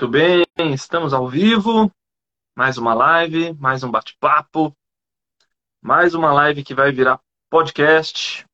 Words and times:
Muito 0.00 0.12
bem, 0.12 0.46
estamos 0.72 1.12
ao 1.12 1.28
vivo. 1.28 1.92
Mais 2.56 2.78
uma 2.78 2.94
live, 2.94 3.52
mais 3.54 3.82
um 3.82 3.90
bate-papo, 3.90 4.72
mais 5.82 6.14
uma 6.14 6.32
live 6.32 6.62
que 6.62 6.72
vai 6.72 6.92
virar 6.92 7.20
podcast. 7.50 8.46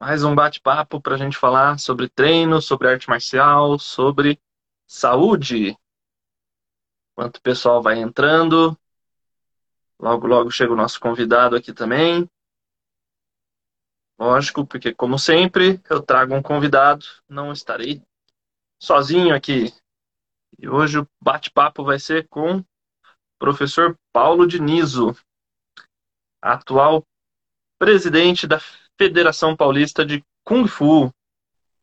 Mais 0.00 0.24
um 0.24 0.34
bate-papo 0.34 0.98
para 0.98 1.16
a 1.16 1.18
gente 1.18 1.36
falar 1.36 1.78
sobre 1.78 2.08
treino, 2.08 2.62
sobre 2.62 2.88
arte 2.88 3.06
marcial, 3.06 3.78
sobre 3.78 4.40
saúde. 4.86 5.76
Enquanto 7.12 7.36
o 7.36 7.42
pessoal 7.42 7.82
vai 7.82 7.98
entrando, 7.98 8.74
logo, 10.00 10.26
logo 10.26 10.50
chega 10.50 10.72
o 10.72 10.76
nosso 10.76 10.98
convidado 10.98 11.54
aqui 11.54 11.74
também. 11.74 12.26
Lógico, 14.18 14.66
porque 14.66 14.94
como 14.94 15.18
sempre, 15.18 15.82
eu 15.90 16.00
trago 16.00 16.34
um 16.34 16.40
convidado, 16.40 17.04
não 17.28 17.52
estarei 17.52 18.02
sozinho 18.82 19.32
aqui. 19.32 19.72
E 20.58 20.68
hoje 20.68 20.98
o 20.98 21.06
bate-papo 21.22 21.84
vai 21.84 22.00
ser 22.00 22.26
com 22.28 22.56
o 22.56 22.64
professor 23.38 23.96
Paulo 24.12 24.44
Dinizo, 24.44 25.16
atual 26.42 27.04
presidente 27.78 28.44
da 28.44 28.60
Federação 29.00 29.56
Paulista 29.56 30.04
de 30.04 30.24
Kung 30.44 30.66
Fu. 30.66 31.12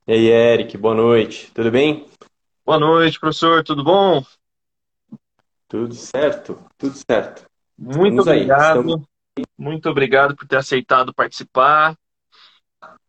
E 0.05 0.11
aí, 0.11 0.27
Eric, 0.27 0.77
boa 0.77 0.93
noite. 0.93 1.49
Tudo 1.53 1.71
bem? 1.71 2.05
Boa 2.65 2.79
noite, 2.79 3.17
professor. 3.17 3.63
Tudo 3.63 3.81
bom? 3.81 4.21
Tudo 5.69 5.93
certo, 5.93 6.61
tudo 6.77 6.95
certo. 7.09 7.45
Muito 7.77 8.19
Estamos 8.19 8.27
obrigado. 8.27 8.79
Estamos... 8.79 9.07
Muito 9.57 9.89
obrigado 9.89 10.35
por 10.35 10.45
ter 10.45 10.57
aceitado 10.57 11.13
participar. 11.13 11.97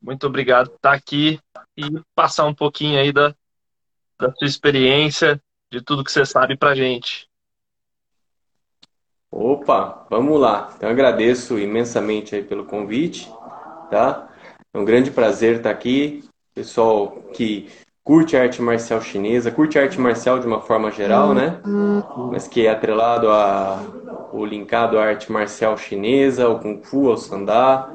Muito 0.00 0.26
obrigado 0.28 0.68
por 0.68 0.76
estar 0.76 0.92
aqui 0.92 1.40
e 1.76 1.82
passar 2.14 2.46
um 2.46 2.54
pouquinho 2.54 3.00
aí 3.00 3.12
da, 3.12 3.34
da 4.20 4.32
sua 4.32 4.46
experiência, 4.46 5.40
de 5.70 5.80
tudo 5.80 6.04
que 6.04 6.12
você 6.12 6.24
sabe 6.24 6.56
pra 6.56 6.74
gente. 6.74 7.28
Opa, 9.30 10.06
vamos 10.10 10.40
lá. 10.40 10.72
Então, 10.76 10.88
agradeço 10.90 11.58
imensamente 11.58 12.34
aí 12.34 12.42
pelo 12.42 12.64
convite, 12.64 13.30
tá? 13.90 14.28
É 14.74 14.78
um 14.78 14.84
grande 14.84 15.10
prazer 15.10 15.56
estar 15.56 15.70
aqui. 15.70 16.24
Pessoal 16.52 17.22
que 17.32 17.68
curte 18.02 18.36
arte 18.36 18.60
marcial 18.60 19.00
chinesa, 19.00 19.52
curte 19.52 19.78
arte 19.78 20.00
marcial 20.00 20.40
de 20.40 20.46
uma 20.46 20.60
forma 20.60 20.90
geral, 20.90 21.32
né? 21.32 21.60
Mas 22.32 22.48
que 22.48 22.66
é 22.66 22.70
atrelado 22.70 23.30
a 23.30 23.80
o 24.32 24.44
linkado 24.44 24.98
à 24.98 25.04
arte 25.04 25.30
marcial 25.30 25.76
chinesa, 25.76 26.44
ao 26.44 26.58
Kung 26.60 26.82
Fu, 26.82 27.08
ao 27.08 27.16
Sandá 27.16 27.90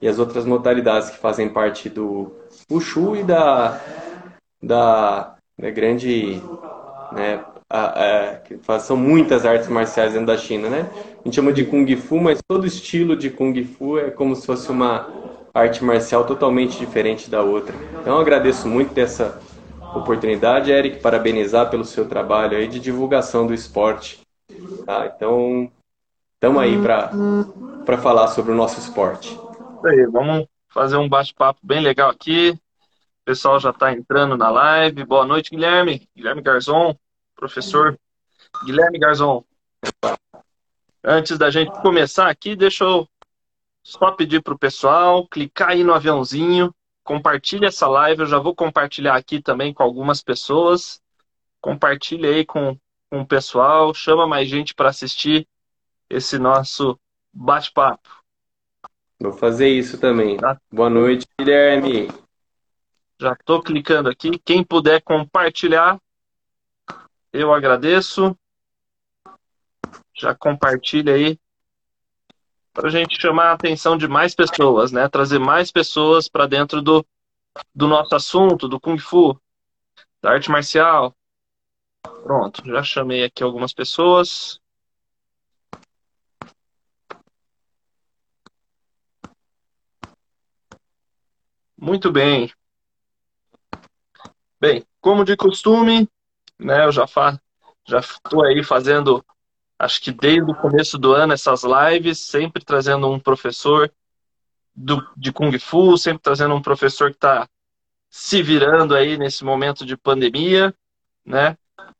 e 0.00 0.08
as 0.08 0.18
outras 0.18 0.44
modalidades 0.44 1.10
que 1.10 1.18
fazem 1.18 1.48
parte 1.48 1.88
do 1.88 2.32
Wushu 2.70 3.16
e 3.16 3.22
da, 3.22 3.80
da 4.62 5.35
é 5.60 5.70
grande, 5.70 6.42
né, 7.12 7.44
a, 7.68 8.38
a, 8.68 8.78
são 8.78 8.96
muitas 8.96 9.44
artes 9.44 9.68
marciais 9.68 10.12
dentro 10.12 10.26
da 10.26 10.36
China, 10.36 10.68
né? 10.68 10.88
A 10.92 11.24
gente 11.24 11.34
chama 11.34 11.52
de 11.52 11.64
Kung 11.64 11.96
Fu, 11.96 12.20
mas 12.20 12.40
todo 12.46 12.66
estilo 12.66 13.16
de 13.16 13.30
Kung 13.30 13.64
Fu 13.64 13.98
é 13.98 14.10
como 14.10 14.36
se 14.36 14.46
fosse 14.46 14.70
uma 14.70 15.08
arte 15.52 15.82
marcial 15.82 16.24
totalmente 16.24 16.78
diferente 16.78 17.30
da 17.30 17.42
outra. 17.42 17.74
Então 18.00 18.18
agradeço 18.18 18.68
muito 18.68 18.92
dessa 18.92 19.40
oportunidade, 19.94 20.70
Eric, 20.70 21.00
parabenizar 21.00 21.70
pelo 21.70 21.84
seu 21.84 22.06
trabalho 22.06 22.56
aí 22.56 22.68
de 22.68 22.78
divulgação 22.78 23.46
do 23.46 23.54
esporte. 23.54 24.20
Tá? 24.84 25.10
Então, 25.14 25.70
estamos 26.34 26.62
aí 26.62 26.78
para 27.84 27.98
falar 27.98 28.28
sobre 28.28 28.52
o 28.52 28.54
nosso 28.54 28.78
esporte. 28.78 29.38
Aí, 29.84 30.06
vamos 30.06 30.46
fazer 30.68 30.96
um 30.96 31.08
bate-papo 31.08 31.58
bem 31.62 31.80
legal 31.80 32.10
aqui 32.10 32.58
pessoal 33.26 33.58
já 33.58 33.70
está 33.70 33.92
entrando 33.92 34.36
na 34.36 34.48
live. 34.48 35.04
Boa 35.04 35.26
noite, 35.26 35.50
Guilherme. 35.50 36.08
Guilherme 36.14 36.40
Garzon, 36.40 36.96
professor 37.34 37.98
Guilherme 38.64 39.00
Garzon. 39.00 39.44
Antes 41.02 41.36
da 41.36 41.50
gente 41.50 41.72
começar 41.82 42.30
aqui, 42.30 42.54
deixa 42.54 42.84
eu 42.84 43.08
só 43.82 44.12
pedir 44.12 44.42
para 44.42 44.54
o 44.54 44.58
pessoal 44.58 45.26
clicar 45.26 45.70
aí 45.70 45.82
no 45.82 45.92
aviãozinho, 45.92 46.72
compartilha 47.02 47.66
essa 47.66 47.88
live. 47.88 48.20
Eu 48.20 48.26
já 48.26 48.38
vou 48.38 48.54
compartilhar 48.54 49.16
aqui 49.16 49.42
também 49.42 49.74
com 49.74 49.82
algumas 49.82 50.22
pessoas. 50.22 51.02
Compartilha 51.60 52.30
aí 52.30 52.46
com, 52.46 52.78
com 53.10 53.22
o 53.22 53.26
pessoal, 53.26 53.92
chama 53.92 54.24
mais 54.24 54.48
gente 54.48 54.72
para 54.72 54.90
assistir 54.90 55.48
esse 56.08 56.38
nosso 56.38 56.96
bate-papo. 57.32 58.08
Vou 59.18 59.32
fazer 59.32 59.68
isso 59.68 59.98
também. 59.98 60.36
Tá? 60.36 60.60
Boa 60.70 60.90
noite, 60.90 61.26
Guilherme. 61.40 62.08
Já 63.18 63.32
estou 63.32 63.62
clicando 63.62 64.08
aqui. 64.08 64.38
Quem 64.38 64.62
puder 64.62 65.02
compartilhar, 65.02 65.98
eu 67.32 67.52
agradeço. 67.52 68.36
Já 70.14 70.34
compartilha 70.34 71.14
aí 71.14 71.38
para 72.72 72.88
a 72.88 72.90
gente 72.90 73.18
chamar 73.18 73.46
a 73.46 73.52
atenção 73.52 73.96
de 73.96 74.06
mais 74.06 74.34
pessoas, 74.34 74.92
né? 74.92 75.08
Trazer 75.08 75.38
mais 75.38 75.70
pessoas 75.72 76.28
para 76.28 76.46
dentro 76.46 76.82
do, 76.82 77.04
do 77.74 77.88
nosso 77.88 78.14
assunto, 78.14 78.68
do 78.68 78.78
Kung 78.78 78.98
Fu, 78.98 79.40
da 80.20 80.32
arte 80.32 80.50
marcial. 80.50 81.14
Pronto, 82.02 82.62
já 82.66 82.82
chamei 82.82 83.24
aqui 83.24 83.42
algumas 83.42 83.72
pessoas. 83.72 84.60
Muito 91.78 92.10
bem. 92.10 92.52
Bem, 94.60 94.84
como 95.00 95.24
de 95.24 95.36
costume, 95.36 96.08
né, 96.58 96.84
eu 96.86 96.92
já 96.92 97.06
fa 97.06 97.40
já 97.88 98.00
estou 98.00 98.44
aí 98.44 98.64
fazendo, 98.64 99.24
acho 99.78 100.00
que 100.00 100.10
desde 100.10 100.50
o 100.50 100.54
começo 100.54 100.98
do 100.98 101.12
ano, 101.12 101.34
essas 101.34 101.62
lives, 101.62 102.18
sempre 102.18 102.64
trazendo 102.64 103.08
um 103.08 103.20
professor 103.20 103.92
do, 104.74 105.06
de 105.16 105.32
Kung 105.32 105.56
Fu, 105.58 105.96
sempre 105.96 106.20
trazendo 106.20 106.54
um 106.54 106.62
professor 106.62 107.10
que 107.10 107.16
está 107.16 107.48
se 108.10 108.42
virando 108.42 108.94
aí 108.94 109.16
nesse 109.16 109.44
momento 109.44 109.86
de 109.86 109.96
pandemia, 109.96 110.74
né? 111.24 111.56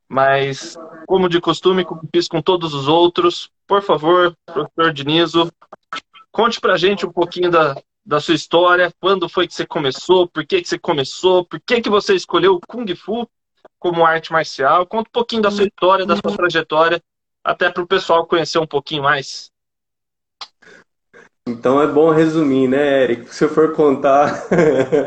Mas, 0.08 0.76
como 1.06 1.28
de 1.28 1.40
costume, 1.40 1.84
como 1.84 2.08
fiz 2.12 2.26
com 2.26 2.42
todos 2.42 2.74
os 2.74 2.88
outros, 2.88 3.50
por 3.66 3.82
favor, 3.82 4.36
professor 4.46 4.92
Dinizo, 4.92 5.52
conte 6.32 6.60
pra 6.60 6.76
gente 6.76 7.06
um 7.06 7.12
pouquinho 7.12 7.50
da, 7.50 7.76
da 8.06 8.20
sua 8.20 8.34
história, 8.34 8.92
quando 9.00 9.28
foi 9.28 9.48
que 9.48 9.54
você 9.54 9.66
começou, 9.66 10.28
por 10.28 10.46
que, 10.46 10.62
que 10.62 10.68
você 10.68 10.78
começou, 10.78 11.44
por 11.44 11.60
que, 11.60 11.80
que 11.80 11.90
você 11.90 12.14
escolheu 12.14 12.54
o 12.54 12.60
Kung 12.60 12.94
Fu 12.94 13.28
como 13.78 14.04
arte 14.04 14.32
marcial. 14.32 14.86
Conta 14.86 15.08
um 15.08 15.12
pouquinho 15.12 15.42
da 15.42 15.50
sua 15.50 15.64
história, 15.64 16.06
da 16.06 16.16
sua 16.16 16.36
trajetória, 16.36 17.02
até 17.44 17.70
para 17.70 17.82
o 17.82 17.86
pessoal 17.86 18.26
conhecer 18.26 18.58
um 18.58 18.66
pouquinho 18.66 19.02
mais. 19.02 19.50
Então 21.48 21.80
é 21.80 21.86
bom 21.86 22.10
resumir, 22.10 22.66
né, 22.66 23.04
Eric? 23.04 23.34
Se 23.34 23.44
eu 23.44 23.48
for 23.48 23.72
contar 23.72 24.46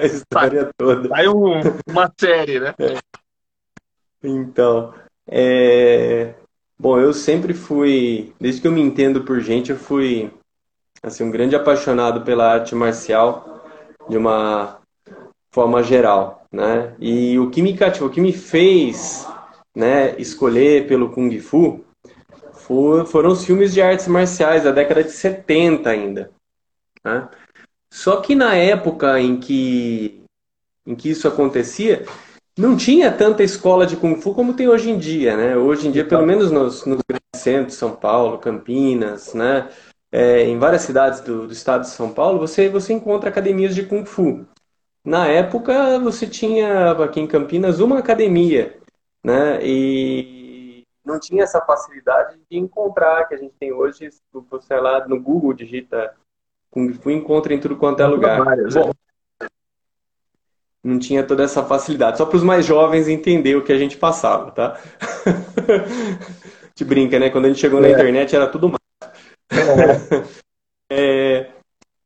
a 0.01 0.05
história 0.05 0.65
tá. 0.65 0.71
toda. 0.77 1.09
Vai 1.09 1.27
um, 1.27 1.59
uma 1.88 2.11
série, 2.17 2.59
né? 2.59 2.73
É. 2.79 2.97
Então, 4.23 4.93
é... 5.27 6.33
bom, 6.77 6.99
eu 6.99 7.13
sempre 7.13 7.53
fui, 7.53 8.33
desde 8.39 8.61
que 8.61 8.67
eu 8.67 8.71
me 8.71 8.81
entendo 8.81 9.23
por 9.23 9.39
gente, 9.41 9.71
eu 9.71 9.77
fui 9.77 10.31
assim, 11.03 11.23
um 11.23 11.31
grande 11.31 11.55
apaixonado 11.55 12.21
pela 12.21 12.53
arte 12.53 12.75
marcial 12.75 13.63
de 14.07 14.17
uma 14.17 14.79
forma 15.51 15.81
geral, 15.83 16.45
né? 16.51 16.93
E 16.99 17.37
o 17.39 17.49
que 17.49 17.61
me 17.61 17.75
cativou, 17.77 18.09
o 18.09 18.11
que 18.11 18.21
me 18.21 18.33
fez, 18.33 19.27
né, 19.75 20.15
escolher 20.19 20.88
pelo 20.88 21.09
Kung 21.11 21.38
Fu 21.39 21.83
foram 23.07 23.31
os 23.31 23.43
filmes 23.43 23.73
de 23.73 23.81
artes 23.81 24.07
marciais 24.07 24.63
da 24.63 24.71
década 24.71 25.03
de 25.03 25.11
70 25.11 25.89
ainda, 25.89 26.31
né? 27.03 27.27
Só 27.91 28.18
que 28.18 28.35
na 28.35 28.53
época 28.56 29.19
em 29.19 29.39
que 29.39 30.21
em 30.85 30.95
que 30.95 31.09
isso 31.09 31.27
acontecia, 31.27 32.06
não 32.57 32.75
tinha 32.75 33.12
tanta 33.12 33.44
escola 33.44 33.85
de 33.85 33.95
Kung 33.95 34.19
Fu 34.19 34.33
como 34.33 34.53
tem 34.53 34.68
hoje 34.68 34.89
em 34.89 34.97
dia, 34.97 35.38
né? 35.38 35.56
Hoje 35.56 35.88
em 35.88 35.91
dia, 35.91 36.03
pelo 36.03 36.25
menos 36.25 36.51
nos, 36.51 36.85
nos 36.85 37.00
grandes 37.07 37.29
centros, 37.35 37.77
São 37.77 37.95
Paulo, 37.95 38.39
Campinas, 38.39 39.33
né? 39.33 39.69
É, 40.11 40.44
em 40.44 40.57
várias 40.57 40.81
cidades 40.81 41.21
do, 41.21 41.47
do, 41.47 41.53
estado 41.53 41.81
de 41.81 41.89
São 41.89 42.11
Paulo, 42.11 42.39
você, 42.39 42.67
você 42.69 42.94
encontra 42.94 43.29
academias 43.29 43.75
de 43.75 43.83
Kung 43.83 44.06
Fu. 44.06 44.45
Na 45.03 45.27
época, 45.27 46.00
você 46.00 46.27
tinha 46.27 46.91
aqui 46.91 47.19
em 47.19 47.27
Campinas 47.27 47.79
uma 47.79 48.00
academia, 48.00 48.77
né? 49.23 49.59
E 49.63 50.83
não 51.06 51.19
tinha 51.19 51.44
essa 51.44 51.61
facilidade 51.61 52.38
de 52.50 52.57
encontrar 52.57 53.25
que 53.27 53.35
a 53.35 53.38
gente 53.38 53.53
tem 53.59 53.71
hoje. 53.71 54.09
Você 54.51 54.75
lá 54.75 55.07
no 55.07 55.19
Google 55.19 55.53
digita 55.53 56.13
Kung 56.69 56.94
Fu, 56.94 57.09
encontra 57.09 57.53
em 57.53 57.59
tudo 57.59 57.77
quanto 57.77 58.01
é 58.01 58.07
lugar. 58.07 58.44
Várias, 58.44 58.73
Bom, 58.75 58.91
não 60.83 61.00
tinha 61.00 61.23
toda 61.23 61.44
essa 61.44 61.63
facilidade. 61.63 62.17
Só 62.17 62.25
para 62.25 62.38
os 62.38 62.44
mais 62.44 62.65
jovens 62.65 63.07
entender 63.07 63.55
o 63.55 63.63
que 63.63 63.73
a 63.73 63.77
gente 63.77 63.97
passava, 63.97 64.51
tá? 64.51 64.79
te 66.73 66.85
brinca, 66.85 67.19
né? 67.19 67.29
Quando 67.29 67.45
a 67.45 67.47
gente 67.50 67.59
chegou 67.59 67.81
na 67.81 67.88
é. 67.88 67.91
internet 67.91 68.35
era 68.35 68.47
tudo. 68.47 68.78
É, 70.92 71.51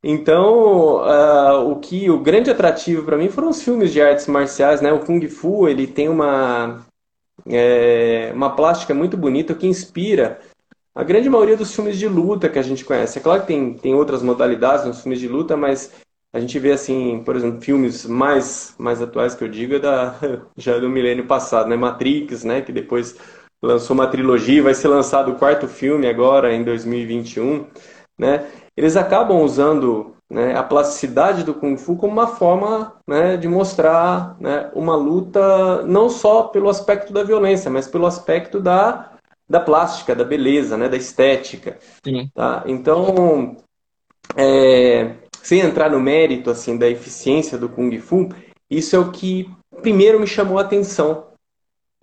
então, 0.04 0.98
uh, 0.98 1.72
o, 1.72 1.80
que 1.80 2.10
o 2.10 2.20
grande 2.20 2.52
atrativo 2.52 3.04
para 3.04 3.18
mim 3.18 3.30
foram 3.30 3.48
os 3.48 3.64
filmes 3.64 3.94
de 3.94 4.02
artes 4.02 4.28
marciais, 4.28 4.82
né? 4.82 4.92
O 4.92 5.00
Kung 5.00 5.26
Fu, 5.30 5.70
ele 5.70 5.88
tem 5.88 6.10
uma 6.10 6.86
é, 7.48 8.32
uma 8.36 8.56
plástica 8.56 8.94
muito 8.94 9.16
bonita 9.16 9.56
que 9.56 9.66
inspira 9.66 10.40
a 10.94 11.04
grande 11.04 11.30
maioria 11.30 11.58
dos 11.58 11.74
filmes 11.74 11.98
de 11.98 12.08
luta 12.08 12.50
que 12.50 12.60
a 12.60 12.62
gente 12.62 12.86
conhece. 12.86 13.18
É 13.18 13.22
claro 13.22 13.42
que 13.42 13.48
tem, 13.48 13.74
tem 13.74 13.96
outras 13.96 14.22
modalidades 14.22 14.86
nos 14.86 15.02
filmes 15.02 15.20
de 15.20 15.28
luta, 15.28 15.58
mas 15.58 15.92
a 16.32 16.40
gente 16.40 16.58
vê 16.60 16.72
assim, 16.72 17.24
por 17.24 17.36
exemplo, 17.36 17.62
filmes 17.62 18.06
mais 18.06 18.76
mais 18.78 19.02
atuais 19.02 19.34
que 19.34 19.44
eu 19.44 19.48
digo 19.50 19.76
é 19.76 19.80
da 19.80 20.16
já 20.58 20.78
do 20.78 20.90
milênio 20.90 21.26
passado, 21.26 21.70
né? 21.70 21.76
Matrix, 21.76 22.44
né? 22.44 22.62
Que 22.62 22.72
depois 22.72 23.16
lançou 23.64 23.94
uma 23.94 24.08
trilogia, 24.08 24.62
vai 24.62 24.74
ser 24.74 24.90
lançado 24.90 25.32
o 25.32 25.36
quarto 25.36 25.68
filme 25.70 26.06
agora 26.06 26.54
em 26.54 26.64
2021, 26.64 27.66
né? 28.20 28.46
Eles 28.76 28.98
acabam 28.98 29.42
usando 29.42 30.16
né, 30.30 30.58
a 30.58 30.64
plasticidade 30.64 31.44
do 31.44 31.54
Kung 31.54 31.78
Fu 31.78 31.96
como 31.96 32.12
uma 32.12 32.28
forma 32.28 32.96
né, 33.08 33.38
de 33.38 33.48
mostrar 33.48 34.36
né, 34.40 34.70
uma 34.74 34.96
luta 34.96 35.84
não 35.84 36.10
só 36.10 36.44
pelo 36.44 36.70
aspecto 36.70 37.14
da 37.14 37.24
violência, 37.24 37.72
mas 37.72 37.88
pelo 37.88 38.06
aspecto 38.06 38.60
da, 38.60 39.12
da 39.48 39.60
plástica, 39.60 40.16
da 40.16 40.24
beleza, 40.24 40.76
né, 40.76 40.90
da 40.90 40.98
estética. 40.98 41.78
Sim. 42.04 42.30
Tá? 42.34 42.64
Então, 42.66 43.58
é, 44.36 45.12
sem 45.42 45.60
entrar 45.60 45.90
no 45.90 46.00
mérito 46.00 46.50
assim 46.50 46.78
da 46.78 46.90
eficiência 46.90 47.58
do 47.58 47.70
Kung 47.70 47.96
Fu, 48.00 48.30
isso 48.70 48.96
é 48.96 49.00
o 49.00 49.12
que 49.12 49.50
primeiro 49.82 50.20
me 50.20 50.28
chamou 50.28 50.58
a 50.58 50.62
atenção 50.62 51.33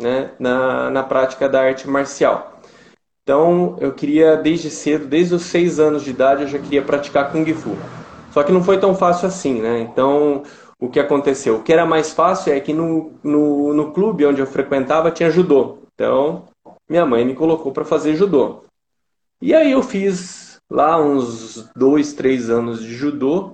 né, 0.01 0.31
na, 0.39 0.91
na 0.91 1.03
prática 1.03 1.49
da 1.49 1.61
arte 1.61 1.89
marcial. 1.89 2.61
Então, 3.23 3.77
eu 3.79 3.93
queria 3.93 4.37
desde 4.37 4.71
cedo, 4.71 5.07
desde 5.07 5.35
os 5.35 5.43
seis 5.43 5.79
anos 5.79 6.03
de 6.03 6.11
idade, 6.11 6.43
eu 6.43 6.49
já 6.49 6.59
queria 6.59 6.83
praticar 6.83 7.31
Kung 7.31 7.45
Fu. 7.55 7.77
Só 8.33 8.43
que 8.43 8.53
não 8.53 8.63
foi 8.63 8.79
tão 8.79 8.95
fácil 8.95 9.29
assim, 9.29 9.61
né? 9.61 9.81
Então, 9.81 10.43
o 10.81 10.89
que 10.89 10.99
aconteceu? 10.99 11.57
O 11.57 11.63
que 11.63 11.73
era 11.73 11.85
mais 11.85 12.13
fácil 12.13 12.53
é 12.53 12.61
que 12.61 12.73
no, 12.73 13.13
no, 13.23 13.75
no 13.75 13.93
clube 13.93 14.27
onde 14.27 14.41
eu 14.41 14.47
frequentava 14.47 15.11
tinha 15.11 15.31
judô. 15.31 15.79
Então, 15.95 16.45
minha 16.89 17.05
mãe 17.05 17.25
me 17.25 17.35
colocou 17.35 17.71
para 17.71 17.85
fazer 17.85 18.17
judô. 18.17 18.65
E 19.41 19.55
aí 19.55 19.71
eu 19.73 19.83
fiz 19.83 20.57
lá 20.71 21.01
uns 21.01 21.69
dois, 21.77 22.13
três 22.13 22.49
anos 22.49 22.83
de 22.83 22.95
judô. 22.95 23.53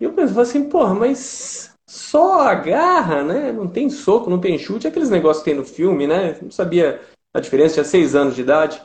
E 0.00 0.04
eu 0.04 0.12
pensava 0.12 0.42
assim, 0.42 0.68
porra, 0.68 0.94
mas 0.94 1.74
só 1.88 2.42
agarra, 2.42 3.24
né? 3.24 3.50
Não 3.50 3.66
tem 3.66 3.88
soco, 3.88 4.28
não 4.28 4.38
tem 4.38 4.58
chute, 4.58 4.86
aqueles 4.86 5.08
negócios 5.08 5.42
que 5.42 5.50
tem 5.50 5.58
no 5.58 5.64
filme, 5.64 6.06
né? 6.06 6.38
Não 6.42 6.50
sabia 6.50 7.00
a 7.32 7.40
diferença, 7.40 7.74
tinha 7.74 7.84
seis 7.84 8.14
anos 8.14 8.34
de 8.34 8.42
idade. 8.42 8.82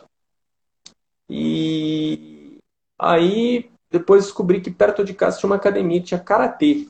E 1.30 2.58
aí 2.98 3.70
depois 3.92 4.24
descobri 4.24 4.62
que 4.62 4.72
perto 4.72 5.04
de 5.04 5.14
casa 5.14 5.38
tinha 5.38 5.50
uma 5.50 5.58
academia 5.58 6.00
que 6.00 6.08
tinha 6.08 6.20
karatê. 6.20 6.88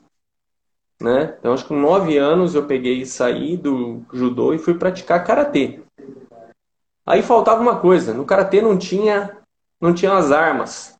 Né? 1.02 1.36
Então, 1.38 1.52
acho 1.52 1.64
que 1.64 1.70
com 1.70 1.80
nove 1.80 2.16
anos 2.16 2.54
eu 2.54 2.64
peguei 2.64 3.02
e 3.02 3.06
saí 3.06 3.56
do 3.56 4.02
judô 4.12 4.54
e 4.54 4.58
fui 4.58 4.74
praticar 4.74 5.24
karatê. 5.24 5.80
Aí 7.04 7.22
faltava 7.22 7.60
uma 7.60 7.80
coisa: 7.80 8.14
no 8.14 8.24
karatê 8.24 8.62
não 8.62 8.78
tinha, 8.78 9.36
não 9.80 9.92
tinha 9.92 10.14
as 10.14 10.30
armas, 10.30 10.96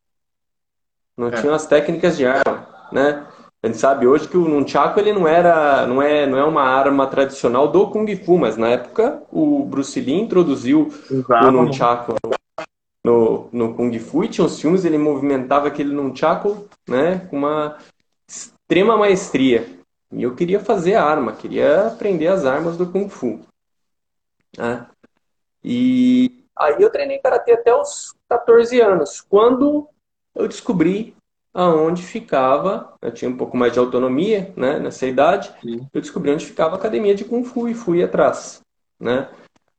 não 1.17 1.29
é. 1.29 1.41
tinha 1.41 1.55
as 1.55 1.67
técnicas 1.67 2.17
de 2.17 2.27
arma, 2.27 2.69
né? 2.91 3.27
A 3.65 3.67
gente 3.67 3.79
sabe 3.79 4.07
hoje 4.07 4.29
que 4.29 4.37
o 4.37 4.47
nunchaku 4.47 5.01
ele 5.01 5.11
não 5.11 5.27
era, 5.27 5.87
não 5.87 6.03
é, 6.03 6.27
não 6.27 6.37
é 6.37 6.45
uma 6.45 6.65
arma 6.65 7.07
tradicional 7.07 7.67
do 7.67 7.89
kung 7.89 8.07
fu, 8.15 8.37
mas 8.37 8.59
na 8.59 8.69
época 8.69 9.23
o 9.33 9.65
Bruce 9.65 9.99
Lee 9.99 10.21
introduziu 10.21 10.93
Exato. 11.11 11.47
o 11.47 11.51
nunchaku 11.51 12.15
no, 13.03 13.49
no 13.51 13.75
Kung 13.75 13.99
Fu 13.99 14.23
e 14.23 14.29
tinha 14.29 14.47
os 14.47 14.61
filmes, 14.61 14.85
ele 14.85 14.99
movimentava 14.99 15.69
aquele 15.69 15.95
nunchaku 15.95 16.69
né, 16.87 17.27
com 17.31 17.39
uma 17.39 17.79
extrema 18.29 18.99
maestria. 18.99 19.67
E 20.13 20.23
eu 20.23 20.35
queria 20.35 20.61
fazer 20.61 20.97
a 20.97 21.05
arma, 21.05 21.33
queria 21.33 21.87
aprender 21.87 22.27
as 22.27 22.45
armas 22.45 22.77
do 22.77 22.87
Kung 22.87 23.09
Fu. 23.09 23.41
Né? 24.59 24.87
E 25.65 26.45
aí 26.55 26.77
eu 26.79 26.91
treinei 26.91 27.19
Karatê 27.19 27.53
até 27.53 27.75
os 27.75 28.15
14 28.29 28.79
anos, 28.83 29.23
quando 29.23 29.89
eu 30.35 30.47
descobri 30.47 31.17
aonde 31.55 32.03
ficava, 32.03 32.93
eu 33.01 33.13
tinha 33.13 33.31
um 33.31 33.37
pouco 33.37 33.57
mais 33.57 33.73
de 33.73 33.79
autonomia 33.79 34.53
né, 34.57 34.81
nessa 34.81 35.07
idade, 35.07 35.55
Sim. 35.63 35.87
eu 35.95 36.01
descobri 36.01 36.33
onde 36.33 36.45
ficava 36.45 36.75
a 36.75 36.79
academia 36.79 37.15
de 37.15 37.25
Kung 37.25 37.45
Fu 37.45 37.69
e 37.69 37.75
fui 37.75 38.03
atrás. 38.03 38.61
Né? 38.99 39.29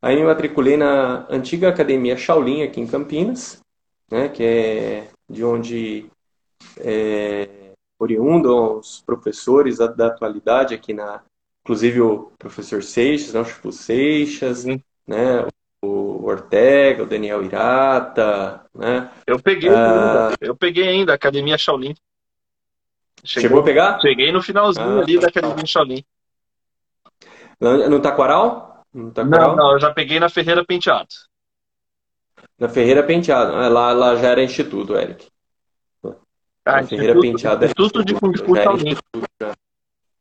Aí 0.01 0.16
me 0.16 0.24
matriculei 0.24 0.77
na 0.77 1.27
antiga 1.30 1.68
Academia 1.68 2.16
Shaolin 2.16 2.63
aqui 2.63 2.80
em 2.80 2.88
Campinas, 2.88 3.60
né, 4.10 4.30
que 4.30 4.44
é 4.44 5.07
de 5.30 5.44
onde 5.44 6.06
é, 6.77 7.72
oriundam 8.00 8.77
os 8.77 9.01
professores 9.01 9.77
da, 9.77 9.88
da, 9.88 10.07
atualidade 10.07 10.74
aqui 10.74 10.94
na, 10.94 11.24
inclusive 11.63 12.01
o 12.01 12.31
professor 12.38 12.83
Seixas, 12.83 13.33
não, 13.33 13.44
Chico 13.44 13.72
Seixas, 13.72 14.63
né, 14.66 15.42
o 15.42 15.50
Ortega, 16.23 17.03
o 17.03 17.05
Daniel 17.05 17.43
Irata, 17.43 18.65
né? 18.73 19.09
Eu 19.25 19.39
peguei, 19.39 19.69
ah, 19.69 20.33
eu 20.39 20.55
peguei 20.55 20.87
ainda 20.87 21.11
a 21.11 21.15
Academia 21.15 21.57
Shaolin. 21.57 21.95
Cheguei, 23.23 23.49
chegou 23.49 23.61
a 23.61 23.63
pegar? 23.63 23.99
Cheguei 23.99 24.31
no 24.31 24.41
finalzinho 24.41 24.99
ah, 24.99 25.01
ali 25.01 25.19
da 25.19 25.27
Academia 25.27 25.65
Shaolin. 25.65 26.03
No, 27.59 27.89
no 27.89 27.99
Taquaral? 27.99 28.85
No 28.93 29.11
não, 29.11 29.55
não, 29.55 29.71
eu 29.73 29.79
já 29.79 29.93
peguei 29.93 30.19
na 30.19 30.29
Ferreira 30.29 30.63
Penteado. 30.63 31.09
Na 32.59 32.69
Ferreira 32.69 33.03
Penteado. 33.03 33.55
Ah, 33.55 33.67
lá, 33.67 33.91
lá 33.91 34.15
já 34.15 34.29
era 34.29 34.43
instituto, 34.43 34.95
Eric. 34.95 35.27
Ah, 36.65 36.81
na 36.81 36.83
Ferreira 36.83 37.19
Penteado. 37.19 37.65
Instituto 37.65 38.03
de 38.03 38.13
Kung 38.13 38.38
Fu 38.38 38.53
também. 38.53 38.95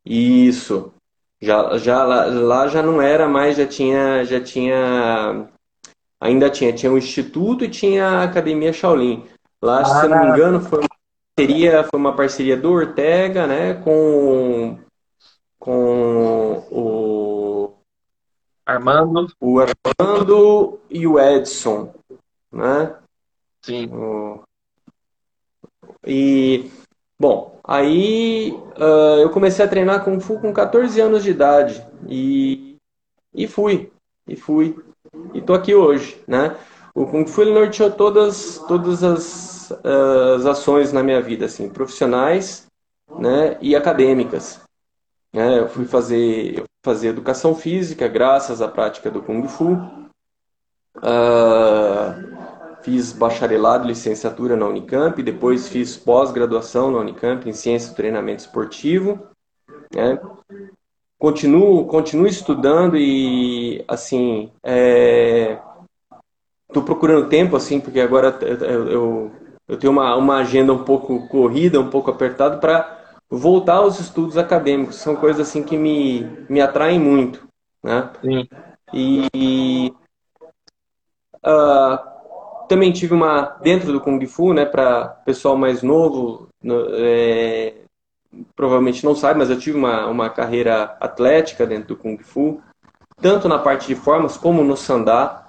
Isso. 0.05 0.93
Já, 1.41 1.77
já, 1.77 2.03
lá, 2.03 2.25
lá 2.25 2.67
já 2.67 2.81
não 2.81 3.01
era 3.01 3.27
mais, 3.27 3.57
já 3.57 3.67
tinha, 3.67 4.23
já 4.23 4.41
tinha, 4.41 5.47
ainda 6.19 6.49
tinha, 6.49 6.73
tinha 6.73 6.91
o 6.91 6.97
instituto 6.97 7.63
e 7.63 7.69
tinha 7.69 8.07
a 8.07 8.23
academia 8.23 8.73
Shaolin. 8.73 9.25
Lá, 9.61 9.81
ah, 9.81 9.85
se 9.85 10.05
eu 10.05 10.09
não 10.09 10.19
me 10.19 10.29
engano, 10.29 10.61
foi 10.61 10.79
uma 10.79 10.89
parceria, 11.35 11.83
foi 11.83 11.99
uma 11.99 12.15
parceria 12.15 12.57
do 12.57 12.71
Ortega, 12.71 13.47
né, 13.47 13.73
com, 13.75 14.77
com 15.59 16.67
o 16.71 17.73
Armando. 18.65 19.27
O 19.39 19.59
Armando 19.59 20.79
e 20.89 21.05
o 21.05 21.19
Edson, 21.19 21.93
né? 22.51 22.95
Sim. 23.61 23.87
O... 23.93 24.43
E, 26.05 26.71
bom, 27.19 27.59
aí 27.63 28.51
uh, 28.77 29.19
eu 29.21 29.29
comecei 29.29 29.63
a 29.63 29.67
treinar 29.67 30.03
Kung 30.03 30.19
Fu 30.19 30.39
com 30.39 30.53
14 30.53 30.99
anos 30.99 31.23
de 31.23 31.31
idade 31.31 31.85
e, 32.07 32.77
e 33.33 33.47
fui, 33.47 33.91
e 34.27 34.35
fui, 34.35 34.75
e 35.33 35.41
tô 35.41 35.53
aqui 35.53 35.75
hoje, 35.75 36.21
né? 36.27 36.55
O 36.93 37.05
Kung 37.05 37.27
Fu 37.27 37.41
ele 37.41 37.53
norteou 37.53 37.91
todas, 37.91 38.57
todas 38.67 39.03
as, 39.03 39.71
as 39.83 40.45
ações 40.45 40.93
na 40.93 41.03
minha 41.03 41.21
vida, 41.21 41.45
assim, 41.45 41.67
profissionais 41.67 42.67
né, 43.19 43.57
e 43.61 43.75
acadêmicas. 43.75 44.61
Né? 45.33 45.59
Eu 45.59 45.67
fui 45.67 45.85
fazer, 45.85 46.63
fazer 46.83 47.09
educação 47.09 47.53
física 47.53 48.07
graças 48.07 48.61
à 48.61 48.67
prática 48.69 49.11
do 49.11 49.21
Kung 49.21 49.45
Fu. 49.47 49.73
Uh, 50.97 52.35
fiz 52.81 53.11
bacharelado, 53.11 53.85
licenciatura 53.85 54.55
na 54.55 54.65
Unicamp, 54.65 55.21
depois 55.21 55.67
fiz 55.67 55.97
pós-graduação 55.97 56.89
na 56.91 56.99
Unicamp 56.99 57.49
em 57.49 57.53
ciência 57.53 57.89
do 57.89 57.95
treinamento 57.95 58.43
esportivo. 58.43 59.27
Né? 59.93 60.17
Continuo, 61.25 61.87
continuo 61.87 62.27
estudando 62.27 62.95
e 62.95 63.83
assim 63.87 64.51
estou 66.67 66.83
é... 66.83 66.85
procurando 66.85 67.29
tempo 67.29 67.55
assim 67.55 67.79
porque 67.79 67.99
agora 67.99 68.37
eu, 68.43 68.87
eu, 68.87 69.31
eu 69.67 69.79
tenho 69.79 69.91
uma, 69.91 70.15
uma 70.17 70.37
agenda 70.37 70.71
um 70.71 70.83
pouco 70.83 71.27
corrida, 71.27 71.79
um 71.79 71.89
pouco 71.89 72.11
apertada 72.11 72.57
para 72.57 73.15
voltar 73.27 73.77
aos 73.77 73.99
estudos 73.99 74.37
acadêmicos. 74.37 74.97
São 74.97 75.15
coisas 75.15 75.49
assim 75.49 75.63
que 75.63 75.75
me, 75.75 76.21
me 76.47 76.61
atraem 76.61 76.99
muito. 76.99 77.47
Né? 77.83 78.07
Sim. 78.21 78.47
E 78.93 79.91
uh, 81.43 82.67
também 82.69 82.91
tive 82.91 83.15
uma 83.15 83.57
dentro 83.63 83.91
do 83.91 83.99
Kung 83.99 84.23
Fu, 84.27 84.53
né, 84.53 84.63
para 84.63 85.07
pessoal 85.25 85.57
mais 85.57 85.81
novo, 85.81 86.49
é, 86.63 87.73
provavelmente 88.55 89.03
não 89.05 89.15
sabe, 89.15 89.39
mas 89.39 89.49
eu 89.49 89.59
tive 89.59 89.77
uma, 89.77 90.07
uma 90.07 90.29
carreira 90.29 90.95
atlética 90.99 91.65
dentro 91.65 91.89
do 91.89 91.97
Kung 91.97 92.17
Fu, 92.17 92.61
tanto 93.21 93.47
na 93.47 93.59
parte 93.59 93.87
de 93.87 93.95
formas 93.95 94.37
como 94.37 94.63
no 94.63 94.75
Sandá. 94.75 95.41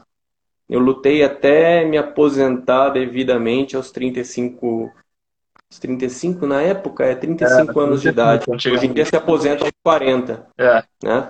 Eu 0.69 0.81
lutei 0.81 1.23
até 1.23 1.85
me 1.85 1.97
aposentar 1.97 2.91
devidamente 2.91 3.77
aos 3.77 3.91
35 3.91 4.93
35 5.81 6.47
na 6.47 6.63
época 6.63 7.05
é 7.05 7.15
35 7.15 7.81
é, 7.81 7.85
anos 7.85 8.01
de 8.01 8.09
idade. 8.09 8.45
Hoje 8.49 8.87
em 8.87 8.93
dia 8.93 9.05
se 9.05 9.17
aposenta 9.17 9.65
aos 9.65 9.73
40. 9.83 10.47
É. 10.57 10.85
Né? 11.03 11.29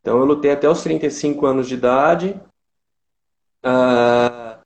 Então 0.00 0.18
eu 0.18 0.24
lutei 0.24 0.50
até 0.50 0.68
os 0.68 0.82
35 0.82 1.46
anos 1.46 1.68
de 1.68 1.74
idade. 1.74 2.40
Ah, 3.62 4.58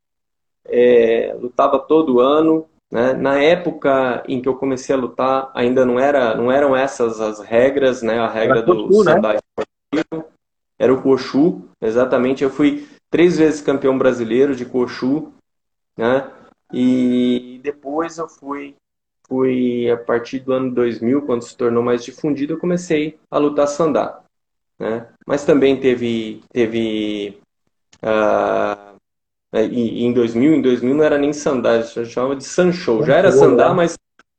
é, 0.65 1.37
lutava 1.39 1.79
todo 1.79 2.21
ano. 2.21 2.67
Né? 2.93 3.15
Na 3.15 3.39
época 3.39 4.23
em 4.29 4.43
que 4.43 4.47
eu 4.47 4.55
comecei 4.55 4.95
a 4.95 4.99
lutar, 4.99 5.51
ainda 5.55 5.87
não, 5.87 5.99
era, 5.99 6.37
não 6.37 6.53
eram 6.53 6.77
essas 6.77 7.23
as 7.23 7.41
regras, 7.41 8.03
né? 8.03 8.19
A 8.19 8.29
regra 8.29 8.59
era 8.59 8.67
do 8.67 8.85
Kochu, 8.85 9.03
Sandai 9.03 9.39
né? 9.95 10.25
era 10.79 10.93
o 10.93 11.01
Kochu, 11.01 11.63
exatamente. 11.81 12.45
Eu 12.45 12.51
fui 12.51 12.87
três 13.09 13.39
vezes 13.39 13.63
campeão 13.63 13.97
brasileiro 13.97 14.55
de 14.55 14.67
Kochu, 14.67 15.33
né? 15.97 16.31
E 16.71 17.59
depois 17.63 18.19
eu 18.19 18.29
fui, 18.29 18.75
fui 19.27 19.91
a 19.91 19.97
partir 19.97 20.41
do 20.41 20.53
ano 20.53 20.75
2000, 20.75 21.23
quando 21.23 21.43
se 21.43 21.57
tornou 21.57 21.83
mais 21.83 22.05
difundido, 22.05 22.53
eu 22.53 22.59
comecei 22.59 23.19
a 23.31 23.39
lutar 23.39 23.69
Sandá, 23.69 24.21
né? 24.79 25.09
Mas 25.27 25.47
também 25.47 25.81
teve, 25.81 26.43
teve 26.53 27.41
uh, 28.03 28.92
né? 29.53 29.67
E, 29.67 30.05
em 30.05 30.13
2000, 30.13 30.55
em 30.55 30.63
2000 30.63 30.95
não 30.95 31.05
era 31.05 31.19
nem 31.19 31.33
Sandá, 31.33 31.83
já 31.83 32.05
chamava 32.05 32.37
de 32.37 32.45
Sancho. 32.45 33.03
Já 33.05 33.17
era 33.17 33.31
Sandá, 33.31 33.69
né? 33.69 33.75
mas 33.75 33.95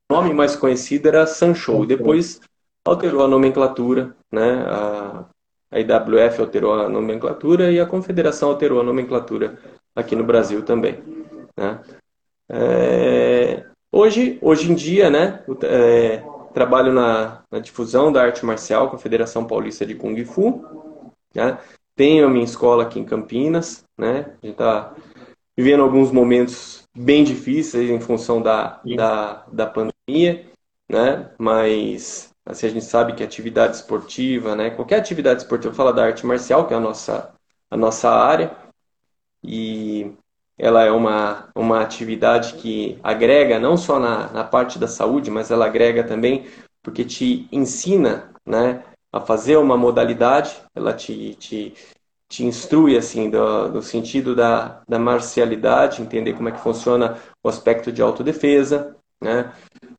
o 0.09 0.13
nome 0.13 0.33
mais 0.33 0.55
conhecido 0.55 1.07
era 1.07 1.27
Sancho. 1.27 1.85
Depois 1.85 2.41
alterou 2.85 3.23
a 3.23 3.27
nomenclatura, 3.27 4.15
né? 4.31 4.65
A, 4.67 5.25
a 5.71 5.79
IWF 5.79 6.39
alterou 6.39 6.73
a 6.73 6.87
nomenclatura 6.87 7.71
e 7.71 7.79
a 7.79 7.85
Confederação 7.85 8.49
alterou 8.49 8.79
a 8.79 8.83
nomenclatura 8.83 9.57
aqui 9.95 10.15
no 10.15 10.23
Brasil 10.23 10.63
também. 10.63 11.01
Né? 11.57 11.79
É, 12.47 13.65
hoje, 13.91 14.37
hoje 14.41 14.71
em 14.71 14.75
dia, 14.75 15.09
né, 15.09 15.43
é, 15.63 16.23
trabalho 16.53 16.93
na, 16.93 17.41
na, 17.49 17.57
difusão 17.57 18.11
da 18.11 18.21
arte 18.21 18.45
marcial 18.45 18.89
com 18.89 18.97
a 18.97 18.99
Federação 18.99 19.45
Paulista 19.45 19.83
de 19.83 19.95
Kung 19.95 20.23
Fu. 20.25 20.63
Né? 21.33 21.57
Tenho 21.95 22.25
a 22.25 22.29
minha 22.29 22.45
escola 22.45 22.83
aqui 22.83 22.99
em 22.99 23.05
Campinas, 23.05 23.83
né? 23.97 24.35
A 24.41 24.45
gente 24.45 24.53
está 24.53 24.95
vivendo 25.55 25.83
alguns 25.83 26.11
momentos 26.11 26.87
bem 26.95 27.23
difíceis 27.23 27.89
em 27.89 27.99
função 27.99 28.41
da, 28.41 28.81
da, 28.95 29.45
da 29.51 29.67
pandemia, 29.67 30.45
né? 30.89 31.31
Mas 31.37 32.31
assim, 32.45 32.67
a 32.67 32.69
gente 32.69 32.85
sabe 32.85 33.13
que 33.13 33.23
atividade 33.23 33.75
esportiva, 33.75 34.55
né? 34.55 34.71
Qualquer 34.71 34.99
atividade 34.99 35.41
esportiva 35.41 35.73
fala 35.73 35.93
da 35.93 36.05
arte 36.05 36.25
marcial, 36.25 36.67
que 36.67 36.73
é 36.73 36.77
a 36.77 36.79
nossa, 36.79 37.33
a 37.69 37.77
nossa 37.77 38.09
área, 38.09 38.55
e 39.43 40.11
ela 40.57 40.83
é 40.83 40.91
uma, 40.91 41.49
uma 41.55 41.81
atividade 41.81 42.53
que 42.53 42.99
agrega 43.03 43.59
não 43.59 43.75
só 43.75 43.99
na, 43.99 44.31
na 44.31 44.43
parte 44.43 44.79
da 44.79 44.87
saúde, 44.87 45.29
mas 45.31 45.51
ela 45.51 45.65
agrega 45.65 46.03
também 46.03 46.45
porque 46.81 47.05
te 47.05 47.47
ensina, 47.51 48.31
né? 48.45 48.83
A 49.13 49.21
fazer 49.21 49.57
uma 49.57 49.77
modalidade, 49.77 50.59
ela 50.75 50.91
te, 50.91 51.35
te, 51.35 51.75
te 52.27 52.43
instrui 52.43 52.97
assim 52.97 53.29
do, 53.29 53.69
do 53.69 53.81
sentido 53.81 54.35
da, 54.35 54.81
da 54.89 54.97
marcialidade, 54.97 56.01
entender 56.01 56.33
como 56.33 56.49
é 56.49 56.51
que 56.51 56.59
funciona 56.59 57.19
o 57.43 57.47
aspecto 57.47 57.91
de 57.91 58.01
autodefesa, 58.01 58.95
né? 59.21 59.53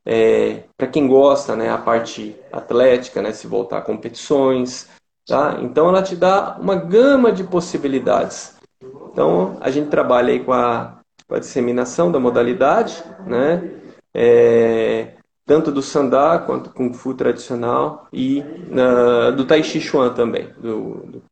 É, 0.05 0.65
para 0.77 0.87
quem 0.87 1.07
gosta, 1.07 1.55
né, 1.55 1.71
a 1.71 1.79
parte 1.79 2.35
atlética, 2.51 3.23
né, 3.23 3.31
se 3.31 3.47
voltar 3.47 3.79
a 3.79 3.81
competições, 3.81 4.87
tá? 5.25 5.57
Então 5.61 5.87
ela 5.87 6.03
te 6.03 6.15
dá 6.15 6.57
uma 6.59 6.75
gama 6.75 7.31
de 7.31 7.43
possibilidades. 7.43 8.55
Então 9.11 9.57
a 9.61 9.71
gente 9.71 9.89
trabalha 9.89 10.33
aí 10.33 10.43
com 10.43 10.53
a, 10.53 10.99
com 11.27 11.35
a 11.35 11.39
disseminação 11.39 12.11
da 12.11 12.19
modalidade, 12.19 13.01
né? 13.25 13.63
É, 14.13 15.14
tanto 15.45 15.71
do 15.71 15.81
Sandá 15.81 16.39
quanto 16.39 16.71
Kung 16.71 16.91
Fu 16.93 17.13
tradicional 17.13 18.07
e 18.11 18.39
uh, 18.39 19.31
do 19.35 19.45
Tai 19.45 19.63
Chi 19.63 19.79
Chuan 19.79 20.13
também, 20.13 20.49
do, 20.57 21.05
do, 21.05 21.23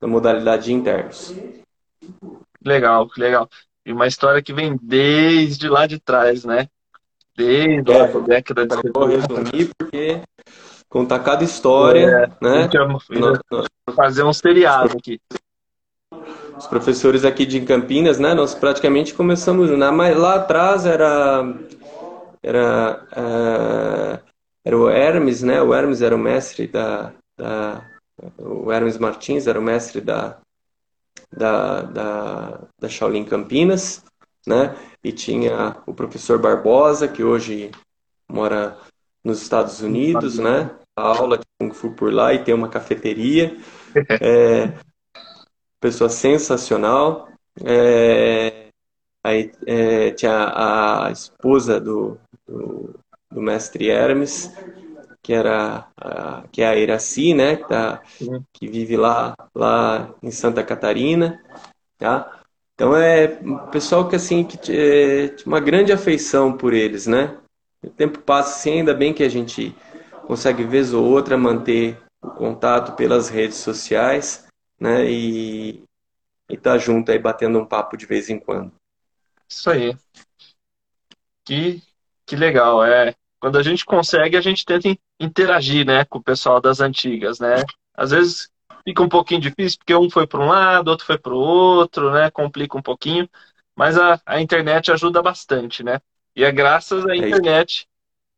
da 0.00 0.06
modalidade 0.06 0.66
de 0.66 0.74
internos. 0.74 1.34
Legal, 2.64 3.08
legal. 3.16 3.48
E 3.84 3.92
uma 3.92 4.06
história 4.06 4.42
que 4.42 4.52
vem 4.52 4.78
desde 4.82 5.68
lá 5.68 5.86
de 5.86 5.98
trás, 5.98 6.44
né? 6.44 6.68
Desde 7.36 7.92
é, 7.92 8.00
a 8.02 8.18
década 8.18 8.66
de 8.66 8.90
Vou 8.92 9.06
resumir 9.06 9.70
porque 9.78 10.20
contar 10.88 11.20
cada 11.20 11.44
história, 11.44 12.30
é, 12.42 12.44
né? 12.44 12.68
fazer 13.94 14.24
um 14.24 14.32
seriado 14.32 14.96
aqui. 14.96 15.20
Os 16.56 16.66
professores 16.66 17.24
aqui 17.24 17.44
de 17.44 17.60
Campinas, 17.60 18.18
né? 18.18 18.34
Nós 18.34 18.54
praticamente 18.54 19.14
começamos, 19.14 19.70
na, 19.70 19.92
mas 19.92 20.16
lá 20.16 20.36
atrás 20.36 20.86
era 20.86 21.44
era, 22.46 23.04
uh, 23.12 24.30
era 24.64 24.78
o 24.78 24.88
Hermes, 24.88 25.42
né? 25.42 25.60
O 25.60 25.74
Hermes 25.74 26.00
era 26.00 26.14
o 26.14 26.18
mestre 26.18 26.68
da, 26.68 27.12
da 27.36 27.84
o 28.38 28.72
Hermes 28.72 28.98
Martins 28.98 29.46
era 29.46 29.58
o 29.58 29.62
mestre 29.62 30.00
da, 30.00 30.38
da, 31.30 31.82
da, 31.82 32.60
da 32.78 32.88
Shaolin 32.88 33.24
Campinas, 33.24 34.04
né? 34.46 34.76
E 35.02 35.12
tinha 35.12 35.76
o 35.86 35.92
professor 35.92 36.38
Barbosa, 36.38 37.08
que 37.08 37.22
hoje 37.22 37.70
mora 38.28 38.78
nos 39.24 39.42
Estados 39.42 39.80
Unidos, 39.80 40.38
né? 40.38 40.70
A 40.96 41.02
aula 41.02 41.38
de 41.38 41.44
Kung 41.58 41.74
Fu 41.74 41.90
por 41.90 42.12
lá 42.12 42.32
e 42.32 42.44
tem 42.44 42.54
uma 42.54 42.68
cafeteria. 42.68 43.56
É, 44.20 44.74
pessoa 45.80 46.10
sensacional. 46.10 47.30
É, 47.64 48.68
aí 49.24 49.50
é, 49.66 50.10
tinha 50.10 50.52
a 50.54 51.10
esposa 51.10 51.80
do, 51.80 52.20
do, 52.46 52.98
do 53.30 53.40
mestre 53.40 53.88
Hermes, 53.88 54.52
que 55.22 55.32
era 55.32 55.88
a, 55.96 56.44
que 56.52 56.62
é 56.62 56.68
a 56.68 56.76
Iraci, 56.76 57.34
né, 57.34 57.56
que, 57.56 57.68
tá, 57.68 58.02
que 58.52 58.68
vive 58.68 58.96
lá 58.96 59.34
lá 59.54 60.14
em 60.22 60.30
Santa 60.30 60.62
Catarina, 60.62 61.42
tá? 61.98 62.42
Então 62.74 62.94
é 62.96 63.38
um 63.42 63.58
pessoal 63.70 64.08
que 64.08 64.14
assim 64.14 64.44
que 64.44 64.56
é, 64.70 65.28
tinha 65.28 65.46
uma 65.46 65.60
grande 65.60 65.92
afeição 65.92 66.56
por 66.56 66.72
eles, 66.72 67.06
né? 67.06 67.38
O 67.82 67.90
tempo 67.90 68.20
passa 68.20 68.56
assim, 68.56 68.78
ainda 68.78 68.94
bem 68.94 69.12
que 69.12 69.22
a 69.22 69.28
gente 69.28 69.74
consegue 70.26 70.62
vez 70.64 70.92
ou 70.92 71.04
outra 71.04 71.36
manter 71.36 71.98
o 72.22 72.30
contato 72.30 72.94
pelas 72.94 73.28
redes 73.28 73.56
sociais, 73.56 74.46
né? 74.78 75.10
E 75.10 75.82
e 76.48 76.56
tá 76.56 76.78
junto 76.78 77.10
aí 77.10 77.18
batendo 77.18 77.58
um 77.58 77.66
papo 77.66 77.96
de 77.96 78.06
vez 78.06 78.30
em 78.30 78.38
quando. 78.38 78.72
Isso 79.48 79.68
aí. 79.68 79.96
Que 81.44 81.82
que 82.26 82.36
legal, 82.36 82.84
é. 82.84 83.14
Quando 83.38 83.58
a 83.58 83.62
gente 83.62 83.84
consegue, 83.84 84.36
a 84.36 84.40
gente 84.40 84.64
tenta 84.64 84.88
interagir, 85.20 85.86
né, 85.86 86.04
com 86.04 86.18
o 86.18 86.22
pessoal 86.22 86.60
das 86.60 86.80
antigas, 86.80 87.38
né? 87.38 87.62
Às 87.94 88.10
vezes 88.10 88.50
fica 88.84 89.02
um 89.02 89.08
pouquinho 89.08 89.40
difícil, 89.40 89.78
porque 89.78 89.94
um 89.94 90.10
foi 90.10 90.26
para 90.26 90.40
um 90.40 90.48
lado, 90.48 90.88
outro 90.88 91.06
foi 91.06 91.18
para 91.18 91.32
o 91.32 91.38
outro, 91.38 92.10
né? 92.10 92.30
Complica 92.30 92.76
um 92.76 92.82
pouquinho, 92.82 93.28
mas 93.76 93.98
a, 93.98 94.20
a 94.26 94.40
internet 94.40 94.90
ajuda 94.90 95.22
bastante, 95.22 95.82
né? 95.82 96.00
E 96.34 96.44
é 96.44 96.52
graças 96.52 97.06
à 97.06 97.12
é 97.14 97.16
internet 97.16 97.86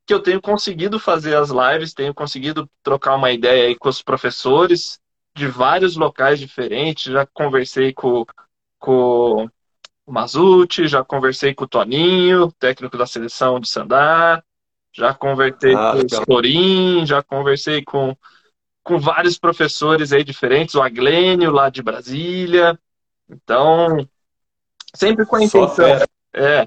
que 0.06 0.14
eu 0.14 0.20
tenho 0.20 0.40
conseguido 0.40 0.98
fazer 0.98 1.36
as 1.36 1.50
lives, 1.50 1.92
tenho 1.92 2.14
conseguido 2.14 2.68
trocar 2.82 3.14
uma 3.14 3.30
ideia 3.30 3.66
aí 3.66 3.76
com 3.76 3.88
os 3.88 4.02
professores 4.02 4.98
de 5.36 5.46
vários 5.46 5.96
locais 5.96 6.38
diferentes, 6.38 7.12
já 7.12 7.26
conversei 7.26 7.92
com, 7.92 8.24
com 8.78 9.48
o 10.08 10.12
Mazuti, 10.12 10.88
já 10.88 11.04
conversei 11.04 11.52
com 11.52 11.64
o 11.64 11.68
Toninho, 11.68 12.50
técnico 12.52 12.96
da 12.96 13.06
seleção 13.06 13.60
de 13.60 13.68
Sandá, 13.68 14.42
já 14.90 15.12
conversei 15.12 15.74
ah, 15.74 15.92
com 15.92 15.98
o 15.98 16.24
Sorin, 16.24 17.04
já 17.04 17.22
conversei 17.22 17.84
com, 17.84 18.16
com 18.82 18.98
vários 18.98 19.38
professores 19.38 20.10
aí 20.10 20.24
diferentes, 20.24 20.74
o 20.74 20.82
Aglênio 20.82 21.50
lá 21.50 21.68
de 21.68 21.82
Brasília. 21.82 22.78
Então, 23.28 24.08
sempre 24.94 25.26
com 25.26 25.36
a 25.36 25.44
intenção. 25.44 25.86
É, 26.32 26.66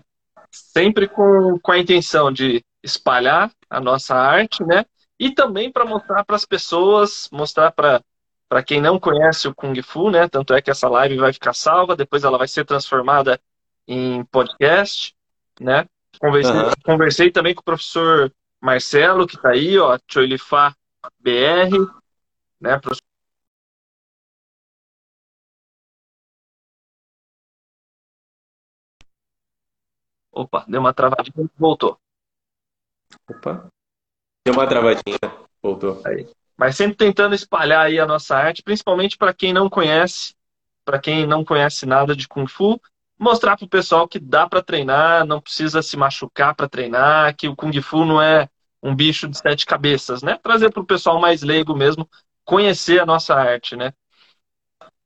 sempre 0.51 1.07
com, 1.07 1.57
com 1.59 1.71
a 1.71 1.79
intenção 1.79 2.31
de 2.31 2.63
espalhar 2.83 3.51
a 3.67 3.79
nossa 3.79 4.15
arte, 4.15 4.63
né? 4.63 4.85
E 5.19 5.31
também 5.31 5.71
para 5.71 5.83
mostrar 5.83 6.23
para 6.23 6.35
as 6.35 6.45
pessoas, 6.45 7.27
mostrar 7.31 7.71
para 7.71 8.03
para 8.51 8.61
quem 8.61 8.81
não 8.81 8.99
conhece 8.99 9.47
o 9.47 9.55
Kung 9.55 9.81
Fu, 9.81 10.11
né? 10.11 10.27
Tanto 10.27 10.53
é 10.53 10.61
que 10.61 10.69
essa 10.69 10.89
live 10.89 11.15
vai 11.15 11.31
ficar 11.31 11.53
salva, 11.53 11.95
depois 11.95 12.25
ela 12.25 12.37
vai 12.37 12.49
ser 12.49 12.65
transformada 12.65 13.39
em 13.87 14.25
podcast, 14.25 15.15
né? 15.57 15.87
Conversei, 16.19 16.51
uhum. 16.51 16.71
conversei 16.83 17.31
também 17.31 17.55
com 17.55 17.61
o 17.61 17.63
professor 17.63 18.29
Marcelo, 18.59 19.25
que 19.25 19.37
está 19.37 19.51
aí, 19.51 19.79
ó, 19.79 19.97
Choilifá 20.05 20.75
BR, 21.21 21.77
né? 22.59 22.77
Opa, 30.29 30.65
deu 30.67 30.81
uma 30.81 30.93
travadinha, 30.93 31.49
voltou. 31.57 31.97
Opa, 33.29 33.69
deu 34.45 34.53
uma 34.53 34.67
travadinha, 34.67 35.19
voltou. 35.63 36.01
Aí 36.05 36.27
mas 36.61 36.75
sempre 36.75 36.95
tentando 36.95 37.33
espalhar 37.33 37.87
aí 37.87 37.99
a 37.99 38.05
nossa 38.05 38.37
arte, 38.37 38.61
principalmente 38.61 39.17
para 39.17 39.33
quem 39.33 39.51
não 39.51 39.67
conhece, 39.67 40.35
para 40.85 40.99
quem 40.99 41.25
não 41.25 41.43
conhece 41.43 41.87
nada 41.87 42.15
de 42.15 42.27
Kung 42.27 42.45
Fu, 42.45 42.79
mostrar 43.17 43.57
para 43.57 43.65
o 43.65 43.67
pessoal 43.67 44.07
que 44.07 44.19
dá 44.19 44.47
para 44.47 44.61
treinar, 44.61 45.25
não 45.25 45.41
precisa 45.41 45.81
se 45.81 45.97
machucar 45.97 46.53
para 46.53 46.69
treinar, 46.69 47.35
que 47.35 47.47
o 47.47 47.55
Kung 47.55 47.73
Fu 47.81 48.05
não 48.05 48.21
é 48.21 48.47
um 48.83 48.95
bicho 48.95 49.27
de 49.27 49.39
sete 49.39 49.65
cabeças, 49.65 50.21
né? 50.21 50.37
Trazer 50.43 50.69
para 50.69 50.83
o 50.83 50.85
pessoal 50.85 51.19
mais 51.19 51.41
leigo 51.41 51.75
mesmo 51.75 52.07
conhecer 52.45 53.01
a 53.01 53.07
nossa 53.07 53.33
arte, 53.33 53.75
né? 53.75 53.91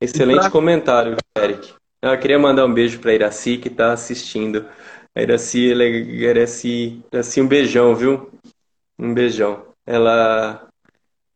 Excelente 0.02 0.42
pra... 0.42 0.52
comentário, 0.52 1.16
Eric. 1.38 1.74
Eu 2.02 2.20
queria 2.20 2.38
mandar 2.38 2.66
um 2.66 2.74
beijo 2.74 3.00
para 3.00 3.14
Iraci 3.14 3.58
que 3.58 3.70
está 3.70 3.94
assistindo 3.94 4.68
A 5.16 5.22
Iraci, 5.22 5.72
ela, 5.72 5.86
Iraci, 5.86 7.02
Iraci, 7.14 7.40
um 7.40 7.48
beijão, 7.48 7.96
viu? 7.96 8.30
Um 9.00 9.14
beijão. 9.14 9.68
Ela, 9.86 10.68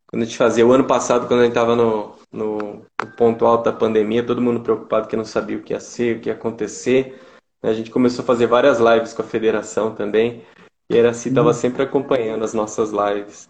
quando 0.09 0.23
a 0.23 0.25
gente 0.25 0.37
fazia, 0.37 0.65
o 0.65 0.71
ano 0.71 0.85
passado, 0.85 1.27
quando 1.27 1.41
a 1.41 1.43
gente 1.43 1.51
estava 1.51 1.75
no, 1.75 2.15
no, 2.31 2.85
ponto 3.15 3.45
alto 3.45 3.65
da 3.65 3.73
pandemia, 3.73 4.25
todo 4.25 4.41
mundo 4.41 4.61
preocupado 4.61 5.07
que 5.07 5.15
não 5.15 5.25
sabia 5.25 5.57
o 5.57 5.61
que 5.61 5.73
ia 5.73 5.79
ser, 5.79 6.17
o 6.17 6.19
que 6.19 6.29
ia 6.29 6.33
acontecer. 6.33 7.21
A 7.61 7.73
gente 7.73 7.91
começou 7.91 8.23
a 8.23 8.25
fazer 8.25 8.47
várias 8.47 8.79
lives 8.79 9.13
com 9.13 9.21
a 9.21 9.25
federação 9.25 9.93
também. 9.93 10.43
E 10.89 10.95
a 10.95 10.97
Iraci 10.97 11.29
estava 11.29 11.53
sempre 11.53 11.83
acompanhando 11.83 12.43
as 12.43 12.53
nossas 12.53 12.89
lives. 12.89 13.47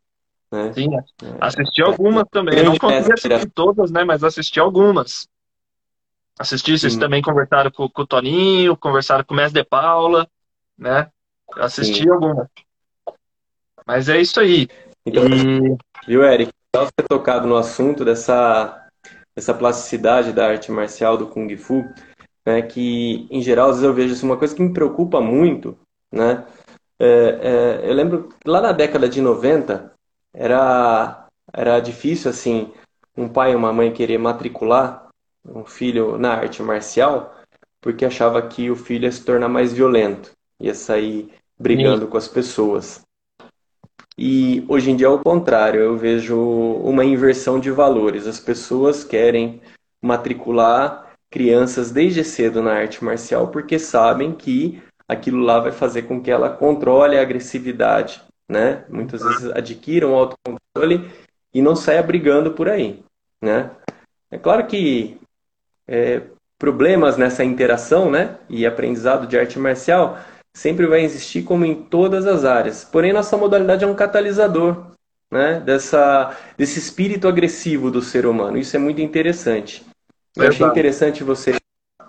Né? 0.52 0.74
Sim, 0.74 0.96
é. 0.98 1.04
assisti 1.40 1.82
algumas 1.82 2.26
também. 2.30 2.62
Não 2.64 2.78
consegui 2.78 3.14
assistir 3.14 3.52
todas, 3.52 3.92
né? 3.92 4.04
Mas 4.04 4.24
assisti 4.24 4.60
algumas. 4.60 5.30
Assisti, 6.38 6.78
vocês 6.78 6.94
Sim. 6.94 7.00
também 7.00 7.22
conversaram 7.22 7.72
com, 7.72 7.88
com, 7.88 8.02
o 8.02 8.08
Toninho, 8.08 8.76
conversaram 8.76 9.24
com 9.24 9.34
o 9.34 9.38
Mestre 9.38 9.62
de 9.62 9.68
Paula, 9.68 10.28
né? 10.78 11.10
Assisti 11.56 12.04
Sim. 12.04 12.10
algumas. 12.10 12.48
Mas 13.86 14.10
é 14.10 14.20
isso 14.20 14.40
aí. 14.40 14.68
Então, 15.06 15.26
e... 15.28 15.78
Viu, 16.08 16.24
Eric? 16.24 16.52
Legal 16.76 16.90
ter 16.96 17.08
tocado 17.08 17.48
no 17.48 17.58
assunto 17.58 18.06
dessa, 18.06 18.88
dessa 19.36 19.54
plasticidade 19.54 20.32
da 20.32 20.48
arte 20.48 20.72
marcial 20.72 21.18
do 21.18 21.28
Kung 21.28 21.56
Fu, 21.58 21.84
né? 22.46 22.62
Que, 22.62 23.28
em 23.32 23.42
geral, 23.42 23.70
às 23.70 23.78
vezes 23.78 23.86
eu 23.86 23.94
vejo 23.94 24.14
assim, 24.14 24.26
uma 24.26 24.38
coisa 24.38 24.56
que 24.56 24.62
me 24.62 24.74
preocupa 24.74 25.20
muito, 25.20 25.78
né? 26.12 26.46
É, 27.00 27.80
é, 27.84 27.90
eu 27.90 27.94
lembro 27.94 28.30
lá 28.46 28.62
na 28.62 28.72
década 28.72 29.08
de 29.08 29.22
90, 29.22 29.92
era, 30.34 31.28
era 31.54 31.80
difícil, 31.80 32.30
assim, 32.30 32.72
um 33.18 33.28
pai 33.28 33.54
e 33.54 33.56
uma 33.56 33.74
mãe 33.74 33.92
querer 33.92 34.18
matricular 34.18 35.08
um 35.46 35.66
filho 35.66 36.18
na 36.18 36.34
arte 36.34 36.62
marcial 36.62 37.36
porque 37.82 38.06
achava 38.06 38.42
que 38.42 38.70
o 38.70 38.76
filho 38.76 39.06
ia 39.06 39.12
se 39.12 39.24
tornar 39.24 39.48
mais 39.48 39.74
violento, 39.74 40.32
ia 40.60 40.74
sair 40.74 41.34
brigando 41.58 42.06
Sim. 42.06 42.12
com 42.12 42.18
as 42.18 42.28
pessoas. 42.28 43.02
E 44.22 44.66
hoje 44.68 44.92
em 44.92 44.98
dia 44.98 45.08
é 45.08 45.10
o 45.10 45.24
contrário, 45.24 45.80
eu 45.80 45.96
vejo 45.96 46.38
uma 46.38 47.06
inversão 47.06 47.58
de 47.58 47.72
valores. 47.72 48.28
As 48.28 48.38
pessoas 48.38 49.02
querem 49.02 49.62
matricular 50.02 51.14
crianças 51.32 51.90
desde 51.90 52.22
cedo 52.26 52.62
na 52.62 52.74
arte 52.74 53.02
marcial 53.02 53.48
porque 53.48 53.80
sabem 53.80 54.34
que 54.34 54.84
aquilo 55.08 55.40
lá 55.40 55.62
vai 55.62 55.72
fazer 55.72 56.02
com 56.02 56.22
que 56.22 56.30
ela 56.30 56.50
controle 56.50 57.18
a 57.18 57.22
agressividade, 57.22 58.22
né? 58.52 58.84
Muitas 58.90 59.24
vezes 59.24 59.52
adquiram 59.52 60.14
autocontrole 60.14 61.10
e 61.54 61.62
não 61.62 61.74
saia 61.74 62.04
brigando 62.04 62.52
por 62.52 62.68
aí, 62.68 63.02
né? 63.42 63.72
É 64.30 64.38
claro 64.38 64.68
que 64.68 65.18
é, 65.88 66.24
problemas 66.58 67.16
nessa 67.16 67.46
interação, 67.46 68.12
né? 68.12 68.38
E 68.50 68.66
aprendizado 68.66 69.26
de 69.26 69.40
arte 69.40 69.58
marcial 69.58 70.18
sempre 70.56 70.88
vai 70.88 71.04
existir 71.04 71.44
como 71.44 71.66
em 71.66 71.76
todas 71.76 72.26
as 72.26 72.46
áreas. 72.46 72.84
Porém, 72.84 73.14
nossa 73.14 73.38
modalidade 73.38 73.84
é 73.84 73.88
um 73.88 73.96
catalisador, 73.96 74.92
né? 75.32 75.60
Dessa, 75.60 76.38
desse 76.58 76.80
espírito 76.80 77.28
agressivo 77.28 77.92
do 77.92 78.02
ser 78.02 78.26
humano. 78.26 78.58
Isso 78.58 78.76
é 78.76 78.80
muito 78.80 79.02
interessante. 79.02 79.86
Eu 80.36 80.48
achei 80.48 80.66
interessante 80.66 81.24
você 81.24 81.56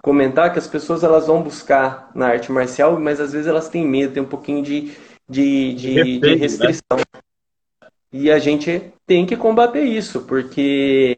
comentar 0.02 0.52
que 0.52 0.58
as 0.58 0.66
pessoas 0.66 1.02
elas 1.02 1.26
vão 1.26 1.42
buscar 1.42 2.10
na 2.14 2.28
arte 2.28 2.50
marcial, 2.50 2.98
mas 2.98 3.20
às 3.20 3.32
vezes 3.32 3.46
elas 3.46 3.68
têm 3.68 3.86
medo, 3.86 4.14
tem 4.14 4.22
um 4.22 4.26
pouquinho 4.26 4.62
de 4.62 4.94
de, 5.30 5.74
de, 5.74 6.18
de 6.18 6.28
né? 6.28 6.34
restrição. 6.34 6.98
Né? 6.98 7.20
E 8.12 8.30
a 8.30 8.38
gente 8.40 8.92
tem 9.06 9.24
que 9.24 9.36
combater 9.36 9.84
isso, 9.84 10.22
porque 10.22 11.16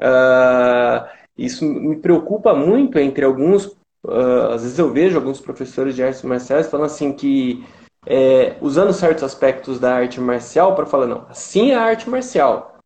uh, 0.00 1.06
isso 1.36 1.64
me 1.66 1.96
preocupa 1.96 2.54
muito 2.54 2.98
entre 2.98 3.24
alguns. 3.24 3.76
Uh, 4.04 4.52
às 4.52 4.62
vezes 4.62 4.78
eu 4.78 4.92
vejo 4.92 5.16
alguns 5.16 5.40
professores 5.40 5.94
de 5.94 6.02
artes 6.02 6.22
marciais 6.22 6.66
falando 6.66 6.86
assim 6.86 7.12
que 7.12 7.64
é, 8.06 8.56
usando 8.60 8.92
certos 8.92 9.24
aspectos 9.24 9.80
da 9.80 9.94
arte 9.94 10.20
marcial 10.20 10.74
para 10.74 10.84
falar 10.84 11.06
não, 11.06 11.26
assim 11.30 11.70
é 11.70 11.74
a 11.74 11.82
arte 11.82 12.10
marcial, 12.10 12.76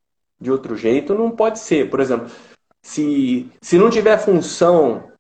de 0.41 0.51
outro 0.51 0.77
jeito 0.77 1.15
não 1.15 1.31
pode 1.31 1.59
ser. 1.59 1.91
Por 1.91 1.99
exemplo, 1.99 2.31
se, 2.83 3.51
se 3.61 3.77
não 3.77 3.91
tiver 3.91 4.17
função, 4.19 5.11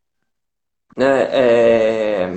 né, 0.97 1.23
é, 1.33 2.37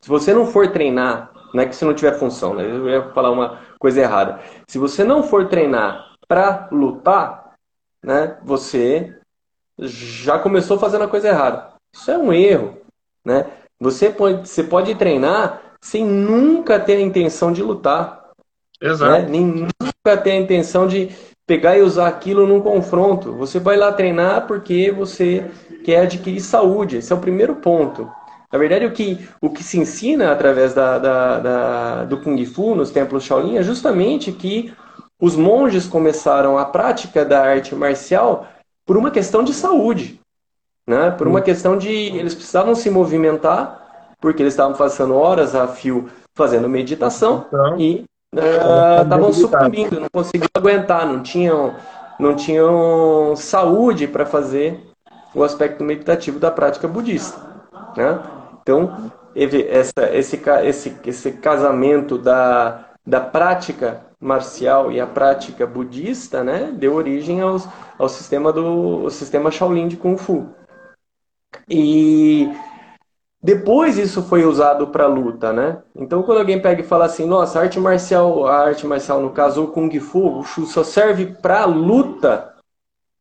se 0.00 0.08
você 0.08 0.32
não 0.32 0.46
for 0.46 0.72
treinar 0.72 1.30
não 1.52 1.62
é 1.62 1.66
que 1.66 1.76
se 1.76 1.84
não 1.84 1.94
tiver 1.94 2.18
função, 2.18 2.54
né? 2.54 2.64
Eu 2.64 2.88
ia 2.88 3.10
falar 3.12 3.30
uma 3.30 3.60
coisa 3.78 4.00
errada. 4.00 4.40
Se 4.66 4.78
você 4.78 5.04
não 5.04 5.22
for 5.22 5.48
treinar 5.48 6.14
para 6.26 6.68
lutar, 6.70 7.54
né? 8.02 8.38
Você 8.44 9.18
já 9.78 10.38
começou 10.38 10.78
fazendo 10.78 11.04
a 11.04 11.08
coisa 11.08 11.28
errada. 11.28 11.72
Isso 11.94 12.10
é 12.10 12.18
um 12.18 12.32
erro, 12.32 12.77
né? 13.28 13.46
Você 13.78 14.10
pode, 14.10 14.48
você 14.48 14.64
pode 14.64 14.94
treinar 14.96 15.62
sem 15.80 16.04
nunca 16.04 16.80
ter 16.80 16.96
a 16.96 17.00
intenção 17.00 17.52
de 17.52 17.62
lutar. 17.62 18.30
Exato. 18.80 19.12
Né? 19.12 19.28
Nem 19.28 19.44
nunca 19.44 20.16
ter 20.16 20.32
a 20.32 20.36
intenção 20.36 20.88
de 20.88 21.10
pegar 21.46 21.78
e 21.78 21.82
usar 21.82 22.08
aquilo 22.08 22.46
num 22.46 22.60
confronto. 22.60 23.34
Você 23.34 23.60
vai 23.60 23.76
lá 23.76 23.92
treinar 23.92 24.46
porque 24.46 24.90
você 24.90 25.48
quer 25.84 26.00
adquirir 26.00 26.40
saúde. 26.40 26.96
Esse 26.96 27.12
é 27.12 27.16
o 27.16 27.20
primeiro 27.20 27.56
ponto. 27.56 28.10
Na 28.50 28.58
verdade, 28.58 28.86
o 28.86 28.92
que, 28.92 29.28
o 29.42 29.50
que 29.50 29.62
se 29.62 29.78
ensina 29.78 30.32
através 30.32 30.72
da, 30.72 30.98
da, 30.98 31.38
da, 31.38 32.04
do 32.04 32.18
Kung 32.18 32.42
Fu 32.46 32.74
nos 32.74 32.90
templos 32.90 33.24
Shaolin 33.24 33.58
é 33.58 33.62
justamente 33.62 34.32
que 34.32 34.72
os 35.20 35.36
monges 35.36 35.86
começaram 35.86 36.56
a 36.56 36.64
prática 36.64 37.24
da 37.24 37.42
arte 37.42 37.74
marcial 37.74 38.46
por 38.86 38.96
uma 38.96 39.10
questão 39.10 39.42
de 39.42 39.52
saúde, 39.52 40.18
né? 40.88 41.10
por 41.10 41.28
uma 41.28 41.42
questão 41.42 41.76
de 41.76 41.90
eles 41.90 42.34
precisavam 42.34 42.74
se 42.74 42.88
movimentar, 42.88 44.14
porque 44.18 44.42
eles 44.42 44.54
estavam 44.54 44.74
passando 44.74 45.14
horas 45.14 45.54
a 45.54 45.68
fio 45.68 46.08
fazendo 46.34 46.68
meditação 46.68 47.44
então, 47.46 47.78
e 47.78 48.04
uh, 48.34 49.02
estavam 49.02 49.32
sucumbindo, 49.32 50.00
não 50.00 50.08
conseguiam 50.10 50.48
aguentar, 50.54 51.06
não 51.06 51.22
tinham, 51.22 51.74
não 52.18 52.34
tinham 52.34 53.34
saúde 53.36 54.08
para 54.08 54.24
fazer 54.24 54.80
o 55.34 55.44
aspecto 55.44 55.84
meditativo 55.84 56.38
da 56.38 56.50
prática 56.50 56.88
budista. 56.88 57.38
Né? 57.94 58.18
Então, 58.62 59.12
essa, 59.36 59.92
esse, 60.12 60.40
esse, 60.64 60.96
esse 61.04 61.32
casamento 61.32 62.16
da, 62.16 62.86
da 63.06 63.20
prática 63.20 64.00
marcial 64.18 64.90
e 64.90 65.00
a 65.00 65.06
prática 65.06 65.66
budista 65.66 66.42
né, 66.42 66.72
deu 66.72 66.94
origem 66.94 67.40
aos, 67.40 67.68
ao 67.98 68.08
sistema 68.08 68.52
do 68.52 69.02
ao 69.04 69.10
sistema 69.10 69.50
Shaolin 69.50 69.86
de 69.86 69.96
Kung 69.96 70.16
Fu. 70.16 70.57
E 71.68 72.50
depois 73.42 73.96
isso 73.98 74.22
foi 74.22 74.44
usado 74.44 74.88
para 74.88 75.06
luta, 75.06 75.52
né? 75.52 75.82
Então 75.94 76.22
quando 76.22 76.38
alguém 76.38 76.60
pega 76.60 76.80
e 76.82 76.86
fala 76.86 77.04
assim, 77.04 77.26
nossa, 77.26 77.58
a 77.58 77.62
arte 77.62 77.78
marcial, 77.78 78.46
a 78.46 78.66
arte 78.66 78.86
marcial 78.86 79.20
no 79.20 79.30
caso 79.30 79.64
o 79.64 79.68
Kung 79.68 79.90
Fu, 80.00 80.40
o 80.40 80.44
Shu 80.44 80.66
só 80.66 80.82
serve 80.82 81.26
para 81.26 81.64
luta. 81.64 82.54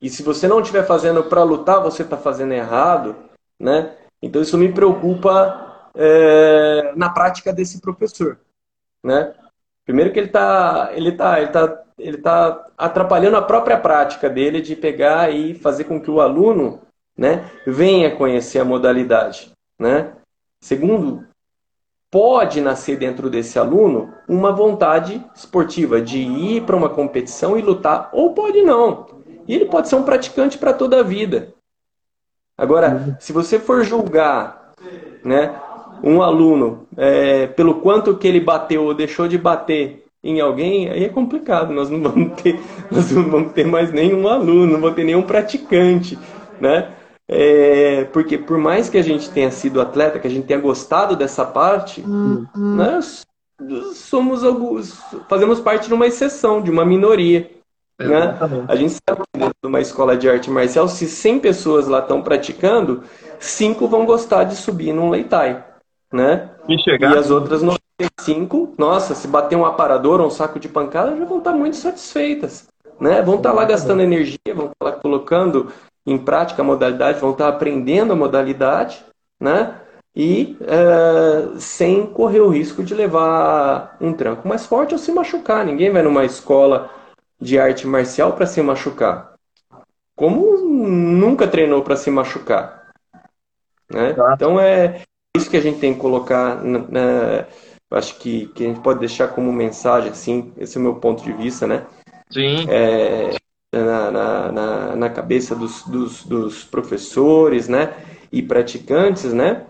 E 0.02 0.10
se 0.10 0.24
você 0.24 0.48
não 0.48 0.60
estiver 0.60 0.86
fazendo 0.86 1.24
para 1.24 1.44
lutar, 1.44 1.82
você 1.82 2.04
está 2.04 2.18
fazendo 2.18 2.54
errado, 2.54 3.16
né? 3.60 3.96
Então 4.22 4.42
isso 4.42 4.58
me 4.58 4.72
preocupa 4.72 5.90
é, 5.96 6.94
na 6.96 7.10
prática 7.10 7.54
desse 7.54 7.80
professor, 7.80 8.40
né? 9.04 9.34
Primeiro 9.86 10.12
que 10.12 10.20
ele 10.20 10.28
está 10.28 10.90
ele 10.94 11.12
tá, 11.12 11.40
ele 11.40 11.52
tá, 11.52 11.84
ele 11.98 12.18
tá 12.18 12.68
atrapalhando 12.78 13.38
a 13.38 13.42
própria 13.42 13.78
prática 13.78 14.30
dele 14.30 14.62
de 14.62 14.76
pegar 14.76 15.32
e 15.32 15.54
fazer 15.54 15.84
com 15.84 16.02
que 16.02 16.10
o 16.10 16.22
aluno 16.22 16.82
né, 17.18 17.50
venha 17.66 18.16
conhecer 18.16 18.60
a 18.60 18.66
modalidade. 18.66 19.52
Né? 19.80 20.14
Segundo, 20.62 21.26
pode 22.12 22.62
nascer 22.62 22.98
dentro 22.98 23.30
desse 23.30 23.58
aluno 23.58 24.14
uma 24.28 24.52
vontade 24.52 25.24
esportiva 25.36 26.02
de 26.02 26.20
ir 26.20 26.64
para 26.64 26.76
uma 26.76 26.90
competição 26.90 27.58
e 27.58 27.62
lutar, 27.62 28.10
ou 28.14 28.34
pode 28.34 28.62
não. 28.62 29.08
E 29.48 29.56
ele 29.56 29.66
pode 29.66 29.88
ser 29.88 29.96
um 29.96 30.04
praticante 30.04 30.58
para 30.58 30.74
toda 30.74 31.00
a 31.00 31.04
vida. 31.04 31.54
Agora, 32.58 32.90
uhum. 32.90 33.16
se 33.20 33.32
você 33.32 33.60
for 33.60 33.84
julgar 33.84 34.74
né, 35.24 35.56
um 36.04 36.22
aluno 36.22 36.88
é, 36.98 37.48
pelo 37.48 37.76
quanto 37.76 38.18
que 38.18 38.28
ele 38.28 38.40
bateu 38.40 38.84
ou 38.84 38.94
deixou 38.94 39.28
de 39.28 39.38
bater 39.38 40.06
em 40.24 40.42
alguém, 40.42 40.90
aí 40.90 41.06
é 41.06 41.10
complicado. 41.10 41.72
Nós 41.72 41.90
não 41.90 42.02
vamos 42.02 42.42
ter, 42.42 42.60
nós 42.92 43.12
não 43.12 43.30
vamos 43.30 43.54
ter 43.54 43.66
mais 43.66 43.92
nenhum 43.92 44.28
aluno, 44.28 44.74
não 44.74 44.82
vamos 44.82 44.96
ter 44.96 45.04
nenhum 45.04 45.22
praticante, 45.22 46.18
né? 46.60 46.94
É, 47.30 48.06
porque 48.06 48.38
por 48.38 48.58
mais 48.58 48.90
que 48.90 48.98
a 48.98 49.04
gente 49.04 49.30
tenha 49.30 49.52
sido 49.52 49.82
atleta, 49.82 50.20
que 50.20 50.28
a 50.28 50.30
gente 50.30 50.48
tenha 50.48 50.60
gostado 50.60 51.16
dessa 51.16 51.46
parte, 51.46 52.02
uhum. 52.02 52.48
nós 52.56 53.26
somos 53.94 54.44
alguns, 54.44 54.98
fazemos 55.28 55.60
parte 55.60 55.88
de 55.88 55.94
uma 55.94 56.08
exceção, 56.08 56.62
de 56.62 56.72
uma 56.72 56.86
minoria. 56.86 57.50
Né? 58.00 58.38
A 58.68 58.76
gente 58.76 58.94
sabe 58.94 59.22
que 59.22 59.40
dentro 59.40 59.56
de 59.62 59.68
uma 59.68 59.82
escola 59.82 60.16
de 60.16 60.30
arte 60.30 60.50
marcial, 60.50 60.88
se 60.88 61.08
100 61.08 61.40
pessoas 61.40 61.88
lá 61.88 62.00
estão 62.00 62.22
praticando, 62.22 63.04
5 63.40 63.88
vão 63.88 64.06
gostar 64.06 64.44
de 64.44 64.56
subir 64.56 64.94
num 64.94 65.10
leitai. 65.10 65.66
Né? 66.14 66.50
E, 66.70 66.78
chegar... 66.80 67.16
e 67.16 67.18
as 67.18 67.32
outras 67.32 67.62
95, 67.62 68.76
nossa, 68.78 69.16
se 69.16 69.28
bater 69.28 69.58
um 69.58 69.66
aparador 69.66 70.22
ou 70.22 70.28
um 70.28 70.32
saco 70.32 70.60
de 70.60 70.70
pancada, 70.70 71.18
já 71.18 71.26
vão 71.26 71.40
estar 71.40 71.54
muito 71.54 71.76
satisfeitas. 71.76 72.68
Né? 73.00 73.22
Vão 73.22 73.36
estar 73.36 73.52
lá 73.52 73.66
gastando 73.66 74.02
energia, 74.02 74.38
vão 74.56 74.68
estar 74.68 74.86
lá 74.86 74.92
colocando 74.92 75.72
em 76.08 76.18
prática 76.18 76.64
a 76.64 76.66
modalidade, 76.66 77.20
vão 77.20 77.32
estar 77.32 77.50
aprendendo 77.50 78.14
a 78.14 78.16
modalidade, 78.16 79.06
né? 79.40 79.82
e 80.20 80.58
uh, 80.62 81.60
sem 81.60 82.08
correr 82.08 82.40
o 82.40 82.50
risco 82.50 82.84
de 82.84 82.96
levar 82.96 83.96
um 84.02 84.12
tranco 84.12 84.48
mais 84.48 84.66
forte 84.66 84.94
ou 84.94 84.98
se 84.98 85.12
machucar. 85.12 85.64
Ninguém 85.64 85.92
vai 85.92 86.02
numa 86.02 86.26
escola 86.26 86.90
de 87.40 87.60
arte 87.60 87.86
marcial 87.86 88.34
para 88.34 88.48
se 88.48 88.60
machucar. 88.64 89.36
Como 90.16 90.58
nunca 90.58 91.48
treinou 91.48 91.84
para 91.84 91.96
se 91.96 92.10
machucar. 92.10 92.90
Né? 93.88 94.16
Então 94.34 94.60
é 94.60 95.04
isso 95.36 95.52
que 95.52 95.58
a 95.58 95.62
gente 95.62 95.80
tem 95.80 95.94
que 95.94 96.00
colocar. 96.00 96.64
Na, 96.64 97.46
acho 97.92 98.18
que, 98.18 98.48
que 98.48 98.66
a 98.66 98.68
gente 98.70 98.80
pode 98.80 99.00
deixar 99.00 99.28
como 99.28 99.54
mensagem, 99.54 100.10
assim, 100.10 100.52
esse 100.58 100.78
é 100.78 100.80
o 100.80 100.84
meu 100.84 100.96
ponto 100.96 101.24
de 101.24 101.32
vista, 101.32 101.68
né? 101.68 101.86
Sim. 102.32 102.66
É, 102.68 103.36
na, 103.74 104.12
na, 104.12 104.52
na, 104.52 104.96
na 104.96 105.10
cabeça 105.10 105.56
dos, 105.56 105.84
dos, 105.84 106.24
dos 106.24 106.64
professores, 106.64 107.68
né? 107.68 107.96
E 108.32 108.42
praticantes, 108.42 109.34
né? 109.34 109.66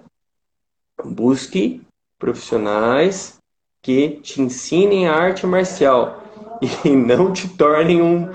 Busque 1.04 1.82
profissionais 2.18 3.38
que 3.82 4.20
te 4.22 4.42
ensinem 4.42 5.08
a 5.08 5.16
arte 5.16 5.46
marcial 5.46 6.24
e 6.84 6.90
não 6.90 7.32
te 7.32 7.48
tornem 7.50 8.02
um, 8.02 8.30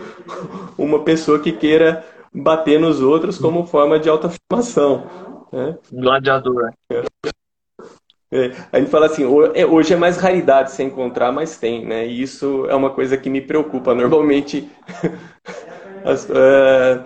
uma 0.78 1.04
pessoa 1.04 1.40
que 1.40 1.52
queira 1.52 2.04
bater 2.32 2.80
nos 2.80 3.00
outros 3.00 3.38
como 3.38 3.66
forma 3.66 3.98
de 3.98 4.08
autoafirmação. 4.08 5.04
Né? 5.52 5.76
Gladiador. 5.92 6.72
É, 6.90 7.02
a 8.72 8.78
gente 8.78 8.90
fala 8.90 9.06
assim, 9.06 9.24
é, 9.54 9.66
hoje 9.66 9.92
é 9.92 9.96
mais 9.96 10.16
raridade 10.16 10.72
se 10.72 10.82
encontrar, 10.82 11.30
mas 11.32 11.58
tem, 11.58 11.84
né? 11.84 12.06
E 12.06 12.22
isso 12.22 12.66
é 12.68 12.74
uma 12.74 12.90
coisa 12.90 13.16
que 13.16 13.28
me 13.28 13.40
preocupa. 13.40 13.94
Normalmente, 13.94 14.70
as, 16.04 16.24
uh, 16.30 17.04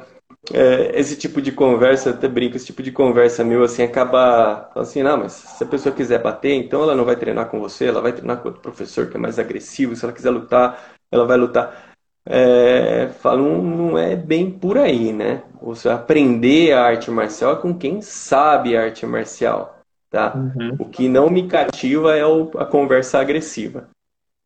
é, 0.53 0.99
esse 0.99 1.17
tipo 1.17 1.43
de 1.43 1.51
conversa, 1.51 2.11
até 2.11 2.29
brinco, 2.29 2.57
esse 2.57 2.67
tipo 2.67 2.83
de 2.83 2.93
conversa 2.93 3.43
meu, 3.45 3.65
assim, 3.65 3.83
acaba 3.83 4.71
assim, 4.75 5.03
não, 5.03 5.17
mas 5.19 5.33
se 5.33 5.65
a 5.65 5.67
pessoa 5.67 5.95
quiser 5.95 6.23
bater, 6.23 6.53
então 6.53 6.83
ela 6.83 6.95
não 6.95 7.05
vai 7.05 7.17
treinar 7.17 7.49
com 7.49 7.59
você, 7.59 7.87
ela 7.87 8.01
vai 8.01 8.13
treinar 8.13 8.39
com 8.39 8.49
outro 8.49 8.63
professor 8.63 9.09
que 9.09 9.17
é 9.17 9.21
mais 9.21 9.39
agressivo, 9.39 9.97
se 9.97 10.05
ela 10.05 10.15
quiser 10.15 10.31
lutar, 10.31 10.95
ela 11.11 11.27
vai 11.27 11.37
lutar. 11.37 11.95
É, 12.29 13.09
falo, 13.21 13.63
não 13.63 13.97
é 13.99 14.17
bem 14.17 14.51
por 14.51 14.79
aí, 14.79 15.13
né? 15.13 15.43
Você 15.63 15.89
aprender 15.89 16.73
a 16.73 16.83
arte 16.85 17.11
marcial 17.11 17.53
é 17.55 17.57
com 17.57 17.77
quem 17.77 18.03
sabe 18.03 18.77
arte 18.77 19.07
marcial, 19.07 19.76
tá? 20.11 20.35
Uhum. 20.35 20.77
O 20.79 20.89
que 20.89 21.09
não 21.09 21.31
me 21.31 21.49
cativa 21.49 22.17
é 22.17 22.25
o, 22.25 22.51
a 22.59 22.65
conversa 22.65 23.19
agressiva. 23.19 23.89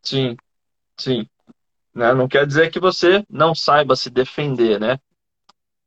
Sim, 0.02 0.36
sim. 0.96 1.26
Né? 1.94 2.12
Não 2.14 2.28
quer 2.28 2.46
dizer 2.46 2.70
que 2.70 2.80
você 2.80 3.24
não 3.28 3.54
saiba 3.54 3.96
se 3.96 4.10
defender, 4.10 4.78
né? 4.80 4.98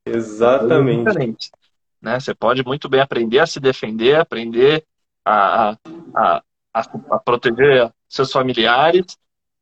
Exatamente. 0.06 1.18
É 1.18 1.64
né? 2.02 2.20
Você 2.20 2.34
pode 2.34 2.64
muito 2.66 2.90
bem 2.90 3.00
aprender 3.00 3.40
a 3.40 3.48
se 3.48 3.60
defender, 3.60 4.20
aprender 4.20 4.86
a, 5.26 5.72
a, 5.72 5.78
a, 6.74 6.84
a 7.12 7.20
proteger 7.20 7.92
seus 8.10 8.32
familiares, 8.32 9.18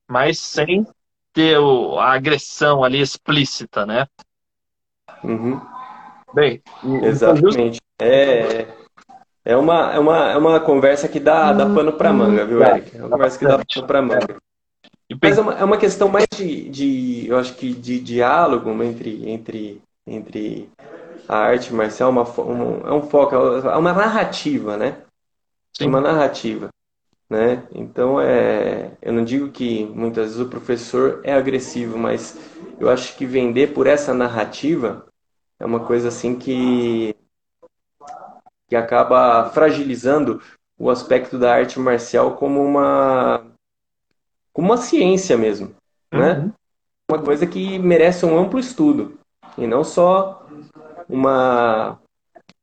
mas 0.10 0.40
sem 0.40 0.86
ter 1.32 1.58
o, 1.60 2.00
a 2.00 2.14
agressão 2.14 2.84
ali 2.84 3.00
explícita, 3.00 3.86
né? 3.86 4.08
Uhum. 5.24 5.62
Bem, 6.34 6.62
exatamente. 7.04 7.80
É, 8.00 8.81
é, 9.44 9.56
uma, 9.56 9.94
é, 9.94 10.00
uma, 10.00 10.32
é 10.32 10.38
uma 10.38 10.60
conversa 10.60 11.08
que 11.08 11.20
dá, 11.20 11.54
dá 11.54 11.66
pano 11.66 11.94
para 11.94 12.14
manga, 12.14 12.46
viu, 12.46 12.64
Eric? 12.64 12.96
É 12.96 13.00
uma 13.02 13.10
conversa 13.10 13.40
que 13.40 13.46
dá 13.46 13.58
pano 13.58 13.88
para 13.88 14.02
manga. 14.02 14.38
Mas 15.22 15.38
é 15.38 15.42
uma, 15.42 15.54
é 15.54 15.64
uma 15.64 15.78
questão 15.78 16.08
mais 16.08 16.26
de, 16.34 16.70
de, 16.70 17.28
eu 17.28 17.38
acho 17.38 17.54
que 17.56 17.74
de 17.74 18.00
diálogo 18.00 18.72
entre, 18.82 19.30
entre 19.30 19.82
entre 20.06 20.70
a 21.28 21.38
arte 21.38 21.74
marcial, 21.74 22.10
uma, 22.10 22.24
um, 22.42 22.88
é 22.88 22.94
um 22.94 23.04
foco, 23.04 23.36
é 23.36 23.78
uma 23.78 23.94
narrativa, 23.94 24.78
né? 24.78 24.98
Sim. 25.74 25.88
Uma 25.88 26.02
narrativa. 26.02 26.70
Né? 27.30 27.64
Então, 27.74 28.20
é, 28.20 28.92
eu 29.02 29.14
não 29.14 29.24
digo 29.24 29.50
que 29.52 29.86
muitas 29.86 30.32
vezes 30.32 30.42
o 30.42 30.50
professor 30.50 31.22
é 31.24 31.34
agressivo, 31.34 31.98
mas 31.98 32.38
eu 32.78 32.90
acho 32.90 33.16
que 33.16 33.26
vender 33.26 33.74
por 33.74 33.88
essa 33.88 34.14
narrativa 34.14 35.06
é 35.58 35.66
uma 35.66 35.80
coisa 35.80 36.10
assim 36.10 36.36
que, 36.38 37.16
que 38.72 38.76
acaba 38.78 39.50
fragilizando 39.50 40.42
o 40.80 40.90
aspecto 40.90 41.38
da 41.38 41.54
arte 41.54 41.78
marcial 41.78 42.38
como 42.38 42.64
uma, 42.64 43.44
como 44.54 44.70
uma 44.70 44.78
ciência 44.78 45.38
mesmo. 45.38 45.76
Né? 46.10 46.40
Uhum. 46.40 46.52
Uma 47.12 47.22
coisa 47.22 47.46
que 47.46 47.78
merece 47.80 48.26
um 48.26 48.40
amplo 48.40 48.58
estudo 48.58 49.20
e 49.58 49.68
não 49.68 49.84
só 49.84 50.48
uma 51.10 52.00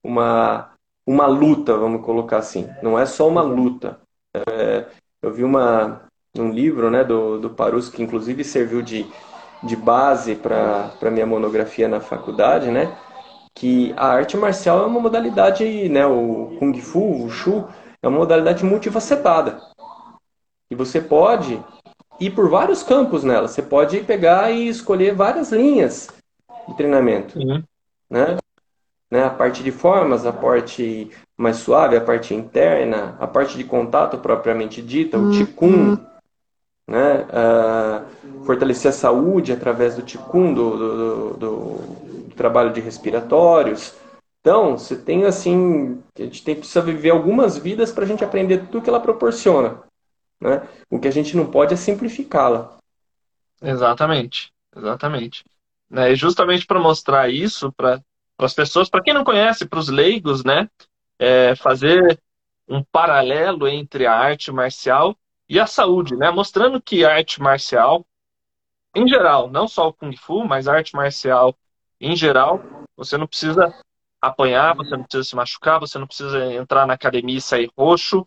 uma 0.03 0.71
uma 1.07 1.27
luta, 1.27 1.77
vamos 1.77 2.03
colocar 2.03 2.39
assim. 2.39 2.67
Não 2.83 2.99
é 2.99 3.05
só 3.05 3.29
uma 3.29 3.43
luta. 3.43 4.01
É, 4.35 4.87
eu 5.21 5.31
vi 5.31 5.45
uma 5.45 6.09
um 6.39 6.51
livro, 6.51 6.91
né, 6.91 7.05
do 7.05 7.39
do 7.39 7.51
Parus 7.51 7.91
que 7.91 8.03
inclusive 8.03 8.43
serviu 8.45 8.81
de 8.81 9.07
de 9.63 9.77
base 9.77 10.37
para 10.37 10.89
para 10.99 11.11
minha 11.11 11.27
monografia 11.27 11.87
na 11.87 12.01
faculdade, 12.01 12.71
né? 12.71 12.97
Que 13.59 13.93
a 13.97 14.07
arte 14.07 14.37
marcial 14.37 14.85
é 14.85 14.87
uma 14.87 15.01
modalidade, 15.01 15.89
né, 15.89 16.07
o 16.07 16.57
kung 16.61 16.73
fu, 16.81 17.01
o 17.01 17.23
wushu, 17.25 17.65
é 18.01 18.07
uma 18.07 18.19
modalidade 18.19 18.65
multifacetada. 18.65 19.61
E 20.71 20.77
você 20.77 21.01
pode 21.01 21.61
ir 22.21 22.31
por 22.31 22.49
vários 22.49 22.85
campos 22.85 23.25
nela. 23.25 23.49
Você 23.49 23.61
pode 23.61 23.99
pegar 24.01 24.53
e 24.53 24.69
escolher 24.69 25.13
várias 25.13 25.51
linhas 25.51 26.09
de 26.69 26.77
treinamento. 26.77 27.37
Uhum. 27.37 27.63
Né? 28.09 28.37
né? 29.11 29.25
A 29.25 29.31
parte 29.31 29.65
de 29.65 29.73
formas, 29.73 30.25
a 30.25 30.33
parte 30.33 31.11
mais 31.37 31.57
suave, 31.57 31.97
a 31.97 32.01
parte 32.01 32.35
interna, 32.35 33.17
a 33.19 33.27
parte 33.27 33.57
de 33.57 33.65
contato 33.65 34.19
propriamente 34.19 34.81
dita, 34.81 35.19
o 35.19 35.31
Qigong, 35.31 35.77
uhum. 35.77 36.07
né? 36.87 37.27
Uh, 37.27 38.45
fortalecer 38.45 38.91
a 38.91 38.95
saúde 38.95 39.53
através 39.53 39.97
do 39.97 40.03
Qigong, 40.03 40.55
do, 40.55 40.77
do, 40.77 40.97
do, 40.97 41.37
do 41.39 42.08
trabalho 42.39 42.73
de 42.73 42.81
respiratórios. 42.81 43.95
Então, 44.41 44.79
você 44.79 44.97
tem 44.97 45.27
assim, 45.27 46.03
a 46.17 46.23
gente 46.23 46.43
tem, 46.43 46.55
precisa 46.55 46.81
viver 46.81 47.11
algumas 47.11 47.59
vidas 47.59 47.93
para 47.93 48.05
a 48.05 48.07
gente 48.07 48.25
aprender 48.25 48.67
tudo 48.67 48.81
que 48.81 48.89
ela 48.89 49.01
proporciona. 49.01 49.83
Né? 50.41 50.67
O 50.89 50.99
que 50.99 51.09
a 51.09 51.11
gente 51.13 51.37
não 51.37 51.51
pode 51.51 51.75
é 51.75 51.77
simplificá-la. 51.77 52.79
Exatamente, 53.61 54.53
exatamente. 54.75 55.45
Né? 55.91 56.13
E 56.13 56.17
justamente 56.17 56.67
para 56.67 56.79
mostrar 56.79 57.29
isso 57.29 57.73
para 57.73 58.01
as 58.39 58.55
pessoas, 58.55 58.89
para 58.89 59.03
quem 59.03 59.13
não 59.13 59.25
conhece, 59.25 59.67
para 59.67 59.81
os 59.81 59.89
leigos, 59.89 60.45
né? 60.45 60.71
É 61.19 61.57
fazer 61.57 62.21
um 62.69 62.83
paralelo 62.85 63.67
entre 63.67 64.07
a 64.07 64.15
arte 64.15 64.53
marcial 64.53 65.17
e 65.49 65.59
a 65.59 65.67
saúde, 65.67 66.15
né? 66.17 66.31
Mostrando 66.31 66.81
que 66.81 67.05
a 67.05 67.15
arte 67.15 67.43
marcial, 67.43 68.07
em 68.95 69.09
geral, 69.09 69.51
não 69.51 69.67
só 69.67 69.89
o 69.89 69.93
Kung 69.93 70.17
Fu, 70.17 70.45
mas 70.45 70.69
a 70.69 70.75
arte 70.75 70.95
marcial 70.95 71.57
em 72.01 72.17
geral, 72.17 72.63
você 72.97 73.17
não 73.17 73.27
precisa 73.27 73.73
apanhar, 74.21 74.75
você 74.75 74.97
não 74.97 75.05
precisa 75.05 75.25
se 75.25 75.37
machucar, 75.37 75.81
você 75.81 75.99
não 75.99 76.07
precisa 76.07 76.53
entrar 76.55 76.87
na 76.87 76.95
academia 76.95 77.39
e 77.39 77.41
sair 77.41 77.71
roxo 77.77 78.25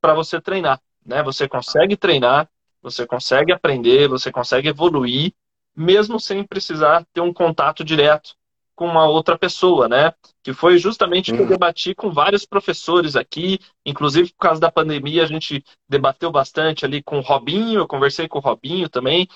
para 0.00 0.14
você 0.14 0.40
treinar, 0.40 0.80
né? 1.04 1.22
Você 1.22 1.48
consegue 1.48 1.96
treinar, 1.96 2.48
você 2.80 3.06
consegue 3.06 3.52
aprender, 3.52 4.08
você 4.08 4.30
consegue 4.30 4.68
evoluir 4.68 5.32
mesmo 5.74 6.20
sem 6.20 6.44
precisar 6.44 7.06
ter 7.12 7.20
um 7.20 7.32
contato 7.32 7.84
direto 7.84 8.34
com 8.74 8.86
uma 8.86 9.06
outra 9.06 9.38
pessoa, 9.38 9.88
né? 9.88 10.12
Que 10.42 10.52
foi 10.52 10.78
justamente 10.78 11.30
o 11.30 11.34
que 11.34 11.40
eu 11.40 11.44
uhum. 11.44 11.50
debati 11.50 11.94
com 11.94 12.10
vários 12.10 12.44
professores 12.44 13.16
aqui, 13.16 13.58
inclusive 13.84 14.30
por 14.30 14.38
causa 14.38 14.60
da 14.60 14.70
pandemia, 14.70 15.22
a 15.22 15.26
gente 15.26 15.64
debateu 15.88 16.30
bastante 16.30 16.84
ali 16.84 17.02
com 17.02 17.18
o 17.18 17.22
Robinho, 17.22 17.80
eu 17.80 17.88
conversei 17.88 18.26
com 18.26 18.38
o 18.38 18.42
Robinho 18.42 18.88
também. 18.88 19.28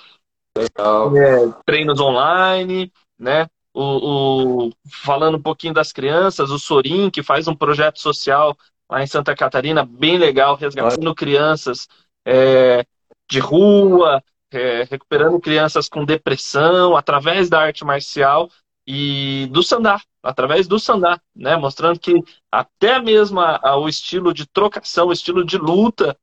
Legal. 0.57 1.17
É, 1.17 1.53
treinos 1.65 2.01
online, 2.01 2.91
né? 3.19 3.47
O, 3.79 4.69
o, 4.69 4.73
falando 4.91 5.37
um 5.37 5.43
pouquinho 5.43 5.75
das 5.75 5.93
crianças, 5.93 6.51
o 6.51 6.59
Sorin, 6.59 7.11
que 7.11 7.23
faz 7.23 7.47
um 7.47 7.55
projeto 7.55 8.01
social 8.01 8.57
lá 8.89 9.03
em 9.03 9.07
Santa 9.07 9.37
Catarina, 9.37 9.85
bem 9.85 10.17
legal, 10.17 10.57
resgatando 10.57 11.15
crianças 11.15 11.87
é, 12.25 12.87
de 13.29 13.39
rua, 13.39 14.25
é, 14.51 14.87
recuperando 14.91 15.39
crianças 15.39 15.91
com 15.91 16.07
depressão 16.07 16.97
através 16.97 17.51
da 17.51 17.61
arte 17.61 17.85
marcial 17.85 18.51
e 18.87 19.47
do 19.51 19.63
sandá, 19.63 20.01
através 20.23 20.67
do 20.67 20.79
sandá, 20.79 21.21
né? 21.35 21.55
Mostrando 21.57 21.99
que 21.99 22.15
até 22.51 22.99
mesmo 22.99 23.41
a, 23.41 23.61
a, 23.63 23.77
o 23.77 23.91
estilo 23.91 24.33
de 24.33 24.47
trocação, 24.47 25.09
o 25.09 25.13
estilo 25.13 25.45
de 25.45 25.59
luta, 25.59 26.17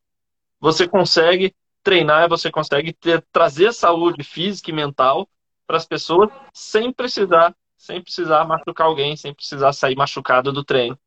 você 0.59 0.87
consegue 0.87 1.53
treinar, 1.83 2.27
você 2.27 2.49
consegue 2.49 2.93
ter, 2.93 3.23
trazer 3.31 3.73
saúde 3.73 4.23
física 4.23 4.71
e 4.71 4.73
mental 4.73 5.29
para 5.65 5.77
as 5.77 5.85
pessoas 5.85 6.29
sem 6.53 6.91
precisar, 6.91 7.55
sem 7.77 8.01
precisar 8.01 8.45
machucar 8.45 8.87
alguém, 8.87 9.15
sem 9.15 9.33
precisar 9.33 9.73
sair 9.73 9.95
machucado 9.95 10.51
do 10.51 10.63
treino. 10.63 10.97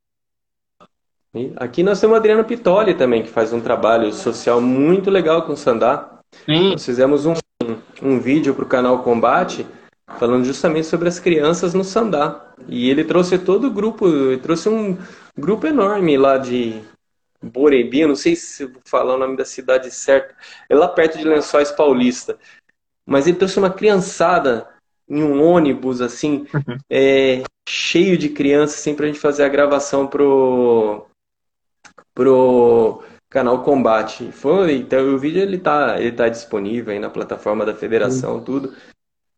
Aqui 1.57 1.83
nós 1.83 2.01
temos 2.01 2.15
o 2.15 2.17
Adriano 2.17 2.45
Pitoli 2.45 2.95
também, 2.95 3.23
que 3.23 3.29
faz 3.29 3.53
um 3.53 3.61
trabalho 3.61 4.11
social 4.13 4.61
muito 4.61 5.11
legal 5.11 5.43
com 5.43 5.53
o 5.53 5.57
Sandá. 5.57 6.21
Sim. 6.47 6.71
Nós 6.71 6.85
fizemos 6.85 7.27
um, 7.27 7.35
um 8.03 8.19
vídeo 8.19 8.55
para 8.55 8.65
o 8.65 8.69
canal 8.69 9.03
Combate 9.03 9.67
falando 10.19 10.45
justamente 10.45 10.87
sobre 10.87 11.09
as 11.09 11.19
crianças 11.19 11.75
no 11.75 11.85
Sandá. 11.85 12.55
E 12.67 12.89
ele 12.89 13.05
trouxe 13.05 13.39
todo 13.39 13.67
o 13.67 13.71
grupo, 13.71 14.09
ele 14.09 14.39
trouxe 14.39 14.69
um 14.69 14.97
grupo 15.37 15.67
enorme 15.67 16.17
lá 16.17 16.39
de, 16.39 16.83
Borebi, 17.43 18.07
não 18.07 18.17
sei 18.17 18.35
se 18.35 18.65
vou 18.67 18.83
falar 18.85 19.15
o 19.15 19.19
nome 19.19 19.37
da 19.37 19.45
cidade 19.45 19.91
certa, 19.91 20.35
é 20.69 20.75
lá 20.75 20.89
perto 20.89 21.19
de 21.19 21.25
Lençóis 21.25 21.71
Paulista. 21.71 22.39
Mas 23.07 23.27
ele 23.27 23.37
trouxe 23.37 23.59
uma 23.59 23.71
criançada 23.71 24.69
em 25.09 25.23
um 25.23 25.41
ônibus, 25.43 26.01
assim, 26.01 26.47
uhum. 26.53 26.77
é, 26.91 27.43
cheio 27.69 28.19
de 28.19 28.29
crianças, 28.29 28.81
assim, 28.81 28.95
pra 28.95 29.07
gente 29.07 29.21
fazer 29.21 29.45
a 29.45 29.49
gravação 29.49 30.07
pro, 30.07 31.07
pro 32.13 33.03
canal 33.31 33.63
Combate. 33.63 34.33
Foi, 34.33 34.77
então 34.79 35.15
o 35.15 35.19
vídeo 35.19 35.41
ele 35.41 35.59
tá, 35.59 36.01
ele 36.01 36.13
tá 36.13 36.29
disponível 36.29 36.93
aí 36.93 36.99
na 36.99 37.11
plataforma 37.11 37.65
da 37.65 37.75
federação, 37.75 38.35
uhum. 38.35 38.45
tudo. 38.45 38.75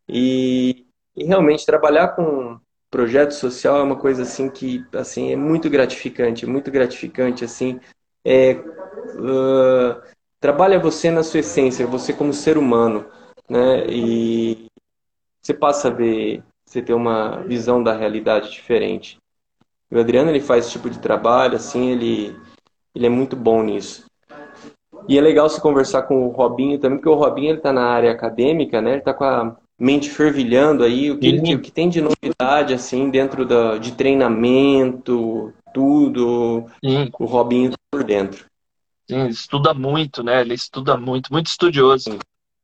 E, 0.07 0.87
e 1.15 1.23
realmente 1.23 1.65
trabalhar 1.65 2.09
com 2.09 2.59
projeto 2.89 3.31
social 3.31 3.77
é 3.77 3.83
uma 3.83 3.95
coisa 3.95 4.23
assim 4.23 4.49
que 4.49 4.83
assim 4.93 5.31
é 5.31 5.35
muito 5.35 5.69
gratificante, 5.69 6.45
muito 6.45 6.71
gratificante 6.71 7.45
assim. 7.45 7.79
É, 8.25 8.53
uh, 8.53 10.01
trabalha 10.39 10.79
você 10.79 11.11
na 11.11 11.23
sua 11.23 11.41
essência, 11.41 11.85
você 11.85 12.11
como 12.11 12.33
ser 12.33 12.57
humano, 12.57 13.05
né? 13.49 13.85
E 13.89 14.67
você 15.41 15.53
passa 15.53 15.87
a 15.87 15.91
ver, 15.91 16.43
você 16.65 16.81
ter 16.81 16.93
uma 16.93 17.41
visão 17.43 17.81
da 17.81 17.93
realidade 17.93 18.51
diferente. 18.51 19.17
O 19.91 19.99
Adriano 19.99 20.29
ele 20.29 20.39
faz 20.39 20.65
esse 20.65 20.73
tipo 20.73 20.89
de 20.89 20.99
trabalho, 20.99 21.55
assim, 21.55 21.89
ele 21.89 22.37
ele 22.93 23.05
é 23.05 23.09
muito 23.09 23.35
bom 23.35 23.63
nisso. 23.63 24.05
E 25.07 25.17
é 25.17 25.21
legal 25.21 25.49
se 25.49 25.61
conversar 25.61 26.03
com 26.03 26.27
o 26.27 26.31
Robinho 26.31 26.77
também, 26.77 26.97
porque 26.97 27.09
o 27.09 27.15
Robinho 27.15 27.49
ele 27.49 27.57
está 27.57 27.71
na 27.71 27.85
área 27.85 28.11
acadêmica, 28.11 28.81
né? 28.81 28.91
Ele 28.91 28.99
está 28.99 29.13
com 29.13 29.23
a 29.23 29.55
mente 29.79 30.09
fervilhando 30.09 30.83
aí, 30.83 31.09
o 31.09 31.17
que, 31.17 31.27
ele, 31.27 31.55
o 31.55 31.61
que 31.61 31.71
tem 31.71 31.89
de 31.89 32.01
novidade, 32.01 32.73
assim, 32.73 33.09
dentro 33.09 33.45
da, 33.45 33.77
de 33.77 33.93
treinamento, 33.93 35.53
tudo, 35.73 36.65
Sim. 36.83 37.09
o 37.17 37.25
Robinho 37.25 37.71
tá 37.71 37.77
por 37.89 38.03
dentro. 38.03 38.45
Sim, 39.09 39.27
estuda 39.27 39.73
muito, 39.73 40.21
né? 40.21 40.41
Ele 40.41 40.53
estuda 40.53 40.97
muito, 40.97 41.31
muito 41.31 41.47
estudioso. 41.47 42.19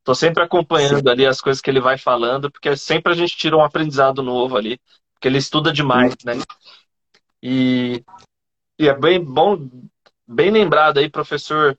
Tô 0.06 0.13
sempre 0.13 0.44
acompanhando 0.44 1.10
ali 1.10 1.26
as 1.26 1.41
coisas 1.41 1.60
que 1.60 1.68
ele 1.68 1.80
vai 1.82 1.98
falando, 1.98 2.52
porque 2.52 2.78
sempre 2.78 3.12
a 3.12 3.15
gente 3.15 3.36
tira 3.36 3.58
um 3.58 3.63
aprendizado 3.63 4.22
novo 4.22 4.56
ali, 4.56 4.80
porque 5.15 5.28
ele 5.28 5.39
estuda 5.39 5.74
demais, 5.74 6.13
né? 6.24 6.34
E, 7.41 8.04
e 8.78 8.88
é 8.88 8.94
bem 8.94 9.20
bom, 9.20 9.68
bem 10.28 10.52
lembrado 10.52 11.00
aí, 11.00 11.10
professor 11.10 11.76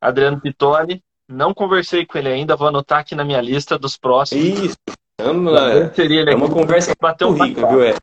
Adriano 0.00 0.40
Pitoni, 0.40 1.00
não 1.28 1.54
conversei 1.54 2.04
com 2.04 2.18
ele 2.18 2.28
ainda, 2.28 2.56
vou 2.56 2.66
anotar 2.66 2.98
aqui 2.98 3.14
na 3.14 3.24
minha 3.24 3.40
lista 3.40 3.78
dos 3.78 3.96
próximos. 3.96 4.44
Isso. 4.44 4.76
É, 5.20 5.94
seria 5.94 6.22
é 6.22 6.34
uma 6.34 6.50
conversa 6.50 6.92
muito 7.00 7.28
um 7.28 7.32
rica, 7.44 7.68
viu, 7.68 7.84
é? 7.84 7.94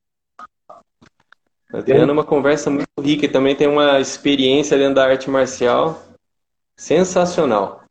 Adriano 1.73 2.11
é 2.11 2.13
uma 2.13 2.23
conversa 2.23 2.69
muito 2.69 2.87
rica 3.01 3.25
e 3.25 3.29
também 3.29 3.53
tem 3.53 3.67
uma 3.67 3.99
experiência 3.99 4.77
dentro 4.77 4.95
da 4.95 5.09
arte 5.09 5.29
marcial 5.29 6.01
sensacional. 6.77 7.86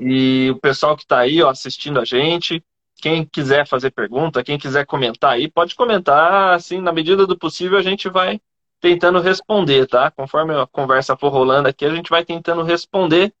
E 0.00 0.50
o 0.50 0.58
pessoal 0.60 0.96
que 0.96 1.02
está 1.02 1.18
aí 1.18 1.42
ó, 1.42 1.50
assistindo 1.50 2.00
a 2.00 2.04
gente, 2.04 2.62
quem 2.96 3.24
quiser 3.24 3.66
fazer 3.66 3.90
pergunta, 3.90 4.42
quem 4.42 4.58
quiser 4.58 4.84
comentar 4.84 5.32
aí, 5.32 5.50
pode 5.50 5.74
comentar, 5.74 6.54
assim, 6.54 6.80
na 6.80 6.92
medida 6.92 7.26
do 7.26 7.38
possível 7.38 7.78
a 7.78 7.82
gente 7.82 8.08
vai 8.08 8.40
tentando 8.80 9.20
responder, 9.20 9.86
tá? 9.86 10.10
Conforme 10.10 10.54
a 10.54 10.66
conversa 10.66 11.16
for 11.16 11.30
rolando 11.30 11.68
aqui, 11.68 11.84
a 11.84 11.94
gente 11.94 12.10
vai 12.10 12.24
tentando 12.24 12.62
responder. 12.62 13.32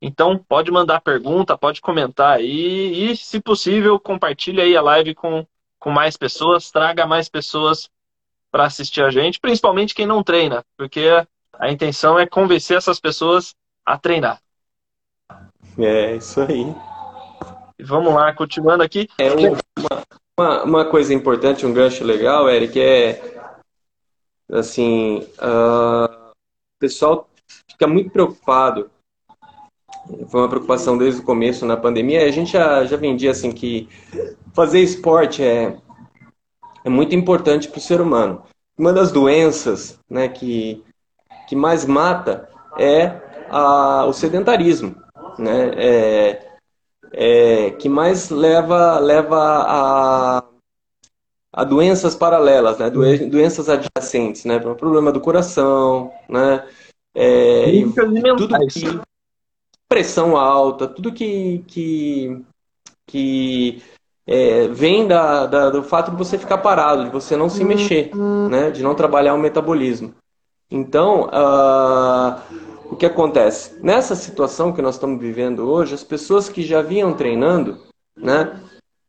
Então, 0.00 0.38
pode 0.38 0.70
mandar 0.70 1.00
pergunta, 1.00 1.58
pode 1.58 1.80
comentar 1.80 2.38
aí 2.38 3.10
e, 3.10 3.16
se 3.16 3.40
possível, 3.40 4.00
compartilhe 4.00 4.60
aí 4.60 4.76
a 4.76 4.80
live 4.80 5.14
com, 5.14 5.46
com 5.78 5.90
mais 5.90 6.16
pessoas, 6.16 6.70
traga 6.70 7.06
mais 7.06 7.28
pessoas 7.28 7.90
para 8.50 8.64
assistir 8.64 9.02
a 9.02 9.10
gente, 9.10 9.38
principalmente 9.38 9.94
quem 9.94 10.06
não 10.06 10.22
treina, 10.22 10.64
porque 10.76 11.06
a 11.52 11.70
intenção 11.70 12.18
é 12.18 12.26
convencer 12.26 12.76
essas 12.76 12.98
pessoas 12.98 13.54
a 13.84 13.98
treinar. 13.98 14.40
É, 15.82 16.16
isso 16.16 16.40
aí. 16.40 16.74
Vamos 17.82 18.14
lá, 18.14 18.32
continuando 18.32 18.82
aqui. 18.82 19.08
É 19.18 19.32
uma, 19.32 20.02
uma, 20.38 20.64
uma 20.64 20.84
coisa 20.84 21.14
importante, 21.14 21.66
um 21.66 21.72
gancho 21.72 22.04
legal, 22.04 22.48
Eric, 22.48 22.78
é 22.80 23.20
assim, 24.52 25.26
uh, 25.38 26.04
o 26.04 26.78
pessoal 26.78 27.28
fica 27.68 27.86
muito 27.86 28.10
preocupado 28.10 28.90
foi 30.28 30.40
uma 30.40 30.48
preocupação 30.48 30.96
desde 30.96 31.20
o 31.20 31.24
começo 31.24 31.66
na 31.66 31.76
pandemia. 31.76 32.24
A 32.24 32.30
gente 32.30 32.52
já, 32.52 32.84
já 32.84 32.96
vendia 32.96 33.30
assim 33.30 33.52
que 33.52 33.88
fazer 34.52 34.80
esporte 34.80 35.42
é, 35.42 35.76
é 36.84 36.88
muito 36.88 37.14
importante 37.14 37.68
para 37.68 37.78
o 37.78 37.82
ser 37.82 38.00
humano. 38.00 38.42
Uma 38.78 38.92
das 38.92 39.12
doenças 39.12 39.98
né, 40.08 40.28
que, 40.28 40.82
que 41.46 41.54
mais 41.54 41.84
mata 41.84 42.48
é 42.78 43.20
a, 43.50 44.06
o 44.06 44.12
sedentarismo, 44.12 44.96
né? 45.40 45.70
É, 45.76 46.50
é, 47.12 47.70
que 47.72 47.88
mais 47.88 48.30
leva, 48.30 48.98
leva 48.98 49.36
a, 49.38 50.44
a 51.52 51.64
doenças 51.64 52.14
paralelas, 52.14 52.78
né? 52.78 52.90
doenças 52.90 53.68
adjacentes, 53.68 54.44
né? 54.44 54.58
Problema 54.58 55.10
do 55.10 55.20
coração, 55.20 56.12
né? 56.28 56.64
É, 57.14 57.64
tudo 58.36 58.56
que 58.68 59.00
pressão 59.88 60.36
alta, 60.36 60.86
tudo 60.86 61.10
que, 61.10 61.64
que, 61.66 62.40
que 63.08 63.82
é, 64.24 64.68
vem 64.68 65.08
da, 65.08 65.46
da, 65.46 65.70
do 65.70 65.82
fato 65.82 66.12
de 66.12 66.16
você 66.16 66.38
ficar 66.38 66.58
parado, 66.58 67.06
de 67.06 67.10
você 67.10 67.36
não 67.36 67.48
se 67.48 67.64
mexer, 67.64 68.14
né? 68.48 68.70
de 68.70 68.84
não 68.84 68.94
trabalhar 68.94 69.34
o 69.34 69.38
metabolismo. 69.38 70.14
Então, 70.70 71.24
uh, 71.24 72.40
o 72.90 72.96
que 72.96 73.06
acontece? 73.06 73.78
Nessa 73.82 74.14
situação 74.14 74.72
que 74.72 74.82
nós 74.82 74.96
estamos 74.96 75.20
vivendo 75.20 75.70
hoje, 75.70 75.94
as 75.94 76.02
pessoas 76.02 76.48
que 76.48 76.62
já 76.62 76.82
vinham 76.82 77.12
treinando, 77.14 77.78
né, 78.16 78.60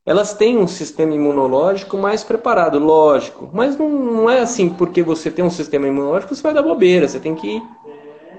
elas 0.06 0.34
têm 0.34 0.58
um 0.58 0.68
sistema 0.68 1.14
imunológico 1.14 1.98
mais 1.98 2.24
preparado, 2.24 2.80
lógico. 2.80 3.50
Mas 3.54 3.78
não, 3.78 3.90
não 3.90 4.30
é 4.30 4.40
assim 4.40 4.70
porque 4.70 5.02
você 5.04 5.30
tem 5.32 5.44
um 5.44 5.50
sistema 5.50 5.88
imunológico, 5.88 6.36
você 6.36 6.42
vai 6.42 6.54
dar 6.54 6.64
bobeira. 6.64 7.08
Você 7.08 7.20
tem 7.20 7.36
que, 7.36 7.62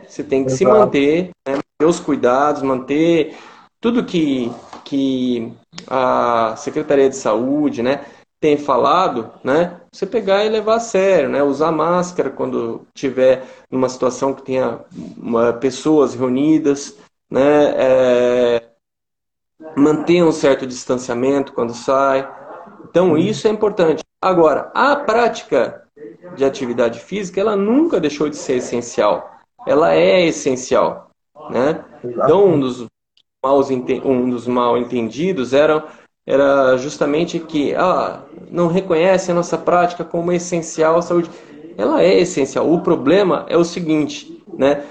você 0.07 0.22
tem 0.22 0.44
que 0.44 0.52
se 0.52 0.64
manter, 0.64 1.31
né, 1.46 1.55
manter 1.55 1.90
os 1.90 2.00
cuidados, 2.00 2.62
manter 2.62 3.37
tudo 3.81 4.05
que, 4.05 4.50
que 4.85 5.52
a 5.88 6.55
Secretaria 6.57 7.09
de 7.09 7.16
Saúde 7.16 7.83
né, 7.83 8.05
tem 8.42 8.57
falado, 8.57 9.31
né, 9.44 9.81
você 9.92 10.05
pegar 10.05 10.44
e 10.44 10.48
levar 10.48 10.74
a 10.74 10.81
sério, 10.81 11.28
né, 11.28 11.44
usar 11.44 11.70
máscara 11.70 12.28
quando 12.28 12.85
tiver 12.92 13.44
numa 13.70 13.88
situação 13.88 14.35
que 14.35 14.42
tenha 14.42 14.81
uma, 15.16 15.52
pessoas 15.52 16.12
reunidas, 16.16 16.98
né, 17.31 17.72
é, 17.76 18.62
manter 19.76 20.24
um 20.24 20.33
certo 20.33 20.66
distanciamento 20.66 21.52
quando 21.52 21.72
sai. 21.72 22.28
Então 22.90 23.16
isso 23.16 23.46
é 23.46 23.50
importante. 23.50 24.02
Agora, 24.20 24.72
a 24.74 24.96
prática 24.96 25.85
de 26.35 26.44
atividade 26.44 26.98
física, 26.98 27.40
ela 27.40 27.55
nunca 27.55 28.00
deixou 28.00 28.28
de 28.28 28.37
ser 28.37 28.57
essencial. 28.57 29.31
Ela 29.64 29.94
é 29.94 30.26
essencial. 30.26 31.11
Né? 31.48 31.85
Então, 32.05 32.48
um 32.48 32.59
dos, 32.59 32.87
maus, 33.40 33.70
um 33.70 34.31
dos 34.31 34.48
mal 34.48 34.76
entendidos 34.76 35.52
era, 35.52 35.87
era 36.26 36.76
justamente 36.76 37.38
que 37.38 37.74
ah, 37.74 38.20
não 38.50 38.68
reconhece 38.68 39.30
a 39.30 39.35
nossa 39.35 39.58
prática 39.58 40.04
como 40.04 40.32
essencial 40.32 40.96
à 40.98 41.02
saúde. 41.02 41.30
Ela 41.76 42.02
é 42.02 42.20
essencial. 42.20 42.70
O 42.70 42.80
problema 42.80 43.44
é 43.48 43.56
o 43.56 43.64
seguinte, 43.64 44.42
né? 44.52 44.85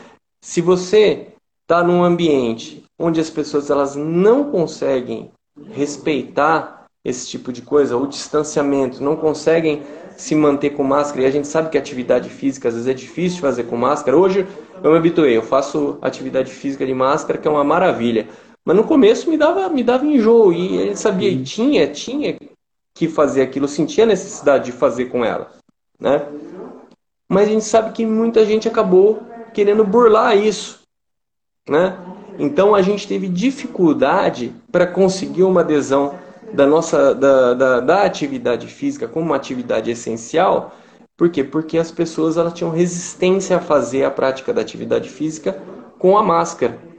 Se 0.43 0.61
você 0.61 1.27
está 1.61 1.83
num 1.83 2.03
ambiente 2.03 2.83
onde 2.99 3.19
as 3.19 3.29
pessoas 3.29 3.69
elas 3.69 3.95
não 3.95 4.51
conseguem 4.51 5.31
respeitar 5.71 6.85
esse 7.03 7.27
tipo 7.27 7.51
de 7.51 7.61
coisa, 7.61 7.97
o 7.97 8.05
distanciamento, 8.05 9.03
não 9.03 9.15
conseguem 9.15 9.81
se 10.15 10.35
manter 10.35 10.71
com 10.71 10.83
máscara, 10.83 11.23
e 11.23 11.25
a 11.25 11.31
gente 11.31 11.47
sabe 11.47 11.69
que 11.69 11.77
atividade 11.77 12.29
física 12.29 12.67
às 12.67 12.75
vezes 12.75 12.87
é 12.87 12.93
difícil 12.93 13.41
fazer 13.41 13.63
com 13.63 13.75
máscara. 13.75 14.15
Hoje 14.15 14.45
eu 14.83 14.91
me 14.91 14.97
habituei, 14.97 15.35
eu 15.35 15.41
faço 15.41 15.97
atividade 16.01 16.51
física 16.51 16.85
de 16.85 16.93
máscara, 16.93 17.39
que 17.39 17.47
é 17.47 17.51
uma 17.51 17.63
maravilha. 17.63 18.27
Mas 18.63 18.75
no 18.75 18.83
começo 18.83 19.29
me 19.29 19.37
dava, 19.37 19.67
me 19.69 19.83
dava 19.83 20.05
enjoo, 20.05 20.53
e 20.53 20.77
ele 20.77 20.95
sabia, 20.95 21.29
e 21.29 21.43
tinha, 21.43 21.87
tinha 21.87 22.37
que 22.93 23.07
fazer 23.07 23.41
aquilo, 23.41 23.67
sentia 23.67 24.03
a 24.03 24.07
necessidade 24.07 24.65
de 24.65 24.71
fazer 24.71 25.05
com 25.05 25.25
ela, 25.25 25.51
né? 25.99 26.27
Mas 27.27 27.47
a 27.47 27.51
gente 27.51 27.65
sabe 27.65 27.91
que 27.91 28.05
muita 28.05 28.45
gente 28.45 28.67
acabou 28.67 29.23
querendo 29.53 29.83
burlar 29.83 30.37
isso, 30.37 30.81
né? 31.67 31.97
Então 32.37 32.75
a 32.75 32.81
gente 32.81 33.07
teve 33.07 33.27
dificuldade 33.27 34.53
para 34.71 34.85
conseguir 34.85 35.43
uma 35.43 35.61
adesão 35.61 36.15
da 36.53 36.65
nossa 36.65 37.15
da, 37.15 37.53
da, 37.53 37.79
da, 37.79 38.03
atividade 38.03 38.67
física 38.67 39.07
como 39.07 39.27
uma 39.27 39.35
atividade 39.35 39.89
essencial. 39.89 40.75
Por 41.15 41.29
quê? 41.29 41.43
Porque 41.43 41.77
as 41.77 41.91
pessoas 41.91 42.37
elas 42.37 42.53
tinham 42.53 42.71
resistência 42.71 43.57
a 43.57 43.61
fazer 43.61 44.03
a 44.03 44.11
prática 44.11 44.53
da 44.53 44.61
atividade 44.61 45.09
física 45.09 45.61
com 45.97 46.17
a 46.17 46.23
máscara. 46.23 46.90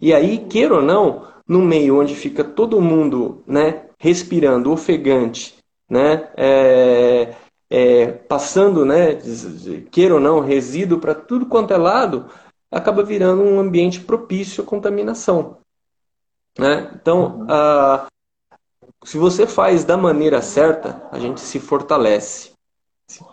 E 0.00 0.12
aí, 0.12 0.38
queira 0.38 0.74
ou 0.76 0.82
não, 0.82 1.26
no 1.46 1.60
meio 1.62 2.00
onde 2.00 2.14
fica 2.14 2.44
todo 2.44 2.80
mundo 2.80 3.42
né, 3.46 3.86
respirando, 3.98 4.72
ofegante, 4.72 5.56
né, 5.88 6.28
é, 6.36 7.34
é, 7.70 8.06
passando, 8.12 8.84
né, 8.84 9.18
queira 9.90 10.14
ou 10.14 10.20
não, 10.20 10.40
resíduo 10.40 10.98
para 10.98 11.14
tudo 11.14 11.46
quanto 11.46 11.72
é 11.72 11.76
lado, 11.76 12.26
acaba 12.70 13.02
virando 13.02 13.42
um 13.42 13.58
ambiente 13.58 14.00
propício 14.00 14.62
à 14.62 14.66
contaminação. 14.66 15.58
Né? 16.58 16.90
Então, 16.94 17.38
uhum. 17.38 17.46
a, 17.48 18.06
se 19.04 19.18
você 19.18 19.46
faz 19.46 19.84
da 19.84 19.96
maneira 19.96 20.42
certa, 20.42 21.06
a 21.12 21.18
gente 21.18 21.40
se 21.40 21.60
fortalece. 21.60 22.50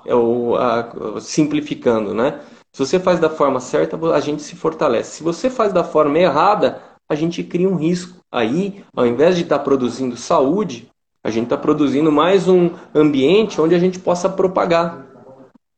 É 0.06 0.14
o, 0.14 0.56
a, 0.56 1.20
simplificando, 1.20 2.14
né? 2.14 2.46
Se 2.74 2.84
você 2.84 3.00
faz 3.00 3.20
da 3.20 3.30
forma 3.30 3.60
certa, 3.60 3.96
a 4.14 4.20
gente 4.20 4.42
se 4.42 4.56
fortalece. 4.56 5.18
Se 5.18 5.24
você 5.24 5.48
faz 5.48 5.72
da 5.72 5.84
forma 5.84 6.18
errada, 6.18 6.82
a 7.08 7.14
gente 7.14 7.44
cria 7.44 7.70
um 7.70 7.76
risco. 7.76 8.18
Aí, 8.32 8.84
ao 8.96 9.06
invés 9.06 9.36
de 9.36 9.44
estar 9.44 9.60
tá 9.60 9.64
produzindo 9.64 10.18
saúde, 10.18 10.90
a 11.24 11.30
gente 11.30 11.44
está 11.44 11.58
produzindo 11.58 12.12
mais 12.12 12.48
um 12.48 12.72
ambiente 12.94 13.62
onde 13.62 13.76
a 13.76 13.80
gente 13.80 14.00
possa 14.00 14.28
propagar 14.28 15.06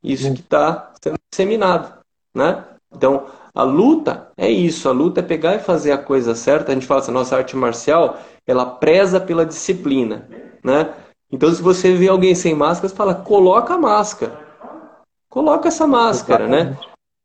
isso 0.02 0.32
que 0.34 0.40
está 0.40 0.94
sendo 1.04 1.18
disseminado, 1.30 2.00
né? 2.34 2.64
Então, 2.96 3.26
a 3.54 3.64
luta 3.64 4.30
é 4.38 4.50
isso. 4.50 4.88
A 4.88 4.92
luta 4.92 5.20
é 5.20 5.24
pegar 5.24 5.56
e 5.56 5.60
fazer 5.60 5.92
a 5.92 5.98
coisa 5.98 6.34
certa. 6.34 6.72
A 6.72 6.76
gente 6.76 6.86
fala 6.86 7.02
assim, 7.02 7.12
nossa 7.12 7.36
arte 7.36 7.58
marcial, 7.58 8.20
ela 8.48 8.66
preza 8.66 9.20
pela 9.20 9.46
disciplina, 9.46 10.30
né? 10.64 10.94
Então, 11.30 11.52
se 11.52 11.62
você 11.62 11.94
vê 11.94 12.08
alguém 12.08 12.34
sem 12.36 12.56
máscara, 12.56 12.88
você 12.88 12.96
fala, 12.96 13.16
coloca 13.16 13.74
a 13.74 13.78
máscara. 13.78 14.45
Coloca 15.36 15.68
essa 15.68 15.86
máscara, 15.86 16.48
né? 16.48 16.78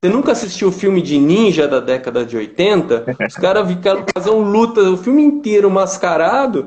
Você 0.03 0.11
nunca 0.11 0.33
assistiu 0.33 0.67
o 0.67 0.73
filme 0.73 1.01
de 1.01 1.17
ninja 1.17 1.69
da 1.69 1.79
década 1.79 2.27
de 2.27 2.37
80? 2.37 3.05
Os 3.25 3.35
caras 3.37 3.69
ficaram 3.69 4.05
fazendo 4.13 4.41
luta 4.41 4.81
o 4.81 4.97
filme 4.97 5.23
inteiro 5.23 5.71
mascarado, 5.71 6.67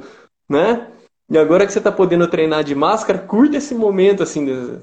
né? 0.50 0.88
E 1.30 1.38
agora 1.38 1.66
que 1.66 1.74
você 1.74 1.80
está 1.80 1.92
podendo 1.92 2.30
treinar 2.30 2.64
de 2.64 2.74
máscara, 2.74 3.20
curta 3.20 3.58
esse 3.58 3.76
momento, 3.76 4.24
assim, 4.24 4.80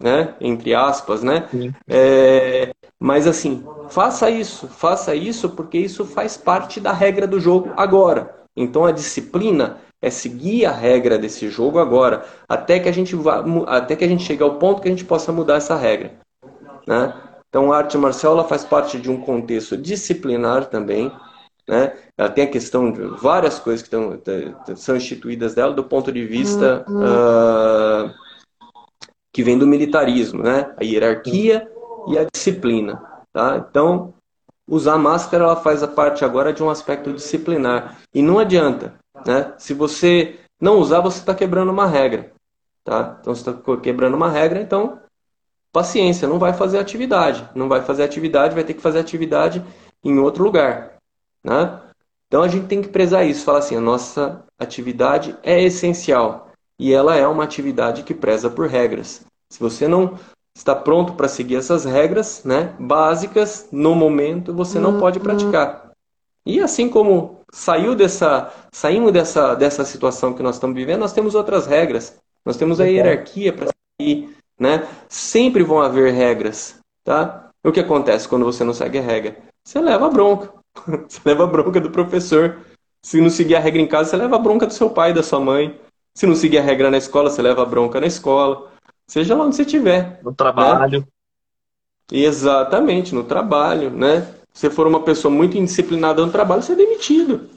né? 0.00 0.36
Entre 0.40 0.72
aspas, 0.72 1.24
né? 1.24 1.48
É, 1.88 2.70
mas 3.00 3.26
assim, 3.26 3.66
faça 3.90 4.30
isso, 4.30 4.68
faça 4.68 5.16
isso, 5.16 5.50
porque 5.50 5.78
isso 5.78 6.04
faz 6.04 6.36
parte 6.36 6.78
da 6.78 6.92
regra 6.92 7.26
do 7.26 7.40
jogo 7.40 7.72
agora. 7.76 8.36
Então 8.56 8.84
a 8.84 8.92
disciplina 8.92 9.78
é 10.00 10.10
seguir 10.10 10.64
a 10.64 10.72
regra 10.72 11.18
desse 11.18 11.48
jogo 11.48 11.78
agora, 11.78 12.24
até 12.48 12.78
que 12.78 12.88
a 12.88 12.92
gente 12.92 13.16
vá, 13.16 13.44
até 13.66 13.96
que 13.96 14.04
a 14.04 14.08
gente 14.08 14.22
chegue 14.22 14.42
ao 14.42 14.56
ponto 14.56 14.80
que 14.80 14.88
a 14.88 14.90
gente 14.90 15.04
possa 15.04 15.32
mudar 15.32 15.56
essa 15.56 15.76
regra, 15.76 16.12
né? 16.86 17.14
Então 17.48 17.72
a 17.72 17.78
arte 17.78 17.96
marcial 17.96 18.34
ela 18.34 18.44
faz 18.44 18.64
parte 18.64 18.98
de 18.98 19.10
um 19.10 19.20
contexto 19.20 19.76
disciplinar 19.76 20.66
também, 20.66 21.10
né? 21.68 21.94
Ela 22.16 22.30
tem 22.30 22.44
a 22.44 22.50
questão 22.50 22.92
de 22.92 23.02
várias 23.20 23.58
coisas 23.58 23.86
que 23.86 23.94
estão, 23.94 24.20
são 24.76 24.96
instituídas 24.96 25.54
dela 25.54 25.72
do 25.72 25.84
ponto 25.84 26.12
de 26.12 26.24
vista 26.24 26.84
uh, 26.88 28.12
que 29.32 29.42
vem 29.42 29.58
do 29.58 29.66
militarismo, 29.66 30.42
né? 30.42 30.74
A 30.78 30.84
hierarquia 30.84 31.68
e 32.08 32.18
a 32.18 32.26
disciplina, 32.32 33.02
tá? 33.32 33.66
Então, 33.68 34.14
usar 34.68 34.98
máscara 34.98 35.44
ela 35.44 35.56
faz 35.56 35.82
a 35.82 35.88
parte 35.88 36.24
agora 36.24 36.52
de 36.52 36.62
um 36.62 36.70
aspecto 36.70 37.12
disciplinar 37.12 37.98
e 38.14 38.22
não 38.22 38.38
adianta, 38.38 38.94
né? 39.28 39.52
Se 39.58 39.74
você 39.74 40.40
não 40.58 40.78
usar, 40.78 41.00
você 41.00 41.18
está 41.18 41.34
quebrando 41.34 41.70
uma 41.70 41.86
regra, 41.86 42.32
tá? 42.82 43.18
Então, 43.20 43.34
você 43.34 43.50
está 43.50 43.76
quebrando 43.76 44.14
uma 44.14 44.30
regra, 44.30 44.58
então 44.58 44.98
paciência, 45.70 46.26
não 46.26 46.38
vai 46.38 46.54
fazer 46.54 46.78
atividade, 46.78 47.46
não 47.54 47.68
vai 47.68 47.82
fazer 47.82 48.04
atividade, 48.04 48.54
vai 48.54 48.64
ter 48.64 48.72
que 48.72 48.80
fazer 48.80 48.98
atividade 48.98 49.62
em 50.02 50.18
outro 50.18 50.42
lugar, 50.42 50.94
né? 51.44 51.78
Então 52.26 52.42
a 52.42 52.48
gente 52.48 52.68
tem 52.68 52.80
que 52.80 52.88
prezar 52.88 53.26
isso, 53.26 53.44
falar 53.44 53.58
assim, 53.58 53.76
a 53.76 53.82
nossa 53.82 54.42
atividade 54.58 55.36
é 55.42 55.62
essencial 55.62 56.50
e 56.78 56.90
ela 56.94 57.14
é 57.14 57.26
uma 57.28 57.44
atividade 57.44 58.04
que 58.04 58.14
preza 58.14 58.48
por 58.48 58.66
regras. 58.66 59.20
Se 59.50 59.60
você 59.60 59.86
não 59.86 60.18
está 60.56 60.74
pronto 60.74 61.12
para 61.12 61.28
seguir 61.28 61.56
essas 61.56 61.84
regras, 61.84 62.44
né, 62.44 62.74
básicas 62.78 63.68
no 63.70 63.94
momento, 63.94 64.54
você 64.54 64.78
não 64.78 64.98
pode 64.98 65.20
praticar. 65.20 65.90
E 66.46 66.60
assim 66.60 66.88
como 66.88 67.37
saiu 67.52 67.94
dessa, 67.94 68.52
saímos 68.72 69.12
dessa, 69.12 69.54
dessa 69.54 69.84
situação 69.84 70.34
que 70.34 70.42
nós 70.42 70.56
estamos 70.56 70.76
vivendo, 70.76 71.00
nós 71.00 71.12
temos 71.12 71.34
outras 71.34 71.66
regras. 71.66 72.16
Nós 72.44 72.56
temos 72.56 72.80
a 72.80 72.84
hierarquia 72.84 73.52
para 73.52 73.68
seguir, 74.00 74.36
né? 74.58 74.86
Sempre 75.08 75.62
vão 75.62 75.80
haver 75.80 76.12
regras, 76.12 76.78
tá? 77.04 77.50
O 77.62 77.72
que 77.72 77.80
acontece 77.80 78.28
quando 78.28 78.44
você 78.44 78.64
não 78.64 78.72
segue 78.72 78.98
a 78.98 79.02
regra? 79.02 79.36
Você 79.64 79.80
leva 79.80 80.06
a 80.06 80.10
bronca. 80.10 80.52
Você 81.08 81.20
leva 81.24 81.44
a 81.44 81.46
bronca 81.46 81.80
do 81.80 81.90
professor. 81.90 82.58
Se 83.02 83.20
não 83.20 83.28
seguir 83.28 83.56
a 83.56 83.60
regra 83.60 83.82
em 83.82 83.86
casa, 83.86 84.10
você 84.10 84.16
leva 84.16 84.36
a 84.36 84.38
bronca 84.38 84.66
do 84.66 84.72
seu 84.72 84.90
pai, 84.90 85.12
da 85.12 85.22
sua 85.22 85.40
mãe. 85.40 85.78
Se 86.14 86.26
não 86.26 86.34
seguir 86.34 86.58
a 86.58 86.62
regra 86.62 86.90
na 86.90 86.98
escola, 86.98 87.30
você 87.30 87.42
leva 87.42 87.62
a 87.62 87.66
bronca 87.66 88.00
na 88.00 88.06
escola. 88.06 88.70
Seja 89.06 89.34
lá 89.34 89.44
onde 89.44 89.56
você 89.56 89.62
estiver. 89.62 90.20
No 90.22 90.32
trabalho. 90.32 91.00
Né? 91.00 91.06
Exatamente, 92.10 93.14
no 93.14 93.24
trabalho, 93.24 93.90
né? 93.90 94.26
Você 94.58 94.68
for 94.68 94.88
uma 94.88 95.04
pessoa 95.04 95.32
muito 95.32 95.56
indisciplinada 95.56 96.26
no 96.26 96.32
trabalho, 96.32 96.60
você 96.60 96.72
é 96.72 96.74
demitido. 96.74 97.48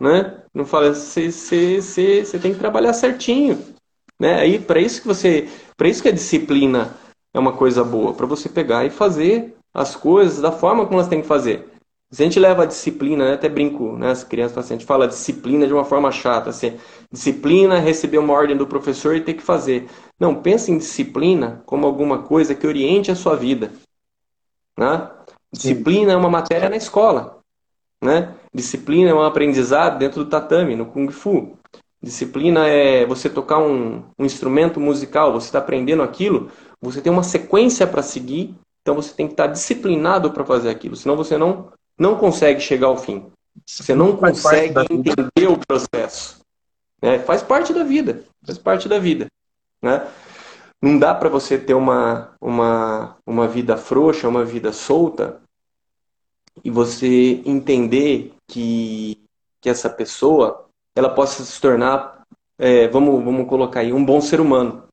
Né? 0.00 0.40
Não 0.54 0.64
fala, 0.64 0.94
você, 0.94 1.30
você, 1.30 1.78
você, 1.82 2.38
tem 2.38 2.54
que 2.54 2.58
trabalhar 2.58 2.94
certinho. 2.94 3.62
Né? 4.18 4.40
Aí, 4.40 4.58
para 4.58 4.80
isso 4.80 5.02
que 5.02 5.06
você. 5.06 5.46
Para 5.76 5.88
isso 5.88 6.00
que 6.00 6.08
a 6.08 6.12
disciplina 6.12 6.96
é 7.34 7.38
uma 7.38 7.52
coisa 7.52 7.84
boa, 7.84 8.14
para 8.14 8.24
você 8.24 8.48
pegar 8.48 8.86
e 8.86 8.88
fazer 8.88 9.54
as 9.74 9.94
coisas 9.94 10.40
da 10.40 10.50
forma 10.50 10.86
como 10.86 10.94
elas 10.94 11.08
têm 11.08 11.20
que 11.20 11.26
fazer. 11.26 11.68
Se 12.10 12.22
a 12.22 12.24
gente 12.24 12.40
leva 12.40 12.62
a 12.62 12.66
disciplina, 12.66 13.26
né? 13.26 13.34
até 13.34 13.50
brinco, 13.50 13.98
né? 13.98 14.10
as 14.10 14.24
crianças, 14.24 14.56
assim, 14.56 14.72
a 14.72 14.78
gente 14.78 14.86
fala 14.86 15.06
disciplina 15.06 15.66
de 15.66 15.74
uma 15.74 15.84
forma 15.84 16.10
chata, 16.10 16.48
assim, 16.48 16.78
disciplina 17.12 17.78
receber 17.78 18.16
uma 18.16 18.32
ordem 18.32 18.56
do 18.56 18.66
professor 18.66 19.14
e 19.14 19.20
ter 19.20 19.34
que 19.34 19.42
fazer. 19.42 19.86
Não, 20.18 20.34
pense 20.34 20.72
em 20.72 20.78
disciplina 20.78 21.62
como 21.66 21.86
alguma 21.86 22.22
coisa 22.22 22.54
que 22.54 22.66
oriente 22.66 23.10
a 23.10 23.14
sua 23.14 23.36
vida. 23.36 23.70
Né? 24.78 25.10
Disciplina 25.52 26.12
é 26.12 26.16
uma 26.16 26.30
matéria 26.30 26.68
na 26.68 26.76
escola. 26.76 27.38
Né? 28.02 28.34
Disciplina 28.52 29.10
é 29.10 29.14
um 29.14 29.22
aprendizado 29.22 29.98
dentro 29.98 30.24
do 30.24 30.30
tatame, 30.30 30.74
no 30.74 30.86
Kung 30.86 31.08
Fu. 31.10 31.56
Disciplina 32.02 32.66
é 32.66 33.06
você 33.06 33.30
tocar 33.30 33.58
um, 33.58 34.02
um 34.18 34.24
instrumento 34.24 34.80
musical, 34.80 35.32
você 35.32 35.46
está 35.46 35.60
aprendendo 35.60 36.02
aquilo, 36.02 36.50
você 36.80 37.00
tem 37.00 37.12
uma 37.12 37.22
sequência 37.22 37.86
para 37.86 38.02
seguir, 38.02 38.56
então 38.80 38.96
você 38.96 39.14
tem 39.14 39.26
que 39.28 39.34
estar 39.34 39.46
disciplinado 39.46 40.32
para 40.32 40.44
fazer 40.44 40.68
aquilo, 40.68 40.96
senão 40.96 41.16
você 41.16 41.38
não 41.38 41.68
não 41.98 42.16
consegue 42.16 42.60
chegar 42.60 42.88
ao 42.88 42.96
fim. 42.96 43.26
Você 43.64 43.94
não 43.94 44.16
consegue 44.16 44.74
entender 44.90 45.46
o 45.46 45.58
processo. 45.58 46.40
Né? 47.00 47.18
Faz 47.20 47.42
parte 47.42 47.72
da 47.72 47.84
vida. 47.84 48.24
Faz 48.44 48.58
parte 48.58 48.88
da 48.88 48.98
vida. 48.98 49.26
Né? 49.80 50.04
Não 50.82 50.98
dá 50.98 51.14
para 51.14 51.28
você 51.28 51.56
ter 51.56 51.74
uma, 51.74 52.34
uma, 52.40 53.16
uma 53.24 53.46
vida 53.46 53.76
frouxa, 53.76 54.28
uma 54.28 54.44
vida 54.44 54.72
solta, 54.72 55.40
e 56.64 56.70
você 56.70 57.40
entender 57.46 58.34
que, 58.48 59.24
que 59.60 59.70
essa 59.70 59.88
pessoa 59.88 60.66
ela 60.94 61.08
possa 61.08 61.44
se 61.44 61.60
tornar, 61.60 62.26
é, 62.58 62.88
vamos, 62.88 63.24
vamos 63.24 63.48
colocar 63.48 63.80
aí, 63.80 63.92
um 63.92 64.04
bom 64.04 64.20
ser 64.20 64.40
humano. 64.40 64.88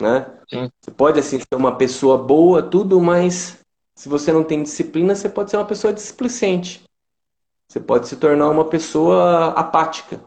Né? 0.00 0.26
Você 0.80 0.90
pode 0.90 1.20
assim 1.20 1.38
ser 1.38 1.54
uma 1.54 1.76
pessoa 1.76 2.18
boa, 2.18 2.62
tudo, 2.62 3.00
mas 3.00 3.58
se 3.94 4.08
você 4.08 4.32
não 4.32 4.44
tem 4.44 4.62
disciplina, 4.62 5.14
você 5.14 5.28
pode 5.28 5.50
ser 5.50 5.56
uma 5.56 5.64
pessoa 5.64 5.92
displicente. 5.92 6.84
Você 7.68 7.80
pode 7.80 8.06
se 8.08 8.16
tornar 8.16 8.50
uma 8.50 8.64
pessoa 8.64 9.50
apática, 9.52 10.20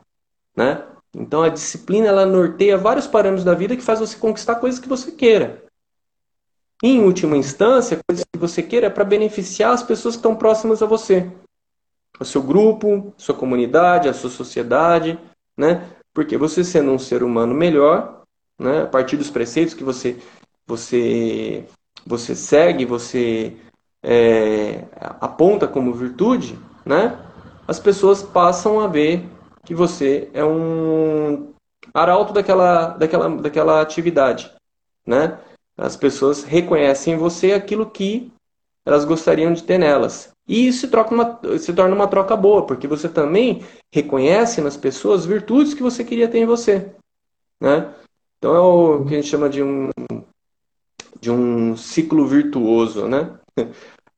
né? 0.55 0.85
Então 1.15 1.41
a 1.41 1.49
disciplina 1.49 2.07
ela 2.07 2.25
norteia 2.25 2.77
vários 2.77 3.07
parâmetros 3.07 3.43
da 3.43 3.53
vida 3.53 3.75
que 3.75 3.81
faz 3.81 3.99
você 3.99 4.17
conquistar 4.17 4.55
coisas 4.55 4.79
que 4.79 4.89
você 4.89 5.11
queira. 5.11 5.63
em 6.81 7.01
última 7.01 7.35
instância, 7.35 7.99
coisas 8.07 8.23
que 8.31 8.39
você 8.39 8.63
queira 8.63 8.87
é 8.87 8.89
para 8.89 9.03
beneficiar 9.03 9.73
as 9.73 9.83
pessoas 9.83 10.15
que 10.15 10.19
estão 10.19 10.35
próximas 10.35 10.81
a 10.81 10.85
você. 10.85 11.29
O 12.19 12.25
seu 12.25 12.41
grupo, 12.41 13.13
sua 13.17 13.35
comunidade, 13.35 14.07
a 14.07 14.13
sua 14.13 14.29
sociedade, 14.29 15.19
né? 15.57 15.89
Porque 16.13 16.37
você 16.37 16.63
sendo 16.63 16.91
um 16.91 16.99
ser 16.99 17.21
humano 17.21 17.53
melhor, 17.53 18.23
né, 18.59 18.83
a 18.83 18.87
partir 18.87 19.17
dos 19.17 19.29
preceitos 19.29 19.73
que 19.73 19.83
você 19.83 20.17
você 20.65 21.65
você 22.05 22.35
segue, 22.35 22.85
você 22.85 23.57
é, 24.03 24.85
aponta 25.19 25.67
como 25.67 25.93
virtude, 25.93 26.57
né? 26.85 27.19
As 27.67 27.79
pessoas 27.79 28.23
passam 28.23 28.79
a 28.79 28.87
ver 28.87 29.27
que 29.69 29.75
você 29.75 30.27
é 30.33 30.43
um 30.43 31.53
arauto 31.93 32.33
daquela, 32.33 32.87
daquela, 32.87 33.29
daquela 33.29 33.81
atividade, 33.81 34.51
né? 35.05 35.37
As 35.77 35.95
pessoas 35.95 36.43
reconhecem 36.43 37.13
em 37.13 37.17
você 37.17 37.51
aquilo 37.51 37.87
que 37.87 38.31
elas 38.83 39.05
gostariam 39.05 39.53
de 39.53 39.61
ter 39.61 39.77
nelas. 39.77 40.31
E 40.47 40.67
isso 40.67 40.87
se, 40.87 40.95
uma, 41.13 41.39
se 41.59 41.71
torna 41.71 41.93
uma 41.93 42.07
troca 42.07 42.35
boa, 42.35 42.65
porque 42.65 42.87
você 42.87 43.07
também 43.07 43.63
reconhece 43.93 44.59
nas 44.59 44.75
pessoas 44.75 45.23
virtudes 45.23 45.75
que 45.75 45.83
você 45.83 46.03
queria 46.03 46.27
ter 46.27 46.39
em 46.39 46.47
você. 46.47 46.91
Né? 47.61 47.93
Então 48.39 48.55
é 48.55 48.59
o 48.59 49.05
que 49.05 49.13
a 49.13 49.21
gente 49.21 49.29
chama 49.29 49.47
de 49.47 49.61
um, 49.61 49.89
de 51.21 51.29
um 51.29 51.77
ciclo 51.77 52.25
virtuoso, 52.25 53.07
né? 53.07 53.37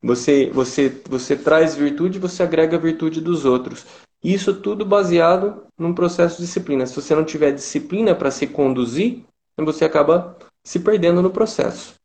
Você, 0.04 0.50
você, 0.50 0.90
você 1.08 1.36
traz 1.36 1.76
virtude, 1.76 2.18
você 2.18 2.42
agrega 2.42 2.76
a 2.76 2.80
virtude 2.80 3.22
dos 3.22 3.46
outros. 3.46 3.86
Isso 4.24 4.54
tudo 4.54 4.86
baseado 4.86 5.64
num 5.78 5.94
processo 5.94 6.38
de 6.38 6.44
disciplina. 6.44 6.86
Se 6.86 6.96
você 6.96 7.16
não 7.16 7.24
tiver 7.24 7.52
disciplina 7.52 8.14
para 8.14 8.30
se 8.30 8.46
conduzir, 8.48 9.24
você 9.58 9.86
acaba 9.86 10.38
se 10.64 10.80
perdendo 10.80 11.22
no 11.22 11.30
processo. 11.30 11.96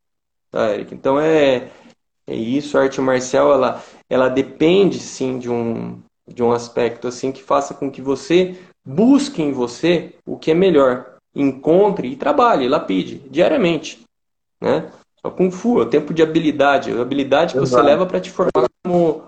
Tá, 0.50 0.72
Eric? 0.72 0.94
Então 0.94 1.18
é, 1.20 1.68
é 2.26 2.34
isso, 2.34 2.76
a 2.76 2.82
arte 2.82 3.00
marcial 3.00 3.52
ela, 3.52 3.82
ela 4.08 4.28
depende 4.28 4.98
sim 4.98 5.38
de 5.38 5.50
um, 5.50 5.98
de 6.26 6.42
um 6.42 6.52
aspecto 6.52 7.08
assim 7.08 7.32
que 7.32 7.42
faça 7.42 7.74
com 7.74 7.90
que 7.90 8.00
você 8.00 8.56
busque 8.84 9.42
em 9.42 9.52
você 9.52 10.14
o 10.24 10.38
que 10.38 10.50
é 10.50 10.54
melhor, 10.54 11.16
encontre 11.34 12.08
e 12.08 12.16
trabalhe, 12.16 12.68
lapide 12.68 13.18
diariamente, 13.30 14.00
né? 14.60 14.90
O 15.22 15.30
Kung 15.30 15.50
Fu 15.50 15.80
é 15.80 15.82
o 15.82 15.90
tempo 15.90 16.14
de 16.14 16.22
habilidade, 16.22 16.92
a 16.92 17.02
habilidade 17.02 17.54
que 17.54 17.58
Exato. 17.58 17.82
você 17.82 17.90
leva 17.90 18.06
para 18.06 18.20
te 18.20 18.30
formar 18.30 18.68
como, 18.84 19.24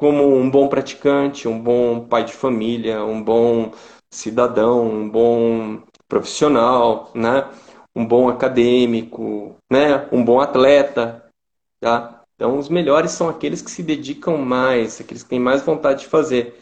como 0.00 0.34
um 0.34 0.48
bom 0.48 0.66
praticante, 0.66 1.46
um 1.46 1.60
bom 1.60 2.00
pai 2.00 2.24
de 2.24 2.32
família, 2.32 3.04
um 3.04 3.22
bom 3.22 3.70
cidadão, 4.10 4.82
um 4.82 5.06
bom 5.06 5.82
profissional, 6.08 7.10
né? 7.14 7.46
um 7.94 8.06
bom 8.06 8.30
acadêmico, 8.30 9.54
né? 9.70 10.08
um 10.10 10.24
bom 10.24 10.40
atleta. 10.40 11.22
Tá? 11.80 12.22
Então, 12.34 12.58
os 12.58 12.70
melhores 12.70 13.10
são 13.10 13.28
aqueles 13.28 13.60
que 13.60 13.70
se 13.70 13.82
dedicam 13.82 14.38
mais, 14.38 15.02
aqueles 15.02 15.22
que 15.22 15.28
têm 15.28 15.38
mais 15.38 15.60
vontade 15.60 16.00
de 16.00 16.06
fazer. 16.06 16.58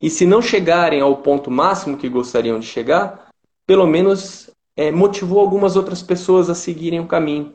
E 0.00 0.08
se 0.08 0.24
não 0.24 0.40
chegarem 0.40 1.02
ao 1.02 1.18
ponto 1.18 1.50
máximo 1.50 1.98
que 1.98 2.08
gostariam 2.08 2.58
de 2.58 2.64
chegar, 2.64 3.28
pelo 3.66 3.86
menos 3.86 4.48
é, 4.74 4.90
motivou 4.90 5.40
algumas 5.40 5.76
outras 5.76 6.02
pessoas 6.02 6.48
a 6.48 6.54
seguirem 6.54 7.00
o 7.00 7.06
caminho. 7.06 7.52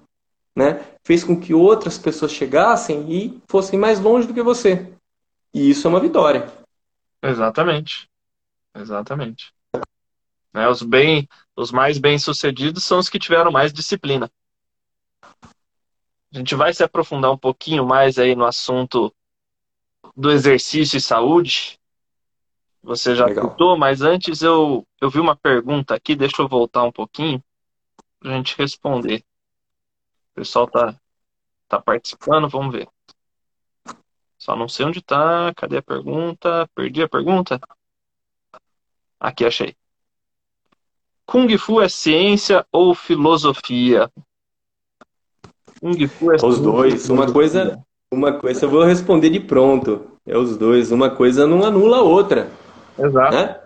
Né? 0.55 0.79
Fez 1.03 1.23
com 1.23 1.35
que 1.35 1.55
outras 1.55 1.97
pessoas 1.97 2.31
chegassem 2.31 3.11
e 3.11 3.41
fossem 3.47 3.79
mais 3.79 3.99
longe 3.99 4.27
do 4.27 4.33
que 4.35 4.43
você. 4.43 4.92
E 5.53 5.69
isso 5.69 5.87
é 5.87 5.89
uma 5.89 5.99
vitória. 5.99 6.51
Exatamente. 7.21 8.09
Exatamente. 8.75 9.53
Né, 10.53 10.67
os, 10.67 10.81
bem, 10.81 11.27
os 11.55 11.71
mais 11.71 11.97
bem-sucedidos 11.97 12.83
são 12.83 12.99
os 12.99 13.09
que 13.09 13.19
tiveram 13.19 13.51
mais 13.51 13.71
disciplina. 13.71 14.31
A 16.33 16.37
gente 16.37 16.55
vai 16.55 16.73
se 16.73 16.83
aprofundar 16.83 17.31
um 17.31 17.37
pouquinho 17.37 17.85
mais 17.85 18.17
aí 18.17 18.35
no 18.35 18.45
assunto 18.45 19.13
do 20.15 20.31
exercício 20.31 20.97
e 20.97 21.01
saúde. 21.01 21.79
Você 22.81 23.15
já 23.15 23.27
citou, 23.27 23.77
mas 23.77 24.01
antes 24.01 24.41
eu, 24.41 24.85
eu 24.99 25.09
vi 25.09 25.19
uma 25.19 25.35
pergunta 25.35 25.95
aqui, 25.95 26.15
deixa 26.15 26.41
eu 26.41 26.47
voltar 26.47 26.83
um 26.83 26.91
pouquinho 26.91 27.41
para 28.19 28.31
a 28.31 28.35
gente 28.35 28.57
responder. 28.57 29.23
O 30.31 30.35
pessoal 30.35 30.67
tá, 30.67 30.99
tá 31.67 31.79
participando, 31.79 32.49
vamos 32.49 32.73
ver. 32.73 32.87
Só 34.43 34.57
não 34.57 34.67
sei 34.67 34.85
onde 34.85 35.01
tá. 35.01 35.53
Cadê 35.55 35.77
a 35.77 35.81
pergunta? 35.81 36.69
Perdi 36.75 37.01
a 37.01 37.07
pergunta? 37.07 37.61
Aqui 39.17 39.45
achei. 39.45 39.73
Kung 41.25 41.57
Fu 41.57 41.79
é 41.79 41.87
ciência 41.87 42.65
ou 42.69 42.93
filosofia? 42.93 44.11
Kung 45.79 46.07
Fu 46.09 46.33
é 46.33 46.35
Os 46.43 46.59
dois. 46.59 47.09
Uma 47.09 47.31
coisa, 47.31 47.81
uma 48.11 48.33
coisa 48.33 48.65
eu 48.65 48.69
vou 48.69 48.83
responder 48.83 49.29
de 49.29 49.39
pronto. 49.39 50.19
É 50.25 50.37
os 50.37 50.57
dois. 50.57 50.91
Uma 50.91 51.09
coisa 51.09 51.47
não 51.47 51.63
anula 51.63 51.99
a 51.99 52.01
outra. 52.01 52.51
Exato. 52.99 53.33
Né? 53.33 53.61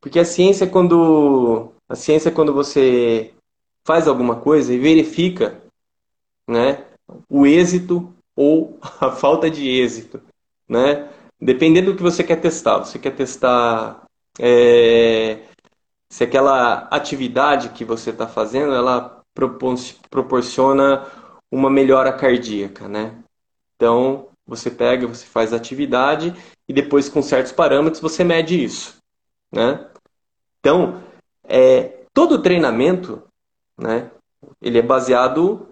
Porque 0.00 0.18
a 0.18 0.24
ciência 0.24 0.64
é 0.64 0.68
quando 0.68 1.74
a 1.86 1.94
ciência 1.94 2.30
é 2.30 2.32
quando 2.32 2.54
você 2.54 3.34
faz 3.84 4.08
alguma 4.08 4.36
coisa 4.36 4.72
e 4.72 4.78
verifica, 4.78 5.62
né, 6.48 6.86
o 7.28 7.46
êxito 7.46 8.15
ou 8.36 8.78
a 9.00 9.10
falta 9.10 9.50
de 9.50 9.68
êxito, 9.68 10.20
né? 10.68 11.08
Dependendo 11.40 11.92
do 11.92 11.96
que 11.96 12.02
você 12.02 12.22
quer 12.22 12.36
testar. 12.36 12.78
Você 12.78 12.98
quer 12.98 13.12
testar 13.12 14.06
é, 14.38 15.40
se 16.08 16.24
aquela 16.24 16.88
atividade 16.90 17.70
que 17.70 17.84
você 17.84 18.10
está 18.10 18.26
fazendo, 18.26 18.72
ela 18.74 19.22
proporciona 20.10 21.06
uma 21.50 21.70
melhora 21.70 22.12
cardíaca, 22.12 22.88
né? 22.88 23.14
Então, 23.74 24.28
você 24.46 24.70
pega, 24.70 25.06
você 25.06 25.26
faz 25.26 25.52
a 25.52 25.56
atividade 25.56 26.34
e 26.68 26.72
depois 26.72 27.08
com 27.08 27.22
certos 27.22 27.52
parâmetros 27.52 28.00
você 28.00 28.24
mede 28.24 28.62
isso, 28.62 28.96
né? 29.52 29.86
Então, 30.60 31.02
é, 31.44 32.04
todo 32.12 32.42
treinamento, 32.42 33.22
né? 33.78 34.10
Ele 34.60 34.78
é 34.78 34.82
baseado 34.82 35.68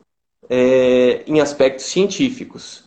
é, 0.49 1.24
em 1.26 1.40
aspectos 1.40 1.86
científicos. 1.86 2.84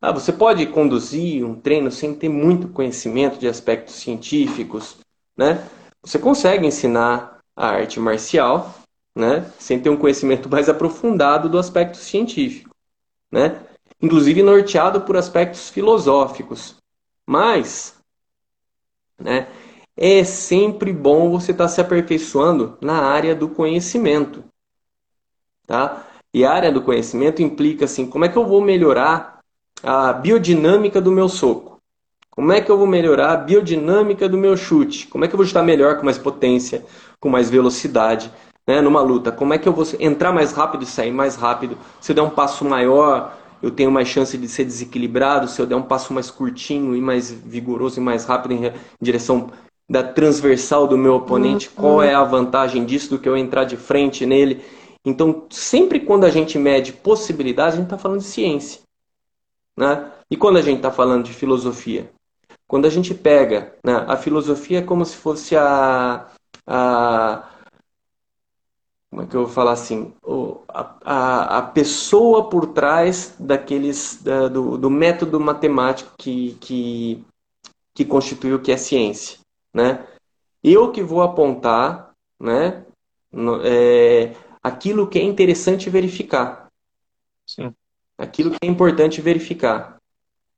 Ah, 0.00 0.12
você 0.12 0.32
pode 0.32 0.66
conduzir 0.66 1.44
um 1.44 1.54
treino 1.54 1.90
sem 1.90 2.14
ter 2.14 2.28
muito 2.28 2.68
conhecimento 2.68 3.38
de 3.38 3.46
aspectos 3.46 3.96
científicos, 3.96 4.96
né? 5.36 5.68
Você 6.02 6.18
consegue 6.18 6.66
ensinar 6.66 7.38
a 7.54 7.68
arte 7.68 8.00
marcial, 8.00 8.74
né? 9.14 9.50
Sem 9.58 9.78
ter 9.78 9.90
um 9.90 9.96
conhecimento 9.96 10.48
mais 10.50 10.68
aprofundado 10.68 11.48
do 11.48 11.58
aspecto 11.58 11.98
científico, 11.98 12.74
né? 13.30 13.60
Inclusive 14.00 14.42
norteado 14.42 15.02
por 15.02 15.16
aspectos 15.16 15.68
filosóficos. 15.68 16.76
Mas, 17.26 17.94
né? 19.18 19.48
É 19.94 20.24
sempre 20.24 20.94
bom 20.94 21.30
você 21.30 21.52
estar 21.52 21.64
tá 21.64 21.68
se 21.68 21.78
aperfeiçoando 21.78 22.78
na 22.80 23.02
área 23.02 23.34
do 23.34 23.50
conhecimento, 23.50 24.42
tá? 25.66 26.09
E 26.32 26.44
a 26.44 26.52
área 26.52 26.70
do 26.70 26.82
conhecimento 26.82 27.42
implica 27.42 27.84
assim, 27.84 28.06
como 28.06 28.24
é 28.24 28.28
que 28.28 28.36
eu 28.36 28.46
vou 28.46 28.60
melhorar 28.60 29.40
a 29.82 30.12
biodinâmica 30.12 31.00
do 31.00 31.10
meu 31.10 31.28
soco? 31.28 31.78
Como 32.30 32.52
é 32.52 32.60
que 32.60 32.70
eu 32.70 32.78
vou 32.78 32.86
melhorar 32.86 33.32
a 33.32 33.36
biodinâmica 33.36 34.28
do 34.28 34.38
meu 34.38 34.56
chute? 34.56 35.08
Como 35.08 35.24
é 35.24 35.28
que 35.28 35.34
eu 35.34 35.36
vou 35.36 35.44
estar 35.44 35.62
melhor 35.62 35.96
com 35.96 36.04
mais 36.04 36.16
potência, 36.16 36.84
com 37.18 37.28
mais 37.28 37.50
velocidade, 37.50 38.30
né, 38.66 38.80
numa 38.80 39.02
luta? 39.02 39.32
Como 39.32 39.52
é 39.52 39.58
que 39.58 39.68
eu 39.68 39.72
vou 39.72 39.84
entrar 39.98 40.32
mais 40.32 40.52
rápido 40.52 40.84
e 40.84 40.86
sair 40.86 41.10
mais 41.10 41.34
rápido? 41.34 41.76
Se 42.00 42.12
eu 42.12 42.16
der 42.16 42.22
um 42.22 42.30
passo 42.30 42.64
maior, 42.64 43.36
eu 43.60 43.70
tenho 43.70 43.90
mais 43.90 44.08
chance 44.08 44.38
de 44.38 44.48
ser 44.48 44.64
desequilibrado. 44.64 45.48
Se 45.48 45.60
eu 45.60 45.66
der 45.66 45.74
um 45.74 45.82
passo 45.82 46.14
mais 46.14 46.30
curtinho 46.30 46.94
e 46.94 47.00
mais 47.00 47.30
vigoroso 47.30 47.98
e 47.98 48.02
mais 48.02 48.24
rápido 48.24 48.54
em 48.54 48.72
direção 49.00 49.50
da 49.88 50.04
transversal 50.04 50.86
do 50.86 50.96
meu 50.96 51.16
oponente, 51.16 51.68
uhum. 51.68 51.74
qual 51.74 52.02
é 52.02 52.14
a 52.14 52.22
vantagem 52.22 52.84
disso 52.84 53.10
do 53.10 53.18
que 53.18 53.28
eu 53.28 53.36
entrar 53.36 53.64
de 53.64 53.76
frente 53.76 54.24
nele? 54.24 54.62
Então, 55.04 55.46
sempre 55.50 56.00
quando 56.00 56.24
a 56.24 56.30
gente 56.30 56.58
mede 56.58 56.92
possibilidades, 56.92 57.74
a 57.74 57.76
gente 57.76 57.86
está 57.86 57.98
falando 57.98 58.20
de 58.20 58.26
ciência. 58.26 58.82
Né? 59.76 60.12
E 60.30 60.36
quando 60.36 60.58
a 60.58 60.62
gente 60.62 60.76
está 60.76 60.90
falando 60.90 61.24
de 61.24 61.32
filosofia? 61.32 62.10
Quando 62.66 62.86
a 62.86 62.90
gente 62.90 63.14
pega, 63.14 63.74
né, 63.84 64.04
a 64.06 64.16
filosofia 64.16 64.78
é 64.78 64.82
como 64.82 65.04
se 65.04 65.16
fosse 65.16 65.56
a, 65.56 66.28
a 66.66 67.50
como 69.10 69.22
é 69.22 69.26
que 69.26 69.34
eu 69.34 69.44
vou 69.44 69.52
falar 69.52 69.72
assim, 69.72 70.14
a, 70.68 70.94
a, 71.04 71.58
a 71.58 71.62
pessoa 71.62 72.48
por 72.48 72.68
trás 72.68 73.34
daqueles 73.40 74.22
da, 74.22 74.46
do, 74.46 74.78
do 74.78 74.88
método 74.88 75.40
matemático 75.40 76.12
que, 76.16 76.56
que, 76.60 77.24
que 77.92 78.04
constitui 78.04 78.54
o 78.54 78.60
que 78.60 78.70
é 78.70 78.76
ciência, 78.76 79.40
né? 79.74 80.06
Eu 80.62 80.92
que 80.92 81.02
vou 81.02 81.22
apontar, 81.22 82.12
né, 82.38 82.84
é, 83.64 84.32
aquilo 84.62 85.08
que 85.08 85.18
é 85.18 85.22
interessante 85.22 85.88
verificar. 85.88 86.70
Sim. 87.46 87.74
Aquilo 88.16 88.50
que 88.50 88.58
é 88.62 88.66
importante 88.66 89.20
verificar. 89.20 89.96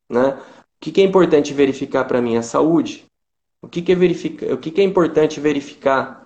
Né? 0.09 0.39
O 0.75 0.91
que, 0.91 1.01
é 1.01 1.03
importante 1.03 1.53
verificar 1.53 2.05
para 2.05 2.21
mim? 2.21 2.35
A 2.35 2.43
saúde. 2.43 3.05
O 3.61 3.67
que, 3.67 3.91
é, 3.91 3.95
verificar, 3.95 4.51
o 4.51 4.57
que, 4.57 4.81
é 4.81 4.83
importante 4.83 5.39
verificar 5.39 6.25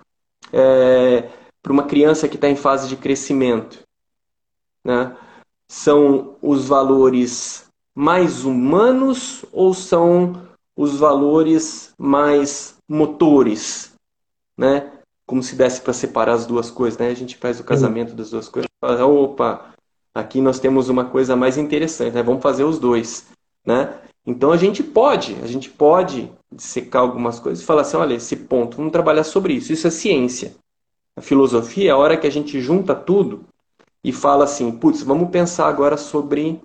é, 0.52 1.30
para 1.62 1.72
uma 1.72 1.84
criança 1.84 2.28
que 2.28 2.34
está 2.34 2.48
em 2.48 2.56
fase 2.56 2.88
de 2.88 2.96
crescimento? 2.96 3.84
Né? 4.84 5.16
São 5.68 6.36
os 6.42 6.66
valores 6.66 7.68
mais 7.94 8.44
humanos 8.44 9.44
ou 9.52 9.72
são 9.72 10.48
os 10.76 10.98
valores 10.98 11.94
mais 11.96 12.76
motores? 12.88 13.94
Né? 14.56 14.97
Como 15.28 15.42
se 15.42 15.54
desse 15.54 15.82
para 15.82 15.92
separar 15.92 16.32
as 16.32 16.46
duas 16.46 16.70
coisas, 16.70 16.98
né? 16.98 17.08
A 17.08 17.14
gente 17.14 17.36
faz 17.36 17.60
o 17.60 17.64
casamento 17.64 18.14
das 18.14 18.30
duas 18.30 18.48
coisas. 18.48 18.66
Fala, 18.80 19.04
opa, 19.04 19.74
aqui 20.14 20.40
nós 20.40 20.58
temos 20.58 20.88
uma 20.88 21.04
coisa 21.04 21.36
mais 21.36 21.58
interessante, 21.58 22.14
né? 22.14 22.22
Vamos 22.22 22.42
fazer 22.42 22.64
os 22.64 22.78
dois, 22.78 23.26
né? 23.64 24.00
Então 24.26 24.50
a 24.50 24.56
gente 24.56 24.82
pode, 24.82 25.36
a 25.42 25.46
gente 25.46 25.68
pode 25.68 26.32
secar 26.56 27.00
algumas 27.00 27.38
coisas 27.38 27.62
e 27.62 27.66
falar 27.66 27.82
assim, 27.82 27.98
olha, 27.98 28.14
esse 28.14 28.36
ponto, 28.36 28.78
vamos 28.78 28.90
trabalhar 28.90 29.22
sobre 29.22 29.52
isso. 29.52 29.70
Isso 29.70 29.86
é 29.86 29.90
ciência. 29.90 30.54
A 31.14 31.20
filosofia 31.20 31.90
é 31.90 31.92
a 31.92 31.96
hora 31.98 32.16
que 32.16 32.26
a 32.26 32.30
gente 32.30 32.58
junta 32.58 32.94
tudo 32.94 33.44
e 34.02 34.12
fala 34.12 34.44
assim, 34.44 34.72
putz, 34.72 35.02
vamos 35.02 35.28
pensar 35.28 35.68
agora 35.68 35.98
sobre 35.98 36.58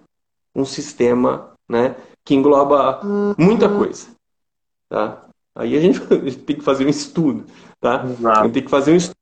um 0.55 0.63
sistema, 0.63 1.51
né, 1.69 1.97
que 2.23 2.33
engloba 2.33 3.01
muita 3.37 3.67
coisa, 3.67 4.07
tá? 4.87 5.25
Aí 5.55 5.75
a 5.75 5.81
gente 5.81 5.99
tem 6.45 6.55
que 6.55 6.63
fazer 6.63 6.85
um 6.85 6.89
estudo, 6.89 7.45
tá? 7.83 8.05
Exato. 8.05 8.49
Tem 8.49 8.63
que 8.63 8.69
fazer 8.69 8.93
um 8.93 8.95
estudo 8.95 9.17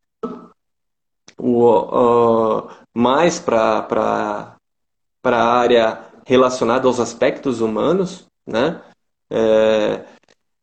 uh, 1.40 2.70
mais 2.94 3.40
para 3.40 4.56
a 5.24 5.44
área 5.44 6.06
relacionada 6.26 6.88
aos 6.88 7.00
aspectos 7.00 7.60
humanos, 7.60 8.28
né? 8.46 8.80
É, 9.30 10.06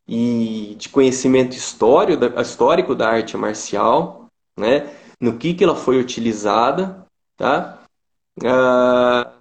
e 0.07 0.75
de 0.77 0.89
conhecimento 0.89 1.55
histórico 1.55 2.29
da, 2.29 2.41
histórico 2.41 2.95
da 2.95 3.09
arte 3.09 3.35
marcial, 3.35 4.27
né? 4.57 4.95
no 5.19 5.37
que, 5.37 5.53
que 5.53 5.63
ela 5.63 5.75
foi 5.75 5.99
utilizada, 5.99 7.05
tá? 7.35 7.79
Ah, 8.43 9.33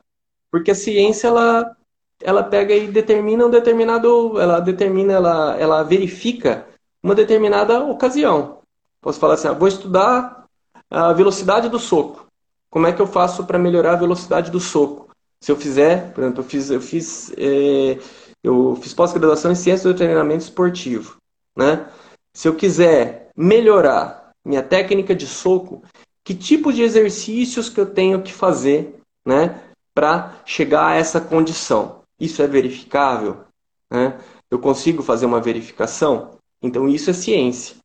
porque 0.50 0.72
a 0.72 0.74
ciência 0.74 1.28
ela, 1.28 1.76
ela 2.20 2.42
pega 2.42 2.74
e 2.74 2.88
determina 2.88 3.46
um 3.46 3.50
determinado, 3.50 4.40
ela 4.40 4.58
determina, 4.60 5.12
ela, 5.12 5.56
ela 5.56 5.82
verifica 5.84 6.66
uma 7.02 7.14
determinada 7.14 7.84
ocasião. 7.84 8.58
Posso 9.00 9.18
falar 9.18 9.34
assim, 9.34 9.48
ah, 9.48 9.52
vou 9.52 9.68
estudar 9.68 10.44
a 10.90 11.12
velocidade 11.12 11.68
do 11.68 11.78
soco. 11.78 12.26
Como 12.70 12.86
é 12.86 12.92
que 12.92 13.00
eu 13.00 13.06
faço 13.06 13.44
para 13.44 13.58
melhorar 13.58 13.92
a 13.92 13.96
velocidade 13.96 14.50
do 14.50 14.60
soco? 14.60 15.08
Se 15.40 15.52
eu 15.52 15.56
fizer, 15.56 16.12
por 16.12 16.22
exemplo, 16.22 16.40
eu 16.40 16.48
fiz, 16.48 16.70
eu 16.70 16.80
fiz, 16.80 17.32
é, 17.36 17.98
eu 18.42 18.76
fiz 18.82 18.92
pós-graduação 18.92 19.52
em 19.52 19.54
ciência 19.54 19.90
do 19.90 19.96
treinamento 19.96 20.42
esportivo, 20.44 21.16
né? 21.56 21.86
Se 22.34 22.48
eu 22.48 22.54
quiser 22.54 23.30
melhorar 23.36 24.32
minha 24.44 24.62
técnica 24.62 25.14
de 25.14 25.26
soco, 25.26 25.82
que 26.24 26.34
tipo 26.34 26.72
de 26.72 26.82
exercícios 26.82 27.68
que 27.68 27.80
eu 27.80 27.86
tenho 27.86 28.22
que 28.22 28.32
fazer, 28.32 29.00
né, 29.26 29.60
para 29.94 30.34
chegar 30.44 30.88
a 30.88 30.94
essa 30.94 31.20
condição? 31.20 32.02
Isso 32.20 32.42
é 32.42 32.46
verificável, 32.46 33.44
né? 33.90 34.18
Eu 34.50 34.58
consigo 34.58 35.02
fazer 35.02 35.26
uma 35.26 35.40
verificação? 35.40 36.37
Então 36.62 36.88
isso 36.88 37.10
é 37.10 37.12
ciência, 37.12 37.76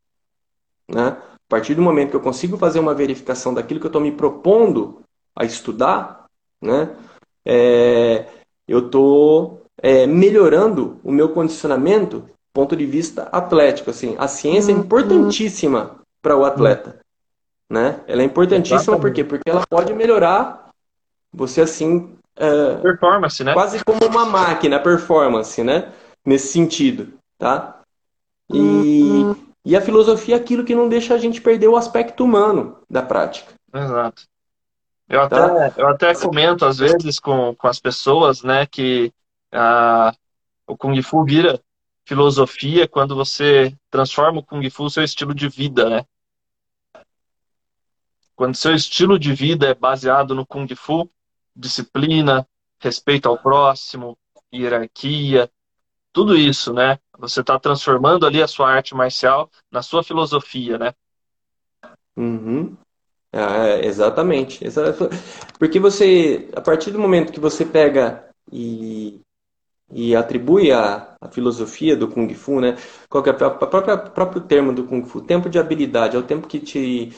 né? 0.89 1.17
A 1.19 1.49
partir 1.49 1.75
do 1.75 1.81
momento 1.81 2.11
que 2.11 2.15
eu 2.15 2.21
consigo 2.21 2.57
fazer 2.57 2.79
uma 2.79 2.95
verificação 2.95 3.53
daquilo 3.53 3.79
que 3.79 3.85
eu 3.85 3.89
estou 3.89 4.01
me 4.01 4.11
propondo 4.11 5.01
a 5.35 5.45
estudar, 5.45 6.25
né? 6.61 6.95
É, 7.45 8.25
eu 8.67 8.87
estou 8.87 9.63
é, 9.81 10.07
melhorando 10.07 10.99
o 11.03 11.11
meu 11.11 11.29
condicionamento 11.29 12.19
do 12.19 12.29
ponto 12.53 12.75
de 12.75 12.85
vista 12.85 13.23
atlético. 13.31 13.89
Assim, 13.89 14.15
a 14.17 14.27
ciência 14.27 14.71
é 14.71 14.75
uhum. 14.75 14.81
importantíssima 14.81 15.99
para 16.21 16.37
o 16.37 16.45
atleta. 16.45 16.99
Né? 17.69 17.99
Ela 18.07 18.21
é 18.21 18.25
importantíssima 18.25 18.99
por 18.99 19.11
quê? 19.11 19.23
Porque 19.23 19.49
ela 19.49 19.65
pode 19.67 19.93
melhorar 19.93 20.69
você 21.33 21.61
assim. 21.61 22.15
É, 22.35 22.75
performance, 22.77 23.43
né? 23.43 23.53
Quase 23.53 23.83
como 23.83 24.05
uma 24.05 24.25
máquina, 24.25 24.79
performance, 24.79 25.63
né? 25.63 25.91
Nesse 26.25 26.47
sentido, 26.47 27.13
tá? 27.37 27.81
E, 28.53 28.59
uhum. 28.59 29.35
e 29.65 29.75
a 29.75 29.81
filosofia 29.81 30.35
é 30.35 30.37
aquilo 30.37 30.63
que 30.63 30.75
não 30.75 30.87
deixa 30.87 31.13
a 31.13 31.17
gente 31.17 31.41
perder 31.41 31.67
o 31.67 31.75
aspecto 31.75 32.23
humano 32.23 32.77
da 32.89 33.01
prática. 33.01 33.53
Exato. 33.73 34.23
Eu 35.09 35.21
até, 35.21 35.35
tá? 35.35 35.73
eu 35.77 35.87
até 35.87 36.13
comento 36.15 36.65
às 36.65 36.77
vezes 36.77 37.19
com, 37.19 37.53
com 37.55 37.67
as 37.67 37.79
pessoas, 37.79 38.41
né, 38.41 38.65
que 38.65 39.11
ah, 39.51 40.13
o 40.65 40.77
Kung 40.77 40.99
Fu 41.01 41.23
vira 41.23 41.61
filosofia 42.05 42.87
quando 42.87 43.15
você 43.15 43.75
transforma 43.89 44.39
o 44.39 44.43
Kung 44.43 44.67
Fu 44.69 44.89
seu 44.89 45.03
estilo 45.03 45.33
de 45.33 45.47
vida, 45.47 45.89
né? 45.89 46.05
Quando 48.35 48.55
seu 48.55 48.73
estilo 48.73 49.19
de 49.19 49.33
vida 49.33 49.67
é 49.67 49.73
baseado 49.73 50.33
no 50.33 50.45
Kung 50.45 50.67
Fu, 50.75 51.09
disciplina, 51.55 52.47
respeito 52.79 53.29
ao 53.29 53.37
próximo, 53.37 54.17
hierarquia, 54.53 55.49
tudo 56.13 56.37
isso, 56.37 56.71
né? 56.71 56.99
Você 57.17 57.41
está 57.41 57.59
transformando 57.59 58.25
ali 58.25 58.41
a 58.41 58.47
sua 58.47 58.69
arte 58.69 58.95
marcial 58.95 59.49
na 59.71 59.81
sua 59.81 60.03
filosofia, 60.03 60.77
né? 60.77 60.93
Uhum. 62.15 62.77
É, 63.31 63.85
exatamente. 63.85 64.63
Porque 65.57 65.79
você, 65.79 66.49
a 66.55 66.61
partir 66.61 66.91
do 66.91 66.99
momento 66.99 67.33
que 67.33 67.39
você 67.39 67.65
pega 67.65 68.29
e, 68.51 69.19
e 69.91 70.15
atribui 70.15 70.71
a, 70.71 71.15
a 71.19 71.27
filosofia 71.29 71.95
do 71.97 72.07
Kung 72.07 72.31
Fu, 72.35 72.61
né? 72.61 72.77
Qual 73.09 73.25
é 73.25 73.31
o 73.31 74.11
próprio 74.11 74.41
termo 74.41 74.71
do 74.71 74.83
Kung 74.83 75.03
Fu? 75.03 75.19
Tempo 75.19 75.49
de 75.49 75.57
habilidade, 75.57 76.15
é 76.15 76.19
o 76.19 76.23
tempo 76.23 76.47
que 76.47 76.59
te 76.59 77.11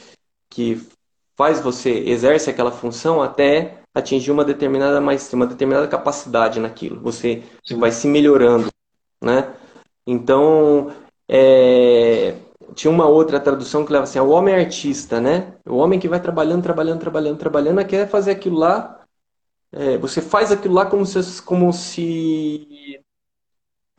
que 0.49 0.81
faz 1.35 1.59
você 1.59 1.91
exerce 1.91 2.49
aquela 2.49 2.71
função 2.71 3.21
até 3.21 3.79
atingir 3.93 4.31
uma 4.31 4.45
determinada 4.45 5.01
mais 5.01 5.31
uma 5.33 5.45
determinada 5.45 5.87
capacidade 5.87 6.61
naquilo. 6.61 7.01
Você 7.01 7.43
Sim. 7.65 7.77
vai 7.77 7.91
se 7.91 8.07
melhorando, 8.07 8.69
né? 9.22 9.53
Então, 10.05 10.93
é, 11.28 12.36
tinha 12.76 12.91
uma 12.91 13.07
outra 13.07 13.39
tradução 13.39 13.86
que 13.86 13.91
leva 13.91 14.03
assim, 14.03 14.20
o 14.20 14.30
homem 14.30 14.53
é 14.53 14.59
artista, 14.59 15.20
né? 15.20 15.53
O 15.66 15.78
homem 15.78 15.99
que 15.99 16.07
vai 16.07 16.20
trabalhando, 16.20 16.63
trabalhando, 16.63 16.99
trabalhando, 16.99 17.38
trabalhando, 17.38 17.86
quer 17.86 18.07
fazer 18.07 18.32
aquilo 18.32 18.57
lá. 18.57 19.01
É, 19.72 19.97
você 19.97 20.22
faz 20.22 20.51
aquilo 20.51 20.74
lá 20.74 20.86
como 20.86 21.05
se, 21.05 21.41
como 21.41 21.74
se 21.74 22.99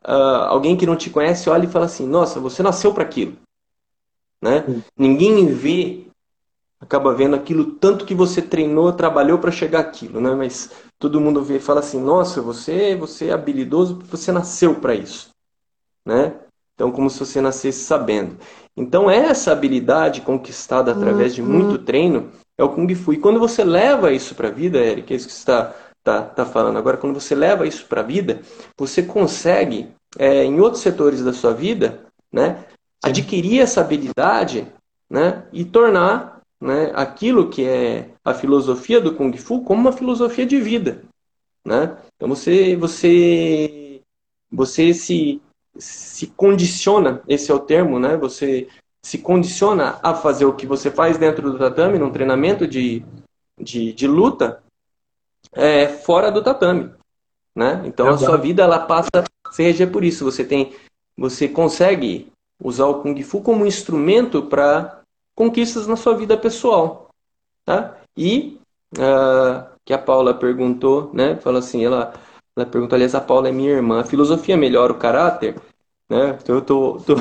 uh, 0.06 0.46
alguém 0.48 0.76
que 0.76 0.86
não 0.86 0.96
te 0.96 1.10
conhece 1.10 1.50
olha 1.50 1.64
e 1.64 1.70
fala 1.70 1.86
assim, 1.86 2.06
nossa, 2.06 2.40
você 2.40 2.62
nasceu 2.62 2.94
para 2.94 3.02
aquilo, 3.02 3.36
né? 4.40 4.64
Ninguém 4.96 5.46
vê, 5.48 6.06
acaba 6.80 7.14
vendo 7.14 7.36
aquilo 7.36 7.72
tanto 7.72 8.06
que 8.06 8.14
você 8.14 8.40
treinou, 8.40 8.92
trabalhou 8.92 9.38
para 9.38 9.50
chegar 9.50 9.80
aquilo, 9.80 10.20
né? 10.20 10.34
Mas 10.34 10.70
todo 10.98 11.20
mundo 11.20 11.42
vê 11.42 11.56
e 11.56 11.60
fala 11.60 11.80
assim, 11.80 12.00
nossa, 12.00 12.40
você, 12.40 12.96
você 12.96 13.26
é 13.26 13.32
habilidoso, 13.32 13.98
você 14.10 14.32
nasceu 14.32 14.76
para 14.76 14.94
isso, 14.94 15.30
né? 16.04 16.34
Então, 16.74 16.92
como 16.92 17.08
se 17.08 17.18
você 17.18 17.40
nascesse 17.40 17.84
sabendo. 17.84 18.36
Então, 18.76 19.10
essa 19.10 19.50
habilidade 19.50 20.20
conquistada 20.20 20.92
através 20.92 21.34
de 21.34 21.42
muito 21.42 21.78
uhum. 21.78 21.84
treino 21.84 22.30
é 22.58 22.62
o 22.62 22.68
Kung 22.68 22.94
Fu. 22.94 23.14
E 23.14 23.18
quando 23.18 23.40
você 23.40 23.64
leva 23.64 24.12
isso 24.12 24.34
para 24.34 24.48
a 24.48 24.50
vida, 24.50 24.78
Eric, 24.78 25.12
é 25.12 25.16
isso 25.16 25.26
que 25.26 25.32
você 25.32 25.38
está 25.38 25.74
tá, 26.06 26.22
tá 26.22 26.46
falando 26.46 26.78
agora, 26.78 26.96
quando 26.96 27.18
você 27.18 27.34
leva 27.34 27.66
isso 27.66 27.84
para 27.86 28.00
a 28.00 28.04
vida, 28.04 28.40
você 28.78 29.02
consegue, 29.02 29.88
é, 30.16 30.44
em 30.44 30.60
outros 30.60 30.82
setores 30.82 31.24
da 31.24 31.32
sua 31.32 31.52
vida, 31.52 32.00
né, 32.32 32.64
adquirir 33.02 33.60
essa 33.60 33.80
habilidade 33.80 34.72
né, 35.10 35.44
e 35.52 35.64
tornar 35.64 36.35
né, 36.60 36.92
aquilo 36.94 37.50
que 37.50 37.64
é 37.64 38.10
a 38.24 38.32
filosofia 38.34 39.00
do 39.00 39.14
Kung 39.14 39.36
Fu 39.36 39.62
como 39.62 39.80
uma 39.80 39.92
filosofia 39.92 40.46
de 40.46 40.60
vida. 40.60 41.02
Né? 41.64 41.96
Então, 42.16 42.28
você, 42.28 42.76
você, 42.76 44.00
você 44.50 44.94
se 44.94 45.40
se 45.78 46.26
condiciona, 46.28 47.22
esse 47.28 47.50
é 47.50 47.54
o 47.54 47.58
termo, 47.60 47.98
né? 47.98 48.16
Você 48.16 48.68
se 49.02 49.18
condiciona 49.18 49.98
a 50.02 50.14
fazer 50.14 50.44
o 50.44 50.52
que 50.52 50.66
você 50.66 50.90
faz 50.90 51.16
dentro 51.16 51.50
do 51.50 51.58
tatame, 51.58 51.98
num 51.98 52.10
treinamento 52.10 52.66
de, 52.66 53.04
de, 53.60 53.92
de 53.92 54.06
luta, 54.06 54.62
é, 55.52 55.86
fora 55.86 56.30
do 56.30 56.42
tatame. 56.42 56.90
Né? 57.54 57.82
Então 57.86 58.08
a 58.08 58.18
sua 58.18 58.36
vida 58.36 58.62
ela 58.62 58.80
passa 58.80 59.08
a 59.14 59.52
se 59.52 59.62
reger 59.62 59.90
por 59.90 60.04
isso. 60.04 60.24
Você 60.24 60.44
tem, 60.44 60.74
você 61.16 61.48
consegue 61.48 62.30
usar 62.62 62.86
o 62.86 63.00
kung 63.00 63.22
fu 63.22 63.40
como 63.40 63.66
instrumento 63.66 64.42
para 64.42 65.00
conquistas 65.36 65.86
na 65.86 65.94
sua 65.94 66.16
vida 66.16 66.36
pessoal, 66.36 67.10
tá? 67.64 67.96
E 68.16 68.58
uh, 68.98 69.64
que 69.84 69.92
a 69.92 69.98
Paula 69.98 70.34
perguntou, 70.34 71.10
né? 71.12 71.36
Fala 71.36 71.60
assim, 71.60 71.84
ela 71.84 72.12
ela 72.56 72.64
perguntou, 72.64 72.96
aliás, 72.96 73.14
a 73.14 73.20
Paula 73.20 73.50
é 73.50 73.52
minha 73.52 73.70
irmã. 73.70 74.00
A 74.00 74.04
filosofia 74.04 74.56
melhora 74.56 74.90
o 74.90 74.98
caráter? 74.98 75.56
Né? 76.08 76.38
Então 76.42 76.54
eu 76.54 76.62
tô, 76.62 76.98
tô, 77.06 77.14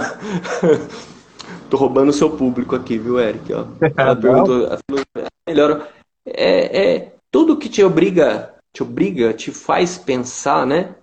tô 1.70 1.76
roubando 1.76 2.10
o 2.10 2.14
seu 2.14 2.30
público 2.30 2.74
aqui, 2.74 2.98
viu, 2.98 3.20
Eric? 3.20 3.54
Ó. 3.54 3.66
Ela 3.98 4.16
perguntou, 4.16 4.66
a 4.68 4.78
filosofia 4.78 5.28
melhora. 5.46 5.90
É, 6.26 6.96
é, 6.96 7.14
tudo 7.30 7.58
que 7.58 7.68
te 7.68 7.84
obriga, 7.84 8.56
te 8.72 8.82
obriga, 8.82 9.34
te 9.34 9.52
faz 9.52 9.98
pensar, 9.98 10.66
né? 10.66 10.96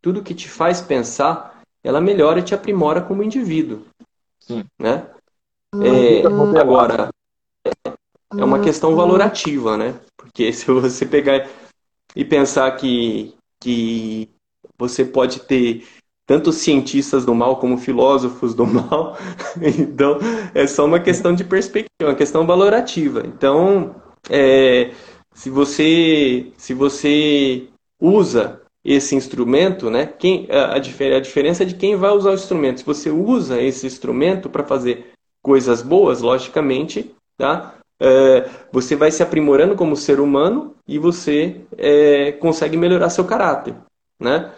Tudo 0.00 0.22
que 0.22 0.34
te 0.34 0.48
faz 0.48 0.80
pensar, 0.80 1.60
ela 1.82 2.00
melhora 2.00 2.40
e 2.40 2.42
te 2.42 2.54
aprimora 2.54 3.02
como 3.02 3.22
indivíduo. 3.22 3.82
Sim. 4.40 4.64
Né? 4.78 5.06
É, 5.82 6.60
agora, 6.60 7.08
é 8.36 8.44
uma 8.44 8.60
questão 8.60 8.94
valorativa, 8.94 9.76
né? 9.76 9.94
Porque 10.16 10.52
se 10.52 10.66
você 10.66 11.06
pegar 11.06 11.48
e 12.14 12.24
pensar 12.24 12.70
que 12.72 13.34
que 13.60 14.28
você 14.78 15.04
pode 15.04 15.40
ter 15.40 15.86
tanto 16.26 16.52
cientistas 16.52 17.24
do 17.24 17.34
mal 17.34 17.56
como 17.58 17.78
filósofos 17.78 18.54
do 18.54 18.66
mal. 18.66 19.16
então, 19.60 20.18
é 20.54 20.66
só 20.66 20.84
uma 20.84 21.00
questão 21.00 21.34
de 21.34 21.44
perspectiva, 21.44 22.10
uma 22.10 22.14
questão 22.14 22.46
valorativa. 22.46 23.22
Então, 23.26 23.94
é, 24.28 24.92
se 25.34 25.48
você 25.48 26.52
se 26.56 26.74
você 26.74 27.68
usa 28.00 28.60
esse 28.84 29.14
instrumento, 29.16 29.88
né? 29.88 30.06
Quem, 30.06 30.46
a, 30.50 30.74
a, 30.74 30.78
diferença 30.78 31.62
é 31.62 31.66
de 31.66 31.74
quem 31.74 31.96
vai 31.96 32.10
usar 32.10 32.30
o 32.32 32.34
instrumento. 32.34 32.80
Se 32.80 32.86
você 32.86 33.10
usa 33.10 33.60
esse 33.60 33.86
instrumento 33.86 34.50
para 34.50 34.62
fazer 34.62 35.13
coisas 35.44 35.82
boas, 35.82 36.22
logicamente, 36.22 37.14
tá? 37.36 37.74
é, 38.00 38.50
você 38.72 38.96
vai 38.96 39.10
se 39.10 39.22
aprimorando 39.22 39.74
como 39.74 39.96
ser 39.96 40.20
humano 40.20 40.74
e 40.86 40.98
você 40.98 41.60
é, 41.78 42.32
consegue 42.32 42.76
melhorar 42.76 43.10
seu 43.10 43.24
caráter, 43.24 43.74
né? 44.20 44.52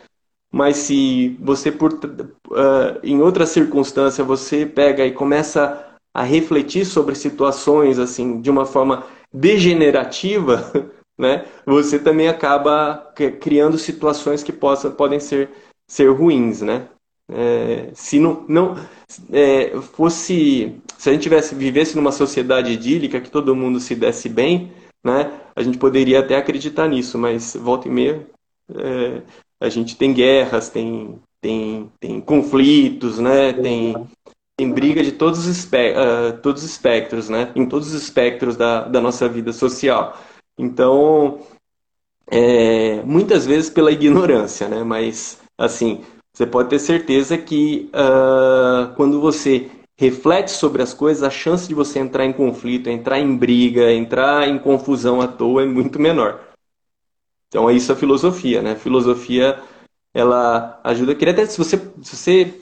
Mas 0.53 0.78
se 0.78 1.37
você, 1.41 1.70
por, 1.70 1.93
uh, 1.93 2.99
em 3.03 3.20
outra 3.20 3.45
circunstância, 3.47 4.24
você 4.24 4.64
pega 4.64 5.05
e 5.05 5.12
começa 5.12 5.87
a 6.14 6.22
refletir 6.22 6.87
sobre 6.87 7.14
situações 7.14 7.99
assim 7.99 8.41
de 8.41 8.51
uma 8.51 8.64
forma 8.64 9.05
degenerativa, 9.32 10.72
né? 11.18 11.45
Você 11.66 11.99
também 11.99 12.28
acaba 12.28 13.12
criando 13.41 13.76
situações 13.76 14.43
que 14.43 14.53
possam, 14.53 14.93
podem 14.93 15.20
ser, 15.20 15.51
ser 15.87 16.09
ruins, 16.09 16.62
né? 16.62 16.89
É, 17.28 17.90
se 17.92 18.20
não, 18.20 18.44
não 18.48 18.76
é, 19.32 19.72
fosse 19.80 20.80
se 20.96 21.10
a 21.10 21.12
gente 21.12 21.22
tivesse 21.22 21.54
vivesse 21.54 21.96
numa 21.96 22.12
sociedade 22.12 22.72
idílica 22.72 23.20
que 23.20 23.30
todo 23.30 23.54
mundo 23.54 23.80
se 23.80 23.94
desse 23.94 24.28
bem, 24.28 24.72
né, 25.04 25.32
a 25.54 25.62
gente 25.62 25.78
poderia 25.78 26.20
até 26.20 26.36
acreditar 26.36 26.88
nisso, 26.88 27.18
mas 27.18 27.56
volta 27.56 27.88
e 27.88 27.90
meia 27.90 28.26
é, 28.74 29.22
a 29.60 29.68
gente 29.68 29.96
tem 29.96 30.12
guerras, 30.12 30.68
tem, 30.68 31.18
tem, 31.40 31.90
tem 32.00 32.20
conflitos, 32.20 33.18
né, 33.18 33.52
tem, 33.52 34.06
tem 34.56 34.70
briga 34.70 35.02
de 35.02 35.12
todos 35.12 35.40
os, 35.40 35.46
espe 35.46 35.92
uh, 35.92 36.38
todos 36.42 36.62
os 36.62 36.70
espectros, 36.70 37.28
né, 37.28 37.52
em 37.54 37.66
todos 37.66 37.88
os 37.88 38.02
espectros 38.02 38.56
da, 38.56 38.84
da 38.84 39.00
nossa 39.00 39.28
vida 39.28 39.52
social. 39.52 40.18
Então, 40.58 41.40
é, 42.30 43.02
muitas 43.02 43.46
vezes 43.46 43.70
pela 43.70 43.92
ignorância, 43.92 44.68
né, 44.68 44.82
mas 44.82 45.38
assim, 45.58 46.04
você 46.37 46.47
pode 46.47 46.68
ter 46.68 46.78
certeza 46.78 47.39
que 47.39 47.91
uh, 47.95 48.95
quando 48.95 49.22
você 49.22 49.70
reflete 49.97 50.51
sobre 50.51 50.82
as 50.82 50.93
coisas, 50.93 51.22
a 51.22 51.30
chance 51.30 51.66
de 51.66 51.74
você 51.74 51.99
entrar 51.99 52.26
em 52.26 52.32
conflito, 52.34 52.91
entrar 52.91 53.18
em 53.18 53.34
briga, 53.34 53.91
entrar 53.91 54.47
em 54.47 54.59
confusão 54.59 55.22
à 55.22 55.26
toa 55.26 55.62
é 55.62 55.66
muito 55.66 55.99
menor. 55.99 56.39
Então 57.49 57.70
é 57.70 57.72
isso 57.72 57.91
a 57.91 57.97
filosofia, 57.97 58.61
né? 58.61 58.72
A 58.72 58.76
filosofia 58.76 59.62
ela 60.12 60.78
ajuda. 60.84 61.12
Eu 61.12 61.16
queria 61.16 61.32
até 61.32 61.47
se 61.47 61.57
você 61.57 61.78
se 62.03 62.14
você, 62.14 62.61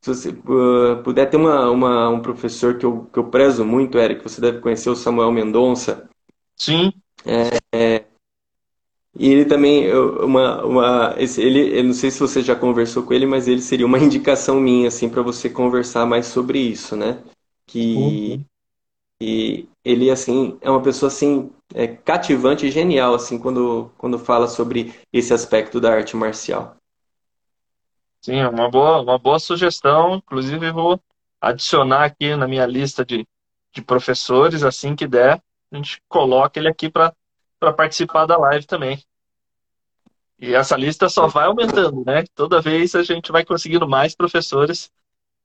se 0.00 0.14
você 0.14 0.28
uh, 0.28 1.02
puder 1.02 1.28
ter 1.28 1.36
uma, 1.36 1.68
uma, 1.68 2.08
um 2.08 2.20
professor 2.20 2.78
que 2.78 2.86
eu, 2.86 3.06
que 3.12 3.18
eu 3.18 3.24
prezo 3.24 3.64
muito, 3.64 3.98
Eric, 3.98 4.22
você 4.22 4.40
deve 4.40 4.60
conhecer 4.60 4.90
o 4.90 4.94
Samuel 4.94 5.32
Mendonça. 5.32 6.08
Sim. 6.54 6.92
É, 7.26 7.58
é, 7.74 8.03
e 9.16 9.28
ele 9.28 9.44
também, 9.44 9.92
uma, 9.94 10.64
uma, 10.64 11.14
esse, 11.18 11.40
ele, 11.40 11.78
eu 11.78 11.84
não 11.84 11.92
sei 11.92 12.10
se 12.10 12.18
você 12.18 12.42
já 12.42 12.56
conversou 12.56 13.04
com 13.04 13.14
ele, 13.14 13.26
mas 13.26 13.46
ele 13.46 13.60
seria 13.60 13.86
uma 13.86 13.98
indicação 14.00 14.60
minha, 14.60 14.88
assim, 14.88 15.08
para 15.08 15.22
você 15.22 15.48
conversar 15.48 16.04
mais 16.04 16.26
sobre 16.26 16.58
isso, 16.58 16.96
né? 16.96 17.22
Que 17.66 17.94
uhum. 17.94 18.44
e 19.20 19.68
ele, 19.84 20.10
assim, 20.10 20.58
é 20.60 20.68
uma 20.68 20.82
pessoa, 20.82 21.08
assim, 21.08 21.52
é, 21.72 21.86
cativante 21.86 22.66
e 22.66 22.70
genial, 22.70 23.14
assim, 23.14 23.38
quando, 23.38 23.92
quando 23.96 24.18
fala 24.18 24.48
sobre 24.48 24.92
esse 25.12 25.32
aspecto 25.32 25.80
da 25.80 25.92
arte 25.92 26.16
marcial. 26.16 26.76
Sim, 28.20 28.36
é 28.36 28.48
uma 28.48 28.68
boa, 28.68 29.00
uma 29.00 29.18
boa 29.18 29.38
sugestão. 29.38 30.16
Inclusive, 30.16 30.72
vou 30.72 30.98
adicionar 31.40 32.04
aqui 32.04 32.34
na 32.34 32.48
minha 32.48 32.66
lista 32.66 33.04
de, 33.04 33.24
de 33.72 33.82
professores, 33.82 34.64
assim 34.64 34.96
que 34.96 35.06
der, 35.06 35.40
a 35.70 35.76
gente 35.76 36.00
coloca 36.08 36.58
ele 36.58 36.68
aqui 36.68 36.88
para 36.88 37.14
para 37.58 37.72
participar 37.72 38.26
da 38.26 38.36
live 38.36 38.66
também. 38.66 39.02
E 40.38 40.54
essa 40.54 40.76
lista 40.76 41.08
só 41.08 41.26
vai 41.26 41.46
aumentando, 41.46 42.04
né? 42.04 42.24
Toda 42.34 42.60
vez 42.60 42.94
a 42.94 43.02
gente 43.02 43.30
vai 43.32 43.44
conseguindo 43.44 43.88
mais 43.88 44.14
professores 44.14 44.90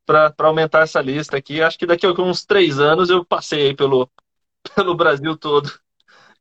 para 0.06 0.34
aumentar 0.40 0.82
essa 0.82 1.00
lista 1.00 1.38
aqui. 1.38 1.62
Acho 1.62 1.78
que 1.78 1.86
daqui 1.86 2.06
a 2.06 2.12
uns 2.12 2.44
três 2.44 2.80
anos 2.80 3.10
eu 3.10 3.24
passei 3.24 3.76
pelo, 3.76 4.10
pelo 4.76 4.96
Brasil 4.96 5.38
todo 5.38 5.72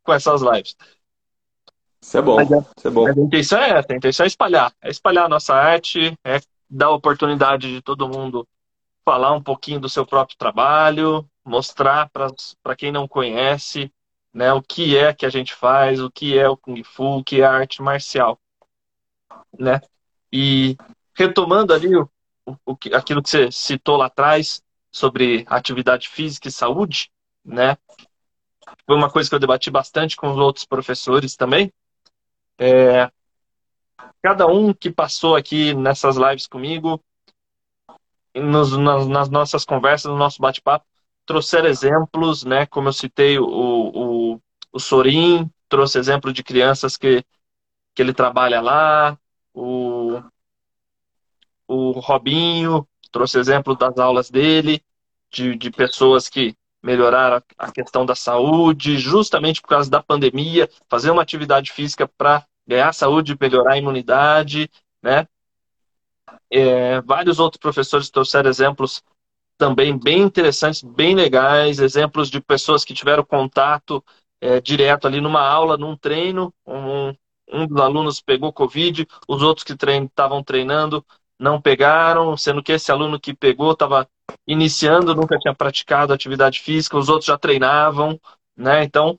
com 0.03 0.13
essas 0.13 0.41
lives. 0.41 0.75
Isso 2.01 2.17
é 2.17 2.23
bom. 2.23 2.37
Mas, 2.37 2.51
é, 2.51 2.59
isso 2.59 2.89
é 2.89 2.91
bom. 2.91 3.07
a 3.07 3.11
intenção 3.13 3.59
é 3.61 3.71
essa, 3.71 3.93
a 3.93 3.97
intenção 3.97 4.25
é 4.25 4.27
espalhar. 4.27 4.73
É 4.81 4.91
espalhar 4.91 5.27
a 5.27 5.29
nossa 5.29 5.55
arte, 5.55 6.19
é 6.25 6.41
dar 6.69 6.91
oportunidade 6.91 7.73
de 7.73 7.83
todo 7.83 8.09
mundo 8.09 8.47
falar 9.05 9.33
um 9.33 9.43
pouquinho 9.43 9.81
do 9.81 9.89
seu 9.89 10.05
próprio 10.05 10.37
trabalho, 10.37 11.29
mostrar 11.45 12.11
para 12.11 12.77
quem 12.77 12.93
não 12.93 13.09
conhece 13.09 13.91
né? 14.39 14.53
O 14.53 14.63
que 14.63 14.97
é 14.97 15.13
que 15.13 15.27
a 15.27 15.29
gente 15.29 15.53
faz, 15.53 16.01
o 16.01 16.09
que 16.09 16.39
é 16.39 16.49
o 16.49 16.57
Kung 16.57 16.81
Fu, 16.85 17.19
o 17.19 17.25
que 17.25 17.41
é 17.41 17.45
a 17.45 17.51
arte 17.51 17.83
marcial, 17.83 18.41
né? 19.59 19.81
E 20.33 20.77
retomando 21.13 21.75
ali 21.75 21.97
o, 21.97 22.09
o, 22.65 22.77
aquilo 22.95 23.21
que 23.21 23.31
você 23.31 23.51
citou 23.51 23.97
lá 23.97 24.07
atrás 24.07 24.63
sobre 24.93 25.45
atividade 25.49 26.09
física 26.09 26.47
e 26.47 26.53
saúde, 26.53 27.11
né? 27.45 27.77
Foi 28.87 28.95
uma 28.95 29.11
coisa 29.11 29.29
que 29.29 29.35
eu 29.35 29.41
debati 29.41 29.73
bastante 29.73 30.15
com 30.15 30.31
os 30.31 30.37
outros 30.37 30.65
professores 30.65 31.35
também. 31.35 31.73
É, 32.57 33.11
cada 34.23 34.47
um 34.47 34.73
que 34.73 34.89
passou 34.89 35.35
aqui 35.35 35.75
nessas 35.75 36.17
lives 36.17 36.47
comigo, 36.47 37.03
nos, 38.37 38.77
nas, 38.77 39.09
nas 39.09 39.29
nossas 39.29 39.65
conversas, 39.65 40.13
no 40.13 40.17
nosso 40.17 40.41
bate-papo, 40.41 40.87
trouxeram 41.29 41.69
exemplos, 41.69 42.43
né? 42.43 42.65
Como 42.65 42.89
eu 42.89 42.93
citei 42.93 43.39
o, 43.39 43.45
o, 43.45 44.08
o 44.79 44.81
Sorin, 44.81 45.51
trouxe 45.69 45.99
exemplo 45.99 46.33
de 46.33 46.45
crianças 46.45 46.97
que, 46.97 47.25
que 47.95 48.01
ele 48.01 48.15
trabalha 48.15 48.61
lá, 48.61 49.19
o, 49.53 50.23
o 51.67 51.91
Robinho 51.99 52.87
trouxe 53.11 53.41
exemplo 53.41 53.75
das 53.75 53.99
aulas 53.99 54.31
dele, 54.31 54.81
de, 55.33 55.57
de 55.57 55.71
pessoas 55.71 56.29
que 56.29 56.57
melhoraram 56.81 57.43
a 57.59 57.73
questão 57.73 58.07
da 58.07 58.15
saúde, 58.15 58.99
justamente 58.99 59.61
por 59.61 59.67
causa 59.67 59.91
da 59.91 60.01
pandemia, 60.01 60.71
fazer 60.89 61.11
uma 61.11 61.23
atividade 61.23 61.73
física 61.73 62.07
para 62.07 62.47
ganhar 62.65 62.93
saúde, 62.93 63.37
melhorar 63.41 63.73
a 63.73 63.79
imunidade, 63.79 64.71
né? 65.03 65.27
É, 66.51 67.01
vários 67.01 67.41
outros 67.41 67.59
professores 67.59 68.11
trouxeram 68.11 68.49
exemplos 68.49 69.03
também 69.57 69.99
bem 69.99 70.21
interessantes, 70.21 70.83
bem 70.83 71.17
legais, 71.17 71.81
exemplos 71.81 72.31
de 72.31 72.41
pessoas 72.41 72.85
que 72.85 72.95
tiveram 72.95 73.25
contato 73.25 74.05
é, 74.41 74.61
direto 74.61 75.07
ali 75.07 75.21
numa 75.21 75.41
aula, 75.41 75.77
num 75.77 75.97
treino, 75.97 76.53
um, 76.67 77.15
um 77.51 77.67
dos 77.67 77.81
alunos 77.81 78.21
pegou 78.21 78.53
Covid, 78.53 79.07
os 79.27 79.43
outros 79.43 79.65
que 79.65 79.73
estavam 79.73 80.43
treinando 80.43 81.05
não 81.39 81.61
pegaram, 81.61 82.37
sendo 82.37 82.63
que 82.63 82.73
esse 82.73 82.91
aluno 82.91 83.19
que 83.19 83.35
pegou 83.35 83.73
estava 83.73 84.09
iniciando, 84.47 85.15
nunca 85.15 85.39
tinha 85.39 85.55
praticado 85.55 86.13
atividade 86.13 86.61
física, 86.61 86.99
os 86.99 87.09
outros 87.09 87.27
já 87.27 87.39
treinavam, 87.39 88.21
né? 88.57 88.83
Então, 88.83 89.19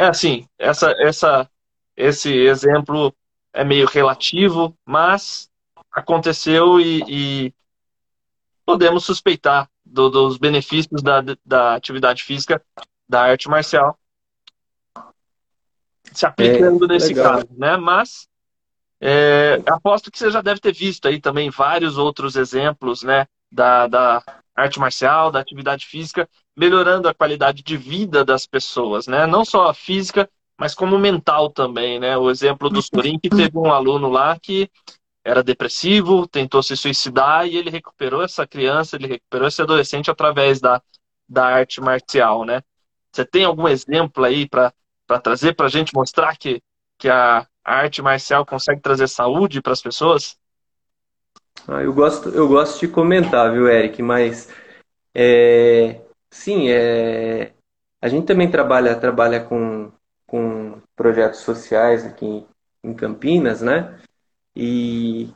é 0.00 0.06
assim, 0.06 0.48
essa, 0.58 0.92
essa, 0.98 1.50
esse 1.94 2.32
exemplo 2.32 3.14
é 3.52 3.62
meio 3.62 3.86
relativo, 3.86 4.74
mas 4.86 5.50
aconteceu 5.92 6.80
e, 6.80 7.02
e 7.06 7.54
podemos 8.64 9.04
suspeitar 9.04 9.68
do, 9.84 10.08
dos 10.08 10.38
benefícios 10.38 11.02
da, 11.02 11.22
da 11.44 11.74
atividade 11.74 12.22
física, 12.22 12.64
da 13.06 13.22
arte 13.24 13.48
marcial, 13.48 13.98
se 16.12 16.26
aplicando 16.26 16.84
é, 16.84 16.88
nesse 16.88 17.14
legal. 17.14 17.34
caso, 17.34 17.48
né? 17.56 17.76
Mas 17.76 18.28
é, 19.00 19.62
aposto 19.66 20.10
que 20.10 20.18
você 20.18 20.30
já 20.30 20.42
deve 20.42 20.60
ter 20.60 20.74
visto 20.74 21.08
aí 21.08 21.20
também 21.20 21.50
vários 21.50 21.96
outros 21.96 22.36
exemplos, 22.36 23.02
né? 23.02 23.26
Da, 23.50 23.86
da 23.86 24.22
arte 24.54 24.78
marcial, 24.78 25.30
da 25.30 25.40
atividade 25.40 25.86
física, 25.86 26.28
melhorando 26.56 27.08
a 27.08 27.14
qualidade 27.14 27.62
de 27.62 27.76
vida 27.76 28.24
das 28.24 28.46
pessoas, 28.46 29.06
né? 29.06 29.26
Não 29.26 29.44
só 29.44 29.68
a 29.68 29.74
física, 29.74 30.28
mas 30.58 30.74
como 30.74 30.98
mental 30.98 31.48
também, 31.50 31.98
né? 31.98 32.16
O 32.16 32.30
exemplo 32.30 32.68
do 32.68 32.82
Sorin, 32.82 33.18
que 33.22 33.30
teve 33.30 33.56
um 33.56 33.72
aluno 33.72 34.08
lá 34.10 34.38
que 34.38 34.70
era 35.24 35.42
depressivo, 35.42 36.26
tentou 36.26 36.62
se 36.62 36.76
suicidar 36.76 37.46
e 37.46 37.56
ele 37.56 37.70
recuperou 37.70 38.22
essa 38.22 38.46
criança, 38.46 38.96
ele 38.96 39.06
recuperou 39.06 39.48
esse 39.48 39.60
adolescente 39.60 40.10
através 40.10 40.60
da, 40.60 40.82
da 41.28 41.46
arte 41.46 41.80
marcial, 41.80 42.44
né? 42.44 42.62
Você 43.12 43.24
tem 43.24 43.44
algum 43.44 43.66
exemplo 43.66 44.24
aí 44.24 44.48
para 44.48 44.72
trazer 45.18 45.54
para 45.54 45.66
a 45.66 45.70
gente 45.70 45.94
mostrar 45.94 46.36
que, 46.36 46.62
que 46.98 47.08
a, 47.08 47.46
arte 47.64 48.02
marcial 48.02 48.44
consegue 48.44 48.80
trazer 48.80 49.08
saúde 49.08 49.62
para 49.62 49.72
as 49.72 49.82
pessoas? 49.82 50.36
Ah, 51.66 51.82
eu 51.82 51.92
gosto, 51.92 52.28
eu 52.30 52.48
gosto 52.48 52.80
de 52.80 52.88
comentar, 52.88 53.52
viu, 53.52 53.68
Eric? 53.68 54.02
Mas 54.02 54.48
é, 55.14 56.00
sim, 56.30 56.70
é, 56.70 57.52
a 58.00 58.08
gente 58.08 58.26
também 58.26 58.50
trabalha, 58.50 58.96
trabalha 58.96 59.40
com, 59.40 59.90
com 60.26 60.80
projetos 60.96 61.40
sociais 61.40 62.04
aqui 62.04 62.26
em, 62.26 62.46
em 62.82 62.94
Campinas, 62.94 63.60
né? 63.60 63.98
E 64.54 65.32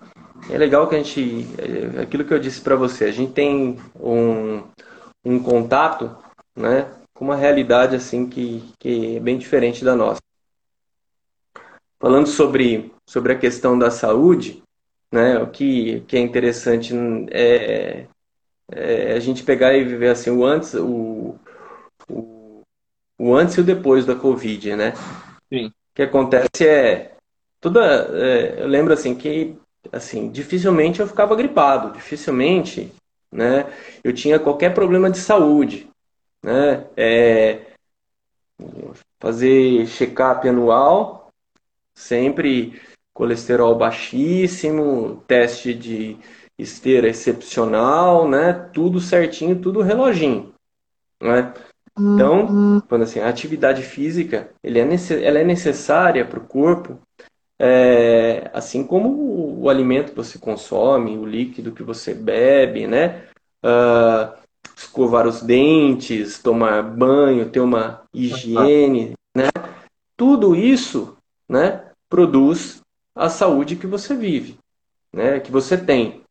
é 0.51 0.59
legal 0.59 0.89
que 0.89 0.95
a 0.97 0.99
gente, 0.99 1.47
é, 1.59 2.03
aquilo 2.03 2.25
que 2.25 2.35
eu 2.35 2.39
disse 2.39 2.61
para 2.61 2.77
você, 2.77 3.05
a 3.05 3.13
gente 3.13 3.33
tem 3.33 3.79
um, 3.99 4.63
um 5.25 5.43
contato, 5.43 6.17
né, 6.57 6.91
com 7.15 7.25
uma 7.25 7.37
realidade 7.37 7.95
assim 7.95 8.29
que, 8.29 8.63
que 8.79 9.17
é 9.17 9.21
bem 9.21 9.39
diferente 9.39 9.85
da 9.85 9.95
nossa. 9.95 10.21
Falando 11.99 12.27
sobre, 12.27 12.93
sobre 13.07 13.33
a 13.33 13.39
questão 13.39 13.79
da 13.79 13.91
saúde, 13.91 14.63
né, 15.11 15.39
o 15.39 15.47
que, 15.47 16.01
que 16.09 16.17
é 16.17 16.21
interessante 16.21 16.93
é, 17.31 18.07
é 18.71 19.13
a 19.13 19.21
gente 19.21 19.45
pegar 19.45 19.75
e 19.75 19.85
viver 19.85 20.09
assim 20.09 20.31
o 20.31 20.45
antes, 20.45 20.75
o, 20.75 21.37
o, 22.11 22.63
o 23.17 23.35
antes 23.35 23.55
e 23.57 23.61
o 23.61 23.65
depois 23.65 24.05
da 24.05 24.17
Covid, 24.17 24.75
né? 24.75 24.93
Sim. 25.49 25.69
O 25.69 25.73
que 25.95 26.03
acontece 26.03 26.67
é 26.67 27.15
toda 27.61 27.81
é, 28.13 28.63
eu 28.63 28.67
lembro 28.67 28.93
assim 28.93 29.15
que 29.15 29.57
assim 29.91 30.29
dificilmente 30.29 31.01
eu 31.01 31.07
ficava 31.07 31.35
gripado 31.35 31.93
dificilmente 31.93 32.93
né 33.33 33.67
eu 34.03 34.13
tinha 34.13 34.39
qualquer 34.39 34.75
problema 34.75 35.09
de 35.09 35.19
saúde 35.19 35.89
né 36.45 36.87
é, 36.97 37.73
fazer 39.19 39.87
check-up 39.87 40.49
anual 40.49 41.25
sempre 41.95 42.81
colesterol 43.15 43.77
baixíssimo 43.77 45.23
teste 45.27 45.73
de 45.73 46.19
esteira 46.59 47.09
excepcional, 47.09 48.29
né? 48.29 48.53
Tudo 48.73 49.01
certinho, 49.01 49.61
tudo 49.61 49.81
reloginho, 49.81 50.53
né? 51.23 51.55
Então, 51.97 52.83
quando 52.89 53.03
assim, 53.03 53.21
a 53.21 53.29
atividade 53.29 53.83
física, 53.83 54.51
ele 54.63 54.81
é 54.81 54.87
ela 55.23 55.39
é 55.39 55.45
necessária 55.45 56.25
para 56.25 56.41
o 56.41 56.47
corpo, 56.47 56.99
é, 57.57 58.51
assim 58.53 58.85
como 58.85 59.11
o, 59.11 59.63
o, 59.63 59.69
alimento 59.69 60.11
que 60.11 60.17
você 60.17 60.37
consome, 60.37 61.17
o 61.17 61.25
líquido 61.25 61.71
que 61.71 61.85
você 61.85 62.13
bebe, 62.13 62.89
né? 62.89 63.29
Uh, 63.65 64.44
escovar 64.77 65.27
os 65.27 65.43
dentes, 65.43 66.39
tomar 66.39 66.83
banho, 66.83 67.51
ter 67.51 67.61
uma 67.61 68.03
higiene, 68.13 69.13
né? 69.35 69.49
Tudo 70.17 70.55
isso, 70.55 71.17
né, 71.49 71.91
produz 72.09 72.81
a 73.15 73.29
saúde 73.29 73.77
que 73.77 73.87
você 73.87 74.15
vive, 74.15 74.57
né, 75.13 75.41
que 75.41 75.51
você 75.51 75.77
tem, 75.77 76.23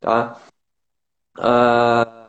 tá? 0.00 0.40
Ah, 1.38 2.28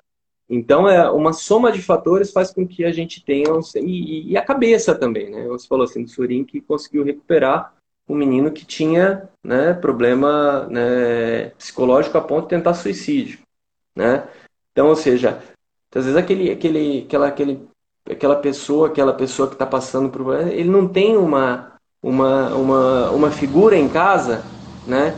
então 0.50 0.88
é 0.88 1.10
uma 1.10 1.34
soma 1.34 1.72
de 1.72 1.82
fatores 1.82 2.32
faz 2.32 2.52
com 2.52 2.68
que 2.68 2.84
a 2.84 2.92
gente 2.92 3.24
tenha 3.24 3.48
e, 3.76 4.32
e 4.32 4.38
a 4.38 4.42
cabeça 4.44 4.96
também, 4.96 5.30
né? 5.30 5.48
Você 5.48 5.68
falou 5.68 5.84
assim 5.84 6.04
do 6.04 6.10
Surin 6.10 6.44
que 6.44 6.62
conseguiu 6.62 7.04
recuperar 7.04 7.74
um 8.08 8.16
menino 8.16 8.52
que 8.52 8.66
tinha, 8.66 9.30
né, 9.44 9.74
problema 9.74 10.68
né, 10.68 11.50
psicológico 11.52 12.18
a 12.18 12.22
ponto 12.22 12.44
de 12.44 12.50
tentar 12.50 12.74
suicídio, 12.74 13.40
né? 13.96 14.28
Então, 14.72 14.88
ou 14.88 14.96
seja, 14.96 15.44
às 15.96 16.06
vezes 16.06 16.18
aquele, 16.18 16.52
aquele, 16.52 17.04
aquela, 17.06 17.28
aquele, 17.28 17.68
aquela 18.10 18.36
pessoa, 18.36 18.88
aquela 18.88 19.14
pessoa 19.14 19.48
que 19.48 19.56
está 19.56 19.66
passando 19.66 20.10
por 20.10 20.40
ele 20.40 20.70
não 20.70 20.88
tem 20.88 21.18
uma, 21.18 21.74
uma, 22.02 22.54
uma, 22.54 23.12
uma 23.12 23.32
figura 23.32 23.76
em 23.76 23.90
casa, 23.90 24.44
né, 24.88 25.16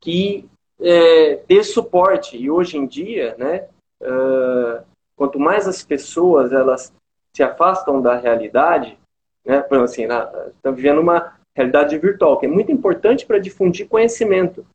que 0.00 0.48
é, 0.80 1.40
dê 1.48 1.62
suporte. 1.64 2.36
E 2.36 2.50
hoje 2.50 2.76
em 2.76 2.86
dia, 2.86 3.34
né, 3.38 3.66
uh, 4.02 4.84
quanto 5.16 5.38
mais 5.38 5.66
as 5.66 5.82
pessoas 5.82 6.52
elas 6.52 6.92
se 7.34 7.42
afastam 7.42 8.00
da 8.00 8.16
realidade, 8.16 8.98
né, 9.44 9.60
por 9.60 9.76
exemplo, 9.78 9.84
assim, 9.84 10.52
estão 10.54 10.74
vivendo 10.74 11.00
uma 11.00 11.32
realidade 11.54 11.96
virtual, 11.98 12.38
que 12.38 12.46
é 12.46 12.48
muito 12.48 12.70
importante 12.70 13.24
para 13.24 13.38
difundir 13.38 13.88
conhecimento. 13.88 14.66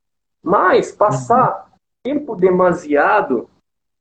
Mas 0.42 0.92
passar 0.92 1.66
uhum. 1.66 1.72
tempo 2.04 2.36
demasiado 2.36 3.50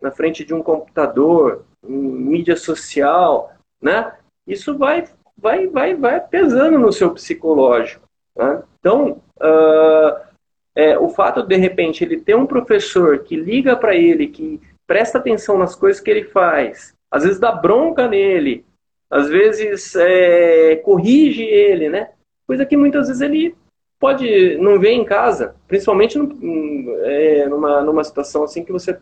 na 0.01 0.11
frente 0.11 0.45
de 0.45 0.55
um 0.55 0.63
computador, 0.63 1.65
em 1.87 1.97
mídia 1.97 2.57
social, 2.57 3.53
né? 3.81 4.13
Isso 4.47 4.77
vai, 4.77 5.05
vai, 5.37 5.67
vai, 5.67 5.95
vai 5.95 6.21
pesando 6.21 6.79
no 6.79 6.93
seu 6.93 7.13
psicológico. 7.13 8.07
Né? 8.37 8.63
Então, 8.79 9.21
uh, 9.37 10.29
é, 10.75 10.99
o 10.99 11.09
fato 11.09 11.43
de, 11.43 11.49
de 11.49 11.57
repente 11.57 12.05
ele 12.05 12.21
ter 12.21 12.37
um 12.37 12.47
professor 12.47 13.19
que 13.21 13.37
liga 13.37 13.77
para 13.77 13.95
ele, 13.95 14.29
que 14.29 14.61
presta 14.87 15.19
atenção 15.19 15.59
nas 15.59 15.75
coisas 15.75 16.01
que 16.01 16.11
ele 16.11 16.25
faz, 16.25 16.95
às 17.11 17.25
vezes 17.25 17.39
dá 17.39 17.53
bronca 17.53 18.09
nele, 18.09 18.65
às 19.11 19.29
vezes 19.29 19.95
é, 19.97 20.77
corrige 20.77 21.43
ele, 21.43 21.89
né? 21.89 22.11
Coisa 22.47 22.65
que 22.65 22.77
muitas 22.77 23.09
vezes 23.09 23.21
ele 23.21 23.55
pode 23.99 24.57
não 24.59 24.79
ver 24.79 24.93
em 24.93 25.05
casa, 25.05 25.57
principalmente 25.67 26.17
no, 26.17 26.97
é, 27.05 27.47
numa, 27.49 27.83
numa 27.83 28.05
situação 28.05 28.45
assim 28.45 28.65
que 28.65 28.73
você 28.73 28.99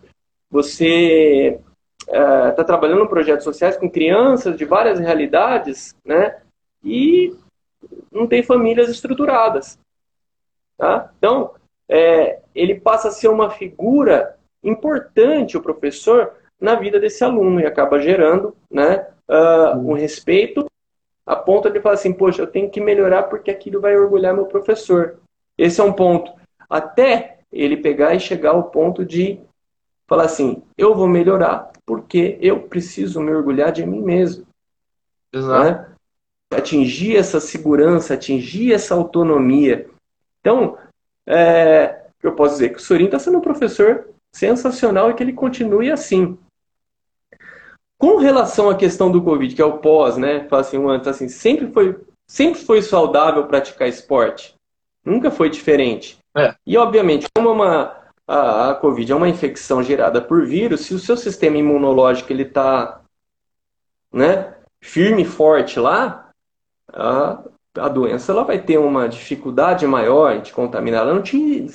você 0.56 1.60
está 2.06 2.62
é, 2.62 2.64
trabalhando 2.64 3.04
em 3.04 3.08
projetos 3.08 3.44
sociais 3.44 3.76
com 3.76 3.90
crianças 3.90 4.56
de 4.56 4.64
várias 4.64 4.98
realidades, 4.98 5.94
né? 6.02 6.38
E 6.82 7.36
não 8.10 8.26
tem 8.26 8.42
famílias 8.42 8.88
estruturadas. 8.88 9.78
Tá? 10.78 11.10
Então, 11.18 11.52
é, 11.86 12.40
ele 12.54 12.80
passa 12.80 13.08
a 13.08 13.10
ser 13.10 13.28
uma 13.28 13.50
figura 13.50 14.36
importante, 14.64 15.58
o 15.58 15.62
professor, 15.62 16.32
na 16.58 16.74
vida 16.74 16.98
desse 16.98 17.22
aluno 17.22 17.60
e 17.60 17.66
acaba 17.66 18.00
gerando 18.00 18.56
né, 18.70 19.06
uh, 19.28 19.78
um 19.78 19.92
respeito 19.92 20.64
a 21.26 21.36
ponto 21.36 21.68
de 21.68 21.80
falar 21.80 21.96
assim, 21.96 22.14
poxa, 22.14 22.40
eu 22.40 22.46
tenho 22.46 22.70
que 22.70 22.80
melhorar 22.80 23.24
porque 23.24 23.50
aquilo 23.50 23.80
vai 23.80 23.94
orgulhar 23.94 24.32
meu 24.32 24.46
professor. 24.46 25.18
Esse 25.58 25.80
é 25.80 25.84
um 25.84 25.92
ponto. 25.92 26.32
Até 26.68 27.40
ele 27.52 27.76
pegar 27.76 28.14
e 28.14 28.20
chegar 28.20 28.50
ao 28.50 28.64
ponto 28.64 29.04
de 29.04 29.40
falar 30.08 30.24
assim: 30.24 30.62
eu 30.76 30.94
vou 30.94 31.08
melhorar 31.08 31.70
porque 31.84 32.36
eu 32.40 32.62
preciso 32.62 33.20
me 33.20 33.32
orgulhar 33.32 33.70
de 33.70 33.86
mim 33.86 34.02
mesmo. 34.02 34.44
Exato. 35.32 35.64
Né? 35.64 35.86
Atingir 36.52 37.16
essa 37.16 37.40
segurança, 37.40 38.14
atingir 38.14 38.72
essa 38.72 38.94
autonomia. 38.94 39.88
Então, 40.40 40.76
é, 41.26 42.06
eu 42.22 42.32
posso 42.32 42.54
dizer 42.54 42.70
que 42.70 42.78
o 42.78 42.80
Sorin 42.80 43.06
está 43.06 43.18
sendo 43.18 43.38
um 43.38 43.42
professor 43.42 44.08
sensacional 44.34 45.10
e 45.10 45.14
que 45.14 45.22
ele 45.22 45.32
continue 45.32 45.90
assim. 45.90 46.36
Com 47.98 48.18
relação 48.18 48.68
à 48.68 48.76
questão 48.76 49.10
do 49.10 49.22
Covid, 49.22 49.54
que 49.54 49.62
é 49.62 49.64
o 49.64 49.78
pós, 49.78 50.16
né? 50.16 50.46
Fala 50.48 50.62
assim, 50.62 50.84
antes, 50.86 51.08
assim, 51.08 51.28
sempre 51.28 51.72
foi, 51.72 51.98
sempre 52.28 52.60
foi 52.60 52.82
saudável 52.82 53.46
praticar 53.46 53.88
esporte. 53.88 54.54
Nunca 55.04 55.30
foi 55.30 55.48
diferente. 55.48 56.18
É. 56.36 56.54
E, 56.66 56.76
obviamente, 56.76 57.26
como 57.34 57.48
é 57.48 57.52
uma, 57.52 57.96
a, 58.26 58.70
a 58.70 58.74
Covid 58.74 59.10
é 59.10 59.14
uma 59.14 59.28
infecção 59.28 59.82
gerada 59.82 60.20
por 60.20 60.46
vírus, 60.46 60.82
se 60.82 60.94
o 60.94 60.98
seu 60.98 61.16
sistema 61.16 61.56
imunológico 61.56 62.32
ele 62.32 62.42
está 62.42 63.00
né, 64.12 64.54
firme 64.80 65.22
e 65.22 65.26
forte 65.26 65.78
lá, 65.78 66.30
a, 66.92 67.42
a 67.78 67.88
doença 67.88 68.32
ela 68.32 68.44
vai 68.44 68.58
ter 68.58 68.78
uma 68.78 69.08
dificuldade 69.08 69.86
maior 69.86 70.34
em 70.34 70.40
te 70.40 70.52
contaminar. 70.52 71.02
Ela 71.02 71.14
não 71.14 71.22
te, 71.22 71.66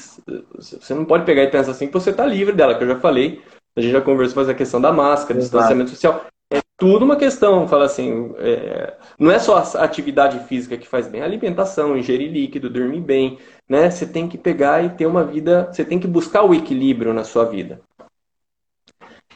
você 0.55 0.93
não 0.93 1.05
pode 1.05 1.25
pegar 1.25 1.43
e 1.43 1.51
pensar 1.51 1.71
assim 1.71 1.87
que 1.87 1.93
você 1.93 2.09
está 2.09 2.25
livre 2.25 2.55
dela, 2.55 2.75
que 2.75 2.83
eu 2.83 2.87
já 2.87 2.99
falei. 2.99 3.41
A 3.75 3.81
gente 3.81 3.93
já 3.93 4.01
conversou 4.01 4.37
mais 4.37 4.49
a 4.49 4.53
questão 4.53 4.81
da 4.81 4.91
máscara, 4.91 5.39
Exato. 5.39 5.57
distanciamento 5.57 5.91
social. 5.91 6.25
É 6.51 6.59
tudo 6.77 7.05
uma 7.05 7.15
questão, 7.15 7.65
fala 7.65 7.85
assim, 7.85 8.33
é, 8.37 8.97
não 9.17 9.31
é 9.31 9.39
só 9.39 9.57
a 9.57 9.83
atividade 9.83 10.37
física 10.47 10.77
que 10.77 10.87
faz 10.87 11.07
bem, 11.07 11.21
a 11.21 11.25
alimentação, 11.25 11.97
ingerir 11.97 12.29
líquido, 12.29 12.69
dormir 12.69 12.99
bem, 12.99 13.39
né? 13.69 13.89
Você 13.89 14.05
tem 14.05 14.27
que 14.27 14.37
pegar 14.37 14.83
e 14.83 14.89
ter 14.89 15.05
uma 15.05 15.23
vida, 15.23 15.71
você 15.71 15.85
tem 15.85 15.97
que 15.97 16.07
buscar 16.07 16.43
o 16.43 16.53
equilíbrio 16.53 17.13
na 17.13 17.23
sua 17.23 17.45
vida. 17.45 17.81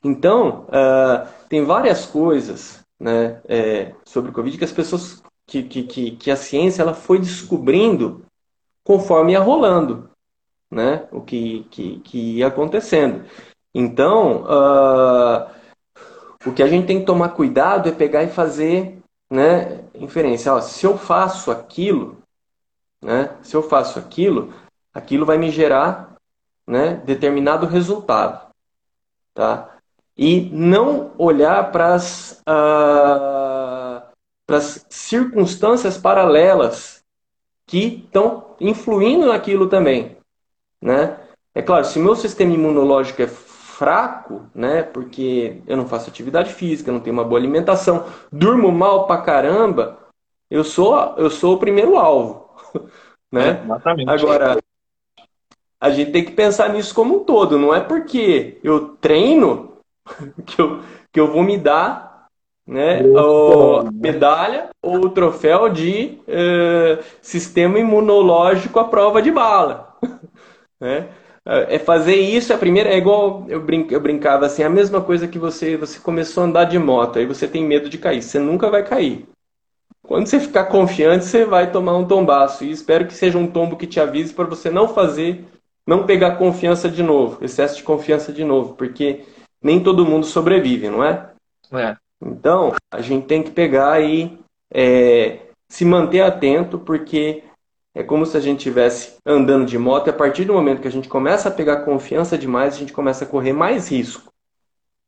Então, 0.04 0.68
uh, 0.68 1.28
tem 1.48 1.64
várias 1.64 2.06
coisas 2.06 2.84
né, 3.00 3.42
é, 3.48 3.96
sobre 4.06 4.30
o 4.30 4.34
Covid 4.34 4.58
que 4.58 4.64
as 4.64 4.72
pessoas, 4.72 5.24
que, 5.48 5.64
que, 5.64 6.12
que, 6.12 6.32
a 6.32 6.36
ciência 6.36 6.82
ela 6.82 6.94
foi 6.94 7.18
descobrindo 7.18 8.26
conforme 8.84 9.32
ia 9.32 9.40
rolando, 9.40 10.10
né? 10.70 11.08
O 11.12 11.22
que, 11.22 11.66
que, 11.72 12.00
que 12.02 12.38
ia 12.38 12.48
acontecendo. 12.48 13.26
Então, 13.74 14.44
uh, 14.44 15.50
o 16.46 16.54
que 16.54 16.62
a 16.62 16.68
gente 16.68 16.86
tem 16.86 17.00
que 17.00 17.06
tomar 17.06 17.30
cuidado 17.30 17.90
é 17.90 17.92
pegar 17.92 18.24
e 18.24 18.28
fazer 18.30 19.00
né, 19.30 19.84
inferência. 19.96 20.54
Ó, 20.54 20.62
se 20.62 20.86
eu 20.86 20.98
faço 20.98 21.52
aquilo, 21.52 22.18
né? 23.02 23.36
Se 23.44 23.56
eu 23.56 23.64
faço 23.64 24.00
aquilo, 24.00 24.54
aquilo 24.94 25.26
vai 25.26 25.38
me 25.38 25.52
gerar 25.52 26.16
né, 26.66 27.02
determinado 27.06 27.66
resultado. 27.66 28.48
Tá? 29.34 29.78
E 30.18 30.50
não 30.52 31.12
olhar 31.18 31.72
para 31.72 31.94
as 31.94 32.42
uh, 32.48 34.02
circunstâncias 34.90 35.98
paralelas 35.98 37.04
que 37.68 38.04
estão 38.06 38.56
influindo 38.60 39.28
naquilo 39.28 39.68
também. 39.68 40.18
Né? 40.82 41.20
É 41.54 41.62
claro, 41.62 41.86
se 41.86 42.00
meu 42.00 42.16
sistema 42.16 42.54
imunológico 42.54 43.22
é 43.22 43.28
fraco, 43.78 44.44
né? 44.54 44.84
Porque 44.84 45.62
eu 45.68 45.76
não 45.76 45.88
faço 45.88 46.10
atividade 46.10 46.54
física, 46.54 46.92
não 46.92 47.00
tenho 47.00 47.16
uma 47.16 47.24
boa 47.24 47.40
alimentação, 47.40 48.06
durmo 48.32 48.72
mal 48.72 49.06
pra 49.06 49.22
caramba, 49.22 50.00
eu 50.50 50.64
sou, 50.64 50.96
eu 51.18 51.30
sou 51.30 51.56
o 51.56 51.60
primeiro 51.60 51.98
alvo 51.98 52.50
né? 53.32 53.60
É, 53.62 53.64
exatamente. 53.66 54.10
Agora, 54.10 54.58
a 55.80 55.90
gente 55.90 56.12
tem 56.12 56.24
que 56.24 56.32
pensar 56.32 56.70
nisso 56.70 56.94
como 56.94 57.18
um 57.18 57.24
todo. 57.24 57.60
Não 57.60 57.74
é 57.74 57.82
porque 57.82 58.60
eu 58.64 58.96
treino 58.98 59.78
que 60.46 60.62
eu, 60.62 60.82
que 61.12 61.20
eu 61.20 61.32
vou 61.32 61.44
me 61.44 61.58
dar 61.58 62.28
né, 62.66 63.02
a 63.02 63.92
medalha 63.92 64.70
ou 64.82 65.06
o 65.06 65.10
troféu 65.10 65.70
de 65.70 66.18
uh, 66.28 67.04
sistema 67.22 67.78
imunológico 67.78 68.80
à 68.80 68.86
prova 68.86 69.22
de 69.22 69.32
bala. 69.32 69.96
né? 70.80 71.10
É 71.48 71.78
fazer 71.78 72.16
isso, 72.16 72.52
a 72.52 72.58
primeira 72.58 72.90
é 72.90 72.98
igual 72.98 73.46
eu, 73.48 73.62
brin 73.62 73.86
eu 73.92 74.00
brincava 74.00 74.48
assim, 74.48 74.64
a 74.64 74.70
mesma 74.70 75.00
coisa 75.00 75.28
que 75.28 75.38
você 75.38 75.78
você 75.78 76.00
começou 76.00 76.42
a 76.42 76.48
andar 76.48 76.64
de 76.64 76.80
moto, 76.80 77.20
aí 77.20 77.26
você 77.28 77.48
tem 77.48 77.64
medo 77.64 77.88
de 77.88 78.00
cair, 78.00 78.24
você 78.24 78.40
nunca 78.40 78.68
vai 78.68 78.84
cair. 78.84 79.28
Quando 80.08 80.28
você 80.28 80.40
ficar 80.40 80.66
confiante, 80.66 81.26
você 81.26 81.46
vai 81.46 81.72
tomar 81.72 81.98
um 81.98 82.06
tombaço. 82.06 82.64
E 82.64 82.72
espero 82.72 83.08
que 83.08 83.14
seja 83.14 83.38
um 83.38 83.48
tombo 83.48 83.76
que 83.76 83.88
te 83.88 84.00
avise 84.00 84.34
para 84.34 84.46
você 84.46 84.70
não 84.70 84.88
fazer, 84.88 85.44
não 85.86 86.06
pegar 86.06 86.38
confiança 86.38 86.90
de 86.90 87.02
novo, 87.02 87.44
excesso 87.44 87.78
de 87.78 87.84
confiança 87.84 88.32
de 88.32 88.44
novo, 88.44 88.74
porque 88.74 89.24
nem 89.62 89.82
todo 89.82 90.06
mundo 90.06 90.26
sobrevive, 90.26 90.90
não 90.90 91.04
é? 91.04 91.30
É. 91.74 91.96
Então, 92.24 92.74
a 92.94 93.02
gente 93.02 93.26
tem 93.26 93.42
que 93.42 93.52
pegar 93.52 94.00
e 94.02 94.38
é, 94.72 95.40
se 95.70 95.84
manter 95.84 96.22
atento, 96.22 96.78
porque 96.80 97.44
É 97.96 98.04
como 98.04 98.26
se 98.26 98.36
a 98.36 98.42
gente 98.42 98.58
estivesse 98.58 99.16
andando 99.26 99.66
de 99.66 99.78
moto 99.78 100.08
e 100.08 100.10
a 100.10 100.14
partir 100.14 100.44
do 100.44 100.54
momento 100.54 100.82
que 100.82 100.88
a 100.88 100.92
gente 100.92 101.08
começa 101.08 101.48
a 101.48 101.52
pegar 101.52 101.86
confiança 101.86 102.38
demais, 102.38 102.76
a 102.76 102.78
gente 102.78 102.92
começa 102.92 103.24
a 103.24 103.28
correr 103.28 103.54
mais 103.54 103.90
risco. 103.90 104.34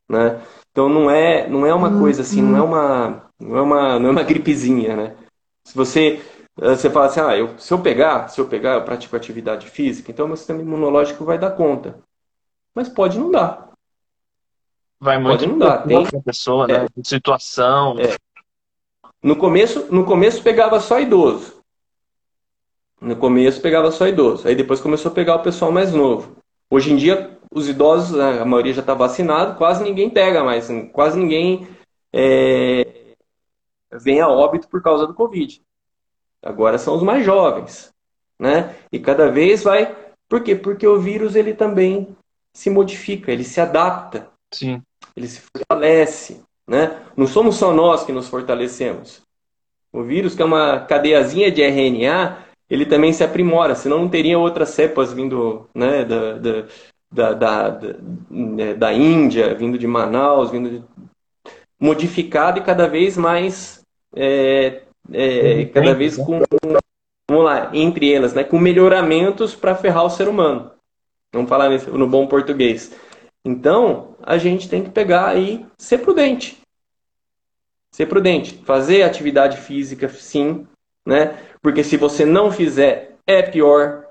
Né? 0.10 0.42
Então 0.72 0.88
não 0.88 1.12
é, 1.12 1.50
não 1.50 1.66
é 1.66 1.74
uma 1.74 2.00
coisa 2.00 2.22
assim, 2.22 2.42
não 2.42 2.58
é 2.58 2.62
uma, 2.62 3.30
não 3.38 3.58
é 3.58 3.62
uma, 3.62 4.00
não 4.00 4.10
é 4.10 4.12
uma 4.14 4.24
gripezinha, 4.24 4.96
né? 4.96 5.16
Se 5.66 5.76
você 5.76 6.22
eh, 6.62 6.76
você 6.76 6.90
fala 6.90 7.08
assim, 7.08 7.20
ah, 7.20 7.36
eu, 7.36 7.58
se 7.60 7.74
eu 7.74 7.80
pegar, 7.80 8.30
se 8.30 8.40
eu 8.40 8.48
pegar, 8.48 8.76
eu 8.76 8.86
pratico 8.86 9.18
atividade 9.18 9.70
física, 9.70 10.10
então 10.10 10.28
meu 10.28 10.38
sistema 10.38 10.62
imunológico 10.62 11.26
vai 11.26 11.38
dar 11.38 11.52
conta. 11.52 12.00
Mas 12.74 12.88
pode 12.88 13.20
não 13.20 13.30
dar. 13.30 13.72
Vai 15.00 15.18
muito 15.20 15.40
pode 15.40 15.48
não 15.48 15.58
dar. 15.58 15.84
Tem 15.84 16.06
pessoa, 16.22 16.68
né? 16.68 16.86
É. 16.86 17.04
Situação. 17.04 17.98
É. 18.00 18.16
No 19.22 19.36
começo, 19.36 19.88
no 19.92 20.06
começo 20.06 20.42
pegava 20.42 20.80
só 20.80 21.00
idoso. 21.00 21.57
No 23.00 23.16
começo 23.16 23.62
pegava 23.62 23.92
só 23.92 24.08
idoso. 24.08 24.48
Aí 24.48 24.56
depois 24.56 24.82
começou 24.82 25.12
a 25.12 25.16
pegar 25.16 25.36
o 25.36 25.44
pessoal 25.44 25.72
mais 25.72 25.94
novo. 25.94 26.36
Hoje 26.70 26.92
em 26.92 26.96
dia, 26.96 27.38
os 27.52 27.70
idosos, 27.70 28.18
né, 28.18 28.40
a 28.42 28.46
maioria 28.46 28.74
já 28.74 28.82
está 28.82 28.94
vacinado, 28.94 29.56
quase 29.56 29.84
ninguém 29.84 30.10
pega 30.10 30.44
mais. 30.44 30.68
Quase 30.92 31.18
ninguém 31.18 31.68
é, 32.12 33.16
vem 33.92 34.20
a 34.20 34.28
óbito 34.28 34.68
por 34.68 34.82
causa 34.82 35.06
do 35.06 35.14
Covid. 35.14 35.62
Agora 36.42 36.78
são 36.78 36.96
os 36.96 37.04
mais 37.04 37.26
jovens. 37.26 37.94
Né? 38.40 38.76
E 38.92 39.00
cada 39.00 39.30
vez 39.30 39.64
vai. 39.64 39.96
Por 40.28 40.44
quê? 40.44 40.56
Porque 40.56 40.86
o 40.88 41.00
vírus 41.00 41.36
ele 41.36 41.54
também 41.54 42.16
se 42.54 42.70
modifica, 42.70 43.32
ele 43.32 43.44
se 43.44 43.62
adapta. 43.62 44.30
Sim. 44.54 44.82
Ele 45.16 45.28
se 45.28 45.42
fortalece. 45.42 46.42
Né? 46.68 47.02
Não 47.16 47.28
somos 47.28 47.56
só 47.56 47.74
nós 47.74 48.04
que 48.04 48.12
nos 48.12 48.28
fortalecemos. 48.28 49.22
O 49.92 50.04
vírus, 50.04 50.36
que 50.36 50.42
é 50.42 50.46
uma 50.46 50.82
cadeiazinha 50.82 51.50
de 51.52 51.62
RNA, 51.62 52.47
ele 52.70 52.86
também 52.86 53.14
se 53.14 53.24
aprimora, 53.24 53.76
senão 53.76 54.00
não 54.00 54.10
teria 54.10 54.38
outras 54.38 54.70
cepas 54.70 55.14
vindo 55.14 55.68
né, 55.74 56.04
da, 56.04 56.34
da, 56.34 56.66
da, 57.12 57.34
da, 57.34 57.70
da, 57.70 57.96
né, 58.30 58.74
da 58.74 58.94
Índia, 58.94 59.56
vindo 59.56 59.78
de 59.78 59.88
Manaus, 59.88 60.52
vindo 60.52 60.70
de... 60.70 60.84
modificado 61.80 62.60
e 62.60 62.64
cada 62.64 62.88
vez 62.88 63.18
mais 63.18 63.82
é, 64.16 64.82
é, 65.12 65.66
cada 65.66 65.94
vez 65.94 66.18
com 66.18 66.42
vamos 67.30 67.46
lá, 67.46 67.70
entre 67.74 68.12
elas, 68.12 68.34
né, 68.34 68.44
com 68.44 68.58
melhoramentos 68.58 69.54
para 69.54 69.76
ferrar 69.76 70.06
o 70.06 70.10
ser 70.10 70.28
humano. 70.28 70.72
Vamos 71.34 71.50
falar 71.50 71.70
nesse, 71.70 71.90
no 71.90 72.08
bom 72.08 72.26
português. 72.28 72.94
Então, 73.44 74.16
a 74.24 74.38
gente 74.38 74.70
tem 74.70 74.84
que 74.84 74.90
pegar 74.90 75.38
e 75.38 75.66
ser 75.78 76.00
prudente. 76.00 76.58
Ser 77.92 78.06
prudente. 78.06 78.56
Fazer 78.66 79.04
atividade 79.04 79.58
física, 79.58 80.08
sim, 80.10 80.66
né? 81.06 81.38
Porque 81.62 81.84
se 81.84 81.98
você 81.98 82.26
não 82.26 82.52
fizer, 82.52 83.16
é 83.26 83.42
pior. 83.42 84.06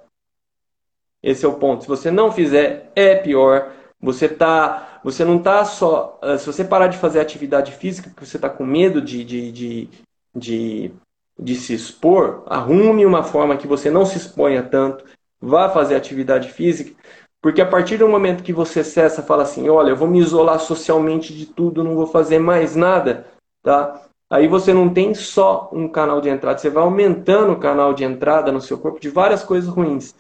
Esse 1.23 1.45
é 1.45 1.49
o 1.49 1.55
ponto. 1.55 1.83
Se 1.83 1.89
você 1.89 2.11
não 2.11 2.31
fizer, 2.31 2.91
é 2.95 3.15
pior. 3.15 3.73
Você 4.01 4.29
tá, 4.29 5.01
você 5.03 5.25
não 5.25 5.39
tá 5.39 5.65
só. 5.65 6.19
Eh, 6.23 6.39
se 6.39 6.47
você 6.47 6.65
parar 6.65 6.87
de 6.89 6.99
fazer 6.99 7.21
atividade 7.21 7.73
física 7.73 8.11
porque 8.11 8.27
você 8.27 8.37
está 8.37 8.49
com 8.51 8.65
medo 8.65 9.01
de, 9.01 9.25
de, 9.25 9.51
de, 9.51 9.89
de, 10.35 10.91
de 11.39 11.55
se 11.55 11.75
expor, 11.75 12.45
arrume 12.47 13.07
uma 13.07 13.23
forma 13.23 13.57
que 13.57 13.67
você 13.67 13.91
não 13.91 14.05
se 14.05 14.19
exponha 14.19 14.63
tanto. 14.63 15.05
Vá 15.41 15.69
fazer 15.69 15.97
atividade 15.97 16.53
física. 16.53 16.95
Porque 17.41 17.61
a 17.61 17.67
partir 17.67 17.97
do 17.97 18.09
momento 18.09 18.43
que 18.43 18.53
você 18.53 18.83
cessa, 18.83 19.23
fala 19.23 19.45
assim, 19.45 19.69
olha, 19.69 19.91
eu 19.91 19.97
vou 19.97 20.09
me 20.09 20.19
isolar 20.19 20.59
socialmente 20.59 21.33
de 21.35 21.47
tudo, 21.47 21.85
não 21.85 21.95
vou 21.95 22.07
fazer 22.07 22.39
mais 22.39 22.75
nada, 22.75 23.27
tá? 23.63 24.03
Aí 24.29 24.49
você 24.49 24.73
não 24.73 24.93
tem 24.93 25.15
só 25.15 25.71
um 25.73 25.89
canal 25.89 26.21
de 26.21 26.29
entrada, 26.29 26.59
você 26.59 26.69
vai 26.69 26.83
aumentando 26.83 27.53
o 27.53 27.61
canal 27.61 27.95
de 27.95 28.05
entrada 28.05 28.51
no 28.51 28.61
seu 28.61 28.77
corpo 28.77 28.99
de 28.99 29.09
várias 29.09 29.45
coisas 29.45 29.69
ruins. 29.71 30.15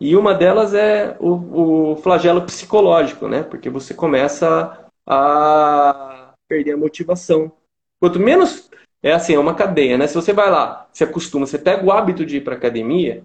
E 0.00 0.14
uma 0.14 0.34
delas 0.34 0.74
é 0.74 1.16
o, 1.18 1.92
o 1.92 1.96
flagelo 1.96 2.42
psicológico, 2.42 3.26
né? 3.26 3.42
Porque 3.42 3.70
você 3.70 3.94
começa 3.94 4.86
a 5.06 6.34
perder 6.48 6.72
a 6.72 6.76
motivação. 6.76 7.50
Quanto 7.98 8.20
menos. 8.20 8.70
É 9.02 9.12
assim, 9.12 9.34
é 9.34 9.38
uma 9.38 9.54
cadeia, 9.54 9.96
né? 9.96 10.06
Se 10.06 10.14
você 10.14 10.32
vai 10.32 10.50
lá, 10.50 10.88
se 10.92 11.04
acostuma, 11.04 11.46
você 11.46 11.58
pega 11.58 11.84
o 11.84 11.92
hábito 11.92 12.26
de 12.26 12.38
ir 12.38 12.40
para 12.40 12.56
academia, 12.56 13.22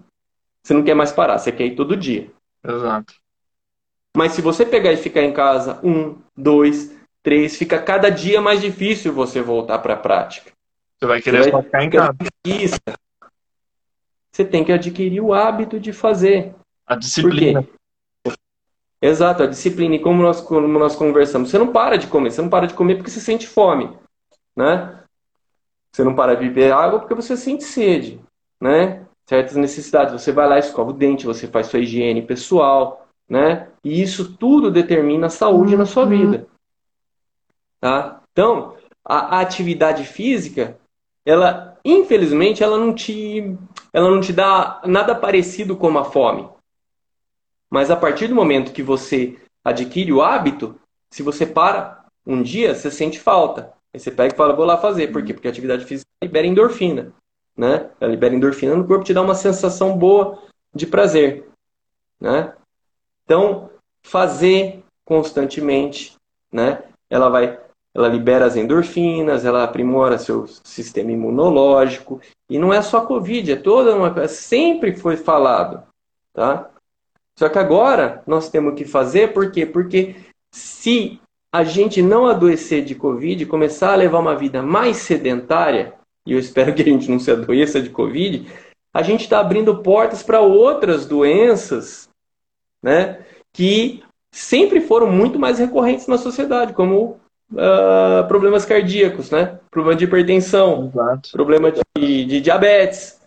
você 0.62 0.74
não 0.74 0.84
quer 0.84 0.94
mais 0.94 1.10
parar, 1.10 1.38
você 1.38 1.50
quer 1.50 1.64
ir 1.64 1.74
todo 1.74 1.96
dia. 1.96 2.30
Exato. 2.62 3.14
Mas 4.16 4.32
se 4.32 4.42
você 4.42 4.64
pegar 4.64 4.92
e 4.92 4.96
ficar 4.96 5.22
em 5.22 5.32
casa 5.32 5.80
um, 5.82 6.16
dois, 6.36 6.94
três, 7.22 7.56
fica 7.56 7.80
cada 7.80 8.10
dia 8.10 8.40
mais 8.40 8.60
difícil 8.60 9.12
você 9.12 9.40
voltar 9.40 9.78
para 9.78 9.94
a 9.94 9.98
prática. 9.98 10.50
Você 10.98 11.06
vai 11.06 11.22
querer 11.22 11.44
você 11.44 11.50
vai 11.50 11.62
ficar 11.62 11.84
em 11.84 11.90
casa. 11.90 12.16
Isso. 12.44 12.78
Você 14.30 14.44
tem 14.44 14.64
que 14.64 14.72
adquirir 14.72 15.20
o 15.20 15.34
hábito 15.34 15.78
de 15.78 15.92
fazer. 15.92 16.54
A 16.86 16.96
disciplina. 16.96 17.66
Exato, 19.00 19.42
a 19.42 19.46
disciplina. 19.46 19.96
E 19.96 19.98
como 19.98 20.22
nós, 20.22 20.40
como 20.40 20.66
nós 20.78 20.94
conversamos, 20.94 21.50
você 21.50 21.58
não 21.58 21.72
para 21.72 21.98
de 21.98 22.06
comer. 22.06 22.30
Você 22.30 22.40
não 22.40 22.48
para 22.48 22.66
de 22.66 22.74
comer 22.74 22.96
porque 22.96 23.10
você 23.10 23.20
sente 23.20 23.46
fome. 23.46 23.90
Né? 24.56 24.98
Você 25.92 26.04
não 26.04 26.14
para 26.14 26.34
de 26.34 26.48
beber 26.48 26.72
água 26.72 27.00
porque 27.00 27.14
você 27.14 27.36
sente 27.36 27.64
sede. 27.64 28.20
Né? 28.60 29.04
Certas 29.26 29.56
necessidades. 29.56 30.12
Você 30.12 30.32
vai 30.32 30.48
lá, 30.48 30.58
escova 30.58 30.90
o 30.90 30.94
dente, 30.94 31.26
você 31.26 31.46
faz 31.46 31.66
sua 31.66 31.80
higiene 31.80 32.22
pessoal. 32.22 33.06
Né? 33.28 33.68
E 33.84 34.00
isso 34.00 34.36
tudo 34.36 34.70
determina 34.70 35.26
a 35.26 35.30
saúde 35.30 35.76
na 35.76 35.84
sua 35.84 36.06
vida. 36.06 36.46
Tá? 37.82 38.22
Então, 38.30 38.76
a, 39.04 39.40
atividade 39.40 40.04
física, 40.04 40.78
ela, 41.26 41.76
infelizmente, 41.84 42.62
ela 42.62 42.78
não 42.78 42.94
te, 42.94 43.58
ela 43.92 44.08
não 44.08 44.20
te 44.20 44.32
dá 44.32 44.80
nada 44.86 45.16
parecido 45.16 45.76
com 45.76 45.98
a 45.98 46.04
fome. 46.04 46.48
Mas 47.68 47.90
a 47.90 47.96
partir 47.96 48.28
do 48.28 48.36
momento 48.36 48.72
que 48.72 48.84
você 48.84 49.36
adquire 49.64 50.12
o 50.12 50.22
hábito, 50.22 50.78
se 51.10 51.24
você 51.24 51.44
para 51.44 52.04
um 52.24 52.40
dia, 52.40 52.72
você 52.72 52.88
sente 52.88 53.18
falta. 53.18 53.72
Aí 53.92 53.98
você 53.98 54.12
pega 54.12 54.32
e 54.32 54.36
fala, 54.36 54.54
vou 54.54 54.64
lá 54.64 54.78
fazer. 54.78 55.08
Por 55.08 55.24
quê? 55.24 55.34
Porque 55.34 55.48
a 55.48 55.50
atividade 55.50 55.84
física 55.84 56.08
libera 56.22 56.46
endorfina. 56.46 57.12
Né? 57.56 57.90
Ela 58.00 58.12
libera 58.12 58.32
endorfina 58.32 58.76
no 58.76 58.86
corpo, 58.86 59.04
te 59.04 59.12
dá 59.12 59.22
uma 59.22 59.34
sensação 59.34 59.98
boa 59.98 60.40
de 60.72 60.86
prazer. 60.86 61.48
Né? 62.20 62.54
Então, 63.24 63.70
fazer 64.04 64.84
constantemente, 65.04 66.14
né? 66.52 66.84
ela 67.10 67.28
vai 67.28 67.60
ela 67.94 68.08
libera 68.08 68.46
as 68.46 68.56
endorfinas, 68.56 69.44
ela 69.44 69.64
aprimora 69.64 70.18
seu 70.18 70.46
sistema 70.46 71.12
imunológico. 71.12 72.20
E 72.48 72.58
não 72.58 72.72
é 72.72 72.80
só 72.80 73.02
Covid, 73.02 73.52
é 73.52 73.56
toda 73.56 73.94
uma 73.94 74.12
coisa. 74.12 74.28
Sempre 74.28 74.96
foi 74.96 75.16
falado. 75.16 75.82
Tá? 76.32 76.70
Só 77.38 77.48
que 77.48 77.58
agora 77.58 78.22
nós 78.26 78.48
temos 78.48 78.74
que 78.74 78.84
fazer, 78.84 79.32
por 79.32 79.50
quê? 79.50 79.66
Porque 79.66 80.16
se 80.50 81.20
a 81.52 81.64
gente 81.64 82.00
não 82.00 82.26
adoecer 82.26 82.82
de 82.82 82.94
Covid, 82.94 83.44
começar 83.44 83.92
a 83.92 83.96
levar 83.96 84.20
uma 84.20 84.34
vida 84.34 84.62
mais 84.62 84.98
sedentária, 84.98 85.94
e 86.26 86.32
eu 86.32 86.38
espero 86.38 86.74
que 86.74 86.82
a 86.82 86.86
gente 86.86 87.10
não 87.10 87.18
se 87.18 87.30
adoeça 87.30 87.80
de 87.80 87.90
Covid, 87.90 88.46
a 88.94 89.02
gente 89.02 89.22
está 89.22 89.40
abrindo 89.40 89.82
portas 89.82 90.22
para 90.22 90.40
outras 90.40 91.06
doenças, 91.06 92.08
né? 92.82 93.24
Que 93.52 94.02
sempre 94.30 94.80
foram 94.80 95.10
muito 95.10 95.38
mais 95.38 95.58
recorrentes 95.58 96.06
na 96.06 96.16
sociedade, 96.16 96.72
como 96.72 97.20
uh, 97.52 98.26
problemas 98.28 98.64
cardíacos, 98.64 99.30
né? 99.30 99.58
Problema 99.70 99.96
de 99.96 100.04
hipertensão, 100.04 100.90
Exato. 100.92 101.30
problema 101.32 101.72
de, 101.72 102.24
de 102.24 102.40
diabetes, 102.40 103.20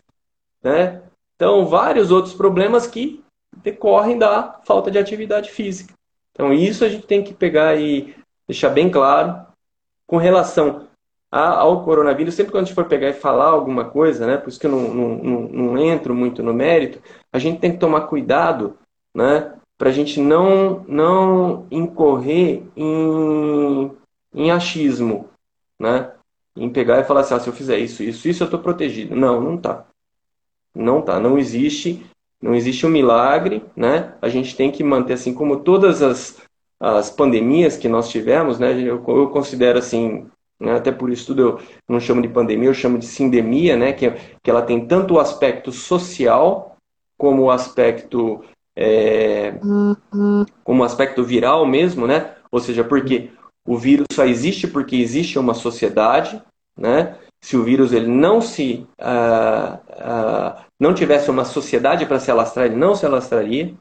né? 0.64 1.02
Então, 1.36 1.66
vários 1.66 2.12
outros 2.12 2.34
problemas 2.34 2.88
que 2.88 3.24
decorrem 3.64 4.18
da 4.18 4.60
falta 4.66 4.90
de 4.90 4.98
atividade 4.98 5.52
física. 5.52 5.94
Então, 6.32 6.54
isso 6.54 6.84
a 6.84 6.90
gente 6.90 7.06
tem 7.06 7.24
que 7.24 7.34
pegar 7.34 7.76
e 7.80 8.16
deixar 8.48 8.70
bem 8.70 8.90
claro 8.90 9.46
com 10.08 10.18
relação 10.18 10.88
ao 11.32 11.84
coronavírus. 11.84 12.34
Sempre 12.34 12.52
quando 12.52 12.64
a 12.64 12.66
gente 12.66 12.76
for 12.76 12.86
pegar 12.86 13.10
e 13.10 13.14
falar 13.14 13.48
alguma 13.48 13.86
coisa, 13.86 14.26
né? 14.26 14.38
Por 14.38 14.50
isso 14.50 14.60
que 14.60 14.68
eu 14.68 14.72
não, 14.72 14.94
não, 14.94 15.10
não, 15.18 15.42
não 15.42 15.78
entro 15.78 16.14
muito 16.14 16.42
no 16.42 16.54
mérito, 16.54 17.02
a 17.32 17.40
gente 17.40 17.60
tem 17.60 17.72
que 17.72 17.78
tomar 17.78 18.02
cuidado, 18.02 18.78
né? 19.14 19.54
Para 19.78 19.90
a 19.90 19.94
gente 19.94 20.22
não, 20.22 20.86
não 20.88 21.68
incorrer 21.70 22.64
em 22.78 23.92
em 24.36 24.52
achismo, 24.52 25.30
né? 25.80 26.12
Em 26.56 26.70
pegar 26.70 27.00
e 27.00 27.06
falar 27.06 27.22
assim, 27.22 27.34
ah, 27.34 27.40
se 27.40 27.48
eu 27.48 27.54
fizer 27.54 27.80
isso, 27.80 28.04
isso, 28.04 28.28
isso, 28.28 28.44
eu 28.44 28.46
estou 28.46 28.60
protegido. 28.60 29.16
Não, 29.16 29.42
não 29.42 29.58
tá. 29.58 29.86
Não 30.76 31.02
tá. 31.02 31.20
Não 31.20 31.38
existe, 31.38 32.06
não 32.42 32.54
existe 32.54 32.86
um 32.86 32.90
milagre, 32.90 33.64
né? 33.76 34.14
A 34.22 34.28
gente 34.28 34.56
tem 34.56 34.72
que 34.72 34.84
manter 34.84 35.14
assim 35.14 35.34
como 35.34 35.62
todas 35.62 36.02
as, 36.02 36.42
as 36.80 37.10
pandemias 37.10 37.78
que 37.78 37.88
nós 37.88 38.10
tivemos, 38.10 38.60
né? 38.60 38.74
Eu, 38.74 39.04
eu 39.08 39.30
considero 39.30 39.80
assim, 39.80 40.28
né? 40.60 40.76
até 40.76 40.92
por 40.92 41.10
isso 41.10 41.28
tudo 41.28 41.42
eu 41.42 41.60
não 41.88 42.00
chamo 42.00 42.22
de 42.22 42.28
pandemia, 42.28 42.70
eu 42.70 42.74
chamo 42.74 42.98
de 42.98 43.06
sindemia, 43.06 43.78
né? 43.78 43.94
Que, 43.94 44.12
que 44.44 44.50
ela 44.50 44.62
tem 44.62 44.86
tanto 44.86 45.16
o 45.16 45.20
aspecto 45.20 45.72
social 45.72 46.76
como 47.18 47.44
o 47.44 47.52
aspecto 47.52 48.44
é, 48.76 49.54
como 50.64 50.82
o 50.82 50.84
aspecto 50.84 51.24
viral 51.24 51.66
mesmo, 51.66 52.06
né? 52.06 52.36
Ou 52.52 52.60
seja, 52.60 52.84
porque 52.84 53.32
o 53.66 53.78
vírus 53.78 54.06
só 54.12 54.26
existe 54.26 54.68
porque 54.68 54.96
existe 54.96 55.40
uma 55.40 55.54
sociedade, 55.54 56.42
né? 56.78 57.16
se 57.46 57.56
o 57.56 57.64
vírus 57.64 57.94
ele 57.94 58.08
não 58.08 58.42
se 58.42 58.88
uh, 59.00 59.76
uh, 59.76 60.62
não 60.80 60.96
tivesse 60.96 61.30
uma 61.30 61.46
sociedade 61.46 62.04
para 62.08 62.20
se 62.20 62.32
alastrar, 62.32 62.66
ele 62.66 62.76
não 62.76 62.96
se 62.96 63.06
alastraria, 63.06 63.72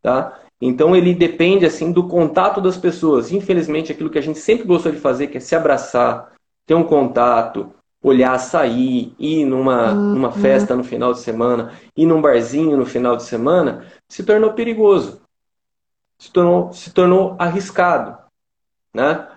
tá? 0.00 0.40
Então 0.58 0.96
ele 0.96 1.14
depende 1.14 1.66
assim 1.66 1.92
do 1.92 2.08
contato 2.08 2.58
das 2.58 2.78
pessoas. 2.78 3.30
Infelizmente, 3.30 3.92
aquilo 3.92 4.08
que 4.08 4.18
a 4.18 4.22
gente 4.22 4.38
sempre 4.38 4.66
gostou 4.66 4.90
de 4.90 4.98
fazer, 4.98 5.26
que 5.26 5.36
é 5.36 5.40
se 5.40 5.54
abraçar, 5.54 6.32
ter 6.64 6.74
um 6.74 6.84
contato, 6.84 7.74
olhar, 8.02 8.38
sair, 8.38 9.14
ir 9.18 9.44
numa, 9.44 9.92
uhum. 9.92 10.14
numa 10.14 10.32
festa 10.32 10.74
no 10.74 10.82
final 10.82 11.12
de 11.12 11.20
semana, 11.20 11.72
ir 11.94 12.06
num 12.06 12.22
barzinho 12.22 12.78
no 12.78 12.86
final 12.86 13.14
de 13.14 13.24
semana, 13.24 13.84
se 14.08 14.24
tornou 14.24 14.54
perigoso. 14.54 15.20
Se 16.18 16.32
tornou, 16.32 16.72
se 16.72 16.90
tornou 16.90 17.36
arriscado. 17.38 18.21
Né? 18.94 19.28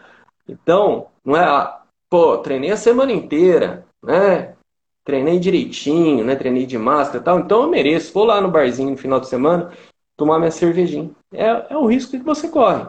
Então, 0.47 1.07
não 1.23 1.35
é, 1.35 1.43
ah, 1.43 1.81
pô, 2.09 2.37
treinei 2.37 2.71
a 2.71 2.77
semana 2.77 3.11
inteira, 3.11 3.85
né? 4.03 4.55
Treinei 5.03 5.39
direitinho, 5.39 6.23
né? 6.25 6.35
Treinei 6.35 6.65
de 6.65 6.77
máscara 6.77 7.19
e 7.19 7.23
tal, 7.23 7.39
então 7.39 7.63
eu 7.63 7.69
mereço. 7.69 8.13
Vou 8.13 8.25
lá 8.25 8.41
no 8.41 8.51
barzinho 8.51 8.91
no 8.91 8.97
final 8.97 9.19
de 9.19 9.27
semana, 9.27 9.71
tomar 10.15 10.39
minha 10.39 10.51
cervejinha. 10.51 11.11
É, 11.31 11.73
é 11.73 11.77
um 11.77 11.85
risco 11.85 12.11
que 12.11 12.17
você 12.19 12.47
corre. 12.47 12.87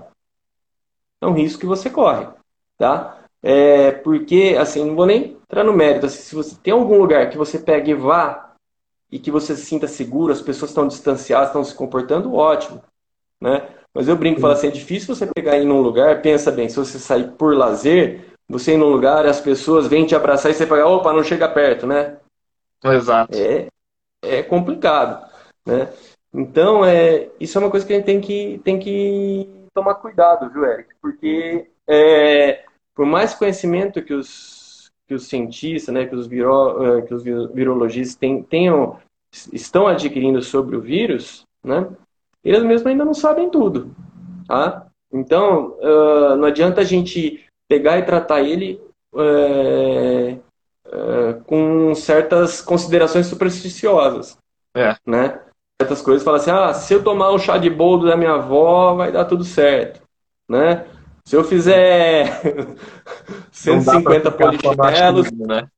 É 1.20 1.26
um 1.26 1.32
risco 1.32 1.60
que 1.60 1.66
você 1.66 1.90
corre, 1.90 2.26
tá? 2.76 3.18
É, 3.42 3.92
porque, 3.92 4.56
assim, 4.58 4.84
não 4.84 4.96
vou 4.96 5.06
nem 5.06 5.36
entrar 5.42 5.64
no 5.64 5.72
mérito. 5.72 6.06
Assim, 6.06 6.22
se 6.22 6.34
você 6.34 6.56
tem 6.56 6.72
algum 6.72 6.98
lugar 6.98 7.30
que 7.30 7.38
você 7.38 7.58
pegue 7.58 7.92
e 7.92 7.94
vá 7.94 8.54
e 9.10 9.18
que 9.18 9.30
você 9.30 9.54
se 9.54 9.64
sinta 9.64 9.86
seguro, 9.86 10.32
as 10.32 10.42
pessoas 10.42 10.70
estão 10.70 10.86
distanciadas, 10.86 11.48
estão 11.48 11.64
se 11.64 11.74
comportando, 11.74 12.34
ótimo, 12.34 12.82
né? 13.40 13.75
Mas 13.96 14.08
eu 14.08 14.16
brinco 14.16 14.38
e 14.38 14.42
falo 14.42 14.52
assim, 14.52 14.68
é 14.68 14.70
difícil 14.70 15.14
você 15.14 15.26
pegar 15.26 15.56
em 15.56 15.64
num 15.64 15.80
lugar, 15.80 16.20
pensa 16.20 16.52
bem, 16.52 16.68
se 16.68 16.76
você 16.76 16.98
sair 16.98 17.30
por 17.30 17.56
lazer, 17.56 18.26
você 18.46 18.74
ir 18.74 18.76
num 18.76 18.90
lugar, 18.90 19.24
as 19.24 19.40
pessoas 19.40 19.86
vêm 19.86 20.04
te 20.04 20.14
abraçar 20.14 20.50
e 20.50 20.54
você 20.54 20.66
fala, 20.66 20.86
opa, 20.86 21.14
não 21.14 21.24
chega 21.24 21.48
perto, 21.48 21.86
né? 21.86 22.18
Exato. 22.84 23.34
É, 23.34 23.68
é 24.22 24.42
complicado, 24.42 25.26
né? 25.64 25.88
Então, 26.30 26.84
é, 26.84 27.30
isso 27.40 27.56
é 27.56 27.60
uma 27.62 27.70
coisa 27.70 27.86
que 27.86 27.94
a 27.94 27.96
gente 27.96 28.04
tem 28.04 28.20
que, 28.20 28.60
tem 28.62 28.78
que 28.78 29.48
tomar 29.72 29.94
cuidado, 29.94 30.50
viu, 30.50 30.66
Eric? 30.66 30.90
Porque 31.00 31.66
é, 31.88 32.64
por 32.94 33.06
mais 33.06 33.32
conhecimento 33.32 34.02
que 34.02 34.12
os, 34.12 34.90
que 35.08 35.14
os 35.14 35.26
cientistas, 35.26 35.94
né, 35.94 36.04
que 36.04 36.14
os, 36.14 36.26
viro, 36.26 36.98
é, 36.98 37.00
que 37.00 37.14
os 37.14 37.24
virologistas 37.24 38.14
tem, 38.14 38.42
tenham, 38.42 38.98
estão 39.54 39.86
adquirindo 39.86 40.42
sobre 40.42 40.76
o 40.76 40.82
vírus, 40.82 41.44
né, 41.64 41.88
eles 42.48 42.62
mesmos 42.62 42.86
ainda 42.86 43.04
não 43.04 43.14
sabem 43.14 43.50
tudo. 43.50 43.90
Tá? 44.46 44.86
Então, 45.12 45.76
uh, 45.80 46.36
não 46.36 46.44
adianta 46.44 46.80
a 46.80 46.84
gente 46.84 47.44
pegar 47.68 47.98
e 47.98 48.04
tratar 48.04 48.42
ele 48.42 48.80
é, 49.16 50.36
é, 50.86 51.32
com 51.46 51.94
certas 51.94 52.60
considerações 52.60 53.26
supersticiosas. 53.26 54.38
É. 54.74 54.94
Né? 55.06 55.40
certas 55.80 56.00
coisas, 56.00 56.24
fala 56.24 56.38
assim, 56.38 56.50
ah, 56.50 56.72
se 56.72 56.94
eu 56.94 57.04
tomar 57.04 57.32
um 57.32 57.38
chá 57.38 57.58
de 57.58 57.68
boldo 57.68 58.06
da 58.06 58.16
minha 58.16 58.32
avó, 58.32 58.94
vai 58.94 59.12
dar 59.12 59.26
tudo 59.26 59.44
certo, 59.44 60.00
né? 60.48 60.86
Se 61.24 61.36
eu 61.36 61.44
fizer 61.44 62.40
150 63.52 64.30
polichinelos, 64.30 65.30
né? 65.32 65.68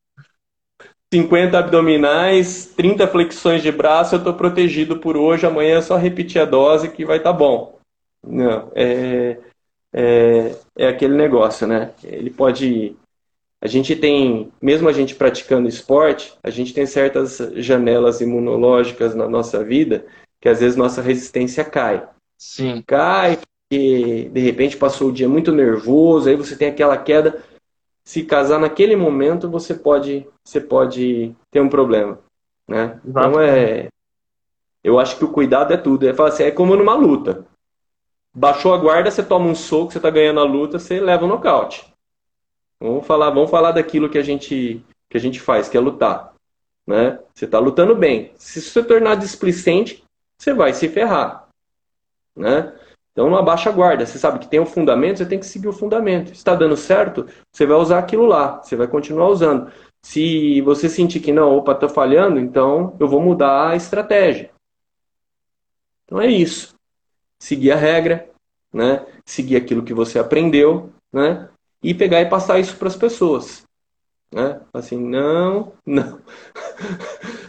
50 1.12 1.58
abdominais, 1.58 2.66
30 2.76 3.06
flexões 3.08 3.62
de 3.62 3.72
braço, 3.72 4.14
eu 4.14 4.18
estou 4.18 4.34
protegido 4.34 4.98
por 4.98 5.16
hoje, 5.16 5.46
amanhã 5.46 5.78
é 5.78 5.82
só 5.82 5.96
repetir 5.96 6.40
a 6.40 6.44
dose 6.44 6.90
que 6.90 7.04
vai 7.04 7.16
estar 7.16 7.32
tá 7.32 7.38
bom. 7.38 7.78
Não, 8.22 8.70
é, 8.74 9.38
é, 9.92 10.56
é 10.76 10.88
aquele 10.88 11.16
negócio, 11.16 11.66
né? 11.66 11.92
Ele 12.04 12.30
pode 12.30 12.96
a 13.60 13.66
gente 13.66 13.96
tem, 13.96 14.52
mesmo 14.62 14.88
a 14.88 14.92
gente 14.92 15.16
praticando 15.16 15.68
esporte, 15.68 16.32
a 16.44 16.50
gente 16.50 16.72
tem 16.72 16.86
certas 16.86 17.38
janelas 17.56 18.20
imunológicas 18.20 19.16
na 19.16 19.28
nossa 19.28 19.64
vida 19.64 20.06
que 20.40 20.48
às 20.48 20.60
vezes 20.60 20.76
nossa 20.76 21.02
resistência 21.02 21.64
cai. 21.64 22.06
Sim. 22.36 22.82
Cai 22.86 23.36
porque 23.36 24.30
de 24.32 24.40
repente 24.40 24.76
passou 24.76 25.08
o 25.08 25.12
dia 25.12 25.28
muito 25.28 25.52
nervoso, 25.52 26.28
aí 26.28 26.36
você 26.36 26.56
tem 26.56 26.68
aquela 26.68 26.96
queda. 26.96 27.42
Se 28.08 28.24
casar 28.24 28.58
naquele 28.58 28.96
momento, 28.96 29.50
você 29.50 29.74
pode, 29.74 30.26
você 30.42 30.58
pode 30.58 31.36
ter 31.50 31.60
um 31.60 31.68
problema, 31.68 32.18
né? 32.66 32.98
Então 33.04 33.38
é, 33.38 33.88
eu 34.82 34.98
acho 34.98 35.18
que 35.18 35.26
o 35.26 35.30
cuidado 35.30 35.74
é 35.74 35.76
tudo. 35.76 36.08
É 36.08 36.22
assim, 36.22 36.44
é 36.44 36.50
como 36.50 36.74
numa 36.74 36.94
luta. 36.94 37.44
Baixou 38.34 38.72
a 38.72 38.78
guarda, 38.78 39.10
você 39.10 39.22
toma 39.22 39.44
um 39.44 39.54
soco, 39.54 39.92
você 39.92 39.98
está 39.98 40.08
ganhando 40.08 40.40
a 40.40 40.44
luta, 40.44 40.78
você 40.78 40.98
leva 40.98 41.26
um 41.26 41.28
nocaute. 41.28 41.86
Vamos 42.80 43.06
falar, 43.06 43.28
vamos 43.28 43.50
falar 43.50 43.72
daquilo 43.72 44.08
que 44.08 44.16
a 44.16 44.22
gente 44.22 44.82
que 45.10 45.18
a 45.18 45.20
gente 45.20 45.38
faz, 45.38 45.68
que 45.68 45.76
é 45.76 45.80
lutar, 45.80 46.32
né? 46.86 47.18
Você 47.34 47.44
está 47.44 47.58
lutando 47.58 47.94
bem. 47.94 48.32
Se 48.36 48.62
você 48.62 48.82
tornar 48.82 49.16
displicente, 49.16 50.02
você 50.40 50.54
vai 50.54 50.72
se 50.72 50.88
ferrar, 50.88 51.46
né? 52.34 52.74
Então 53.18 53.28
não 53.28 53.36
abaixa 53.36 53.68
a 53.68 53.72
guarda. 53.72 54.06
Você 54.06 54.16
sabe 54.16 54.38
que 54.38 54.46
tem 54.46 54.60
um 54.60 54.64
fundamento, 54.64 55.18
você 55.18 55.26
tem 55.26 55.40
que 55.40 55.46
seguir 55.46 55.66
o 55.66 55.72
fundamento. 55.72 56.28
Se 56.28 56.34
está 56.34 56.54
dando 56.54 56.76
certo, 56.76 57.26
você 57.50 57.66
vai 57.66 57.76
usar 57.76 57.98
aquilo 57.98 58.26
lá, 58.26 58.62
você 58.62 58.76
vai 58.76 58.86
continuar 58.86 59.28
usando. 59.28 59.72
Se 60.00 60.60
você 60.60 60.88
sentir 60.88 61.18
que 61.18 61.32
não, 61.32 61.56
opa, 61.56 61.72
está 61.72 61.88
falhando, 61.88 62.38
então 62.38 62.96
eu 63.00 63.08
vou 63.08 63.20
mudar 63.20 63.70
a 63.70 63.74
estratégia. 63.74 64.52
Então 66.04 66.20
é 66.20 66.28
isso. 66.28 66.76
Seguir 67.40 67.72
a 67.72 67.76
regra, 67.76 68.30
né? 68.72 69.04
Seguir 69.26 69.56
aquilo 69.56 69.82
que 69.82 69.92
você 69.92 70.20
aprendeu, 70.20 70.92
né? 71.12 71.48
e 71.82 71.92
pegar 71.92 72.20
e 72.20 72.28
passar 72.28 72.60
isso 72.60 72.76
para 72.76 72.86
as 72.86 72.96
pessoas. 72.96 73.64
Né? 74.32 74.60
Assim, 74.72 74.96
não, 74.96 75.72
não. 75.84 76.20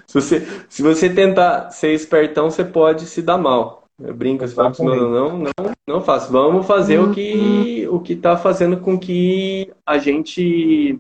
se, 0.08 0.14
você, 0.16 0.48
se 0.68 0.82
você 0.82 1.14
tentar 1.14 1.70
ser 1.70 1.94
espertão, 1.94 2.50
você 2.50 2.66
pode 2.66 3.06
se 3.06 3.22
dar 3.22 3.38
mal. 3.38 3.79
Brinco, 4.00 4.48
você 4.48 4.56
fala, 4.56 4.74
não, 4.80 5.10
não, 5.10 5.40
não, 5.40 5.54
não 5.86 6.02
faço. 6.02 6.32
Vamos 6.32 6.66
fazer 6.66 7.00
o 7.00 7.12
que 7.12 7.86
o 7.90 8.00
que 8.00 8.14
está 8.14 8.38
fazendo 8.38 8.78
com 8.78 8.98
que 8.98 9.74
a 9.86 9.98
gente 9.98 10.98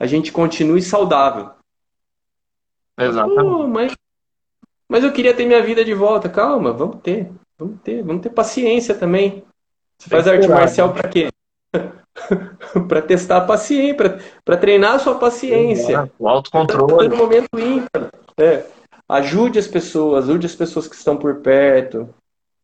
a 0.00 0.06
gente 0.06 0.32
continue 0.32 0.82
saudável. 0.82 1.50
Exatamente. 2.98 3.40
Oh, 3.40 3.68
mas, 3.68 3.92
mas 4.88 5.04
eu 5.04 5.12
queria 5.12 5.32
ter 5.32 5.46
minha 5.46 5.62
vida 5.62 5.84
de 5.84 5.94
volta. 5.94 6.28
Calma, 6.28 6.72
vamos 6.72 7.00
ter, 7.02 7.30
vamos 7.56 7.80
ter, 7.82 8.02
vamos 8.02 8.22
ter 8.22 8.30
paciência 8.30 8.94
também. 8.94 9.44
Você 9.96 10.10
faz 10.10 10.26
arte 10.26 10.48
marcial 10.48 10.92
para 10.92 11.08
quê? 11.08 11.28
para 12.88 13.02
testar 13.02 13.38
a 13.38 13.46
paciência, 13.46 14.20
para 14.44 14.56
treinar 14.56 14.94
a 14.94 14.98
sua 14.98 15.16
paciência. 15.16 16.10
O 16.18 16.28
autocontrole. 16.28 17.08
No 17.08 17.16
momento 17.16 17.48
ímpar. 17.58 18.10
É. 18.36 18.64
Ajude 19.08 19.58
as 19.58 19.66
pessoas, 19.66 20.28
ajude 20.28 20.46
as 20.46 20.54
pessoas 20.54 20.86
que 20.86 20.94
estão 20.94 21.16
por 21.16 21.36
perto, 21.36 22.14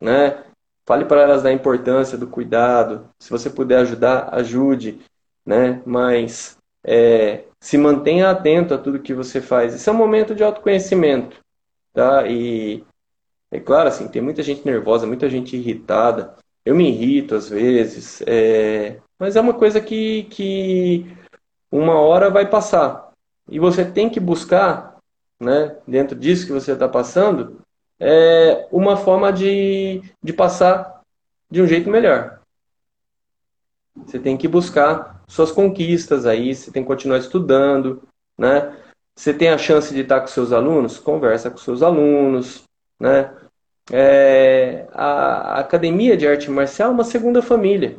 né? 0.01 0.45
Fale 0.87 1.07
para 1.07 1.23
elas 1.23 1.43
da 1.43 1.53
importância 1.53 2.19
do 2.19 2.27
cuidado. 2.27 3.09
Se 3.19 3.31
você 3.31 3.49
puder 3.49 3.79
ajudar, 3.79 4.29
ajude, 4.33 5.01
né? 5.47 5.81
Mas 5.87 6.59
é, 6.85 7.45
se 7.59 7.79
mantenha 7.79 8.31
atento 8.31 8.75
a 8.75 8.79
tudo 8.79 9.01
que 9.01 9.15
você 9.15 9.41
faz. 9.41 9.75
Isso 9.75 9.89
é 9.89 9.93
um 9.93 9.97
momento 9.97 10.35
de 10.35 10.45
autoconhecimento, 10.45 11.41
tá? 11.95 12.27
E 12.29 12.85
é 13.51 13.59
claro, 13.59 13.89
assim, 13.89 14.09
tem 14.09 14.21
muita 14.21 14.43
gente 14.43 14.67
nervosa, 14.67 15.07
muita 15.07 15.31
gente 15.31 15.57
irritada. 15.57 16.35
Eu 16.65 16.75
me 16.75 16.89
irrito 16.89 17.35
às 17.35 17.49
vezes, 17.49 18.23
é, 18.27 18.99
mas 19.19 19.37
é 19.37 19.41
uma 19.41 19.55
coisa 19.55 19.81
que, 19.81 20.25
que 20.25 21.07
uma 21.71 21.95
hora 21.95 22.31
vai 22.31 22.49
passar. 22.49 23.13
E 23.51 23.59
você 23.59 23.85
tem 23.85 24.11
que 24.11 24.21
buscar, 24.21 24.94
né, 25.45 25.77
dentro 25.87 26.19
disso 26.19 26.47
que 26.47 26.53
você 26.53 26.73
está 26.73 26.89
passando, 26.89 27.61
é, 28.01 28.67
uma 28.73 28.97
forma 28.97 29.33
de, 29.33 30.03
de 30.23 30.33
passar 30.33 31.03
de 31.51 31.63
um 31.63 31.67
jeito 31.67 31.89
melhor. 31.89 32.41
Você 34.05 34.19
tem 34.19 34.37
que 34.37 34.49
buscar 34.49 35.23
suas 35.29 35.53
conquistas 35.53 36.27
aí, 36.27 36.55
você 36.55 36.71
tem 36.71 36.83
que 36.83 36.89
continuar 36.89 37.19
estudando, 37.19 38.03
né? 38.37 38.77
Você 39.15 39.33
tem 39.33 39.49
a 39.51 39.59
chance 39.59 39.95
de 39.95 40.01
estar 40.01 40.21
com 40.21 40.27
seus 40.27 40.53
alunos? 40.53 40.99
Conversa 40.99 41.51
com 41.51 41.57
seus 41.57 41.83
alunos, 41.83 42.65
né? 42.99 43.33
É, 43.93 44.89
a 44.93 45.61
academia 45.61 46.17
de 46.17 46.27
arte 46.27 46.51
marcial 46.51 46.91
é 46.91 46.95
uma 46.95 47.05
segunda 47.05 47.41
família. 47.41 47.99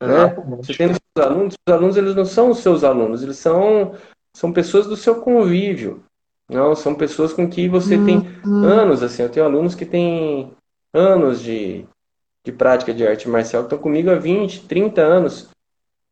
Né? 0.00 0.34
Você 0.56 0.74
tem 0.74 0.90
os 0.90 0.98
seus 0.98 1.26
alunos, 1.26 1.54
os 1.54 1.72
alunos 1.72 1.96
eles 1.96 2.14
não 2.14 2.24
são 2.24 2.50
os 2.50 2.58
seus 2.58 2.82
alunos, 2.82 3.22
eles 3.22 3.36
são, 3.36 3.94
são 4.34 4.52
pessoas 4.52 4.86
do 4.86 4.96
seu 4.96 5.20
convívio. 5.20 6.02
Não, 6.48 6.74
são 6.74 6.94
pessoas 6.94 7.32
com 7.32 7.48
que 7.48 7.68
você 7.68 7.96
uhum. 7.96 8.06
tem 8.06 8.40
anos, 8.44 9.02
assim, 9.02 9.22
eu 9.22 9.28
tenho 9.28 9.46
alunos 9.46 9.74
que 9.74 9.86
têm 9.86 10.52
anos 10.92 11.40
de, 11.40 11.86
de 12.44 12.50
prática 12.50 12.92
de 12.92 13.06
arte 13.06 13.28
marcial, 13.28 13.62
que 13.62 13.66
estão 13.66 13.78
comigo 13.78 14.10
há 14.10 14.16
20, 14.16 14.66
30 14.66 15.00
anos. 15.00 15.48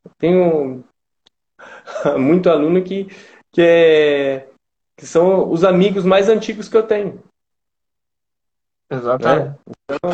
Eu 0.04 0.10
tenho 0.16 0.84
muito 2.18 2.48
aluno 2.48 2.82
que, 2.84 3.08
que, 3.50 3.60
é, 3.60 4.48
que 4.96 5.06
são 5.06 5.50
os 5.50 5.64
amigos 5.64 6.04
mais 6.04 6.28
antigos 6.28 6.68
que 6.68 6.76
eu 6.76 6.84
tenho. 6.84 7.20
Exatamente. 8.90 9.48
Né? 9.48 9.58
Então, 9.90 10.10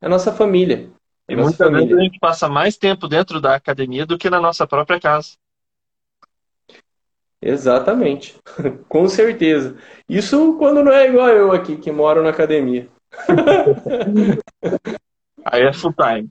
é 0.00 0.06
a 0.06 0.08
nossa 0.08 0.32
família. 0.32 0.90
E 1.28 1.34
muitas 1.34 1.56
família. 1.56 1.86
vezes 1.86 1.98
a 1.98 2.02
gente 2.02 2.18
passa 2.18 2.48
mais 2.48 2.76
tempo 2.76 3.08
dentro 3.08 3.40
da 3.40 3.54
academia 3.54 4.06
do 4.06 4.16
que 4.16 4.30
na 4.30 4.40
nossa 4.40 4.66
própria 4.66 5.00
casa. 5.00 5.32
Exatamente. 7.40 8.38
Com 8.88 9.08
certeza. 9.08 9.76
Isso 10.08 10.56
quando 10.58 10.82
não 10.82 10.92
é 10.92 11.08
igual 11.08 11.28
eu 11.28 11.52
aqui, 11.52 11.76
que 11.76 11.92
moro 11.92 12.22
na 12.22 12.30
academia. 12.30 12.88
Aí 15.44 15.62
é 15.62 15.72
full 15.72 15.94
time. 15.94 16.28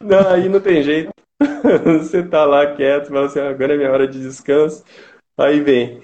Não, 0.00 0.28
aí 0.28 0.48
não 0.48 0.60
tem 0.60 0.82
jeito. 0.82 1.10
Você 1.84 2.22
tá 2.22 2.44
lá 2.44 2.74
quieto, 2.74 3.08
fala 3.08 3.26
assim, 3.26 3.40
agora 3.40 3.74
é 3.74 3.76
minha 3.78 3.90
hora 3.90 4.06
de 4.06 4.20
descanso. 4.20 4.84
Aí 5.38 5.60
vem. 5.60 6.00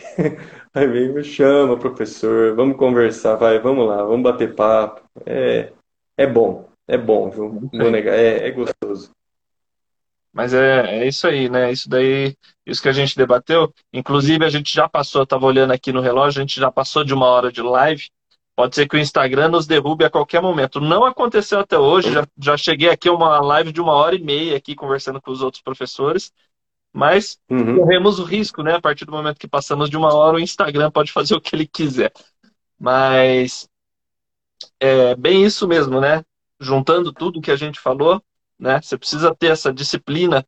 Aí 0.75 0.87
vem, 0.87 1.13
me 1.13 1.23
chama, 1.23 1.79
professor, 1.79 2.55
vamos 2.57 2.79
conversar, 2.79 3.37
vai, 3.37 3.59
vamos 3.59 3.87
lá, 3.87 4.03
vamos 4.03 4.23
bater 4.23 4.55
papo. 4.55 5.03
É, 5.27 5.71
é 6.17 6.27
bom, 6.27 6.67
é 6.89 6.97
bom, 6.97 7.29
viu? 7.29 7.69
Vou 7.71 7.91
negar, 7.91 8.15
é, 8.15 8.49
é 8.49 8.51
gostoso. 8.51 9.11
Mas 10.33 10.55
é, 10.55 11.03
é 11.03 11.09
isso 11.09 11.27
aí, 11.27 11.49
né? 11.49 11.71
Isso 11.71 11.89
daí, 11.89 12.35
isso 12.67 12.81
que 12.81 12.89
a 12.89 12.93
gente 12.93 13.17
debateu. 13.17 13.73
Inclusive, 13.93 14.45
a 14.45 14.49
gente 14.49 14.73
já 14.73 14.89
passou, 14.89 15.21
eu 15.21 15.25
estava 15.25 15.45
olhando 15.45 15.73
aqui 15.73 15.93
no 15.93 16.01
relógio, 16.01 16.41
a 16.41 16.43
gente 16.43 16.59
já 16.59 16.71
passou 16.71 17.05
de 17.05 17.13
uma 17.13 17.27
hora 17.27 17.53
de 17.53 17.61
live. 17.61 18.09
Pode 18.57 18.75
ser 18.75 18.87
que 18.87 18.97
o 18.97 18.99
Instagram 18.99 19.49
nos 19.49 19.67
derrube 19.67 20.05
a 20.05 20.11
qualquer 20.11 20.41
momento. 20.41 20.81
Não 20.81 21.05
aconteceu 21.05 21.61
até 21.61 21.79
hoje, 21.79 22.13
já, 22.13 22.27
já 22.39 22.57
cheguei 22.57 22.89
aqui 22.89 23.09
a 23.09 23.13
uma 23.13 23.41
live 23.41 23.73
de 23.73 23.81
uma 23.81 23.93
hora 23.93 24.15
e 24.15 24.23
meia 24.23 24.57
aqui 24.57 24.75
conversando 24.75 25.21
com 25.21 25.31
os 25.31 25.43
outros 25.43 25.63
professores. 25.63 26.33
Mas 26.93 27.39
uhum. 27.49 27.79
corremos 27.79 28.19
o 28.19 28.25
risco, 28.25 28.63
né? 28.63 28.75
A 28.75 28.81
partir 28.81 29.07
do 29.07 29.13
momento 29.13 29.39
que 29.39 29.49
passamos 29.49 29.89
de 29.89 29.97
uma 29.97 30.15
hora, 30.15 30.37
o 30.37 30.41
Instagram 30.41 30.91
pode 30.91 31.11
fazer 31.11 31.35
o 31.37 31.41
que 31.41 31.55
ele 31.55 31.67
quiser. 31.67 32.13
Mas 32.79 33.69
é 34.79 35.15
bem 35.15 35.45
isso 35.45 35.67
mesmo, 35.67 36.01
né? 36.01 36.23
Juntando 36.61 37.13
tudo 37.13 37.41
que 37.41 37.51
a 37.51 37.57
gente 37.57 37.81
falou, 37.81 38.23
né? 38.63 38.81
Você 38.81 38.97
precisa 38.97 39.35
ter 39.35 39.49
essa 39.49 39.73
disciplina 39.73 40.47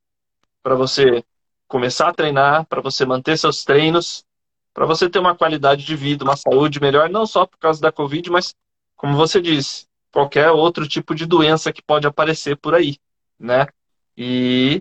para 0.63 0.77
você 0.77 1.25
começar 1.67 2.09
a 2.09 2.15
treinar, 2.15 2.65
para 2.67 2.81
você 2.81 3.05
manter 3.05 3.37
seus 3.37 3.65
treinos, 3.65 4.25
para 4.73 4.87
você 4.87 5.11
ter 5.11 5.19
uma 5.19 5.35
qualidade 5.35 5.85
de 5.85 5.97
vida, 5.97 6.25
uma 6.25 6.37
saúde 6.37 6.81
melhor, 6.81 7.11
não 7.11 7.27
só 7.27 7.45
por 7.45 7.59
causa 7.59 7.81
da 7.81 7.91
Covid, 7.91 8.31
mas, 8.31 8.55
como 8.95 9.17
você 9.17 9.43
disse, 9.43 9.87
qualquer 10.13 10.53
outro 10.53 10.87
tipo 10.87 11.13
de 11.13 11.27
doença 11.27 11.73
que 11.73 11.83
pode 11.83 12.07
aparecer 12.07 12.57
por 12.57 12.73
aí, 12.73 12.97
né? 13.39 13.67
E 14.17 14.81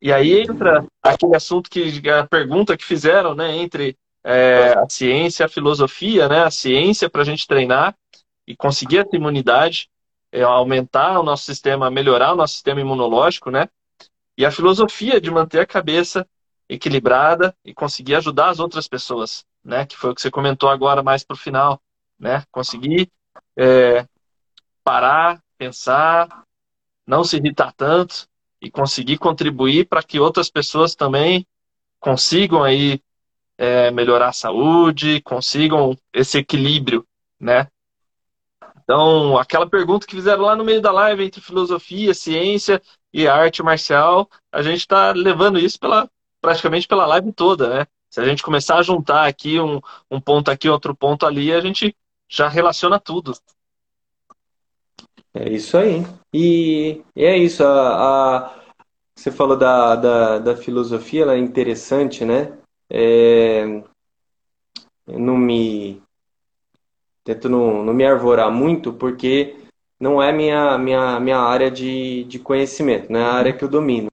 e 0.00 0.12
aí 0.12 0.40
entra 0.42 0.84
aquele 1.02 1.34
assunto 1.34 1.68
que 1.68 2.08
a 2.08 2.26
pergunta 2.26 2.76
que 2.76 2.84
fizeram, 2.84 3.34
né, 3.34 3.56
entre 3.56 3.96
é, 4.24 4.74
a 4.76 4.88
ciência 4.88 5.46
a 5.46 5.48
filosofia, 5.48 6.28
né, 6.28 6.42
a 6.42 6.50
ciência 6.50 7.10
para 7.10 7.22
a 7.22 7.24
gente 7.24 7.46
treinar 7.46 7.94
e 8.46 8.56
conseguir 8.56 8.98
essa 8.98 9.14
imunidade, 9.16 9.88
aumentar 10.40 11.20
o 11.20 11.22
nosso 11.22 11.44
sistema, 11.44 11.90
melhorar 11.90 12.32
o 12.32 12.36
nosso 12.36 12.54
sistema 12.54 12.80
imunológico, 12.80 13.50
né, 13.50 13.68
e 14.36 14.46
a 14.46 14.50
filosofia 14.50 15.20
de 15.20 15.30
manter 15.30 15.60
a 15.60 15.66
cabeça 15.66 16.26
equilibrada 16.68 17.54
e 17.64 17.74
conseguir 17.74 18.14
ajudar 18.14 18.48
as 18.48 18.58
outras 18.58 18.88
pessoas, 18.88 19.44
né, 19.62 19.84
que 19.84 19.96
foi 19.96 20.10
o 20.10 20.14
que 20.14 20.22
você 20.22 20.30
comentou 20.30 20.70
agora 20.70 21.02
mais 21.02 21.22
para 21.22 21.34
o 21.34 21.38
final, 21.38 21.80
né, 22.18 22.44
conseguir 22.50 23.10
é, 23.56 24.06
parar, 24.82 25.42
pensar, 25.58 26.44
não 27.06 27.22
se 27.22 27.36
irritar 27.36 27.72
tanto, 27.72 28.26
e 28.62 28.70
conseguir 28.70 29.18
contribuir 29.18 29.88
para 29.88 30.04
que 30.04 30.20
outras 30.20 30.48
pessoas 30.48 30.94
também 30.94 31.44
consigam 31.98 32.62
aí 32.62 33.02
é, 33.58 33.90
melhorar 33.90 34.28
a 34.28 34.32
saúde, 34.32 35.20
consigam 35.22 35.96
esse 36.12 36.38
equilíbrio, 36.38 37.04
né? 37.40 37.66
Então, 38.82 39.38
aquela 39.38 39.68
pergunta 39.68 40.06
que 40.06 40.14
fizeram 40.14 40.42
lá 40.42 40.56
no 40.56 40.64
meio 40.64 40.80
da 40.80 40.90
live 40.90 41.24
entre 41.24 41.40
filosofia, 41.40 42.14
ciência 42.14 42.82
e 43.12 43.28
arte 43.28 43.62
marcial, 43.62 44.28
a 44.50 44.62
gente 44.62 44.80
está 44.80 45.12
levando 45.12 45.58
isso 45.58 45.78
pela, 45.78 46.08
praticamente 46.40 46.88
pela 46.88 47.06
live 47.06 47.32
toda, 47.32 47.68
né? 47.68 47.86
Se 48.10 48.20
a 48.20 48.24
gente 48.24 48.42
começar 48.42 48.76
a 48.76 48.82
juntar 48.82 49.26
aqui 49.26 49.58
um, 49.58 49.80
um 50.10 50.20
ponto 50.20 50.50
aqui, 50.50 50.68
outro 50.68 50.94
ponto 50.94 51.24
ali, 51.24 51.52
a 51.52 51.60
gente 51.60 51.96
já 52.28 52.48
relaciona 52.48 52.98
tudo. 52.98 53.34
É 55.34 55.48
isso 55.48 55.78
aí. 55.78 56.04
E, 56.32 57.02
e 57.16 57.24
é 57.24 57.36
isso. 57.38 57.64
A, 57.64 58.44
a, 58.44 58.62
você 59.16 59.30
falou 59.30 59.56
da, 59.56 59.96
da, 59.96 60.38
da 60.38 60.56
filosofia, 60.56 61.22
ela 61.22 61.34
é 61.34 61.38
interessante, 61.38 62.24
né? 62.24 62.58
É, 62.90 63.82
não 65.06 65.36
me. 65.36 66.02
Tento 67.24 67.48
não, 67.48 67.84
não 67.84 67.94
me 67.94 68.04
arvorar 68.04 68.50
muito, 68.50 68.92
porque 68.92 69.56
não 69.98 70.22
é 70.22 70.32
minha, 70.32 70.76
minha, 70.78 71.20
minha 71.20 71.38
área 71.38 71.70
de, 71.70 72.24
de 72.24 72.38
conhecimento, 72.38 73.12
não 73.12 73.20
é 73.20 73.24
a 73.24 73.32
área 73.32 73.52
que 73.52 73.64
eu 73.64 73.68
domino. 73.68 74.08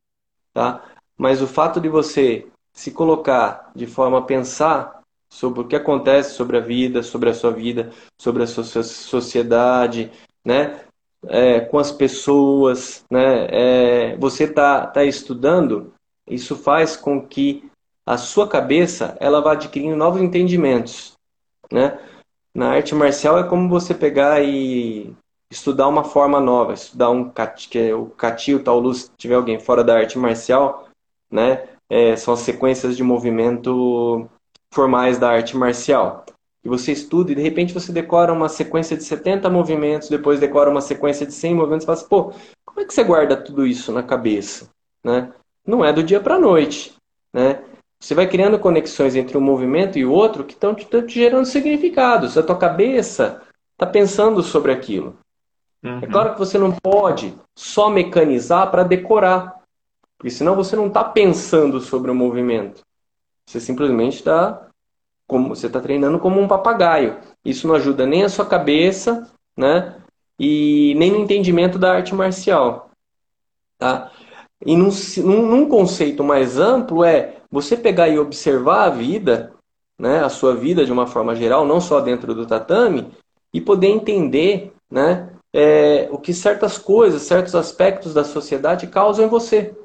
Tá? 0.53 0.83
Mas 1.17 1.41
o 1.41 1.47
fato 1.47 1.79
de 1.81 1.89
você 1.89 2.47
se 2.73 2.91
colocar 2.91 3.71
de 3.75 3.87
forma 3.87 4.19
a 4.19 4.23
pensar 4.23 5.01
sobre 5.29 5.61
o 5.61 5.67
que 5.67 5.75
acontece 5.75 6.35
sobre 6.35 6.57
a 6.57 6.61
vida, 6.61 7.03
sobre 7.03 7.29
a 7.29 7.33
sua 7.33 7.51
vida, 7.51 7.91
sobre 8.19 8.43
a 8.43 8.47
sua 8.47 8.63
sociedade, 8.83 10.11
né? 10.45 10.81
é, 11.27 11.59
com 11.59 11.77
as 11.77 11.91
pessoas, 11.91 13.03
né? 13.09 13.47
É, 13.49 14.17
você 14.17 14.45
está 14.45 14.87
tá 14.87 15.03
estudando, 15.03 15.93
isso 16.27 16.55
faz 16.55 16.95
com 16.95 17.25
que 17.25 17.69
a 18.05 18.17
sua 18.17 18.47
cabeça 18.47 19.17
ela 19.19 19.41
vá 19.41 19.53
adquirindo 19.53 19.95
novos 19.95 20.21
entendimentos, 20.21 21.13
né? 21.71 21.99
Na 22.59 22.71
arte 22.71 22.93
marcial 22.93 23.39
é 23.39 23.47
como 23.47 23.69
você 23.69 23.93
pegar 23.93 24.43
e 24.43 25.15
estudar 25.49 25.87
uma 25.87 26.03
forma 26.03 26.41
nova, 26.41 26.73
estudar 26.73 27.09
um 27.09 27.31
que 27.55 27.79
é 27.79 27.95
o 27.95 28.07
kati, 28.07 28.53
o 28.53 28.61
taolu, 28.61 28.93
se 28.93 29.09
tiver 29.17 29.35
alguém 29.35 29.57
fora 29.57 29.81
da 29.81 29.95
arte 29.95 30.19
marcial, 30.19 30.89
né? 31.31 31.69
É, 31.89 32.17
são 32.17 32.33
as 32.33 32.41
sequências 32.41 32.97
de 32.97 33.01
movimento 33.01 34.27
formais 34.73 35.17
da 35.17 35.29
arte 35.29 35.55
marcial 35.55 36.25
que 36.61 36.67
você 36.67 36.91
estuda 36.91 37.31
e 37.31 37.35
de 37.35 37.41
repente 37.41 37.73
você 37.73 37.93
decora 37.93 38.33
uma 38.33 38.49
sequência 38.49 38.97
de 38.97 39.05
70 39.05 39.49
movimentos, 39.49 40.09
depois 40.09 40.41
decora 40.41 40.69
uma 40.69 40.81
sequência 40.81 41.25
de 41.25 41.31
100 41.31 41.55
movimentos, 41.55 41.85
e 41.85 41.87
fala 41.87 41.97
assim, 41.97 42.09
pô, 42.09 42.33
como 42.65 42.81
é 42.81 42.83
que 42.83 42.93
você 42.93 43.05
guarda 43.05 43.37
tudo 43.37 43.65
isso 43.65 43.93
na 43.93 44.03
cabeça? 44.03 44.69
Né? 45.01 45.31
Não 45.65 45.85
é 45.85 45.93
do 45.93 46.03
dia 46.03 46.19
para 46.19 46.35
a 46.35 46.39
noite. 46.39 46.93
Né? 47.33 47.63
Você 47.99 48.15
vai 48.15 48.27
criando 48.27 48.57
conexões 48.57 49.15
entre 49.15 49.37
um 49.37 49.41
movimento 49.41 49.99
e 49.99 50.05
o 50.05 50.11
outro 50.11 50.45
que 50.45 50.53
estão 50.53 50.73
te, 50.73 50.85
te, 50.85 51.07
gerando 51.07 51.45
significados. 51.45 52.37
A 52.37 52.43
tua 52.43 52.57
cabeça 52.57 53.41
está 53.73 53.85
pensando 53.85 54.41
sobre 54.41 54.71
aquilo. 54.71 55.17
Uhum. 55.83 55.99
É 56.01 56.07
claro 56.07 56.33
que 56.33 56.39
você 56.39 56.57
não 56.57 56.71
pode 56.71 57.33
só 57.55 57.89
mecanizar 57.89 58.71
para 58.71 58.83
decorar, 58.83 59.61
porque 60.17 60.29
senão 60.29 60.55
você 60.55 60.75
não 60.75 60.87
está 60.87 61.03
pensando 61.03 61.79
sobre 61.81 62.09
o 62.09 62.15
movimento. 62.15 62.81
Você 63.45 63.59
simplesmente 63.59 64.15
está 64.15 64.65
como 65.27 65.49
você 65.49 65.67
está 65.67 65.79
treinando 65.79 66.17
como 66.19 66.41
um 66.41 66.47
papagaio. 66.47 67.19
Isso 67.45 67.67
não 67.67 67.75
ajuda 67.75 68.05
nem 68.05 68.23
a 68.23 68.29
sua 68.29 68.45
cabeça, 68.45 69.29
né? 69.55 69.95
E 70.39 70.95
nem 70.95 71.11
no 71.11 71.19
entendimento 71.19 71.77
da 71.77 71.93
arte 71.93 72.15
marcial, 72.15 72.89
tá? 73.77 74.11
E 74.65 74.75
num, 74.75 74.89
num, 75.17 75.45
num 75.45 75.69
conceito 75.69 76.23
mais 76.23 76.57
amplo 76.57 77.03
é 77.03 77.38
você 77.51 77.75
pegar 77.75 78.07
e 78.09 78.19
observar 78.19 78.85
a 78.85 78.89
vida, 78.89 79.53
né? 79.97 80.23
A 80.23 80.29
sua 80.29 80.55
vida 80.55 80.85
de 80.85 80.91
uma 80.91 81.07
forma 81.07 81.35
geral, 81.35 81.65
não 81.65 81.81
só 81.81 81.99
dentro 81.99 82.33
do 82.33 82.45
tatame, 82.45 83.11
e 83.53 83.59
poder 83.59 83.87
entender, 83.87 84.73
né? 84.89 85.29
É, 85.51 86.07
o 86.11 86.17
que 86.19 86.33
certas 86.33 86.77
coisas, 86.77 87.23
certos 87.23 87.55
aspectos 87.55 88.13
da 88.13 88.23
sociedade 88.23 88.87
causam 88.87 89.25
em 89.25 89.29
você, 89.29 89.75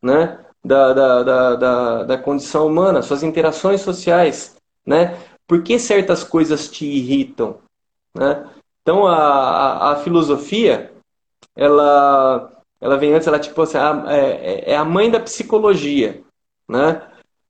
né? 0.00 0.38
da, 0.64 0.92
da, 0.92 1.22
da, 1.22 1.56
da, 1.56 2.02
da 2.04 2.18
condição 2.18 2.66
humana, 2.66 3.02
suas 3.02 3.22
interações 3.22 3.80
sociais, 3.80 4.56
né? 4.84 5.16
Por 5.46 5.62
que 5.62 5.78
certas 5.78 6.22
coisas 6.22 6.68
te 6.68 6.84
irritam, 6.84 7.58
né? 8.14 8.48
Então 8.82 9.06
a, 9.06 9.16
a, 9.16 9.92
a 9.92 9.96
filosofia, 9.96 10.92
ela, 11.56 12.52
ela 12.80 12.96
vem 12.96 13.14
antes, 13.14 13.26
ela 13.26 13.38
tipo 13.38 13.60
assim, 13.62 13.78
é, 14.08 14.72
é 14.72 14.76
a 14.76 14.84
mãe 14.84 15.10
da 15.10 15.20
psicologia, 15.20 16.22
né? 16.68 17.02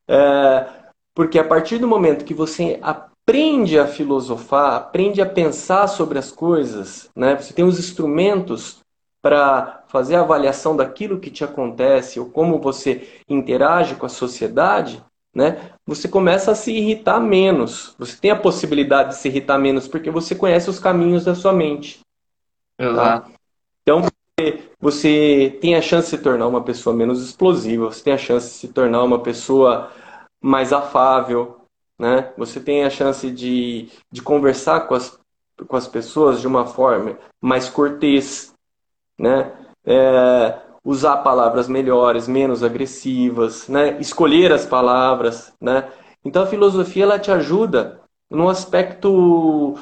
É, 0.07 0.66
porque 1.15 1.39
a 1.39 1.45
partir 1.45 1.78
do 1.78 1.89
momento 1.89 2.24
que 2.24 2.35
você 2.35 2.78
aprende 2.81 3.78
a 3.78 3.86
filosofar, 3.86 4.74
aprende 4.74 5.20
a 5.20 5.27
pensar 5.27 5.86
sobre 5.89 6.19
as 6.19 6.31
coisas, 6.31 7.11
né? 7.15 7.36
Você 7.36 7.53
tem 7.53 7.65
os 7.65 7.78
instrumentos 7.78 8.78
para 9.20 9.85
fazer 9.89 10.15
a 10.15 10.20
avaliação 10.20 10.77
daquilo 10.77 11.19
que 11.19 11.31
te 11.31 11.43
acontece 11.43 12.20
ou 12.20 12.27
como 12.27 12.61
você 12.61 13.09
interage 13.28 13.97
com 13.97 14.07
a 14.07 14.09
sociedade, 14.09 15.03
né? 15.35 15.73
Você 15.86 16.09
começa 16.09 16.53
a 16.53 16.55
se 16.55 16.73
irritar 16.73 17.20
menos. 17.20 17.95
Você 17.99 18.16
tem 18.16 18.31
a 18.31 18.36
possibilidade 18.36 19.11
de 19.11 19.16
se 19.16 19.28
irritar 19.28 19.59
menos 19.59 19.89
porque 19.89 20.11
você 20.11 20.35
conhece 20.35 20.70
os 20.70 20.78
caminhos 20.78 21.24
da 21.24 21.35
sua 21.35 21.53
mente. 21.53 22.01
Tá? 22.77 22.85
Exato. 22.85 23.31
Tá? 23.31 23.36
Então 23.82 24.03
você 24.03 24.68
tem 25.60 25.74
a 25.74 25.82
chance 25.82 26.10
de 26.10 26.16
se 26.16 26.22
tornar 26.22 26.46
uma 26.46 26.62
pessoa 26.62 26.94
menos 26.94 27.22
explosiva, 27.22 27.86
você 27.86 28.05
tem 28.05 28.12
a 28.12 28.18
chance 28.18 28.48
de 28.48 28.55
se 28.55 28.68
tornar 28.68 29.02
uma 29.02 29.20
pessoa 29.20 29.90
mais 30.40 30.72
afável, 30.72 31.56
né? 31.98 32.32
Você 32.36 32.60
tem 32.60 32.84
a 32.84 32.90
chance 32.90 33.30
de, 33.30 33.88
de 34.10 34.22
conversar 34.22 34.82
com 34.82 34.94
as, 34.94 35.18
com 35.66 35.76
as 35.76 35.88
pessoas 35.88 36.40
de 36.40 36.46
uma 36.46 36.64
forma 36.64 37.18
mais 37.40 37.68
cortês, 37.68 38.55
né? 39.18 39.52
É, 39.84 40.59
usar 40.84 41.18
palavras 41.18 41.68
melhores, 41.68 42.26
menos 42.26 42.62
agressivas, 42.62 43.68
né? 43.68 43.98
escolher 44.00 44.52
as 44.52 44.64
palavras. 44.64 45.52
Né? 45.60 45.86
Então 46.24 46.42
a 46.42 46.46
filosofia 46.46 47.02
ela 47.02 47.18
te 47.18 47.30
ajuda 47.30 48.00
num 48.30 48.48
aspecto 48.48 49.74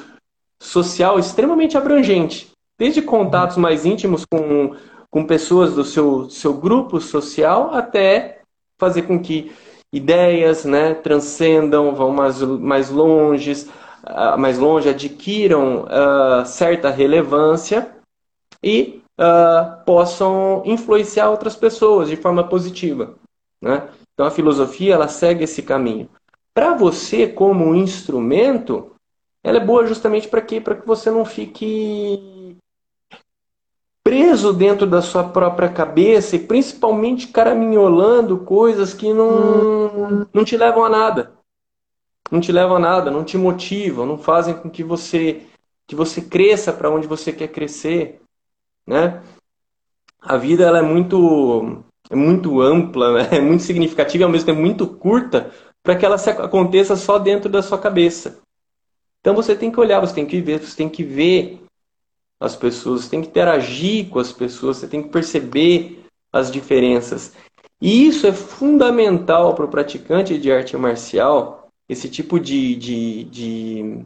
social 0.59 1.17
extremamente 1.17 1.77
abrangente, 1.77 2.51
desde 2.77 3.01
contatos 3.01 3.57
mais 3.57 3.85
íntimos 3.85 4.25
com, 4.25 4.75
com 5.09 5.25
pessoas 5.25 5.73
do 5.73 5.83
seu, 5.83 6.29
seu 6.29 6.53
grupo 6.53 7.01
social 7.01 7.73
até 7.73 8.41
fazer 8.79 9.03
com 9.03 9.19
que 9.19 9.51
ideias 9.91 10.65
né, 10.65 10.93
transcendam, 10.93 11.95
vão 11.95 12.11
mais, 12.11 12.41
mais 12.41 12.89
longe, 12.89 13.51
uh, 14.03 14.37
mais 14.37 14.59
longe, 14.59 14.89
adquiram 14.89 15.83
uh, 15.83 16.45
certa 16.45 16.89
relevância 16.89 17.95
e 18.61 19.01
uh, 19.19 19.83
possam 19.85 20.61
influenciar 20.65 21.29
outras 21.29 21.55
pessoas 21.55 22.09
de 22.09 22.15
forma 22.15 22.43
positiva. 22.43 23.15
Né? 23.61 23.87
Então 24.13 24.25
a 24.25 24.31
filosofia 24.31 24.93
ela 24.93 25.07
segue 25.07 25.43
esse 25.43 25.61
caminho. 25.63 26.09
Para 26.53 26.73
você, 26.73 27.27
como 27.27 27.75
instrumento, 27.75 28.91
ela 29.43 29.57
é 29.57 29.63
boa 29.63 29.85
justamente 29.85 30.27
para 30.27 30.41
quê? 30.41 30.59
Para 30.59 30.75
que 30.75 30.87
você 30.87 31.09
não 31.09 31.23
fique 31.23 32.36
preso 34.07 34.53
dentro 34.53 34.87
da 34.87 35.01
sua 35.01 35.25
própria 35.25 35.67
cabeça 35.67 36.37
e 36.37 36.39
principalmente 36.39 37.27
caraminholando 37.27 38.37
coisas 38.37 38.93
que 38.93 39.11
não, 39.11 40.25
não 40.33 40.45
te 40.45 40.55
levam 40.55 40.85
a 40.85 40.89
nada. 40.89 41.33
Não 42.31 42.39
te 42.39 42.49
levam 42.49 42.77
a 42.77 42.79
nada, 42.79 43.11
não 43.11 43.25
te 43.25 43.37
motivam, 43.37 44.05
não 44.05 44.17
fazem 44.17 44.53
com 44.53 44.69
que 44.69 44.81
você 44.81 45.41
que 45.85 45.93
você 45.93 46.21
cresça 46.21 46.71
para 46.71 46.89
onde 46.89 47.05
você 47.05 47.33
quer 47.33 47.49
crescer 47.49 48.21
né? 48.87 49.21
A 50.21 50.37
vida 50.37 50.63
ela 50.63 50.79
é 50.79 50.81
muito 50.81 51.83
é 52.09 52.15
muito 52.15 52.61
ampla, 52.61 53.13
né? 53.13 53.27
é 53.37 53.41
muito 53.41 53.63
significativa 53.63 54.23
e 54.23 54.25
ao 54.25 54.31
mesmo 54.31 54.45
tempo 54.45 54.61
muito 54.61 54.87
curta 54.87 55.51
para 55.83 55.97
que 55.97 56.05
ela 56.05 56.15
aconteça 56.15 56.95
só 56.95 57.19
dentro 57.19 57.49
da 57.49 57.61
sua 57.61 57.77
cabeça. 57.77 58.39
Então 59.19 59.35
você 59.35 59.53
tem 59.53 59.69
que 59.69 59.79
olhar, 59.81 59.99
você 59.99 60.15
tem 60.15 60.25
que 60.25 60.39
ver, 60.39 60.61
você 60.61 60.77
tem 60.77 60.87
que 60.87 61.03
ver 61.03 61.66
as 62.39 62.55
pessoas, 62.55 63.01
você 63.01 63.09
tem 63.09 63.21
que 63.21 63.29
interagir 63.29 64.09
com 64.09 64.19
as 64.19 64.31
pessoas, 64.31 64.77
você 64.77 64.87
tem 64.87 65.01
que 65.01 65.09
perceber 65.09 66.03
as 66.31 66.51
diferenças. 66.51 67.33
E 67.81 68.07
isso 68.07 68.25
é 68.27 68.33
fundamental 68.33 69.53
para 69.55 69.65
o 69.65 69.69
praticante 69.69 70.37
de 70.37 70.51
arte 70.51 70.75
marcial, 70.77 71.69
esse 71.87 72.09
tipo 72.09 72.39
de, 72.39 72.75
de, 72.75 73.23
de 73.25 73.99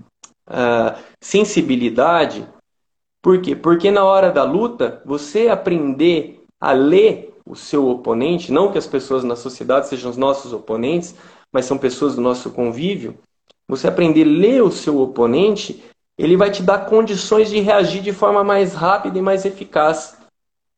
uh, 0.48 0.98
sensibilidade, 1.20 2.48
por 3.22 3.40
quê? 3.40 3.56
Porque 3.56 3.92
na 3.92 4.04
hora 4.04 4.32
da 4.32 4.44
luta, 4.44 5.02
você 5.06 5.48
aprender 5.48 6.44
a 6.60 6.72
ler 6.72 7.34
o 7.46 7.56
seu 7.56 7.88
oponente, 7.88 8.52
não 8.52 8.72
que 8.72 8.78
as 8.78 8.88
pessoas 8.88 9.24
na 9.24 9.36
sociedade 9.36 9.88
sejam 9.88 10.10
os 10.10 10.18
nossos 10.18 10.54
oponentes, 10.54 11.16
mas 11.52 11.66
são 11.66 11.78
pessoas 11.78 12.16
do 12.16 12.22
nosso 12.22 12.50
convívio, 12.52 13.18
você 13.68 13.88
aprender 13.88 14.24
a 14.24 14.30
ler 14.30 14.64
o 14.64 14.72
seu 14.72 15.00
oponente, 15.00 15.84
ele 16.24 16.38
vai 16.38 16.52
te 16.52 16.62
dar 16.62 16.86
condições 16.86 17.50
de 17.50 17.60
reagir 17.60 18.02
de 18.02 18.14
forma 18.14 18.44
mais 18.44 18.76
rápida 18.76 19.18
e 19.18 19.22
mais 19.22 19.44
eficaz. 19.44 20.18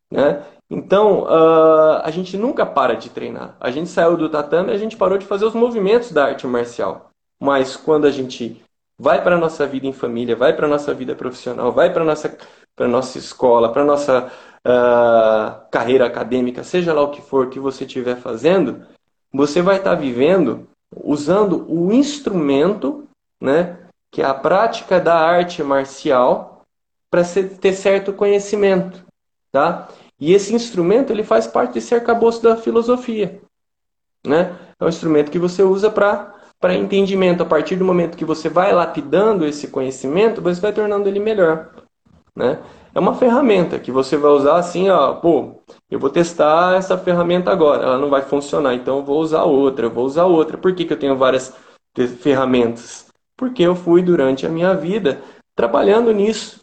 Né? 0.10 0.42
Então, 0.70 1.24
uh, 1.24 2.02
a 2.02 2.10
gente 2.12 2.38
nunca 2.38 2.66
para 2.66 2.96
de 2.96 3.10
treinar. 3.10 3.56
A 3.60 3.70
gente 3.70 3.90
saiu 3.90 4.16
do 4.16 4.30
tatame 4.30 4.72
e 4.72 4.76
a 4.76 4.78
gente 4.78 4.96
parou 4.96 5.18
de 5.18 5.26
fazer 5.26 5.44
os 5.44 5.54
movimentos 5.54 6.12
da 6.14 6.28
arte 6.28 6.48
marcial. 6.48 7.10
Mas 7.42 7.76
quando 7.76 8.06
a 8.06 8.12
gente 8.12 8.62
vai 8.98 9.22
para 9.22 9.36
a 9.36 9.38
nossa 9.38 9.68
vida 9.68 9.86
em 9.86 9.92
família, 9.92 10.34
vai 10.34 10.56
para 10.56 10.66
a 10.66 10.70
nossa 10.70 10.94
vida 10.94 11.14
profissional, 11.14 11.74
vai 11.74 11.92
para 11.92 12.04
a 12.04 12.06
nossa, 12.06 12.38
nossa 12.80 13.18
escola, 13.18 13.70
para 13.70 13.82
a 13.82 13.86
nossa 13.86 14.32
uh, 14.66 15.70
carreira 15.70 16.06
acadêmica, 16.06 16.64
seja 16.64 16.94
lá 16.94 17.02
o 17.02 17.12
que 17.12 17.22
for 17.22 17.50
que 17.50 17.60
você 17.60 17.84
estiver 17.84 18.16
fazendo, 18.16 18.86
você 19.32 19.62
vai 19.62 19.76
estar 19.76 19.90
tá 19.90 19.96
vivendo 19.96 20.70
usando 20.96 21.66
o 21.70 21.92
instrumento, 21.92 23.06
né, 23.42 23.78
que 24.14 24.22
é 24.22 24.26
a 24.26 24.34
prática 24.34 25.00
da 25.00 25.16
arte 25.16 25.64
marcial, 25.64 26.62
para 27.10 27.24
ter 27.60 27.74
certo 27.74 28.14
conhecimento, 28.14 29.04
tá? 29.52 29.90
E 30.20 30.34
esse 30.34 30.54
instrumento 30.54 31.12
ele 31.12 31.24
faz 31.24 31.48
parte 31.48 31.74
desse 31.74 31.96
arcabouço 31.96 32.42
da 32.42 32.56
filosofia, 32.56 33.42
né? 34.26 34.56
É 34.80 34.86
um 34.86 34.88
instrumento 34.88 35.32
que 35.32 35.40
você 35.40 35.64
usa 35.64 35.90
para 35.90 36.32
para 36.60 36.76
entendimento. 36.76 37.44
A 37.44 37.46
partir 37.46 37.76
do 37.76 37.84
momento 37.84 38.16
que 38.16 38.24
você 38.24 38.48
vai 38.48 38.72
lapidando 38.72 39.46
esse 39.46 39.68
conhecimento, 39.68 40.42
você 40.42 40.62
vai 40.62 40.72
tornando 40.72 41.10
ele 41.10 41.20
melhor. 41.20 41.72
Né? 42.34 42.58
É 42.96 43.00
uma 43.00 43.16
ferramenta 43.16 43.78
que 43.78 43.92
você 43.92 44.16
vai 44.16 44.32
usar 44.32 44.56
assim, 44.56 44.90
ó, 44.90 45.16
pô, 45.16 45.62
eu 45.92 46.00
vou 46.00 46.10
testar 46.10 46.78
essa 46.78 46.98
ferramenta 46.98 47.52
agora, 47.52 47.84
ela 47.84 47.98
não 47.98 48.10
vai 48.10 48.22
funcionar, 48.22 48.76
então 48.76 49.00
eu 49.00 49.04
vou 49.04 49.20
usar 49.20 49.44
outra, 49.44 49.88
eu 49.88 49.92
vou 49.92 50.06
usar 50.06 50.24
outra. 50.24 50.58
Por 50.58 50.74
que, 50.74 50.86
que 50.86 50.94
eu 50.94 51.00
tenho 51.00 51.18
várias 51.18 51.54
ferramentas? 52.22 53.03
Porque 53.38 53.64
eu 53.64 53.76
fui 53.76 54.02
durante 54.02 54.46
a 54.46 54.50
minha 54.50 54.74
vida 54.74 55.22
trabalhando 55.56 56.12
nisso 56.12 56.62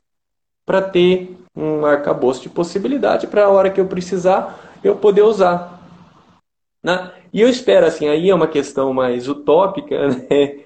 para 0.64 0.82
ter 0.82 1.36
um 1.56 1.84
arcabouço 1.84 2.42
de 2.42 2.48
possibilidade 2.48 3.26
para 3.26 3.44
a 3.44 3.48
hora 3.48 3.70
que 3.70 3.80
eu 3.80 3.86
precisar 3.86 4.70
eu 4.82 4.96
poder 4.96 5.22
usar. 5.22 5.80
Né? 6.82 7.12
E 7.32 7.40
eu 7.40 7.48
espero, 7.48 7.86
assim, 7.86 8.08
aí 8.08 8.30
é 8.30 8.34
uma 8.34 8.48
questão 8.48 8.92
mais 8.92 9.28
utópica, 9.28 10.08
né? 10.08 10.60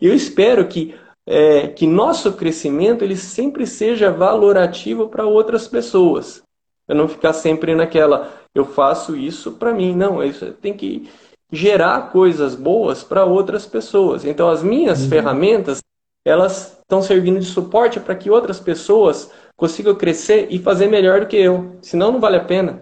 Eu 0.00 0.14
espero 0.14 0.66
que, 0.66 0.94
é, 1.26 1.68
que 1.68 1.86
nosso 1.86 2.32
crescimento 2.34 3.02
ele 3.02 3.16
sempre 3.16 3.66
seja 3.66 4.10
valorativo 4.10 5.08
para 5.08 5.26
outras 5.26 5.66
pessoas. 5.66 6.42
Eu 6.86 6.94
não 6.94 7.08
ficar 7.08 7.32
sempre 7.32 7.74
naquela, 7.74 8.32
eu 8.54 8.64
faço 8.64 9.16
isso 9.16 9.52
para 9.52 9.72
mim. 9.72 9.94
Não, 9.94 10.22
isso 10.22 10.52
tem 10.54 10.74
que 10.74 11.08
gerar 11.52 12.10
coisas 12.10 12.54
boas 12.54 13.02
para 13.02 13.24
outras 13.24 13.66
pessoas. 13.66 14.24
Então, 14.24 14.48
as 14.48 14.62
minhas 14.62 15.02
uhum. 15.02 15.08
ferramentas, 15.08 15.80
elas 16.24 16.78
estão 16.80 17.02
servindo 17.02 17.40
de 17.40 17.46
suporte 17.46 17.98
para 17.98 18.14
que 18.14 18.30
outras 18.30 18.60
pessoas 18.60 19.30
consigam 19.56 19.94
crescer 19.94 20.48
e 20.50 20.58
fazer 20.58 20.86
melhor 20.86 21.20
do 21.20 21.26
que 21.26 21.36
eu. 21.36 21.76
Senão, 21.82 22.12
não 22.12 22.20
vale 22.20 22.36
a 22.36 22.44
pena. 22.44 22.80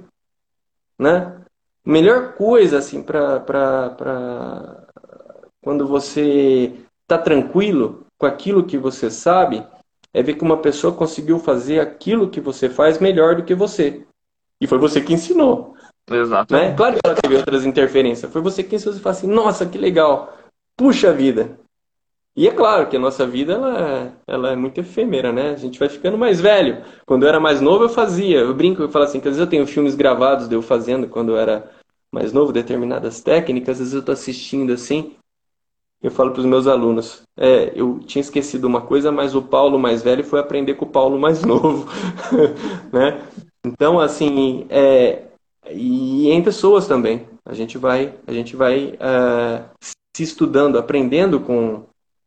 Né? 0.99 1.39
melhor 1.89 2.35
coisa 2.35 2.79
assim 2.79 3.03
para 3.03 3.43
quando 5.63 5.87
você 5.87 6.75
está 7.03 7.17
tranquilo 7.17 8.07
com 8.19 8.27
aquilo 8.27 8.67
que 8.67 8.77
você 8.77 9.11
sabe 9.11 9.67
é 10.13 10.23
ver 10.23 10.35
que 10.35 10.45
uma 10.45 10.59
pessoa 10.59 10.93
conseguiu 10.93 11.39
fazer 11.39 11.81
aquilo 11.81 12.29
que 12.29 12.43
você 12.43 12.69
faz 12.69 12.99
melhor 12.99 13.37
do 13.37 13.45
que 13.45 13.55
você. 13.55 14.07
E 14.61 14.67
foi 14.67 14.77
você 14.77 15.01
que 15.01 15.15
ensinou. 15.15 15.75
Exato. 16.11 16.55
Né? 16.55 16.75
Claro 16.75 16.95
que 16.95 17.01
ela 17.05 17.15
teve 17.15 17.37
outras 17.37 17.65
interferências. 17.67 18.31
Foi 18.33 18.41
você 18.41 18.63
que 18.63 18.77
ensinou 18.77 18.97
e 18.97 19.01
falou 19.01 19.17
assim, 19.17 19.27
nossa, 19.27 19.67
que 19.67 19.79
legal. 19.79 20.37
Puxa 20.77 21.13
vida. 21.13 21.59
E 22.37 22.47
é 22.47 22.53
claro 22.53 22.87
que 22.89 22.97
a 22.97 23.01
nossa 23.01 23.27
vida 23.27 23.55
ela, 23.55 23.81
é, 23.81 24.13
ela 24.27 24.53
é 24.53 24.57
muito 24.57 24.79
efêmera, 24.79 25.33
né? 25.33 25.51
A 25.51 25.57
gente 25.57 25.79
vai 25.79 25.89
ficando 25.89 26.17
mais 26.17 26.41
velho. 26.41 26.85
Quando 27.05 27.25
eu 27.25 27.29
era 27.29 27.41
mais 27.41 27.61
novo, 27.61 27.85
eu 27.85 27.89
fazia. 27.89 28.39
Eu 28.39 28.55
brinco, 28.55 28.81
eu 28.81 28.89
falo 28.89 29.05
assim, 29.05 29.19
que 29.19 29.27
às 29.27 29.35
vezes 29.35 29.41
eu 29.41 29.51
tenho 29.51 29.67
filmes 29.67 29.97
gravados 29.97 30.49
de 30.49 30.55
eu 30.55 30.63
fazendo 30.63 31.09
quando 31.09 31.33
eu 31.33 31.37
era 31.37 31.69
mais 32.13 32.33
novo, 32.33 32.53
determinadas 32.53 33.21
técnicas, 33.21 33.73
às 33.73 33.79
vezes 33.79 33.95
eu 33.95 34.01
estou 34.01 34.13
assistindo 34.13 34.73
assim, 34.73 35.15
eu 36.03 36.11
falo 36.11 36.31
para 36.31 36.41
os 36.41 36.47
meus 36.47 36.67
alunos, 36.67 37.23
é, 37.37 37.73
eu 37.75 38.01
tinha 38.01 38.21
esquecido 38.21 38.67
uma 38.67 38.81
coisa, 38.81 39.13
mas 39.13 39.35
o 39.35 39.43
Paulo 39.43 39.79
mais 39.79 40.03
velho 40.03 40.25
foi 40.25 40.41
aprender 40.41 40.75
com 40.75 40.85
o 40.85 40.91
Paulo 40.91 41.19
mais 41.19 41.43
novo, 41.45 41.87
né? 42.93 43.23
Então, 43.65 44.01
assim, 44.01 44.67
é, 44.71 45.28
e 45.73 46.31
em 46.31 46.43
pessoas 46.43 46.87
também, 46.87 47.27
a 47.45 47.55
gente 47.55 47.79
vai, 47.79 48.15
a 48.27 48.33
gente 48.33 48.57
vai 48.57 48.95
uh, 48.95 49.65
se 50.17 50.23
estudando, 50.23 50.79
aprendendo 50.79 51.41
com, 51.41 51.85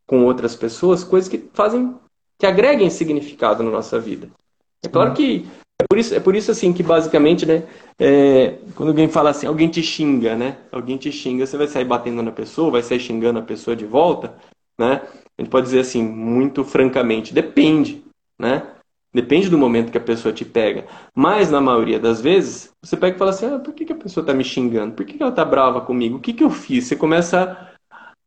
com 0.07 0.25
outras 0.25 0.55
pessoas, 0.55 1.03
coisas 1.03 1.29
que 1.29 1.49
fazem, 1.53 1.95
que 2.39 2.45
agreguem 2.45 2.89
significado 2.89 3.63
na 3.63 3.71
nossa 3.71 3.99
vida. 3.99 4.29
É 4.83 4.87
claro 4.87 5.13
que 5.13 5.45
é 5.81 5.85
por 5.87 5.97
isso, 5.97 6.15
é 6.15 6.19
por 6.19 6.35
isso 6.35 6.51
assim 6.51 6.71
que 6.71 6.83
basicamente, 6.83 7.45
né, 7.45 7.63
é, 7.99 8.57
quando 8.75 8.89
alguém 8.89 9.09
fala 9.09 9.31
assim, 9.31 9.47
alguém 9.47 9.67
te 9.67 9.81
xinga, 9.81 10.35
né? 10.35 10.57
Alguém 10.71 10.97
te 10.97 11.11
xinga, 11.11 11.45
você 11.45 11.57
vai 11.57 11.67
sair 11.67 11.85
batendo 11.85 12.21
na 12.21 12.31
pessoa, 12.31 12.71
vai 12.71 12.83
sair 12.83 12.99
xingando 12.99 13.39
a 13.39 13.43
pessoa 13.43 13.75
de 13.75 13.85
volta, 13.85 14.35
né? 14.77 15.01
A 15.37 15.41
gente 15.41 15.51
pode 15.51 15.65
dizer 15.65 15.79
assim, 15.79 16.03
muito 16.03 16.63
francamente, 16.63 17.33
depende, 17.33 18.03
né? 18.39 18.75
Depende 19.13 19.49
do 19.49 19.57
momento 19.57 19.91
que 19.91 19.97
a 19.97 20.01
pessoa 20.01 20.33
te 20.33 20.45
pega. 20.45 20.87
Mas, 21.13 21.51
na 21.51 21.59
maioria 21.59 21.99
das 21.99 22.21
vezes, 22.21 22.71
você 22.81 22.95
pega 22.95 23.15
e 23.15 23.19
fala 23.19 23.31
assim: 23.31 23.45
ah, 23.45 23.59
por 23.59 23.73
que, 23.73 23.85
que 23.85 23.93
a 23.93 23.97
pessoa 23.97 24.23
está 24.23 24.33
me 24.33 24.43
xingando? 24.43 24.93
Por 24.93 25.05
que, 25.05 25.17
que 25.17 25.23
ela 25.23 25.31
está 25.31 25.43
brava 25.43 25.81
comigo? 25.81 26.17
O 26.17 26.19
que, 26.19 26.33
que 26.33 26.43
eu 26.43 26.49
fiz? 26.49 26.85
Você 26.85 26.95
começa 26.95 27.69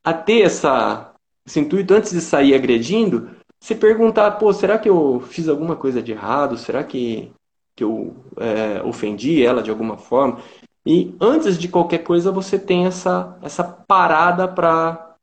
a, 0.05 0.12
ter 0.12 0.43
essa, 0.43 1.12
esse 1.47 1.61
intuito 1.61 1.94
antes 1.94 2.12
de 2.12 2.20
sair 2.20 2.55
agredindo, 2.55 3.31
se 3.61 3.74
perguntar: 3.74 4.32
pô, 4.32 4.52
será 4.52 4.78
que 4.78 4.89
eu 4.89 5.20
fiz 5.28 5.48
alguma 5.48 5.77
coisa 5.77 6.02
de 6.02 6.12
errado? 6.12 6.59
Será 6.59 6.85
que 6.85 7.32
que 7.74 7.82
eu 7.82 8.15
é, 8.36 8.82
ofendi 8.82 9.44
ela 9.44 9.62
de 9.62 9.70
alguma 9.70 9.97
forma. 9.97 10.40
E 10.86 11.15
antes 11.20 11.59
de 11.59 11.69
qualquer 11.69 11.98
coisa, 11.98 12.31
você 12.31 12.59
tem 12.59 12.86
essa, 12.86 13.36
essa 13.43 13.65
parada 13.65 14.47
para 14.47 15.16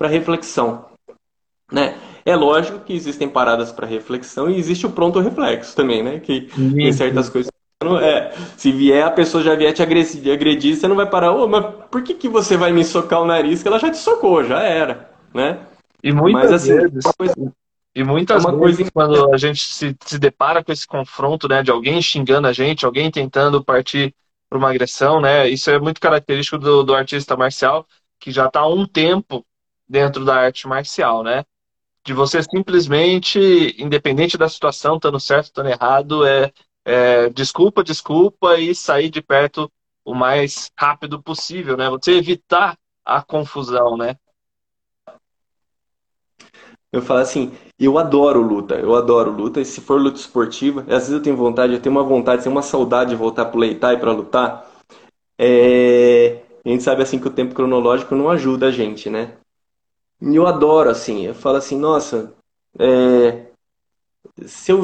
reflexão. 0.00 0.86
Né? 1.72 1.98
É 2.26 2.34
lógico 2.34 2.80
que 2.80 2.92
existem 2.92 3.28
paradas 3.28 3.70
para 3.70 3.86
reflexão 3.86 4.50
e 4.50 4.58
existe 4.58 4.84
o 4.84 4.90
pronto 4.90 5.20
reflexo 5.20 5.76
também, 5.76 6.02
né? 6.02 6.18
Que 6.18 6.48
tem 6.74 6.92
certas 6.92 7.30
coisas 7.30 7.48
que 7.48 7.56
é, 8.02 8.32
se 8.56 8.72
vier, 8.72 9.06
a 9.06 9.10
pessoa 9.10 9.44
já 9.44 9.54
vier 9.54 9.72
te 9.72 9.80
agredir, 9.80 10.32
agredir 10.32 10.74
você 10.74 10.88
não 10.88 10.96
vai 10.96 11.08
parar, 11.08 11.32
ô, 11.32 11.46
mas 11.46 11.64
por 11.88 12.02
que, 12.02 12.14
que 12.14 12.28
você 12.28 12.56
vai 12.56 12.72
me 12.72 12.84
socar 12.84 13.22
o 13.22 13.26
nariz? 13.26 13.62
Que 13.62 13.68
ela 13.68 13.78
já 13.78 13.90
te 13.90 13.98
socou, 13.98 14.42
já 14.42 14.60
era, 14.60 15.08
né? 15.32 15.60
E 16.02 16.12
muitas 16.12 16.50
mas, 16.50 16.52
assim, 16.52 16.74
vezes, 16.74 17.04
coisa, 17.16 17.34
e 17.94 18.02
muitas 18.02 18.44
é 18.44 18.50
vezes 18.50 18.58
coisa... 18.58 18.90
quando 18.90 19.32
a 19.32 19.36
gente 19.38 19.60
se, 19.60 19.96
se 20.04 20.18
depara 20.18 20.64
com 20.64 20.72
esse 20.72 20.86
confronto, 20.86 21.46
né, 21.46 21.62
de 21.62 21.70
alguém 21.70 22.02
xingando 22.02 22.48
a 22.48 22.52
gente, 22.52 22.84
alguém 22.84 23.08
tentando 23.10 23.62
partir 23.62 24.12
para 24.48 24.58
uma 24.58 24.70
agressão, 24.70 25.20
né, 25.20 25.48
isso 25.48 25.70
é 25.70 25.78
muito 25.78 26.00
característico 26.00 26.58
do, 26.58 26.82
do 26.82 26.94
artista 26.94 27.36
marcial, 27.36 27.86
que 28.18 28.32
já 28.32 28.46
está 28.46 28.60
há 28.60 28.68
um 28.68 28.84
tempo 28.84 29.44
dentro 29.88 30.24
da 30.24 30.34
arte 30.34 30.66
marcial, 30.66 31.22
né? 31.22 31.44
De 32.06 32.12
você 32.12 32.40
simplesmente, 32.40 33.74
independente 33.76 34.38
da 34.38 34.48
situação, 34.48 34.94
estando 34.94 35.18
certo, 35.18 35.46
estando 35.46 35.68
errado, 35.68 36.24
é, 36.24 36.52
é, 36.84 37.28
desculpa, 37.30 37.82
desculpa 37.82 38.56
e 38.60 38.76
sair 38.76 39.10
de 39.10 39.20
perto 39.20 39.68
o 40.04 40.14
mais 40.14 40.70
rápido 40.78 41.20
possível, 41.20 41.76
né? 41.76 41.90
Você 41.90 42.12
evitar 42.12 42.78
a 43.04 43.20
confusão, 43.20 43.96
né? 43.96 44.14
Eu 46.92 47.02
falo 47.02 47.18
assim, 47.18 47.52
eu 47.76 47.98
adoro 47.98 48.40
luta, 48.40 48.76
eu 48.76 48.94
adoro 48.94 49.32
luta, 49.32 49.60
e 49.60 49.64
se 49.64 49.80
for 49.80 50.00
luta 50.00 50.20
esportiva, 50.20 50.82
às 50.82 50.86
vezes 50.86 51.10
eu 51.10 51.20
tenho 51.20 51.36
vontade, 51.36 51.72
eu 51.72 51.80
tenho 51.80 51.92
uma 51.92 52.04
vontade, 52.04 52.44
tenho 52.44 52.54
uma 52.54 52.62
saudade 52.62 53.10
de 53.10 53.16
voltar 53.16 53.46
pro 53.46 53.58
Leitai 53.58 53.98
para 53.98 54.12
lutar. 54.12 54.64
É... 55.36 56.40
A 56.64 56.68
gente 56.68 56.84
sabe 56.84 57.02
assim 57.02 57.18
que 57.18 57.26
o 57.26 57.32
tempo 57.32 57.52
cronológico 57.52 58.14
não 58.14 58.30
ajuda 58.30 58.68
a 58.68 58.70
gente, 58.70 59.10
né? 59.10 59.36
E 60.20 60.34
eu 60.34 60.46
adoro, 60.46 60.90
assim, 60.90 61.26
eu 61.26 61.34
falo 61.34 61.56
assim, 61.56 61.78
nossa, 61.78 62.32
é... 62.78 63.46
se 64.46 64.72
eu 64.72 64.82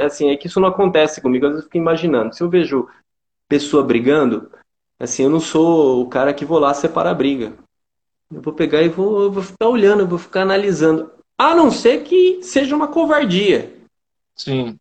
assim, 0.00 0.30
é 0.30 0.36
que 0.36 0.46
isso 0.46 0.60
não 0.60 0.68
acontece 0.68 1.20
comigo, 1.20 1.46
às 1.46 1.52
vezes 1.52 1.64
eu 1.64 1.68
fico 1.68 1.76
imaginando. 1.76 2.34
Se 2.34 2.42
eu 2.42 2.48
vejo 2.48 2.88
pessoa 3.48 3.82
brigando, 3.82 4.50
assim, 4.98 5.24
eu 5.24 5.30
não 5.30 5.40
sou 5.40 6.02
o 6.02 6.08
cara 6.08 6.34
que 6.34 6.44
vou 6.44 6.58
lá 6.58 6.74
separar 6.74 7.10
a 7.10 7.14
briga. 7.14 7.52
Eu 8.32 8.42
vou 8.42 8.52
pegar 8.52 8.82
e 8.82 8.88
vou, 8.88 9.30
vou 9.30 9.42
ficar 9.42 9.68
olhando, 9.68 10.00
eu 10.00 10.06
vou 10.06 10.18
ficar 10.18 10.42
analisando. 10.42 11.12
A 11.38 11.54
não 11.54 11.70
ser 11.70 12.02
que 12.02 12.42
seja 12.42 12.74
uma 12.74 12.88
covardia. 12.88 13.72
Sim. 14.34 14.78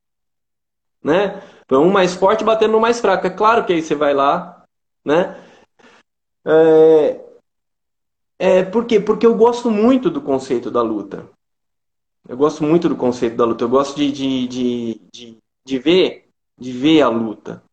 Né? 1.04 1.42
Um 1.72 1.92
mais 1.92 2.16
forte 2.16 2.44
batendo 2.44 2.72
no 2.72 2.80
mais 2.80 3.00
fraco. 3.00 3.28
É 3.28 3.30
claro 3.30 3.66
que 3.66 3.74
aí 3.74 3.82
você 3.82 3.94
vai 3.94 4.14
lá, 4.14 4.66
né? 5.04 5.38
É, 6.44 7.25
é, 8.38 8.64
por 8.64 8.86
quê? 8.86 9.00
Porque 9.00 9.26
eu 9.26 9.36
gosto 9.36 9.70
muito 9.72 10.10
do 10.10 10.22
conceito 10.22 10.70
da 10.70 10.82
luta. 10.82 11.30
Eu 12.28 12.36
gosto 12.36 12.64
muito 12.64 12.90
do 12.90 12.96
conceito 12.96 13.36
da 13.36 13.46
luta. 13.46 13.64
Eu 13.64 13.70
gosto 13.70 13.96
de, 13.96 14.12
de, 14.12 14.48
de, 14.48 15.02
de, 15.14 15.38
de 15.66 15.80
ver, 15.80 16.28
de 16.60 16.72
ver 16.72 17.02
a 17.02 17.10
luta. 17.10 17.64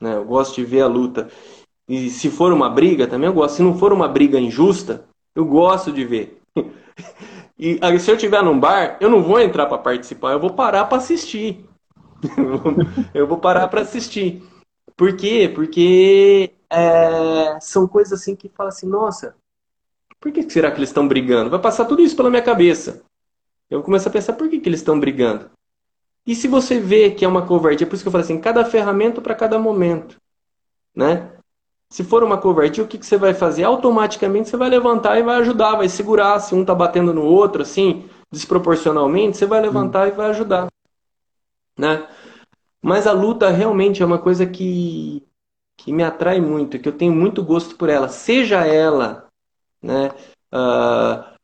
Né? 0.00 0.16
Eu 0.16 0.24
gosto 0.24 0.56
de 0.56 0.64
ver 0.64 0.82
a 0.82 0.86
luta. 0.86 1.30
E 1.88 2.08
se 2.10 2.30
for 2.30 2.52
uma 2.52 2.70
briga, 2.70 3.06
também 3.06 3.28
eu 3.28 3.34
gosto. 3.34 3.56
Se 3.56 3.62
não 3.62 3.78
for 3.78 3.92
uma 3.92 4.08
briga 4.08 4.38
injusta, 4.40 5.06
eu 5.34 5.44
gosto 5.44 5.92
de 5.92 6.04
ver. 6.04 6.40
E 7.56 7.78
se 8.00 8.10
eu 8.10 8.16
estiver 8.16 8.42
num 8.42 8.58
bar, 8.58 8.98
eu 9.00 9.08
não 9.08 9.22
vou 9.22 9.38
entrar 9.38 9.66
para 9.66 9.78
participar, 9.78 10.32
eu 10.32 10.40
vou 10.40 10.52
parar 10.52 10.86
para 10.86 10.98
assistir. 10.98 11.64
eu 13.14 13.28
vou 13.28 13.38
parar 13.38 13.68
para 13.68 13.82
assistir. 13.82 14.42
Por 14.96 15.16
quê? 15.16 15.50
Porque 15.54 16.52
é, 16.68 17.58
são 17.60 17.86
coisas 17.86 18.20
assim 18.20 18.34
que 18.34 18.48
fala 18.48 18.70
assim, 18.70 18.88
nossa, 18.88 19.36
por 20.24 20.32
que 20.32 20.48
será 20.48 20.70
que 20.70 20.78
eles 20.78 20.88
estão 20.88 21.06
brigando? 21.06 21.50
Vai 21.50 21.58
passar 21.58 21.84
tudo 21.84 22.00
isso 22.00 22.16
pela 22.16 22.30
minha 22.30 22.40
cabeça. 22.40 23.02
Eu 23.68 23.82
começo 23.82 24.08
a 24.08 24.10
pensar 24.10 24.32
por 24.32 24.48
que, 24.48 24.58
que 24.58 24.66
eles 24.66 24.80
estão 24.80 24.98
brigando. 24.98 25.50
E 26.26 26.34
se 26.34 26.48
você 26.48 26.80
vê 26.80 27.10
que 27.10 27.26
é 27.26 27.28
uma 27.28 27.46
covardia, 27.46 27.86
por 27.86 27.94
isso 27.94 28.02
que 28.02 28.08
eu 28.08 28.12
falo 28.12 28.24
assim, 28.24 28.40
cada 28.40 28.64
ferramenta 28.64 29.20
para 29.20 29.34
cada 29.34 29.58
momento, 29.58 30.16
né? 30.96 31.30
Se 31.90 32.02
for 32.02 32.24
uma 32.24 32.38
covardia, 32.38 32.82
o 32.82 32.88
que, 32.88 32.96
que 32.96 33.04
você 33.04 33.18
vai 33.18 33.34
fazer? 33.34 33.64
Automaticamente 33.64 34.48
você 34.48 34.56
vai 34.56 34.70
levantar 34.70 35.18
e 35.18 35.22
vai 35.22 35.36
ajudar, 35.40 35.76
vai 35.76 35.90
segurar. 35.90 36.40
Se 36.40 36.54
um 36.54 36.62
está 36.62 36.74
batendo 36.74 37.12
no 37.12 37.22
outro, 37.22 37.60
assim, 37.60 38.08
desproporcionalmente, 38.32 39.36
você 39.36 39.44
vai 39.44 39.60
levantar 39.60 40.06
hum. 40.06 40.08
e 40.08 40.12
vai 40.12 40.30
ajudar, 40.30 40.68
né? 41.78 42.08
Mas 42.80 43.06
a 43.06 43.12
luta 43.12 43.50
realmente 43.50 44.02
é 44.02 44.06
uma 44.06 44.18
coisa 44.18 44.46
que, 44.46 45.22
que 45.76 45.92
me 45.92 46.02
atrai 46.02 46.40
muito, 46.40 46.78
que 46.78 46.88
eu 46.88 46.96
tenho 46.96 47.12
muito 47.12 47.44
gosto 47.44 47.76
por 47.76 47.90
ela. 47.90 48.08
Seja 48.08 48.64
ela, 48.66 49.23
né? 49.84 50.10
Uh, 50.52 51.34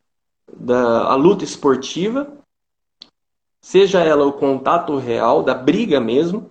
da 0.56 1.04
a 1.04 1.14
luta 1.14 1.44
esportiva, 1.44 2.32
seja 3.60 4.00
ela 4.00 4.26
o 4.26 4.32
contato 4.32 4.96
real, 4.96 5.42
da 5.42 5.54
briga 5.54 6.00
mesmo, 6.00 6.50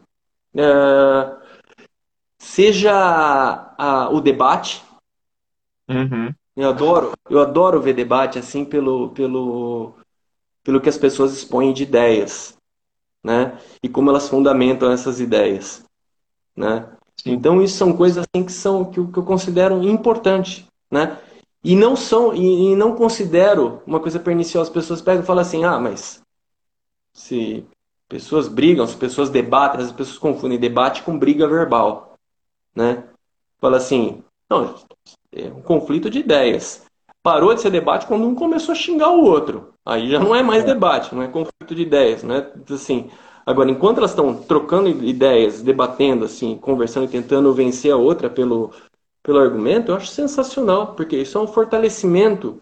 uh, 0.53 1.37
seja 2.37 2.93
a, 3.77 4.09
o 4.09 4.21
debate. 4.21 4.83
Uhum. 5.89 6.33
Eu 6.55 6.69
adoro, 6.69 7.13
eu 7.29 7.39
adoro 7.39 7.81
ver 7.81 7.93
debate 7.93 8.37
assim 8.37 8.63
pelo, 8.63 9.09
pelo, 9.09 9.95
pelo 10.63 10.79
que 10.79 10.89
as 10.89 10.97
pessoas 10.97 11.33
expõem 11.33 11.73
de 11.73 11.83
ideias, 11.83 12.55
né? 13.23 13.57
E 13.81 13.89
como 13.89 14.09
elas 14.09 14.29
fundamentam 14.29 14.91
essas 14.91 15.19
ideias, 15.19 15.83
né? 16.55 16.87
Então 17.25 17.61
isso 17.61 17.77
são 17.77 17.95
coisas 17.95 18.23
assim 18.23 18.45
que 18.45 18.51
são 18.51 18.85
que, 18.85 19.05
que 19.07 19.17
eu 19.17 19.23
considero 19.23 19.83
importante, 19.83 20.67
né? 20.91 21.17
E 21.63 21.75
não 21.75 21.95
são 21.95 22.33
e, 22.33 22.71
e, 22.71 22.75
não 22.75 22.95
considero 22.95 23.81
uma 23.85 23.99
coisa 23.99 24.19
perniciosa. 24.19 24.69
As 24.69 24.73
pessoas 24.73 25.01
pegam 25.01 25.23
e 25.23 25.25
falam 25.25 25.41
assim: 25.41 25.63
"Ah, 25.65 25.79
mas 25.79 26.21
se 27.13 27.65
pessoas 28.07 28.47
brigam, 28.47 28.87
se 28.87 28.95
pessoas 28.95 29.29
debatem, 29.29 29.81
as 29.81 29.91
pessoas 29.91 30.17
confundem 30.17 30.57
debate 30.59 31.03
com 31.03 31.17
briga 31.17 31.47
verbal", 31.47 32.13
né? 32.75 33.03
Fala 33.59 33.77
assim: 33.77 34.23
"Não, 34.49 34.75
é 35.33 35.47
um 35.47 35.61
conflito 35.61 36.09
de 36.09 36.19
ideias. 36.19 36.85
Parou 37.21 37.53
de 37.53 37.61
ser 37.61 37.69
debate 37.69 38.07
quando 38.07 38.25
um 38.25 38.33
começou 38.33 38.71
a 38.71 38.75
xingar 38.75 39.09
o 39.09 39.25
outro. 39.25 39.73
Aí 39.85 40.09
já 40.09 40.19
não 40.19 40.33
é 40.33 40.41
mais 40.41 40.63
debate, 40.63 41.13
não 41.13 41.21
é 41.21 41.27
conflito 41.27 41.75
de 41.75 41.81
ideias, 41.81 42.23
né? 42.23 42.49
Assim, 42.69 43.09
agora 43.45 43.69
enquanto 43.69 43.97
elas 43.97 44.11
estão 44.11 44.33
trocando 44.33 44.87
ideias, 44.87 45.61
debatendo 45.61 46.23
assim, 46.23 46.55
conversando 46.55 47.05
e 47.05 47.09
tentando 47.09 47.53
vencer 47.53 47.91
a 47.91 47.97
outra 47.97 48.29
pelo 48.29 48.71
pelo 49.29 49.37
argumento, 49.37 49.91
eu 49.91 49.95
acho 49.95 50.07
sensacional, 50.07 50.95
porque 50.95 51.15
isso 51.15 51.37
é 51.37 51.41
um 51.41 51.45
fortalecimento. 51.45 52.59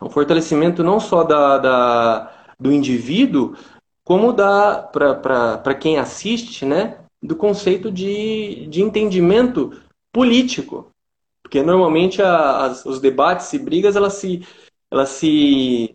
É 0.00 0.04
um 0.04 0.10
fortalecimento 0.10 0.82
não 0.82 0.98
só 0.98 1.22
da, 1.22 1.58
da 1.58 2.32
do 2.58 2.72
indivíduo, 2.72 3.54
como 4.02 4.32
da 4.32 4.82
para 4.82 5.74
quem 5.76 5.96
assiste, 5.96 6.64
né? 6.64 6.98
Do 7.22 7.36
conceito 7.36 7.88
de, 7.88 8.66
de 8.66 8.82
entendimento 8.82 9.80
político. 10.12 10.90
Porque 11.40 11.62
normalmente 11.62 12.20
a, 12.20 12.64
as, 12.64 12.84
os 12.84 12.98
debates 12.98 13.52
e 13.52 13.60
brigas 13.60 13.94
elas 13.94 14.14
se, 14.14 14.44
elas 14.90 15.10
se, 15.10 15.94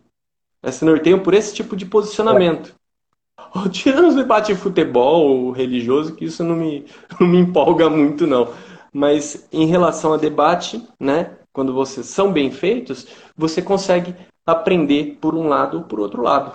elas 0.62 0.76
se 0.76 0.86
norteiam 0.86 1.18
por 1.18 1.34
esse 1.34 1.54
tipo 1.54 1.76
de 1.76 1.84
posicionamento. 1.84 2.74
Tirando 3.70 4.08
os 4.08 4.14
debates 4.14 4.56
de 4.56 4.62
futebol 4.62 5.50
religioso, 5.50 6.14
que 6.14 6.24
isso 6.24 6.42
não 6.42 6.56
me, 6.56 6.86
não 7.20 7.26
me 7.26 7.36
empolga 7.36 7.90
muito, 7.90 8.26
não 8.26 8.48
mas 8.94 9.48
em 9.52 9.66
relação 9.66 10.14
a 10.14 10.16
debate, 10.16 10.80
né, 11.00 11.36
quando 11.52 11.74
vocês 11.74 12.06
são 12.06 12.32
bem 12.32 12.52
feitos, 12.52 13.08
você 13.36 13.60
consegue 13.60 14.14
aprender 14.46 15.18
por 15.20 15.34
um 15.34 15.48
lado 15.48 15.78
ou 15.78 15.84
por 15.84 15.98
outro 15.98 16.22
lado. 16.22 16.54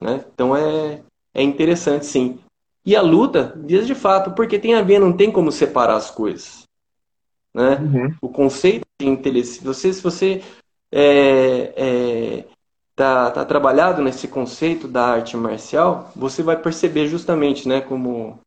Né? 0.00 0.24
Então 0.32 0.56
é, 0.56 1.02
é 1.34 1.42
interessante 1.42 2.06
sim. 2.06 2.38
E 2.86 2.94
a 2.94 3.02
luta 3.02 3.52
diz 3.56 3.84
de 3.86 3.94
fato, 3.96 4.30
porque 4.30 4.60
tem 4.60 4.74
a 4.74 4.82
ver, 4.82 5.00
não 5.00 5.12
tem 5.12 5.30
como 5.30 5.50
separar 5.50 5.96
as 5.96 6.10
coisas. 6.10 6.62
Né? 7.52 7.76
Uhum. 7.76 8.14
O 8.22 8.28
conceito 8.28 8.86
de 9.00 9.08
inteligência, 9.08 9.62
você, 9.62 9.92
se 9.92 10.00
você 10.00 10.42
é, 10.92 11.72
é, 11.76 12.44
tá, 12.94 13.30
tá 13.32 13.44
trabalhado 13.44 14.02
nesse 14.02 14.28
conceito 14.28 14.86
da 14.86 15.04
arte 15.04 15.36
marcial, 15.36 16.12
você 16.14 16.44
vai 16.44 16.56
perceber 16.56 17.08
justamente, 17.08 17.66
né, 17.68 17.80
como 17.80 18.38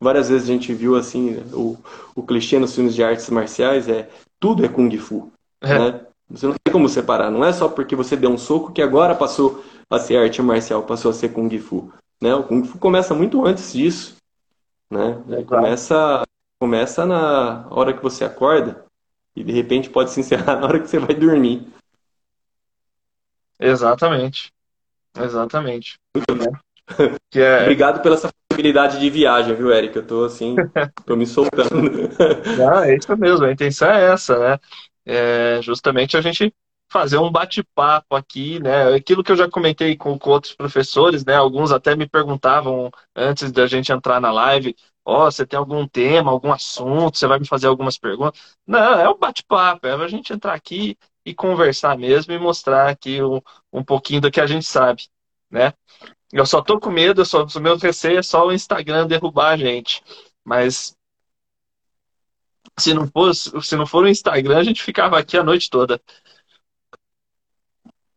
Várias 0.00 0.28
vezes 0.28 0.48
a 0.48 0.52
gente 0.52 0.72
viu 0.72 0.96
assim, 0.96 1.42
o, 1.52 1.76
o 2.14 2.22
clichê 2.22 2.58
nos 2.58 2.74
filmes 2.74 2.94
de 2.94 3.02
artes 3.02 3.28
marciais 3.30 3.88
é 3.88 4.08
tudo 4.38 4.64
é 4.64 4.68
Kung 4.68 4.96
Fu. 4.98 5.32
É. 5.60 5.78
Né? 5.78 6.00
Você 6.30 6.46
não 6.46 6.54
tem 6.62 6.72
como 6.72 6.88
separar. 6.88 7.30
Não 7.30 7.44
é 7.44 7.52
só 7.52 7.68
porque 7.68 7.96
você 7.96 8.16
deu 8.16 8.30
um 8.30 8.38
soco 8.38 8.72
que 8.72 8.82
agora 8.82 9.14
passou 9.14 9.64
a 9.90 9.98
ser 9.98 10.18
arte 10.18 10.40
marcial, 10.42 10.82
passou 10.82 11.10
a 11.10 11.14
ser 11.14 11.30
Kung 11.30 11.50
Fu. 11.58 11.92
Né? 12.20 12.34
O 12.34 12.44
Kung 12.44 12.64
Fu 12.64 12.78
começa 12.78 13.14
muito 13.14 13.44
antes 13.44 13.72
disso. 13.72 14.16
Né? 14.90 15.20
É, 15.30 15.42
começa, 15.42 16.22
começa 16.60 17.04
na 17.04 17.66
hora 17.70 17.92
que 17.92 18.02
você 18.02 18.24
acorda 18.24 18.84
e 19.34 19.42
de 19.42 19.52
repente 19.52 19.90
pode 19.90 20.10
se 20.10 20.20
encerrar 20.20 20.56
na 20.60 20.66
hora 20.66 20.80
que 20.80 20.88
você 20.88 20.98
vai 20.98 21.14
dormir. 21.14 21.66
Exatamente. 23.58 24.52
Exatamente. 25.16 25.98
Muito 26.14 26.34
bem. 26.34 26.52
É... 27.34 27.62
Obrigado 27.62 28.00
pela 28.00 28.14
essa 28.14 28.30
possibilidade 28.58 28.98
de 28.98 29.08
viagem, 29.08 29.54
viu, 29.54 29.72
Eric? 29.72 29.94
Eu 29.94 30.06
tô 30.06 30.24
assim, 30.24 30.56
tô 31.06 31.14
me 31.14 31.26
soltando. 31.26 32.10
Não, 32.58 32.82
é 32.82 32.96
isso 32.96 33.16
mesmo, 33.16 33.46
a 33.46 33.52
intenção 33.52 33.88
é 33.88 34.12
essa, 34.12 34.38
né? 34.38 34.58
É 35.06 35.62
justamente 35.62 36.16
a 36.16 36.20
gente 36.20 36.52
fazer 36.90 37.18
um 37.18 37.30
bate-papo 37.30 38.16
aqui, 38.16 38.58
né? 38.60 38.94
Aquilo 38.94 39.22
que 39.22 39.30
eu 39.30 39.36
já 39.36 39.48
comentei 39.48 39.96
com, 39.96 40.18
com, 40.18 40.30
outros 40.30 40.54
professores, 40.54 41.24
né? 41.24 41.36
Alguns 41.36 41.70
até 41.70 41.94
me 41.94 42.08
perguntavam 42.08 42.90
antes 43.14 43.52
da 43.52 43.66
gente 43.66 43.92
entrar 43.92 44.20
na 44.20 44.32
live, 44.32 44.74
ó, 45.04 45.26
oh, 45.26 45.30
você 45.30 45.46
tem 45.46 45.58
algum 45.58 45.86
tema, 45.86 46.30
algum 46.30 46.52
assunto, 46.52 47.16
você 47.16 47.26
vai 47.26 47.38
me 47.38 47.46
fazer 47.46 47.68
algumas 47.68 47.96
perguntas? 47.96 48.56
Não, 48.66 49.00
é 49.00 49.08
um 49.08 49.18
bate-papo, 49.18 49.86
é 49.86 49.92
a 49.94 50.08
gente 50.08 50.32
entrar 50.32 50.54
aqui 50.54 50.96
e 51.24 51.34
conversar 51.34 51.96
mesmo 51.96 52.32
e 52.32 52.38
mostrar 52.38 52.88
aqui 52.90 53.22
um, 53.22 53.40
um 53.72 53.84
pouquinho 53.84 54.20
do 54.20 54.30
que 54.30 54.40
a 54.40 54.46
gente 54.46 54.64
sabe, 54.66 55.04
né? 55.50 55.72
Eu 56.32 56.44
só 56.44 56.60
tô 56.60 56.78
com 56.78 56.90
medo, 56.90 57.24
só, 57.24 57.44
o 57.44 57.60
meu 57.60 57.76
receio 57.76 58.18
é 58.18 58.22
só 58.22 58.46
o 58.46 58.52
Instagram 58.52 59.06
derrubar 59.06 59.52
a 59.52 59.56
gente. 59.56 60.02
Mas 60.44 60.96
se 62.78 62.94
não 62.94 63.06
for, 63.06 63.34
se 63.34 63.76
não 63.76 63.86
for 63.86 64.04
o 64.04 64.08
Instagram, 64.08 64.58
a 64.58 64.62
gente 64.62 64.82
ficava 64.82 65.18
aqui 65.18 65.36
a 65.36 65.42
noite 65.42 65.70
toda. 65.70 66.00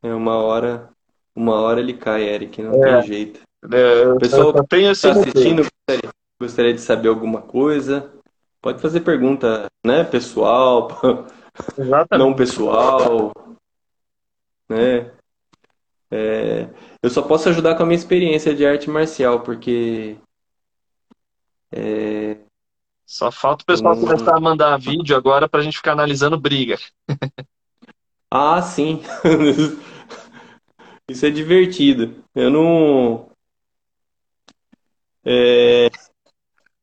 É 0.03 0.13
uma 0.13 0.37
hora, 0.37 0.89
uma 1.35 1.59
hora 1.61 1.79
ele 1.79 1.93
cai, 1.93 2.23
Eric, 2.23 2.61
não 2.61 2.83
é. 2.83 3.01
tem 3.01 3.07
jeito. 3.07 3.41
É, 3.71 4.15
pessoal 4.19 4.53
que 4.53 4.75
está 4.75 5.11
assistindo 5.11 5.63
gostaria, 5.63 6.13
gostaria, 6.39 6.73
de 6.73 6.81
saber 6.81 7.09
alguma 7.09 7.41
coisa. 7.41 8.11
Pode 8.59 8.81
fazer 8.81 9.01
pergunta, 9.01 9.67
né, 9.85 10.03
pessoal, 10.03 10.89
Exatamente. 11.77 12.27
não 12.27 12.35
pessoal, 12.35 13.31
né? 14.69 15.11
É, 16.11 16.67
eu 17.01 17.09
só 17.09 17.21
posso 17.21 17.47
ajudar 17.49 17.75
com 17.75 17.83
a 17.83 17.85
minha 17.85 17.97
experiência 17.97 18.53
de 18.53 18.65
arte 18.65 18.89
marcial, 18.89 19.41
porque 19.41 20.17
é, 21.71 22.37
só 23.11 23.29
falta 23.29 23.63
o 23.63 23.65
pessoal 23.65 23.97
começar 23.97 24.37
a 24.37 24.39
mandar 24.39 24.77
vídeo 24.77 25.15
agora 25.17 25.47
para 25.47 25.59
a 25.59 25.63
gente 25.63 25.75
ficar 25.75 25.91
analisando 25.91 26.39
briga. 26.39 26.77
ah, 28.31 28.61
sim. 28.61 29.01
Isso 31.09 31.25
é 31.25 31.29
divertido. 31.29 32.23
Eu 32.33 32.49
não. 32.49 33.29
É... 35.25 35.89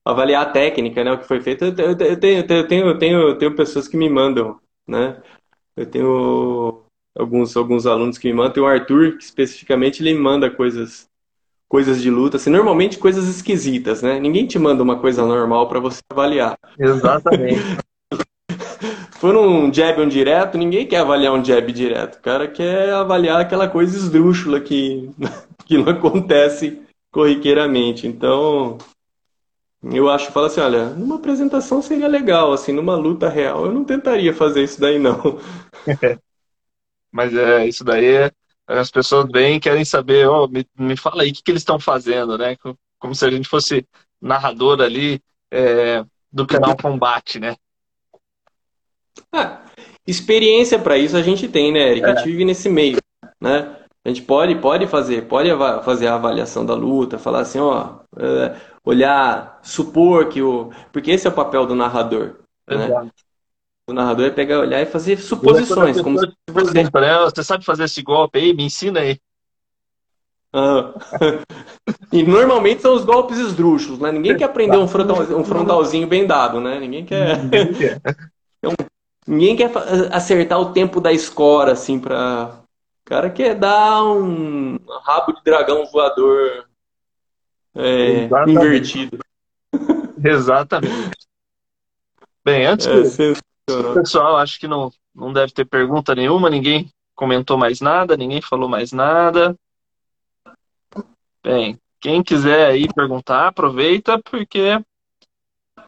Avaliar 0.04 0.42
a 0.42 0.50
técnica, 0.50 1.02
né? 1.02 1.12
O 1.12 1.18
que 1.18 1.26
foi 1.26 1.40
feito. 1.40 1.64
Eu 1.64 1.74
tenho, 1.74 1.88
eu 1.88 1.96
tenho, 1.96 2.38
eu 2.40 2.46
tenho, 2.46 2.86
eu 2.86 2.98
tenho, 2.98 3.20
eu 3.20 3.38
tenho 3.38 3.56
pessoas 3.56 3.88
que 3.88 3.96
me 3.96 4.10
mandam, 4.10 4.60
né? 4.86 5.22
Eu 5.74 5.86
tenho 5.90 6.84
alguns, 7.18 7.56
alguns 7.56 7.86
alunos 7.86 8.16
que 8.16 8.28
me 8.28 8.34
mandam. 8.34 8.52
Tem 8.52 8.62
o 8.62 8.66
Arthur, 8.66 9.18
que 9.18 9.24
especificamente 9.24 10.02
ele 10.02 10.14
me 10.14 10.20
manda 10.20 10.48
coisas, 10.50 11.08
coisas 11.68 12.00
de 12.00 12.10
luta, 12.10 12.36
assim, 12.36 12.50
normalmente 12.50 12.98
coisas 12.98 13.28
esquisitas, 13.28 14.02
né? 14.02 14.18
Ninguém 14.20 14.46
te 14.46 14.58
manda 14.58 14.82
uma 14.82 14.98
coisa 14.98 15.26
normal 15.26 15.68
para 15.68 15.80
você 15.80 16.00
avaliar. 16.10 16.58
Exatamente. 16.78 17.60
for 19.18 19.36
um 19.36 19.72
jab 19.72 20.00
um 20.00 20.08
direto, 20.08 20.56
ninguém 20.56 20.86
quer 20.86 20.98
avaliar 20.98 21.32
um 21.32 21.44
jab 21.44 21.72
direto. 21.72 22.16
O 22.16 22.22
cara 22.22 22.46
quer 22.46 22.90
avaliar 22.92 23.40
aquela 23.40 23.68
coisa 23.68 23.96
esdrúxula 23.96 24.60
que, 24.60 25.10
que 25.66 25.76
não 25.76 25.88
acontece 25.88 26.80
corriqueiramente. 27.10 28.06
Então, 28.06 28.78
eu 29.82 30.08
acho, 30.08 30.30
falo 30.32 30.46
assim, 30.46 30.60
olha, 30.60 30.90
numa 30.90 31.16
apresentação 31.16 31.82
seria 31.82 32.08
legal, 32.08 32.52
assim, 32.52 32.72
numa 32.72 32.96
luta 32.96 33.28
real, 33.28 33.66
eu 33.66 33.72
não 33.72 33.84
tentaria 33.84 34.32
fazer 34.32 34.62
isso 34.62 34.80
daí 34.80 34.98
não. 34.98 35.38
Mas 37.18 37.34
é, 37.34 37.66
isso 37.66 37.82
daí, 37.82 38.30
as 38.64 38.92
pessoas 38.92 39.24
bem 39.24 39.58
querem 39.58 39.84
saber, 39.84 40.28
oh, 40.28 40.46
me, 40.46 40.64
me 40.78 40.96
fala 40.96 41.24
aí 41.24 41.30
o 41.30 41.34
que, 41.34 41.42
que 41.42 41.50
eles 41.50 41.62
estão 41.62 41.80
fazendo, 41.80 42.38
né? 42.38 42.56
Como 42.96 43.12
se 43.12 43.26
a 43.26 43.30
gente 43.30 43.48
fosse 43.48 43.84
narrador 44.22 44.80
ali 44.80 45.20
é, 45.50 46.04
do 46.32 46.46
canal 46.46 46.76
Combate, 46.76 47.40
né? 47.40 47.56
Ah, 49.32 49.62
experiência 50.06 50.78
para 50.78 50.96
isso 50.96 51.16
a 51.16 51.22
gente 51.22 51.48
tem, 51.48 51.72
né, 51.72 51.90
Eric? 51.90 52.06
É. 52.06 52.10
A 52.12 52.14
gente 52.14 52.26
vive 52.26 52.44
nesse 52.44 52.68
meio, 52.68 52.98
né? 53.40 53.76
A 54.04 54.08
gente 54.08 54.22
pode, 54.22 54.54
pode 54.54 54.86
fazer, 54.86 55.26
pode 55.26 55.50
fazer 55.82 56.06
a 56.06 56.14
avaliação 56.14 56.64
da 56.64 56.74
luta, 56.74 57.18
falar 57.18 57.40
assim, 57.40 57.58
ó, 57.58 57.98
é, 58.16 58.54
olhar, 58.84 59.58
supor 59.60 60.28
que 60.28 60.40
o. 60.40 60.70
Porque 60.92 61.10
esse 61.10 61.26
é 61.26 61.30
o 61.30 61.34
papel 61.34 61.66
do 61.66 61.74
narrador. 61.74 62.36
Né? 62.68 63.10
O 63.88 63.92
narrador 63.92 64.26
é 64.26 64.30
pegar, 64.30 64.60
olhar 64.60 64.80
e 64.80 64.86
fazer 64.86 65.18
suposições. 65.18 66.00
Como 66.00 66.18
se... 66.18 66.26
Exemplo, 66.56 67.00
né? 67.00 67.18
Você 67.24 67.42
sabe 67.42 67.64
fazer 67.64 67.84
esse 67.84 68.02
golpe 68.02 68.38
aí? 68.38 68.52
Me 68.52 68.64
ensina 68.64 69.00
aí. 69.00 69.18
Ah. 70.52 70.94
e 72.12 72.22
normalmente 72.22 72.82
são 72.82 72.94
os 72.94 73.04
golpes 73.04 73.38
esdrúxulos, 73.38 73.98
né? 73.98 74.12
Ninguém 74.12 74.36
quer 74.36 74.44
aprender 74.44 74.76
um, 74.76 74.86
frontal, 74.86 75.22
um 75.36 75.44
frontalzinho 75.44 76.06
bem 76.06 76.26
dado, 76.26 76.60
né? 76.60 76.78
Ninguém 76.78 77.04
quer. 77.04 77.38
Então, 78.58 78.74
Ninguém 79.28 79.54
quer 79.54 79.70
acertar 80.10 80.58
o 80.58 80.72
tempo 80.72 81.00
da 81.02 81.12
escora, 81.12 81.72
assim, 81.72 82.00
pra. 82.00 82.62
O 83.02 83.08
cara 83.08 83.30
quer 83.30 83.54
dar 83.54 84.04
um 84.04 84.78
rabo 85.02 85.32
de 85.32 85.42
dragão 85.42 85.86
voador 85.86 86.66
é, 87.74 88.28
invertido. 88.46 89.18
Exatamente. 90.22 91.16
Bem, 92.44 92.66
antes 92.66 92.86
é, 92.86 93.32
que... 93.32 93.40
pessoal, 93.94 94.36
acho 94.36 94.58
que 94.58 94.68
não, 94.68 94.90
não 95.14 95.32
deve 95.32 95.52
ter 95.52 95.64
pergunta 95.64 96.14
nenhuma, 96.14 96.50
ninguém 96.50 96.90
comentou 97.14 97.56
mais 97.56 97.80
nada, 97.80 98.16
ninguém 98.16 98.40
falou 98.40 98.68
mais 98.68 98.92
nada. 98.92 99.56
Bem, 101.42 101.78
quem 102.00 102.22
quiser 102.22 102.68
aí 102.68 102.86
perguntar, 102.92 103.48
aproveita, 103.48 104.20
porque 104.22 104.80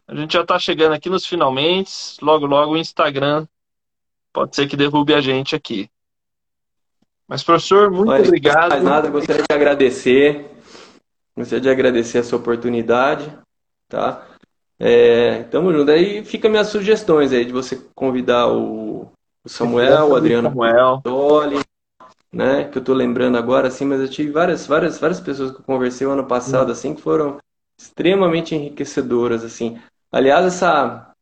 a 0.07 0.15
gente 0.15 0.33
já 0.33 0.41
está 0.41 0.59
chegando 0.59 0.93
aqui 0.93 1.09
nos 1.09 1.25
finalmente. 1.25 2.17
Logo, 2.21 2.45
logo 2.45 2.73
o 2.73 2.77
Instagram 2.77 3.47
pode 4.33 4.55
ser 4.55 4.67
que 4.67 4.75
derrube 4.75 5.13
a 5.13 5.21
gente 5.21 5.55
aqui. 5.55 5.89
Mas, 7.27 7.43
professor, 7.43 7.89
muito 7.89 8.11
Olha, 8.11 8.23
obrigado. 8.23 8.63
Não 8.63 8.69
mais 8.69 8.83
nada, 8.83 9.09
gostaria 9.09 9.43
de 9.43 9.55
agradecer. 9.55 10.51
Gostaria 11.35 11.61
de 11.61 11.69
agradecer 11.69 12.17
essa 12.17 12.35
oportunidade, 12.35 13.33
tá? 13.87 14.27
É, 14.83 15.43
tamo 15.43 15.71
junto. 15.71 15.91
Aí 15.91 16.25
fica 16.25 16.49
minhas 16.49 16.69
sugestões 16.69 17.31
aí 17.31 17.45
de 17.45 17.53
você 17.53 17.79
convidar 17.93 18.47
o, 18.47 19.11
o 19.43 19.49
Samuel, 19.49 20.09
o 20.09 20.15
Adriano 20.15 20.49
Samuel. 20.49 21.01
Toli, 21.03 21.59
né? 22.33 22.67
Que 22.67 22.79
eu 22.79 22.83
tô 22.83 22.91
lembrando 22.91 23.37
agora, 23.37 23.67
assim, 23.67 23.85
mas 23.85 24.01
eu 24.01 24.09
tive 24.09 24.31
várias, 24.31 24.65
várias, 24.65 24.97
várias 24.97 25.19
pessoas 25.19 25.51
que 25.51 25.59
eu 25.59 25.63
conversei 25.63 26.07
o 26.07 26.09
ano 26.09 26.25
passado, 26.25 26.69
hum. 26.69 26.71
assim, 26.71 26.95
que 26.95 27.01
foram 27.01 27.37
extremamente 27.77 28.55
enriquecedoras, 28.55 29.43
assim. 29.43 29.79
Aliás, 30.11 30.47
essa. 30.47 31.13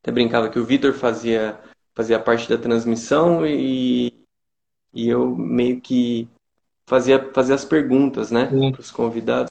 Até 0.00 0.12
brincava 0.12 0.48
que 0.48 0.58
o 0.58 0.64
Vitor 0.64 0.92
fazia, 0.92 1.58
fazia 1.92 2.20
parte 2.20 2.48
da 2.48 2.56
transmissão 2.56 3.44
e, 3.44 4.14
e 4.94 5.08
eu 5.08 5.34
meio 5.36 5.80
que 5.80 6.28
fazia, 6.86 7.30
fazia 7.34 7.56
as 7.56 7.64
perguntas, 7.64 8.30
né, 8.30 8.46
para 8.70 8.80
os 8.80 8.92
convidados. 8.92 9.50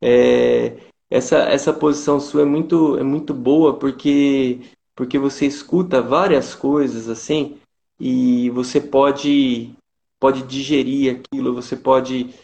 É, 0.00 0.76
essa, 1.10 1.38
essa 1.38 1.72
posição 1.72 2.18
sua 2.18 2.42
é 2.42 2.44
muito, 2.44 2.98
é 2.98 3.02
muito 3.02 3.32
boa 3.32 3.78
porque, 3.78 4.60
porque 4.94 5.18
você 5.18 5.46
escuta 5.46 6.02
várias 6.02 6.54
coisas 6.54 7.08
assim 7.08 7.58
e 7.98 8.50
você 8.50 8.80
pode, 8.80 9.72
pode 10.18 10.42
digerir 10.42 11.16
aquilo, 11.16 11.54
você 11.54 11.76
pode. 11.76 12.34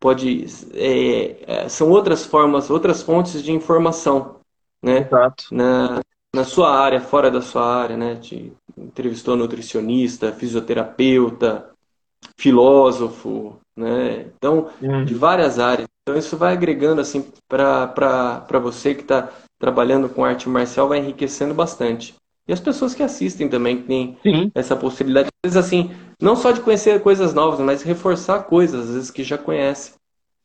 pode 0.00 0.46
é, 0.74 1.64
é 1.64 1.68
são 1.68 1.90
outras 1.90 2.24
formas, 2.24 2.70
outras 2.70 3.02
fontes 3.02 3.42
de 3.42 3.52
informação 3.52 4.42
né? 4.82 4.98
Exato. 4.98 5.44
Na, 5.52 6.00
na 6.34 6.44
sua 6.44 6.76
área, 6.76 7.00
fora 7.00 7.30
da 7.30 7.40
sua 7.40 7.64
área, 7.64 7.96
né? 7.96 8.16
Te 8.16 8.52
entrevistou 8.76 9.36
nutricionista, 9.36 10.32
fisioterapeuta, 10.32 11.70
filósofo, 12.36 13.60
né? 13.76 14.26
Então, 14.36 14.70
uhum. 14.80 15.04
de 15.04 15.14
várias 15.14 15.58
áreas. 15.58 15.88
Então, 16.02 16.18
isso 16.18 16.36
vai 16.36 16.52
agregando, 16.52 17.00
assim, 17.00 17.24
para 17.48 18.58
você 18.60 18.94
que 18.94 19.02
está 19.02 19.30
trabalhando 19.58 20.08
com 20.08 20.24
arte 20.24 20.48
marcial, 20.48 20.88
vai 20.88 20.98
enriquecendo 20.98 21.54
bastante. 21.54 22.14
E 22.48 22.52
as 22.52 22.58
pessoas 22.60 22.94
que 22.94 23.02
assistem 23.02 23.48
também, 23.48 23.78
que 23.78 23.84
têm 23.84 24.18
Sim. 24.22 24.50
essa 24.54 24.74
possibilidade, 24.74 25.28
às 25.44 25.52
vezes, 25.52 25.66
assim, 25.66 25.94
não 26.20 26.34
só 26.34 26.50
de 26.50 26.60
conhecer 26.60 27.00
coisas 27.00 27.32
novas, 27.32 27.60
mas 27.60 27.82
reforçar 27.82 28.42
coisas, 28.44 28.88
às 28.88 28.94
vezes, 28.94 29.10
que 29.10 29.22
já 29.22 29.38
conhece. 29.38 29.94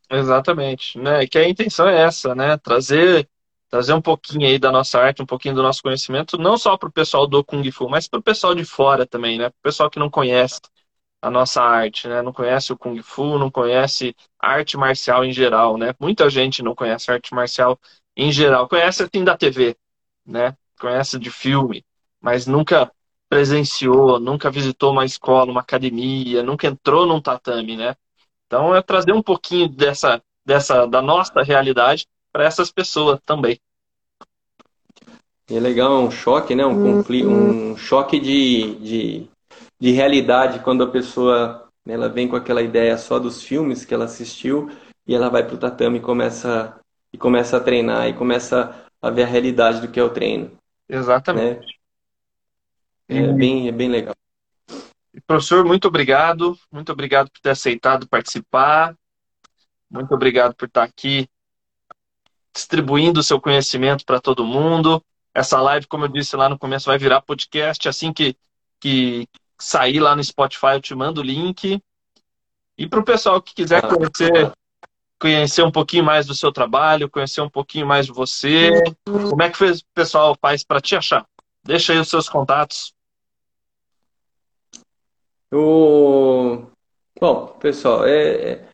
Exatamente, 0.10 0.98
né? 1.00 1.26
Que 1.26 1.38
a 1.38 1.50
intenção 1.50 1.88
é 1.88 2.02
essa, 2.04 2.34
né? 2.36 2.58
Trazer 2.58 3.28
trazer 3.70 3.94
um 3.94 4.02
pouquinho 4.02 4.48
aí 4.48 4.58
da 4.58 4.72
nossa 4.72 4.98
arte, 4.98 5.22
um 5.22 5.26
pouquinho 5.26 5.54
do 5.54 5.62
nosso 5.62 5.84
conhecimento, 5.84 6.38
não 6.38 6.58
só 6.58 6.78
para 6.78 6.88
o 6.88 6.92
pessoal 6.92 7.28
do 7.28 7.44
Kung 7.44 7.70
Fu, 7.70 7.90
mas 7.90 8.08
para 8.08 8.20
o 8.20 8.24
pessoal 8.24 8.56
de 8.56 8.64
fora 8.64 9.06
também, 9.06 9.38
né? 9.38 9.50
Para 9.50 9.60
o 9.60 9.64
pessoal 9.64 9.90
que 9.90 10.00
não 10.00 10.10
conhece 10.10 10.62
a 11.22 11.30
nossa 11.32 11.62
arte, 11.62 12.08
né? 12.08 12.22
Não 12.22 12.32
conhece 12.32 12.72
o 12.72 12.78
Kung 12.78 13.02
Fu, 13.02 13.38
não 13.38 13.50
conhece 13.50 14.16
arte 14.40 14.78
marcial 14.78 15.26
em 15.26 15.32
geral, 15.32 15.78
né? 15.78 15.94
Muita 16.00 16.30
gente 16.30 16.62
não 16.62 16.76
conhece 16.76 17.12
arte 17.12 17.34
marcial 17.34 17.80
em 18.16 18.32
geral, 18.32 18.68
conhece 18.68 19.04
assim 19.04 19.24
da 19.24 19.38
TV, 19.38 19.76
né? 20.26 20.56
Conhece 20.80 21.20
de 21.20 21.32
filme, 21.32 21.84
mas 22.22 22.48
nunca 22.48 22.92
presenciou, 23.30 24.20
nunca 24.20 24.50
visitou 24.50 24.92
uma 24.92 25.06
escola, 25.06 25.52
uma 25.52 25.62
academia, 25.62 26.44
nunca 26.44 26.68
entrou 26.68 27.06
num 27.06 27.22
tatame, 27.22 27.76
né? 27.76 27.96
Então 28.46 28.76
é 28.76 28.82
trazer 28.82 29.12
um 29.12 29.22
pouquinho 29.22 29.68
dessa, 29.68 30.22
dessa 30.46 30.86
da 30.86 31.02
nossa 31.02 31.42
realidade 31.44 32.08
para 32.32 32.46
essas 32.46 32.72
pessoas 32.72 33.20
também. 33.26 33.60
É 35.50 35.60
legal, 35.60 35.94
é 35.94 36.00
um 36.00 36.12
choque, 36.12 36.56
né? 36.56 36.66
Um, 36.66 36.98
conflito, 36.98 37.30
um 37.30 37.78
choque 37.78 38.20
de, 38.20 38.76
de, 38.76 39.30
de 39.80 39.92
realidade 39.92 40.60
quando 40.60 40.84
a 40.84 40.92
pessoa 40.92 41.70
né, 41.86 41.94
ela 41.94 42.10
vem 42.10 42.28
com 42.28 42.36
aquela 42.36 42.62
ideia 42.62 42.98
só 42.98 43.20
dos 43.20 43.44
filmes 43.44 43.86
que 43.86 43.94
ela 43.94 44.06
assistiu 44.06 44.70
e 45.06 45.16
ela 45.16 45.30
vai 45.30 45.46
para 45.46 45.56
o 45.56 45.58
tatame 45.58 46.00
e 46.00 46.02
começa, 46.02 46.80
e 47.14 47.18
começa 47.18 47.58
a 47.58 47.62
treinar 47.62 48.08
e 48.08 48.14
começa 48.14 48.86
a 49.02 49.10
ver 49.10 49.24
a 49.24 49.28
realidade 49.28 49.80
do 49.82 49.88
que 49.88 50.00
é 50.00 50.04
o 50.04 50.10
treino. 50.10 50.58
Exatamente. 50.90 51.66
Né? 53.08 53.20
É, 53.20 53.34
bem, 53.34 53.68
é 53.68 53.72
bem 53.72 53.90
legal. 53.90 54.16
Professor, 55.26 55.66
muito 55.66 55.88
obrigado. 55.88 56.58
Muito 56.72 56.92
obrigado 56.92 57.30
por 57.32 57.40
ter 57.40 57.52
aceitado 57.52 58.08
participar. 58.08 58.96
Muito 59.90 60.14
obrigado 60.14 60.54
por 60.56 60.68
estar 60.68 60.84
aqui 60.84 61.28
distribuindo 62.54 63.20
o 63.20 63.24
seu 63.24 63.40
conhecimento 63.40 64.06
para 64.06 64.20
todo 64.20 64.46
mundo. 64.46 65.02
Essa 65.34 65.62
live, 65.62 65.88
como 65.88 66.06
eu 66.06 66.10
disse 66.10 66.36
lá 66.36 66.50
no 66.50 66.58
começo, 66.58 66.88
vai 66.88 66.98
virar 66.98 67.22
podcast. 67.22 67.88
Assim 67.88 68.12
que, 68.12 68.36
que 68.80 69.28
sair 69.60 70.00
lá 70.00 70.16
no 70.16 70.24
Spotify, 70.24 70.74
eu 70.74 70.82
te 70.82 70.94
mando 70.94 71.22
o 71.22 71.24
link. 71.24 71.82
E 72.78 72.88
para 72.88 73.00
o 73.00 73.04
pessoal 73.04 73.42
que 73.42 73.56
quiser 73.56 73.82
conhecer, 73.82 74.54
conhecer 75.20 75.64
um 75.64 75.72
pouquinho 75.72 76.04
mais 76.04 76.28
do 76.28 76.36
seu 76.36 76.52
trabalho, 76.52 77.10
conhecer 77.10 77.42
um 77.42 77.50
pouquinho 77.50 77.88
mais 77.88 78.06
de 78.06 78.12
você, 78.12 78.72
como 79.04 79.42
é 79.42 79.50
que 79.50 79.64
o 79.64 79.76
pessoal 79.94 80.38
faz 80.40 80.64
para 80.64 80.80
te 80.80 80.96
achar? 80.96 81.26
Deixa 81.64 81.94
aí 81.94 82.00
os 82.00 82.08
seus 82.08 82.30
contatos. 82.30 82.94
O... 85.52 86.68
Bom, 87.20 87.48
pessoal, 87.60 88.06
é, 88.06 88.52
é 88.52 88.68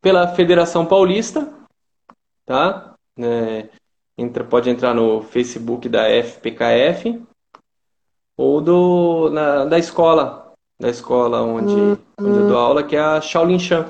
pela 0.00 0.28
Federação 0.28 0.86
Paulista, 0.86 1.52
tá? 2.44 2.94
É, 3.18 3.68
entra, 4.16 4.44
pode 4.44 4.70
entrar 4.70 4.94
no 4.94 5.22
Facebook 5.22 5.88
da 5.88 6.08
FPKF 6.08 7.26
ou 8.36 8.60
do, 8.60 9.30
na, 9.30 9.64
da 9.64 9.78
escola, 9.78 10.52
da 10.78 10.88
escola 10.88 11.42
onde, 11.42 11.74
uhum. 11.74 11.96
onde 12.20 12.38
eu 12.38 12.48
dou 12.48 12.58
aula, 12.58 12.84
que 12.84 12.96
é 12.96 13.00
a 13.00 13.20
Shaolin 13.20 13.58
Chan. 13.58 13.86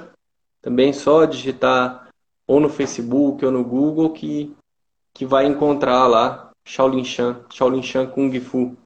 Também 0.63 0.93
só 0.93 1.25
digitar 1.25 2.09
ou 2.47 2.61
no 2.61 2.69
Facebook 2.69 3.45
ou 3.45 3.51
no 3.51 3.65
Google 3.65 4.11
que, 4.11 4.55
que 5.13 5.27
vai 5.27 5.47
encontrar 5.47 6.07
lá 6.07 6.51
Shaolin 6.65 7.05
Chan, 7.05 7.41
Shaolin 7.51 7.83
Chan 7.83 8.07
Kung 8.07 8.33
Fu. 8.41 8.77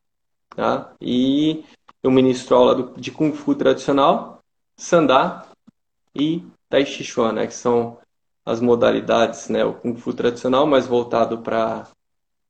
Tá? 0.55 0.93
E 1.01 1.65
eu 2.03 2.11
ministro 2.11 2.57
aula 2.57 2.93
de 2.97 3.11
Kung 3.11 3.33
Fu 3.33 3.55
tradicional, 3.55 4.41
Sandá 4.77 5.47
e 6.15 6.43
Tai 6.69 6.85
Chi 6.87 7.05
Chuan, 7.05 7.33
né? 7.33 7.47
que 7.47 7.55
são 7.55 7.99
as 8.45 8.61
modalidades, 8.61 9.49
né? 9.49 9.65
o 9.65 9.75
Kung 9.75 9.95
Fu 9.97 10.13
tradicional 10.13 10.67
mais 10.67 10.87
voltado 10.87 11.39
para 11.39 11.87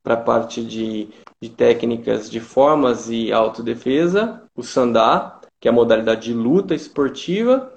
a 0.04 0.16
parte 0.16 0.64
de, 0.64 1.08
de 1.40 1.48
técnicas 1.50 2.30
de 2.30 2.40
formas 2.40 3.10
e 3.10 3.32
autodefesa, 3.32 4.42
o 4.56 4.62
Sandá, 4.62 5.40
que 5.60 5.68
é 5.68 5.70
a 5.70 5.74
modalidade 5.74 6.22
de 6.22 6.32
luta 6.32 6.74
esportiva, 6.74 7.72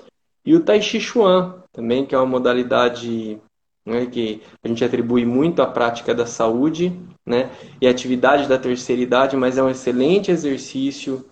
e 0.45 0.55
o 0.55 0.61
Tai 0.61 0.81
Chi 0.81 0.99
Chuan, 0.99 1.63
também, 1.71 2.05
que 2.05 2.15
é 2.15 2.17
uma 2.17 2.25
modalidade 2.25 3.39
né, 3.85 4.05
que 4.05 4.41
a 4.63 4.67
gente 4.67 4.83
atribui 4.83 5.25
muito 5.25 5.61
à 5.61 5.67
prática 5.67 6.13
da 6.13 6.25
saúde 6.25 6.97
né, 7.25 7.51
e 7.81 7.87
atividade 7.87 8.47
da 8.47 8.57
terceira 8.57 9.01
idade, 9.01 9.35
mas 9.35 9.57
é 9.57 9.63
um 9.63 9.69
excelente 9.69 10.31
exercício 10.31 11.25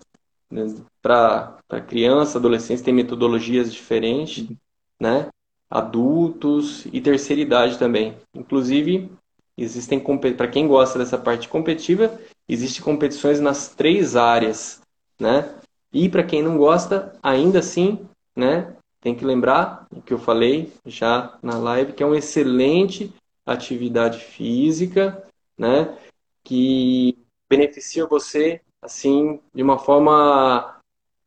né, 0.50 0.74
para 1.00 1.58
criança, 1.86 2.38
adolescentes, 2.38 2.82
tem 2.82 2.92
metodologias 2.92 3.72
diferentes, 3.72 4.48
né, 5.00 5.28
adultos 5.70 6.86
e 6.92 7.00
terceira 7.00 7.40
idade 7.40 7.78
também. 7.78 8.14
Inclusive, 8.34 9.10
existem 9.56 10.00
para 10.36 10.48
quem 10.48 10.66
gosta 10.66 10.98
dessa 10.98 11.18
parte 11.18 11.48
competitiva, 11.48 12.18
existem 12.48 12.82
competições 12.82 13.40
nas 13.40 13.68
três 13.68 14.16
áreas, 14.16 14.80
né? 15.18 15.54
E 15.92 16.08
para 16.08 16.24
quem 16.24 16.42
não 16.42 16.56
gosta, 16.56 17.14
ainda 17.22 17.58
assim, 17.58 18.06
né, 18.34 18.74
tem 19.00 19.14
que 19.14 19.24
lembrar 19.24 19.86
o 19.90 20.00
que 20.00 20.12
eu 20.12 20.18
falei 20.18 20.72
já 20.86 21.36
na 21.42 21.58
live, 21.58 21.92
que 21.92 22.02
é 22.02 22.06
uma 22.06 22.16
excelente 22.16 23.12
atividade 23.44 24.18
física, 24.20 25.22
né? 25.58 25.98
Que 26.44 27.18
beneficia 27.50 28.06
você 28.06 28.60
assim 28.80 29.38
de 29.54 29.62
uma 29.62 29.78
forma 29.78 30.80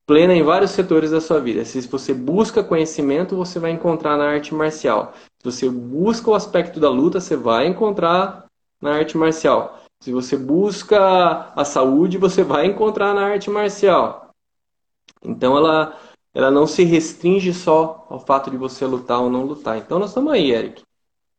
plena 0.06 0.34
em 0.34 0.44
vários 0.44 0.72
setores 0.72 1.12
da 1.12 1.20
sua 1.20 1.40
vida. 1.40 1.66
Se 1.66 1.82
você 1.82 2.14
busca 2.14 2.64
conhecimento, 2.64 3.36
você 3.36 3.60
vai 3.60 3.72
encontrar 3.72 4.18
na 4.18 4.26
arte 4.26 4.54
marcial. 4.54 5.14
Se 5.40 5.52
você 5.52 5.70
busca 5.70 6.30
o 6.30 6.36
aspecto 6.36 6.80
da 6.80 6.90
luta, 6.90 7.20
você 7.20 7.36
vai 7.36 7.68
encontrar 7.68 8.46
na 8.82 8.96
arte 8.96 9.18
marcial. 9.18 9.80
Se 10.00 10.12
você 10.12 10.38
busca 10.38 11.52
a 11.56 11.66
saúde, 11.66 12.18
você 12.18 12.44
vai 12.44 12.66
encontrar 12.66 13.14
na 13.14 13.26
arte 13.26 13.50
marcial. 13.50 14.30
Então 15.24 15.58
ela 15.58 15.98
ela 16.36 16.52
não 16.52 16.68
se 16.68 16.84
restringe 16.84 17.54
só 17.54 18.06
ao 18.10 18.20
fato 18.20 18.52
de 18.52 18.58
você 18.58 18.86
lutar 18.86 19.22
ou 19.22 19.30
não 19.30 19.46
lutar. 19.46 19.78
Então 19.78 19.98
nós 19.98 20.10
estamos 20.10 20.34
aí, 20.34 20.52
Eric. 20.52 20.84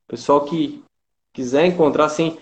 Pessoal 0.08 0.46
que 0.46 0.82
quiser 1.34 1.66
encontrar, 1.66 2.06
assim, 2.06 2.38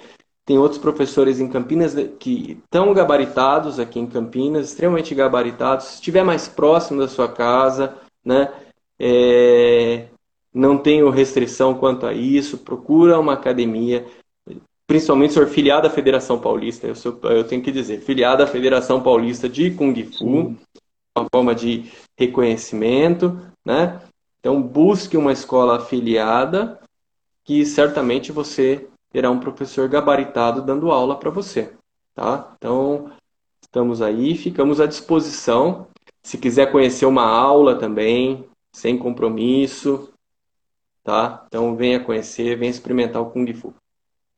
tem 0.47 0.59
outros 0.59 0.79
professores 0.79 1.41
em 1.41 1.49
Campinas 1.49 1.95
que 2.19 2.59
estão 2.65 2.93
gabaritados 2.93 3.79
aqui 3.79 3.99
em 3.99 4.07
Campinas, 4.07 4.69
extremamente 4.69 5.15
gabaritados. 5.15 5.87
Se 5.87 5.95
estiver 5.95 6.23
mais 6.23 6.47
próximo 6.47 7.01
da 7.01 7.09
sua 7.09 7.29
casa, 7.29 7.97
né? 8.23 8.53
É, 8.99 10.07
não 10.53 10.77
tenho 10.77 11.09
restrição 11.09 11.75
quanto 11.75 12.07
a 12.07 12.13
isso. 12.13 12.59
Procura 12.59 13.19
uma 13.19 13.33
academia, 13.33 14.07
principalmente 14.87 15.33
se 15.33 15.39
for 15.39 15.49
filiada 15.49 15.89
à 15.89 15.91
Federação 15.91 16.39
Paulista. 16.39 16.87
Eu, 16.87 16.95
sou, 16.95 17.19
eu 17.25 17.45
tenho 17.45 17.63
que 17.63 17.73
dizer, 17.73 18.03
filiada 18.03 18.45
à 18.45 18.47
Federação 18.47 19.03
Paulista 19.03 19.49
de 19.49 19.71
Kung 19.71 19.95
Fu, 20.05 20.55
uma 21.17 21.27
forma 21.35 21.55
de 21.55 21.91
reconhecimento, 22.19 23.41
né? 23.65 23.99
Então 24.41 24.61
busque 24.61 25.17
uma 25.17 25.33
escola 25.33 25.79
afiliada 25.79 26.79
que 27.45 27.65
certamente 27.65 28.31
você 28.31 28.87
terá 29.15 29.31
um 29.31 29.39
professor 29.39 29.89
gabaritado 29.89 30.61
dando 30.61 30.91
aula 30.91 31.17
para 31.17 31.31
você, 31.31 31.73
tá? 32.17 32.53
Então 32.59 33.13
estamos 33.63 34.03
aí, 34.03 34.37
ficamos 34.37 34.81
à 34.81 34.87
disposição. 34.87 35.87
Se 36.21 36.37
quiser 36.37 36.73
conhecer 36.73 37.07
uma 37.07 37.23
aula 37.23 37.79
também, 37.79 38.45
sem 38.73 38.99
compromisso, 38.99 40.13
tá? 41.05 41.45
Então 41.47 41.77
venha 41.77 42.01
conhecer, 42.01 42.59
venha 42.59 42.73
experimentar 42.73 43.23
o 43.23 43.31
Kung 43.31 43.47
Fu. 43.55 43.73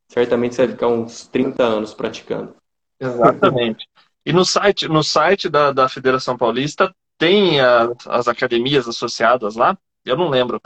Certamente 0.08 0.54
você 0.54 0.66
vai 0.66 0.74
ficar 0.74 0.88
uns 0.88 1.26
30 1.26 1.62
anos 1.62 1.94
praticando. 1.94 2.54
Exatamente. 3.00 3.88
E 4.26 4.32
no 4.32 4.44
site, 4.44 4.88
no 4.88 5.02
site 5.02 5.48
da, 5.48 5.72
da 5.72 5.88
Federação 5.88 6.36
Paulista 6.36 6.94
tem 7.16 7.62
a, 7.62 7.90
as 8.08 8.28
academias 8.28 8.86
associadas 8.86 9.56
lá? 9.56 9.78
Eu 10.04 10.18
não 10.18 10.28
lembro. 10.28 10.60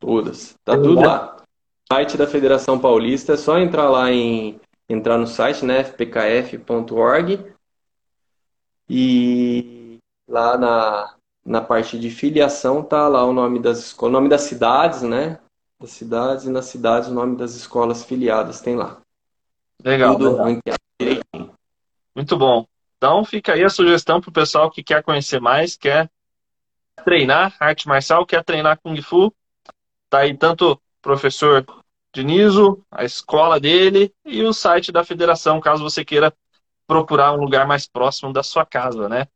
Todas. 0.00 0.56
Tá 0.64 0.74
tudo 0.74 1.02
lá. 1.02 1.39
O 1.90 1.96
site 1.96 2.16
da 2.16 2.26
Federação 2.26 2.78
Paulista 2.78 3.32
é 3.32 3.36
só 3.36 3.58
entrar 3.58 3.90
lá 3.90 4.12
em 4.12 4.60
entrar 4.88 5.18
no 5.18 5.26
site, 5.26 5.64
né, 5.64 5.82
fpkf.org 5.82 7.52
e 8.88 9.98
lá 10.28 10.56
na, 10.56 11.14
na 11.44 11.60
parte 11.60 11.98
de 11.98 12.08
filiação 12.08 12.80
tá 12.80 13.08
lá 13.08 13.24
o 13.24 13.32
nome 13.32 13.58
das 13.58 13.78
escolas, 13.80 14.10
o 14.10 14.12
nome 14.12 14.28
das 14.28 14.42
cidades, 14.42 15.02
né? 15.02 15.40
Das 15.80 15.90
cidades 15.90 16.44
e 16.44 16.50
nas 16.50 16.66
cidades 16.66 17.08
o 17.08 17.14
nome 17.14 17.36
das 17.36 17.56
escolas 17.56 18.04
filiadas 18.04 18.60
tem 18.60 18.76
lá. 18.76 19.00
Legal. 19.82 20.16
Tudo 20.16 20.36
legal. 20.44 21.56
Muito 22.14 22.36
bom. 22.36 22.66
Então 22.98 23.24
fica 23.24 23.54
aí 23.54 23.64
a 23.64 23.68
sugestão 23.68 24.20
para 24.20 24.30
o 24.30 24.32
pessoal 24.32 24.70
que 24.70 24.84
quer 24.84 25.02
conhecer 25.02 25.40
mais, 25.40 25.74
quer 25.74 26.08
treinar 27.04 27.56
arte 27.58 27.88
marcial, 27.88 28.24
quer 28.24 28.44
treinar 28.44 28.78
Kung 28.80 29.00
Fu. 29.02 29.34
Tá 30.08 30.20
aí 30.20 30.36
tanto 30.36 30.72
o 30.72 30.80
professor 31.02 31.64
Dinizo, 32.12 32.84
a 32.90 33.04
escola 33.04 33.60
dele 33.60 34.12
e 34.24 34.42
o 34.42 34.52
site 34.52 34.90
da 34.90 35.04
federação, 35.04 35.60
caso 35.60 35.82
você 35.82 36.04
queira 36.04 36.32
procurar 36.86 37.32
um 37.32 37.36
lugar 37.36 37.66
mais 37.66 37.86
próximo 37.86 38.32
da 38.32 38.42
sua 38.42 38.66
casa, 38.66 39.08
né? 39.08 39.28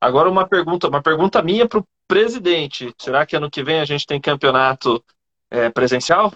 Agora 0.00 0.28
uma 0.28 0.46
pergunta, 0.46 0.88
uma 0.88 1.02
pergunta 1.02 1.40
minha 1.42 1.68
para 1.68 1.78
o 1.78 1.86
presidente. 2.08 2.92
Será 2.98 3.24
que 3.24 3.36
ano 3.36 3.50
que 3.50 3.62
vem 3.62 3.80
a 3.80 3.84
gente 3.84 4.06
tem 4.06 4.20
campeonato 4.20 5.02
é, 5.50 5.70
presencial? 5.70 6.32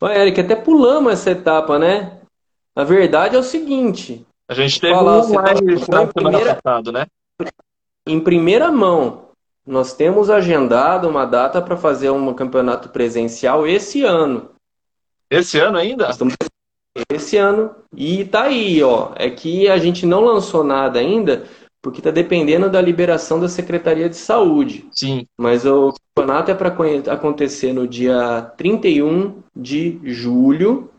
Oi, 0.00 0.16
Eric, 0.16 0.40
até 0.40 0.54
pulamos 0.54 1.12
essa 1.12 1.30
etapa, 1.30 1.78
né? 1.78 2.20
A 2.74 2.84
verdade 2.84 3.36
é 3.36 3.38
o 3.38 3.42
seguinte: 3.42 4.24
a 4.48 4.54
gente 4.54 4.80
teve 4.80 4.94
falar, 4.94 5.24
um 5.24 5.32
mais 5.32 5.60
tá, 5.86 6.02
em 6.02 6.06
primeira, 6.06 6.54
passado, 6.54 6.92
né? 6.92 7.06
Em 8.06 8.20
primeira 8.20 8.70
mão, 8.70 9.28
nós 9.66 9.92
temos 9.94 10.30
agendado 10.30 11.08
uma 11.08 11.24
data 11.24 11.60
para 11.60 11.76
fazer 11.76 12.10
um 12.10 12.32
campeonato 12.34 12.88
presencial 12.88 13.66
esse 13.66 14.04
ano. 14.04 14.50
Esse 15.32 15.58
ano 15.58 15.78
ainda? 15.78 16.10
Estamos... 16.10 16.34
Esse 17.10 17.38
ano. 17.38 17.74
E 17.96 18.26
tá 18.26 18.42
aí, 18.42 18.82
ó. 18.82 19.12
É 19.16 19.30
que 19.30 19.66
a 19.66 19.78
gente 19.78 20.04
não 20.04 20.20
lançou 20.20 20.62
nada 20.62 20.98
ainda, 20.98 21.46
porque 21.80 22.00
está 22.00 22.10
dependendo 22.10 22.68
da 22.68 22.82
liberação 22.82 23.40
da 23.40 23.48
Secretaria 23.48 24.10
de 24.10 24.16
Saúde. 24.16 24.86
Sim. 24.92 25.26
Mas 25.38 25.64
o 25.64 25.94
campeonato 26.14 26.50
é 26.50 26.54
para 26.54 26.74
acontecer 27.10 27.72
no 27.72 27.88
dia 27.88 28.42
31 28.58 29.42
de 29.56 29.98
julho 30.04 30.90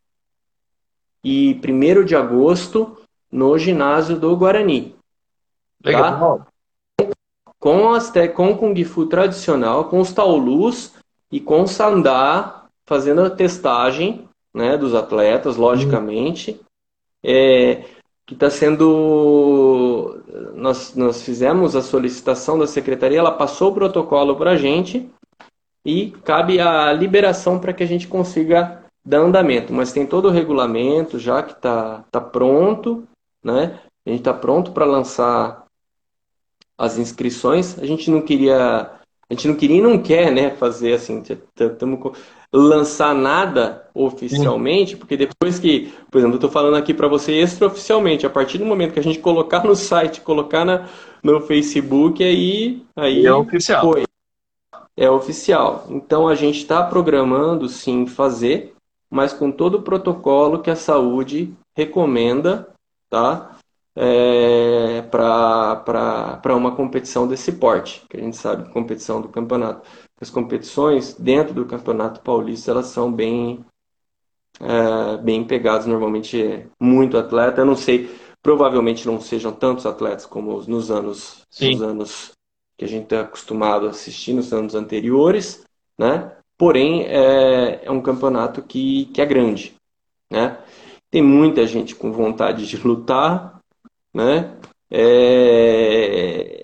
e 1.24 1.54
1 1.64 2.04
de 2.04 2.16
agosto 2.16 2.98
no 3.32 3.56
ginásio 3.60 4.18
do 4.18 4.36
Guarani. 4.36 4.96
Legal. 5.86 6.48
Tá? 6.98 7.08
Com, 7.60 7.94
as 7.94 8.12
com 8.36 8.52
o 8.52 8.58
Kung 8.58 8.84
Fu 8.84 9.06
tradicional, 9.06 9.86
com 9.86 10.00
os 10.00 10.12
Taolus 10.12 10.92
e 11.32 11.40
com 11.40 11.62
o 11.62 11.68
Sandá, 11.68 12.63
fazendo 12.86 13.22
a 13.22 13.30
testagem 13.30 14.28
né, 14.54 14.78
dos 14.78 14.94
atletas, 14.94 15.58
logicamente. 15.58 16.52
Hum. 16.52 16.66
É, 17.26 17.84
que 18.26 18.34
está 18.34 18.50
sendo. 18.50 20.22
Nós, 20.56 20.96
nós 20.96 21.22
fizemos 21.22 21.76
a 21.76 21.82
solicitação 21.82 22.58
da 22.58 22.68
secretaria, 22.68 23.20
ela 23.20 23.32
passou 23.32 23.72
o 23.72 23.74
protocolo 23.74 24.36
para 24.36 24.52
a 24.52 24.58
gente 24.58 25.10
e 25.86 26.12
cabe 26.24 26.60
a 26.60 26.92
liberação 26.94 27.60
para 27.60 27.74
que 27.74 27.84
a 27.84 27.88
gente 27.88 28.08
consiga 28.08 28.84
dar 29.06 29.20
andamento. 29.20 29.74
Mas 29.74 29.92
tem 29.92 30.06
todo 30.06 30.28
o 30.28 30.32
regulamento 30.32 31.20
já 31.20 31.44
que 31.44 31.52
está 31.54 32.04
tá 32.10 32.22
pronto, 32.22 33.04
né? 33.44 33.80
A 34.06 34.10
gente 34.10 34.20
está 34.20 34.34
pronto 34.34 34.72
para 34.72 34.86
lançar 34.86 35.66
as 36.78 36.98
inscrições. 36.98 37.78
A 37.80 37.86
gente 37.86 38.10
não 38.10 38.22
queria, 38.22 38.90
a 39.30 39.34
gente 39.34 39.48
não 39.48 39.56
queria 39.56 39.78
e 39.78 39.82
não 39.82 40.02
quer, 40.02 40.32
né? 40.32 40.52
Fazer 40.52 40.94
assim, 40.94 41.22
estamos 41.22 42.18
lançar 42.54 43.16
nada 43.16 43.90
oficialmente, 43.96 44.96
porque 44.96 45.18
depois 45.18 45.58
que, 45.58 45.92
por 46.12 46.20
exemplo, 46.20 46.36
eu 46.36 46.38
estou 46.38 46.52
falando 46.52 46.76
aqui 46.76 46.94
para 46.94 47.08
você 47.08 47.34
extraoficialmente, 47.34 48.28
a 48.28 48.30
partir 48.30 48.60
do 48.60 48.66
momento 48.66 48.94
que 48.94 49.00
a 49.00 49.04
gente 49.04 49.20
colocar 49.20 49.64
no 49.64 49.76
site, 49.76 50.22
colocar 50.22 50.64
na, 50.64 50.88
no 51.24 51.42
Facebook, 51.42 52.24
aí, 52.24 52.84
aí 52.96 53.26
é 53.26 53.34
oficial. 53.34 53.82
Foi. 53.82 54.04
É 54.96 55.10
oficial. 55.10 55.88
Então 55.90 56.28
a 56.28 56.36
gente 56.36 56.60
está 56.60 56.84
programando 56.84 57.68
sim 57.68 58.06
fazer, 58.06 58.74
mas 59.10 59.34
com 59.34 59.52
todo 59.52 59.80
o 59.80 59.82
protocolo 59.82 60.60
que 60.60 60.70
a 60.70 60.76
saúde 60.76 61.52
recomenda, 61.76 62.70
tá? 63.10 63.50
É, 63.96 65.04
para 65.12 66.56
uma 66.56 66.76
competição 66.76 67.28
desse 67.28 67.52
porte, 67.52 68.04
que 68.10 68.18
a 68.18 68.20
gente 68.20 68.38
sabe, 68.38 68.72
competição 68.72 69.22
do 69.22 69.30
campeonato 69.30 69.88
as 70.24 70.30
competições 70.30 71.14
dentro 71.14 71.54
do 71.54 71.66
Campeonato 71.66 72.22
Paulista 72.22 72.72
elas 72.72 72.88
são 72.88 73.12
bem 73.12 73.64
é, 74.60 75.18
bem 75.18 75.44
pegadas. 75.44 75.86
Normalmente 75.86 76.42
é 76.42 76.66
muito 76.80 77.18
atleta. 77.18 77.62
Eu 77.62 77.66
não 77.66 77.76
sei 77.76 78.10
provavelmente 78.42 79.06
não 79.06 79.22
sejam 79.22 79.52
tantos 79.52 79.86
atletas 79.86 80.26
como 80.26 80.62
nos 80.64 80.90
anos 80.90 81.42
nos 81.62 81.82
anos 81.82 82.32
que 82.78 82.86
a 82.86 82.88
gente 82.88 83.04
está 83.04 83.22
acostumado 83.22 83.88
a 83.88 83.92
assistir 83.92 84.34
nos 84.34 84.52
anos 84.52 84.76
anteriores 84.76 85.64
né? 85.98 86.36
Porém 86.58 87.04
é, 87.06 87.86
é 87.86 87.92
um 87.92 88.02
campeonato 88.02 88.62
que, 88.62 89.06
que 89.14 89.22
é 89.22 89.26
grande 89.26 89.76
né? 90.30 90.58
Tem 91.10 91.22
muita 91.22 91.66
gente 91.66 91.96
com 91.96 92.12
vontade 92.12 92.68
de 92.68 92.76
lutar 92.78 93.62
né? 94.14 94.58
É, 94.92 96.63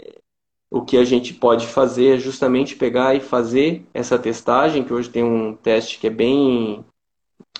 o 0.71 0.81
que 0.81 0.97
a 0.97 1.03
gente 1.03 1.33
pode 1.33 1.65
fazer 1.67 2.15
é 2.15 2.19
justamente 2.19 2.75
pegar 2.75 3.15
e 3.15 3.19
fazer 3.19 3.85
essa 3.93 4.19
testagem, 4.19 4.83
que 4.83 4.93
hoje 4.93 5.09
tem 5.09 5.23
um 5.23 5.55
teste 5.55 5.99
que 5.99 6.07
é 6.07 6.11
bem. 6.11 6.85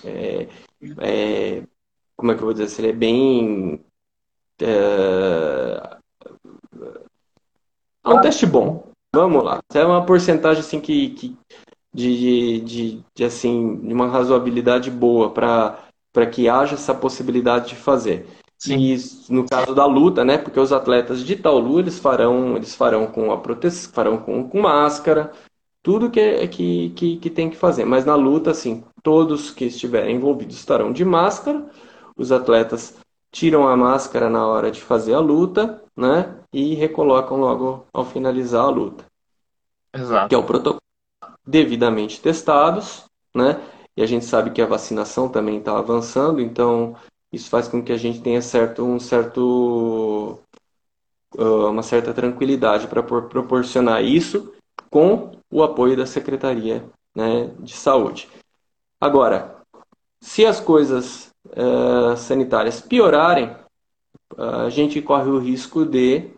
É, 0.04 0.46
é, 0.98 1.62
como 2.16 2.30
é 2.30 2.34
que 2.34 2.40
eu 2.40 2.46
vou 2.46 2.54
dizer? 2.54 2.82
Ele 2.82 2.90
é 2.90 2.92
bem. 2.92 3.80
É, 4.60 5.98
é 8.04 8.08
um 8.08 8.20
teste 8.20 8.46
bom. 8.46 8.88
Vamos 9.12 9.42
lá. 9.42 9.58
É 9.74 9.84
uma 9.84 10.06
porcentagem 10.06 10.60
assim 10.60 10.80
que, 10.80 11.10
que 11.10 11.36
de, 11.92 12.60
de, 12.60 13.04
de, 13.14 13.24
assim 13.24 13.76
de 13.80 13.92
uma 13.92 14.06
razoabilidade 14.06 14.90
boa 14.90 15.30
para 15.32 16.26
que 16.30 16.48
haja 16.48 16.74
essa 16.74 16.94
possibilidade 16.94 17.70
de 17.70 17.76
fazer. 17.76 18.26
Sim. 18.60 18.76
E 18.78 18.96
no 19.30 19.48
caso 19.48 19.74
da 19.74 19.86
luta, 19.86 20.22
né? 20.22 20.36
Porque 20.36 20.60
os 20.60 20.70
atletas 20.70 21.24
de 21.24 21.34
Taolu, 21.34 21.80
eles 21.80 21.98
farão, 21.98 22.56
eles 22.56 22.74
farão 22.74 23.06
com 23.06 23.32
a 23.32 23.38
proteção, 23.38 23.90
farão 23.90 24.18
com, 24.18 24.46
com 24.46 24.60
máscara, 24.60 25.32
tudo 25.82 26.10
que, 26.10 26.46
que, 26.48 26.90
que, 26.90 27.16
que 27.16 27.30
tem 27.30 27.48
que 27.48 27.56
fazer. 27.56 27.86
Mas 27.86 28.04
na 28.04 28.14
luta, 28.14 28.50
assim, 28.50 28.84
todos 29.02 29.50
que 29.50 29.64
estiverem 29.64 30.16
envolvidos 30.16 30.56
estarão 30.56 30.92
de 30.92 31.06
máscara. 31.06 31.70
Os 32.14 32.30
atletas 32.30 32.98
tiram 33.32 33.66
a 33.66 33.74
máscara 33.74 34.28
na 34.28 34.46
hora 34.46 34.70
de 34.70 34.82
fazer 34.82 35.14
a 35.14 35.20
luta, 35.20 35.82
né? 35.96 36.36
E 36.52 36.74
recolocam 36.74 37.38
logo 37.38 37.86
ao 37.94 38.04
finalizar 38.04 38.64
a 38.64 38.70
luta. 38.70 39.06
Exato. 39.94 40.28
Que 40.28 40.34
é 40.34 40.38
o 40.38 40.44
protocolo. 40.44 40.82
Devidamente 41.46 42.20
testados, 42.20 43.04
né? 43.34 43.58
E 43.96 44.02
a 44.02 44.06
gente 44.06 44.26
sabe 44.26 44.50
que 44.50 44.60
a 44.60 44.66
vacinação 44.66 45.30
também 45.30 45.58
está 45.58 45.78
avançando, 45.78 46.40
então 46.40 46.94
isso 47.32 47.48
faz 47.48 47.68
com 47.68 47.82
que 47.82 47.92
a 47.92 47.96
gente 47.96 48.20
tenha 48.20 48.42
certo, 48.42 48.84
um 48.84 48.98
certo, 48.98 50.40
uh, 51.36 51.68
uma 51.68 51.82
certa 51.82 52.12
tranquilidade 52.12 52.86
para 52.86 53.02
proporcionar 53.02 54.02
isso 54.04 54.52
com 54.90 55.32
o 55.50 55.62
apoio 55.62 55.96
da 55.96 56.06
Secretaria 56.06 56.84
né, 57.14 57.50
de 57.60 57.72
Saúde. 57.72 58.28
Agora, 59.00 59.56
se 60.20 60.44
as 60.44 60.60
coisas 60.60 61.30
uh, 61.46 62.16
sanitárias 62.16 62.80
piorarem, 62.80 63.56
a 64.36 64.68
gente 64.68 65.00
corre 65.02 65.28
o 65.28 65.38
risco 65.38 65.84
de, 65.84 66.30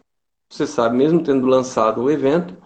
você 0.48 0.66
sabe, 0.66 0.96
mesmo 0.96 1.22
tendo 1.22 1.46
lançado 1.46 2.02
o 2.02 2.10
evento, 2.10 2.56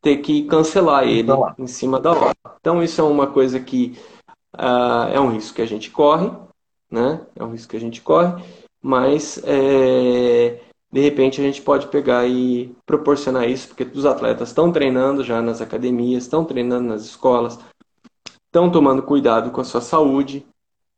ter 0.00 0.18
que 0.18 0.44
cancelar 0.46 1.04
ele 1.04 1.30
em 1.58 1.66
cima 1.66 1.98
da 1.98 2.12
hora. 2.12 2.36
Então, 2.60 2.82
isso 2.82 3.00
é 3.00 3.04
uma 3.04 3.26
coisa 3.26 3.58
que 3.58 3.98
uh, 4.54 5.08
é 5.12 5.18
um 5.18 5.30
risco 5.30 5.56
que 5.56 5.62
a 5.62 5.66
gente 5.66 5.90
corre, 5.90 6.30
né? 6.90 7.20
É 7.34 7.44
um 7.44 7.52
risco 7.52 7.70
que 7.70 7.76
a 7.76 7.80
gente 7.80 8.00
corre, 8.00 8.42
mas 8.82 9.40
é, 9.44 10.60
de 10.92 11.00
repente 11.00 11.40
a 11.40 11.44
gente 11.44 11.60
pode 11.62 11.88
pegar 11.88 12.26
e 12.26 12.74
proporcionar 12.86 13.48
isso, 13.48 13.68
porque 13.68 13.84
os 13.96 14.06
atletas 14.06 14.48
estão 14.48 14.70
treinando 14.70 15.24
já 15.24 15.42
nas 15.42 15.60
academias, 15.60 16.24
estão 16.24 16.44
treinando 16.44 16.88
nas 16.88 17.02
escolas, 17.02 17.58
estão 18.46 18.70
tomando 18.70 19.02
cuidado 19.02 19.50
com 19.50 19.60
a 19.60 19.64
sua 19.64 19.80
saúde, 19.80 20.46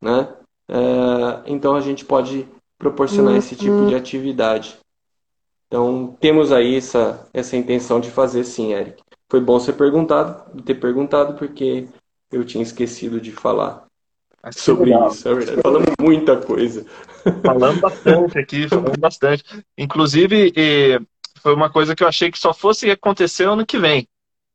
né? 0.00 0.32
É, 0.68 1.42
então 1.46 1.74
a 1.74 1.80
gente 1.80 2.04
pode 2.04 2.46
proporcionar 2.78 3.36
esse 3.36 3.56
tipo 3.56 3.86
de 3.86 3.94
atividade. 3.94 4.78
Então 5.66 6.16
temos 6.20 6.52
aí 6.52 6.76
essa, 6.76 7.26
essa 7.32 7.56
intenção 7.56 8.00
de 8.00 8.10
fazer 8.10 8.44
sim, 8.44 8.72
Eric. 8.72 9.02
Foi 9.30 9.40
bom 9.40 9.58
ser 9.58 9.74
perguntado, 9.74 10.62
ter 10.62 10.74
perguntado, 10.74 11.34
porque 11.34 11.88
eu 12.30 12.44
tinha 12.44 12.62
esquecido 12.62 13.20
de 13.20 13.32
falar 13.32 13.87
sobre 14.52 14.90
legal. 14.90 15.08
isso, 15.08 15.28
é 15.28 15.34
verdade. 15.34 15.62
Falamos 15.62 15.88
muita 16.00 16.36
coisa. 16.36 16.84
Falamos 17.44 17.80
bastante 17.80 18.38
aqui, 18.38 18.68
falamos 18.68 18.96
bastante. 18.96 19.44
Inclusive, 19.76 20.52
foi 21.40 21.54
uma 21.54 21.70
coisa 21.70 21.94
que 21.94 22.02
eu 22.02 22.08
achei 22.08 22.30
que 22.30 22.38
só 22.38 22.52
fosse 22.52 22.90
acontecer 22.90 23.48
ano 23.48 23.66
que 23.66 23.78
vem, 23.78 24.08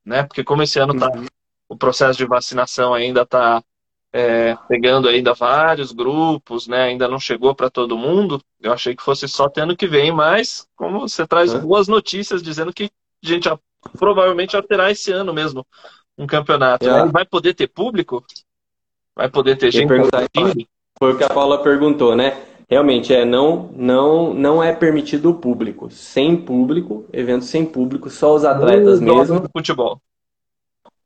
né? 0.06 0.24
Porque 0.24 0.44
como 0.44 0.64
esse 0.64 0.80
ano 0.80 0.98
tá, 0.98 1.10
uhum. 1.10 1.26
o 1.70 1.78
processo 1.78 2.18
de 2.18 2.26
vacinação 2.26 2.94
ainda 2.94 3.22
está 3.22 3.64
é, 4.12 4.56
pegando 4.68 5.08
ainda 5.08 5.34
vários 5.34 5.92
grupos, 5.92 6.68
né? 6.68 6.84
Ainda 6.84 7.08
não 7.08 7.20
chegou 7.20 7.56
para 7.56 7.70
todo 7.70 7.98
mundo. 7.98 8.42
Eu 8.62 8.72
achei 8.72 8.96
que 8.96 9.04
fosse 9.04 9.28
só 9.28 9.50
ter 9.50 9.62
ano 9.62 9.76
que 9.76 9.88
vem, 9.88 10.12
mas 10.12 10.68
como 10.76 11.00
você 11.00 11.26
traz 11.26 11.54
boas 11.54 11.88
notícias 11.88 12.44
dizendo 12.44 12.72
que 12.74 12.92
a 13.24 13.28
gente 13.28 13.46
já, 13.46 13.58
provavelmente 13.98 14.54
já 14.54 14.62
terá 14.62 14.92
esse 14.92 15.12
ano 15.12 15.34
mesmo 15.34 15.66
um 16.18 16.28
campeonato. 16.28 16.86
Né? 16.86 17.06
Vai 17.12 17.26
poder 17.26 17.54
ter 17.54 17.68
público? 17.68 18.24
Vai 19.16 19.30
poder 19.30 19.58
ter 19.58 19.72
gente 19.72 19.88
Foi 20.98 21.14
o 21.14 21.18
que 21.18 21.24
a 21.24 21.30
Paula 21.30 21.62
perguntou, 21.62 22.16
né? 22.16 22.42
Realmente 22.70 23.14
é 23.14 23.24
não 23.26 23.70
não 23.76 24.34
não 24.34 24.64
é 24.64 24.74
permitido 24.74 25.30
o 25.30 25.36
público. 25.36 25.92
Sem 25.92 26.36
público, 26.36 27.06
evento 27.14 27.46
sem 27.46 27.66
público, 27.66 28.10
só 28.10 28.34
os 28.34 28.44
atletas 28.44 29.00
no 29.00 29.18
mesmo. 29.18 29.44
Futebol. 29.52 30.02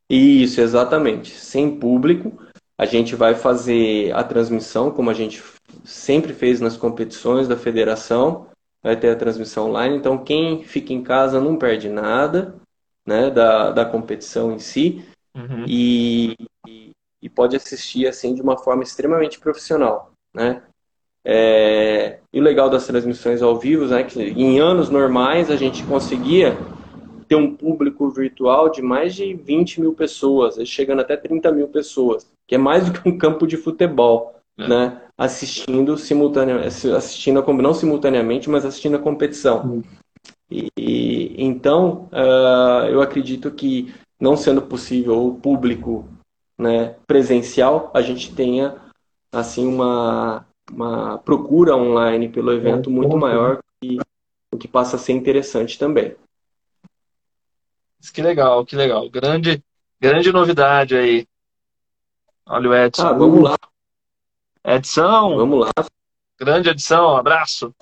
Isso, 0.10 0.62
exatamente. 0.62 1.32
Sem 1.32 1.78
público, 1.78 2.32
a 2.78 2.86
gente 2.86 3.16
vai 3.16 3.36
fazer 3.36 4.14
a 4.14 4.24
transmissão 4.24 4.92
como 4.92 5.10
a 5.10 5.14
gente 5.14 5.44
sempre 5.84 6.34
fez 6.34 6.62
nas 6.62 6.78
competições 6.78 7.48
da 7.48 7.58
federação. 7.58 8.48
Vai 8.82 8.96
ter 8.96 9.10
a 9.10 9.16
transmissão 9.16 9.68
online, 9.68 9.98
então 9.98 10.18
quem 10.18 10.64
fica 10.64 10.94
em 10.94 11.04
casa 11.04 11.42
não 11.42 11.58
perde 11.58 11.90
nada, 11.90 12.56
né, 13.06 13.30
da, 13.30 13.72
da 13.72 13.84
competição 13.84 14.54
em 14.54 14.60
si. 14.60 15.04
Uhum. 15.36 15.66
E, 15.68 16.38
e 16.68 16.87
pode 17.30 17.56
assistir 17.56 18.08
assim 18.08 18.34
de 18.34 18.42
uma 18.42 18.58
forma 18.58 18.84
extremamente 18.84 19.40
profissional, 19.40 20.12
né? 20.34 20.62
É... 21.26 22.20
E 22.34 22.40
o 22.40 22.44
legal 22.44 22.70
das 22.70 22.88
transmissões 22.88 23.42
ao 23.42 23.58
vivo, 23.58 23.86
né, 23.86 24.04
que 24.04 24.22
em 24.22 24.60
anos 24.60 24.90
normais 24.90 25.52
a 25.52 25.56
gente 25.56 25.84
conseguia 25.84 26.58
ter 27.28 27.36
um 27.36 27.54
público 27.54 28.10
virtual 28.10 28.70
de 28.70 28.82
mais 28.82 29.14
de 29.14 29.34
20 29.34 29.82
mil 29.82 29.94
pessoas, 29.94 30.56
chegando 30.66 31.02
até 31.02 31.18
30 31.18 31.52
mil 31.52 31.68
pessoas, 31.68 32.26
que 32.48 32.56
é 32.56 32.58
mais 32.58 32.86
do 32.86 32.94
que 32.94 33.10
um 33.10 33.18
campo 33.18 33.46
de 33.46 33.58
futebol, 33.58 34.36
é. 34.58 34.68
né? 34.68 35.02
Assistindo 35.18 35.98
simultaneamente, 35.98 36.90
assistindo 36.92 37.40
a, 37.40 37.54
não 37.54 37.74
simultaneamente, 37.74 38.50
mas 38.50 38.64
assistindo 38.64 38.96
a 38.96 39.00
competição. 39.00 39.66
Uhum. 39.66 39.84
E, 40.50 40.68
e, 40.78 41.44
então, 41.44 42.08
uh, 42.14 42.88
eu 42.88 43.02
acredito 43.02 43.52
que 43.52 43.94
não 44.20 44.38
sendo 44.38 44.62
possível 44.62 45.28
o 45.28 45.36
público 45.36 46.08
né, 46.58 46.96
presencial, 47.06 47.92
a 47.94 48.02
gente 48.02 48.34
tenha 48.34 48.76
assim 49.32 49.68
uma, 49.68 50.46
uma 50.72 51.18
procura 51.20 51.76
online 51.76 52.30
pelo 52.30 52.52
evento 52.52 52.90
muito 52.90 53.16
maior 53.18 53.60
que, 53.82 53.98
o 54.52 54.58
que 54.58 54.68
passa 54.68 54.96
a 54.96 55.00
ser 55.00 55.14
interessante 55.14 55.78
também. 55.78 56.16
Que 58.14 58.22
legal, 58.22 58.66
que 58.66 58.76
legal. 58.76 59.10
Grande, 59.10 59.64
grande 60.00 60.32
novidade 60.32 60.96
aí. 60.96 61.28
Olha 62.46 62.70
o 62.70 62.76
Edson. 62.76 63.08
Ah, 63.08 63.14
vamos 63.14 63.44
lá. 63.44 63.58
Edson. 64.64 65.36
Vamos 65.36 65.60
lá. 65.66 65.72
Grande 66.40 66.70
Edson, 66.70 67.14
um 67.14 67.18
abraço. 67.18 67.76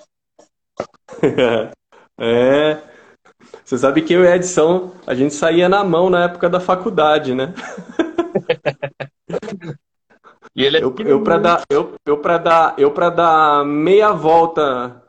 é. 2.18 2.95
Você 3.66 3.76
sabe 3.78 4.02
que 4.02 4.12
eu 4.12 4.22
e 4.22 4.28
a 4.28 4.36
Edson, 4.36 4.92
a 5.04 5.12
gente 5.12 5.34
saía 5.34 5.68
na 5.68 5.82
mão 5.82 6.08
na 6.08 6.22
época 6.22 6.48
da 6.48 6.60
faculdade, 6.60 7.34
né? 7.34 7.52
e 10.54 10.64
ele 10.64 10.76
é 10.76 10.84
eu, 10.84 10.94
eu 11.00 11.20
para 11.20 11.36
dar 11.36 11.64
eu, 11.68 11.94
eu 12.06 12.18
para 12.18 12.38
dar 12.38 12.74
eu 12.78 12.92
para 12.92 13.10
dar 13.10 13.64
meia 13.64 14.12
volta 14.12 15.02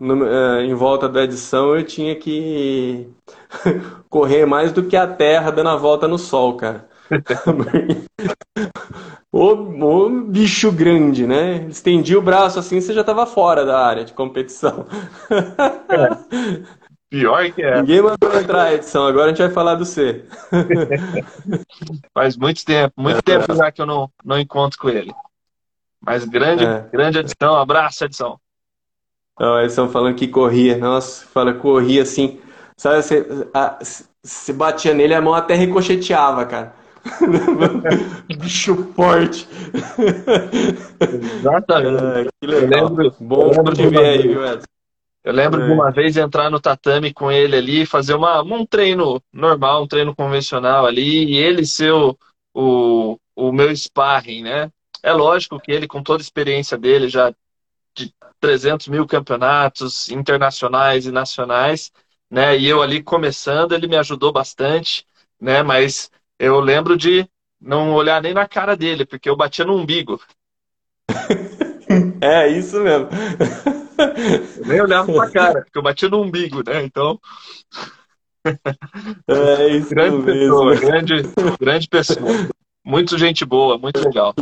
no, 0.00 0.26
é, 0.26 0.64
em 0.64 0.72
volta 0.72 1.06
da 1.06 1.22
edição 1.22 1.76
eu 1.76 1.84
tinha 1.84 2.16
que 2.16 3.06
correr 4.08 4.46
mais 4.46 4.72
do 4.72 4.84
que 4.84 4.96
a 4.96 5.06
Terra 5.06 5.50
dando 5.50 5.68
a 5.68 5.76
volta 5.76 6.08
no 6.08 6.16
Sol, 6.16 6.56
cara. 6.56 6.88
o, 9.30 9.52
o, 9.52 10.08
bicho 10.22 10.72
grande, 10.72 11.26
né? 11.26 11.66
Estendi 11.68 12.16
o 12.16 12.22
braço 12.22 12.58
assim, 12.58 12.80
você 12.80 12.94
já 12.94 13.02
estava 13.02 13.26
fora 13.26 13.66
da 13.66 13.84
área 13.84 14.02
de 14.04 14.14
competição. 14.14 14.86
É. 15.90 16.79
Pior 17.10 17.50
que 17.50 17.60
é. 17.60 17.80
Ninguém 17.80 18.00
mandou 18.00 18.32
entrar 18.40 18.62
a 18.62 18.74
edição, 18.74 19.04
agora 19.04 19.26
a 19.26 19.28
gente 19.30 19.42
vai 19.42 19.50
falar 19.50 19.74
do 19.74 19.84
C. 19.84 20.24
Faz 22.14 22.36
muito 22.36 22.64
tempo, 22.64 22.94
muito 22.96 23.18
é. 23.18 23.22
tempo 23.22 23.52
já 23.52 23.72
que 23.72 23.82
eu 23.82 23.86
não, 23.86 24.08
não 24.24 24.38
encontro 24.38 24.78
com 24.78 24.88
ele. 24.88 25.12
Mas 26.00 26.24
grande, 26.24 26.64
é. 26.64 26.88
grande 26.92 27.18
edição, 27.18 27.56
abraço, 27.56 28.04
edição. 28.04 28.38
Não, 29.38 29.88
falando 29.88 30.14
que 30.14 30.28
corria, 30.28 30.78
nossa, 30.78 31.26
fala, 31.26 31.52
corria 31.52 32.02
assim. 32.02 32.40
Sabe, 32.76 33.02
você, 33.02 33.26
a, 33.52 33.78
você 34.22 34.52
batia 34.52 34.94
nele, 34.94 35.12
a 35.12 35.20
mão 35.20 35.34
até 35.34 35.54
ricocheteava, 35.54 36.46
cara. 36.46 36.74
Bicho 38.38 38.92
forte. 38.94 39.48
Exatamente. 41.00 42.28
Ah, 42.28 42.30
que 42.40 42.46
legal. 42.46 42.84
Lembro, 42.84 43.14
Bom 43.18 43.50
te 43.72 43.86
ver 43.88 43.98
aí, 43.98 44.28
viu, 44.28 44.46
Edson? 44.46 44.66
Eu 45.22 45.32
lembro 45.32 45.62
é. 45.62 45.66
de 45.66 45.72
uma 45.72 45.90
vez 45.90 46.16
entrar 46.16 46.50
no 46.50 46.60
tatame 46.60 47.12
com 47.12 47.30
ele 47.30 47.56
ali, 47.56 47.86
fazer 47.86 48.14
uma, 48.14 48.42
um 48.42 48.64
treino 48.64 49.22
normal, 49.32 49.82
um 49.82 49.86
treino 49.86 50.14
convencional 50.14 50.86
ali, 50.86 51.24
e 51.24 51.36
ele 51.36 51.66
ser 51.66 51.92
o, 51.92 52.18
o, 52.54 53.18
o 53.36 53.52
meu 53.52 53.74
sparring, 53.76 54.42
né? 54.42 54.72
É 55.02 55.12
lógico 55.12 55.60
que 55.60 55.70
ele, 55.70 55.86
com 55.86 56.02
toda 56.02 56.22
a 56.22 56.24
experiência 56.24 56.76
dele, 56.78 57.08
já 57.08 57.34
de 57.94 58.14
300 58.40 58.88
mil 58.88 59.06
campeonatos 59.06 60.08
internacionais 60.08 61.06
e 61.06 61.12
nacionais, 61.12 61.92
né? 62.30 62.56
E 62.58 62.66
eu 62.66 62.80
ali 62.82 63.02
começando, 63.02 63.72
ele 63.72 63.86
me 63.86 63.96
ajudou 63.96 64.32
bastante, 64.32 65.06
né? 65.38 65.62
Mas 65.62 66.10
eu 66.38 66.60
lembro 66.60 66.96
de 66.96 67.28
não 67.60 67.92
olhar 67.92 68.22
nem 68.22 68.32
na 68.32 68.48
cara 68.48 68.74
dele, 68.74 69.04
porque 69.04 69.28
eu 69.28 69.36
batia 69.36 69.66
no 69.66 69.76
umbigo. 69.76 70.18
É, 72.20 72.48
isso 72.48 72.80
mesmo. 72.80 73.08
Eu 74.56 74.66
nem 74.66 74.80
olhava 74.80 75.12
pra 75.12 75.30
cara, 75.30 75.62
porque 75.62 75.78
eu 75.78 75.82
batia 75.82 76.08
no 76.08 76.22
umbigo, 76.22 76.62
né? 76.66 76.82
Então. 76.84 77.18
É 79.28 79.68
isso 79.68 79.90
grande 79.90 80.16
mesmo. 80.16 80.24
pessoa, 80.24 80.74
grande, 80.76 81.14
grande 81.60 81.88
pessoa. 81.88 82.48
Muito 82.82 83.18
gente 83.18 83.44
boa, 83.44 83.76
muito 83.76 84.00
legal. 84.02 84.34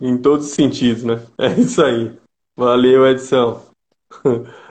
Em 0.00 0.16
todos 0.16 0.46
os 0.46 0.52
sentidos, 0.52 1.04
né? 1.04 1.20
É 1.36 1.48
isso 1.60 1.84
aí. 1.84 2.16
Valeu, 2.56 3.06
Edson. 3.06 3.62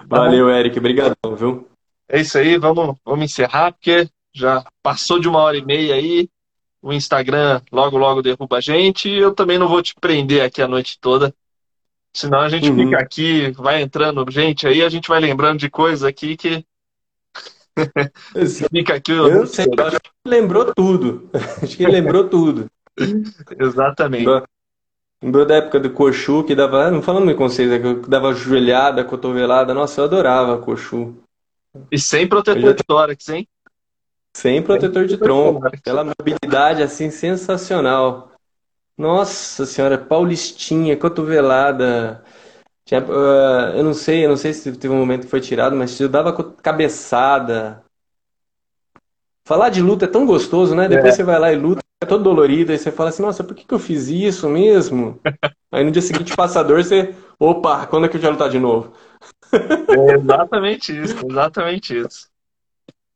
Valeu, 0.08 0.50
Eric. 0.50 0.80
Obrigadão, 0.80 1.36
viu? 1.36 1.68
É 2.10 2.20
isso 2.20 2.40
aí, 2.40 2.58
vamos, 2.58 2.96
vamos 3.06 3.26
encerrar, 3.26 3.72
porque 3.72 4.10
já 4.34 4.66
passou 4.82 5.20
de 5.20 5.30
uma 5.30 5.40
hora 5.40 5.58
e 5.58 5.64
meia 5.64 5.94
aí. 5.94 6.28
O 6.82 6.92
Instagram 6.92 7.62
logo, 7.72 7.98
logo 7.98 8.24
derruba 8.24 8.58
a 8.58 8.62
gente. 8.62 9.10
E 9.10 9.18
eu 9.18 9.34
também 9.34 9.60
não 9.60 9.68
vou 9.68 9.82
te 9.84 9.94
prender 9.94 10.42
aqui 10.42 10.62
a 10.62 10.68
noite 10.68 10.98
toda. 11.00 11.34
Senão 12.14 12.40
a 12.40 12.50
gente 12.50 12.70
uhum. 12.70 12.78
fica 12.78 12.98
aqui, 13.00 13.52
vai 13.52 13.82
entrando 13.82 14.26
gente 14.30 14.66
aí, 14.66 14.82
a 14.82 14.90
gente 14.90 15.08
vai 15.08 15.20
lembrando 15.20 15.60
de 15.60 15.70
coisas 15.70 16.04
aqui 16.04 16.36
que. 16.36 16.66
fica 18.74 18.96
aqui. 18.96 19.12
Eu, 19.12 19.28
eu 19.28 19.48
sei, 19.48 19.66
eu 19.66 19.86
acho 19.86 20.00
que 20.00 20.10
lembrou 20.26 20.74
tudo. 20.74 21.30
acho 21.62 21.78
que 21.78 21.86
lembrou 21.86 22.28
tudo. 22.28 22.68
Exatamente. 23.60 24.28
Lembrou 25.22 25.46
da 25.46 25.56
época 25.56 25.80
do 25.80 25.92
Cochu, 25.92 26.44
que 26.44 26.56
dava. 26.56 26.92
Não 26.92 27.02
falando 27.02 27.34
com 27.36 27.50
vocês, 27.50 27.72
é 27.72 27.80
que 27.80 28.10
dava 28.10 28.34
joelhada, 28.34 29.04
cotovelada. 29.04 29.74
Nossa, 29.74 30.02
eu 30.02 30.06
adorava 30.06 30.60
Cochu. 30.60 31.16
E 31.92 32.00
sem 32.00 32.28
protetor 32.28 32.62
já... 32.62 32.74
de 32.74 32.84
tórax, 32.84 33.30
hein? 33.30 33.48
Sem 34.36 34.62
protetor 34.62 35.06
de 35.08 35.18
tronco. 35.18 35.66
Aquela 35.68 36.04
mobilidade 36.04 36.84
assim 36.84 37.10
sensacional. 37.10 38.32
Nossa 38.98 39.66
senhora, 39.66 39.98
Paulistinha, 39.98 40.98
cotovelada. 40.98 42.24
Tinha, 42.84 43.02
uh, 43.02 43.76
eu 43.76 43.84
não 43.84 43.94
sei, 43.94 44.26
eu 44.26 44.30
não 44.30 44.38
sei 44.38 44.54
se 44.54 44.72
teve 44.76 44.94
um 44.94 44.98
momento 44.98 45.26
que 45.26 45.30
foi 45.30 45.42
tirado, 45.42 45.76
mas 45.76 46.00
eu 46.00 46.10
dava 46.10 46.34
cabeçada. 46.34 47.84
Falar 49.46 49.70
de 49.70 49.82
luta 49.82 50.06
é 50.06 50.08
tão 50.08 50.26
gostoso, 50.26 50.74
né? 50.76 50.88
Depois 50.88 51.14
é. 51.14 51.18
você 51.18 51.24
vai 51.24 51.38
lá 51.38 51.54
e 51.54 51.56
luta, 51.56 51.82
é 52.02 52.06
todo 52.06 52.24
dolorido, 52.24 52.72
aí 52.72 52.78
você 52.78 52.92
fala 52.92 53.10
assim, 53.10 53.22
nossa, 53.22 53.44
por 53.44 53.56
que, 53.56 53.66
que 53.66 53.74
eu 53.74 53.80
fiz 53.80 54.08
isso 54.08 54.50
mesmo? 54.50 55.20
aí 55.72 55.84
no 55.84 55.92
dia 55.92 56.02
seguinte, 56.02 56.36
passador, 56.36 56.84
você. 56.84 57.14
Opa, 57.40 57.86
quando 57.86 58.08
é 58.08 58.10
que 58.10 58.18
eu 58.18 58.22
já 58.22 58.30
lutar 58.30 58.50
de 58.50 58.58
novo? 58.58 58.94
é 59.54 60.14
exatamente 60.16 61.00
isso, 61.00 61.16
exatamente 61.30 61.98
isso. 61.98 62.28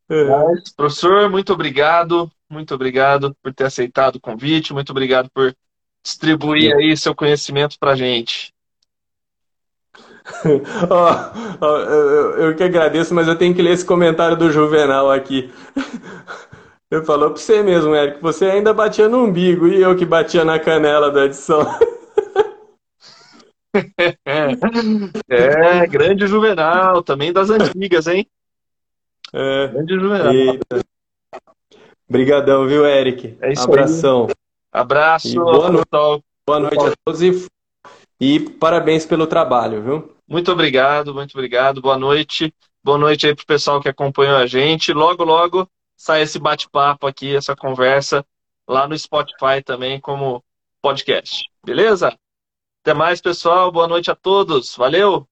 É. 0.09 0.25
Mas, 0.25 0.73
professor, 0.73 1.29
muito 1.29 1.53
obrigado, 1.53 2.29
muito 2.49 2.75
obrigado 2.75 3.33
por 3.41 3.53
ter 3.53 3.63
aceitado 3.63 4.17
o 4.17 4.19
convite, 4.19 4.73
muito 4.73 4.89
obrigado 4.89 5.29
por 5.33 5.55
distribuir 6.03 6.75
aí 6.75 6.95
seu 6.97 7.15
conhecimento 7.15 7.77
para 7.79 7.95
gente. 7.95 8.53
oh, 10.45 11.65
oh, 11.65 11.65
eu, 11.65 12.31
eu 12.37 12.55
que 12.55 12.63
agradeço, 12.63 13.13
mas 13.13 13.27
eu 13.27 13.37
tenho 13.37 13.53
que 13.53 13.61
ler 13.61 13.73
esse 13.73 13.85
comentário 13.85 14.37
do 14.37 14.51
Juvenal 14.51 15.11
aqui. 15.11 15.51
Eu 16.91 17.05
falou 17.05 17.29
para 17.29 17.39
você 17.39 17.63
mesmo, 17.63 17.95
Eric, 17.95 18.21
você 18.21 18.47
ainda 18.47 18.73
batia 18.73 19.07
no 19.07 19.23
umbigo 19.23 19.65
e 19.65 19.81
eu 19.81 19.95
que 19.95 20.05
batia 20.05 20.43
na 20.43 20.59
canela 20.59 21.09
da 21.09 21.23
edição. 21.23 21.61
É, 25.29 25.87
grande 25.87 26.27
Juvenal, 26.27 27.01
também 27.01 27.31
das 27.31 27.49
antigas, 27.49 28.05
hein? 28.05 28.27
É. 29.31 29.67
Grande 29.69 29.93
Juvenal. 29.93 30.33
Eita. 30.33 30.85
Obrigadão, 32.09 32.67
viu, 32.67 32.85
Eric? 32.85 33.37
É 33.39 33.53
isso 33.53 33.63
Abração. 33.63 34.27
Aí. 34.27 34.35
Abraço. 34.71 35.27
E 35.27 35.35
boa 35.35 35.69
noite. 35.69 36.23
Boa 36.45 36.59
noite 36.59 36.85
a 36.85 36.93
todos 37.05 37.21
e, 37.21 37.47
e 38.19 38.39
parabéns 38.39 39.05
pelo 39.05 39.27
trabalho, 39.27 39.81
viu? 39.83 40.15
Muito 40.27 40.51
obrigado, 40.51 41.13
muito 41.13 41.33
obrigado. 41.33 41.81
Boa 41.81 41.97
noite. 41.97 42.53
Boa 42.83 42.97
noite 42.97 43.27
aí 43.27 43.35
pro 43.35 43.45
pessoal 43.45 43.81
que 43.81 43.89
acompanhou 43.89 44.37
a 44.37 44.47
gente. 44.47 44.93
Logo, 44.93 45.23
logo 45.23 45.67
sai 45.95 46.23
esse 46.23 46.39
bate-papo 46.39 47.05
aqui, 47.05 47.35
essa 47.35 47.55
conversa 47.55 48.25
lá 48.67 48.87
no 48.87 48.97
Spotify 48.97 49.61
também 49.63 49.99
como 49.99 50.43
podcast. 50.81 51.43
Beleza? 51.63 52.17
Até 52.81 52.93
mais, 52.93 53.21
pessoal. 53.21 53.71
Boa 53.71 53.87
noite 53.87 54.09
a 54.09 54.15
todos. 54.15 54.75
Valeu! 54.75 55.27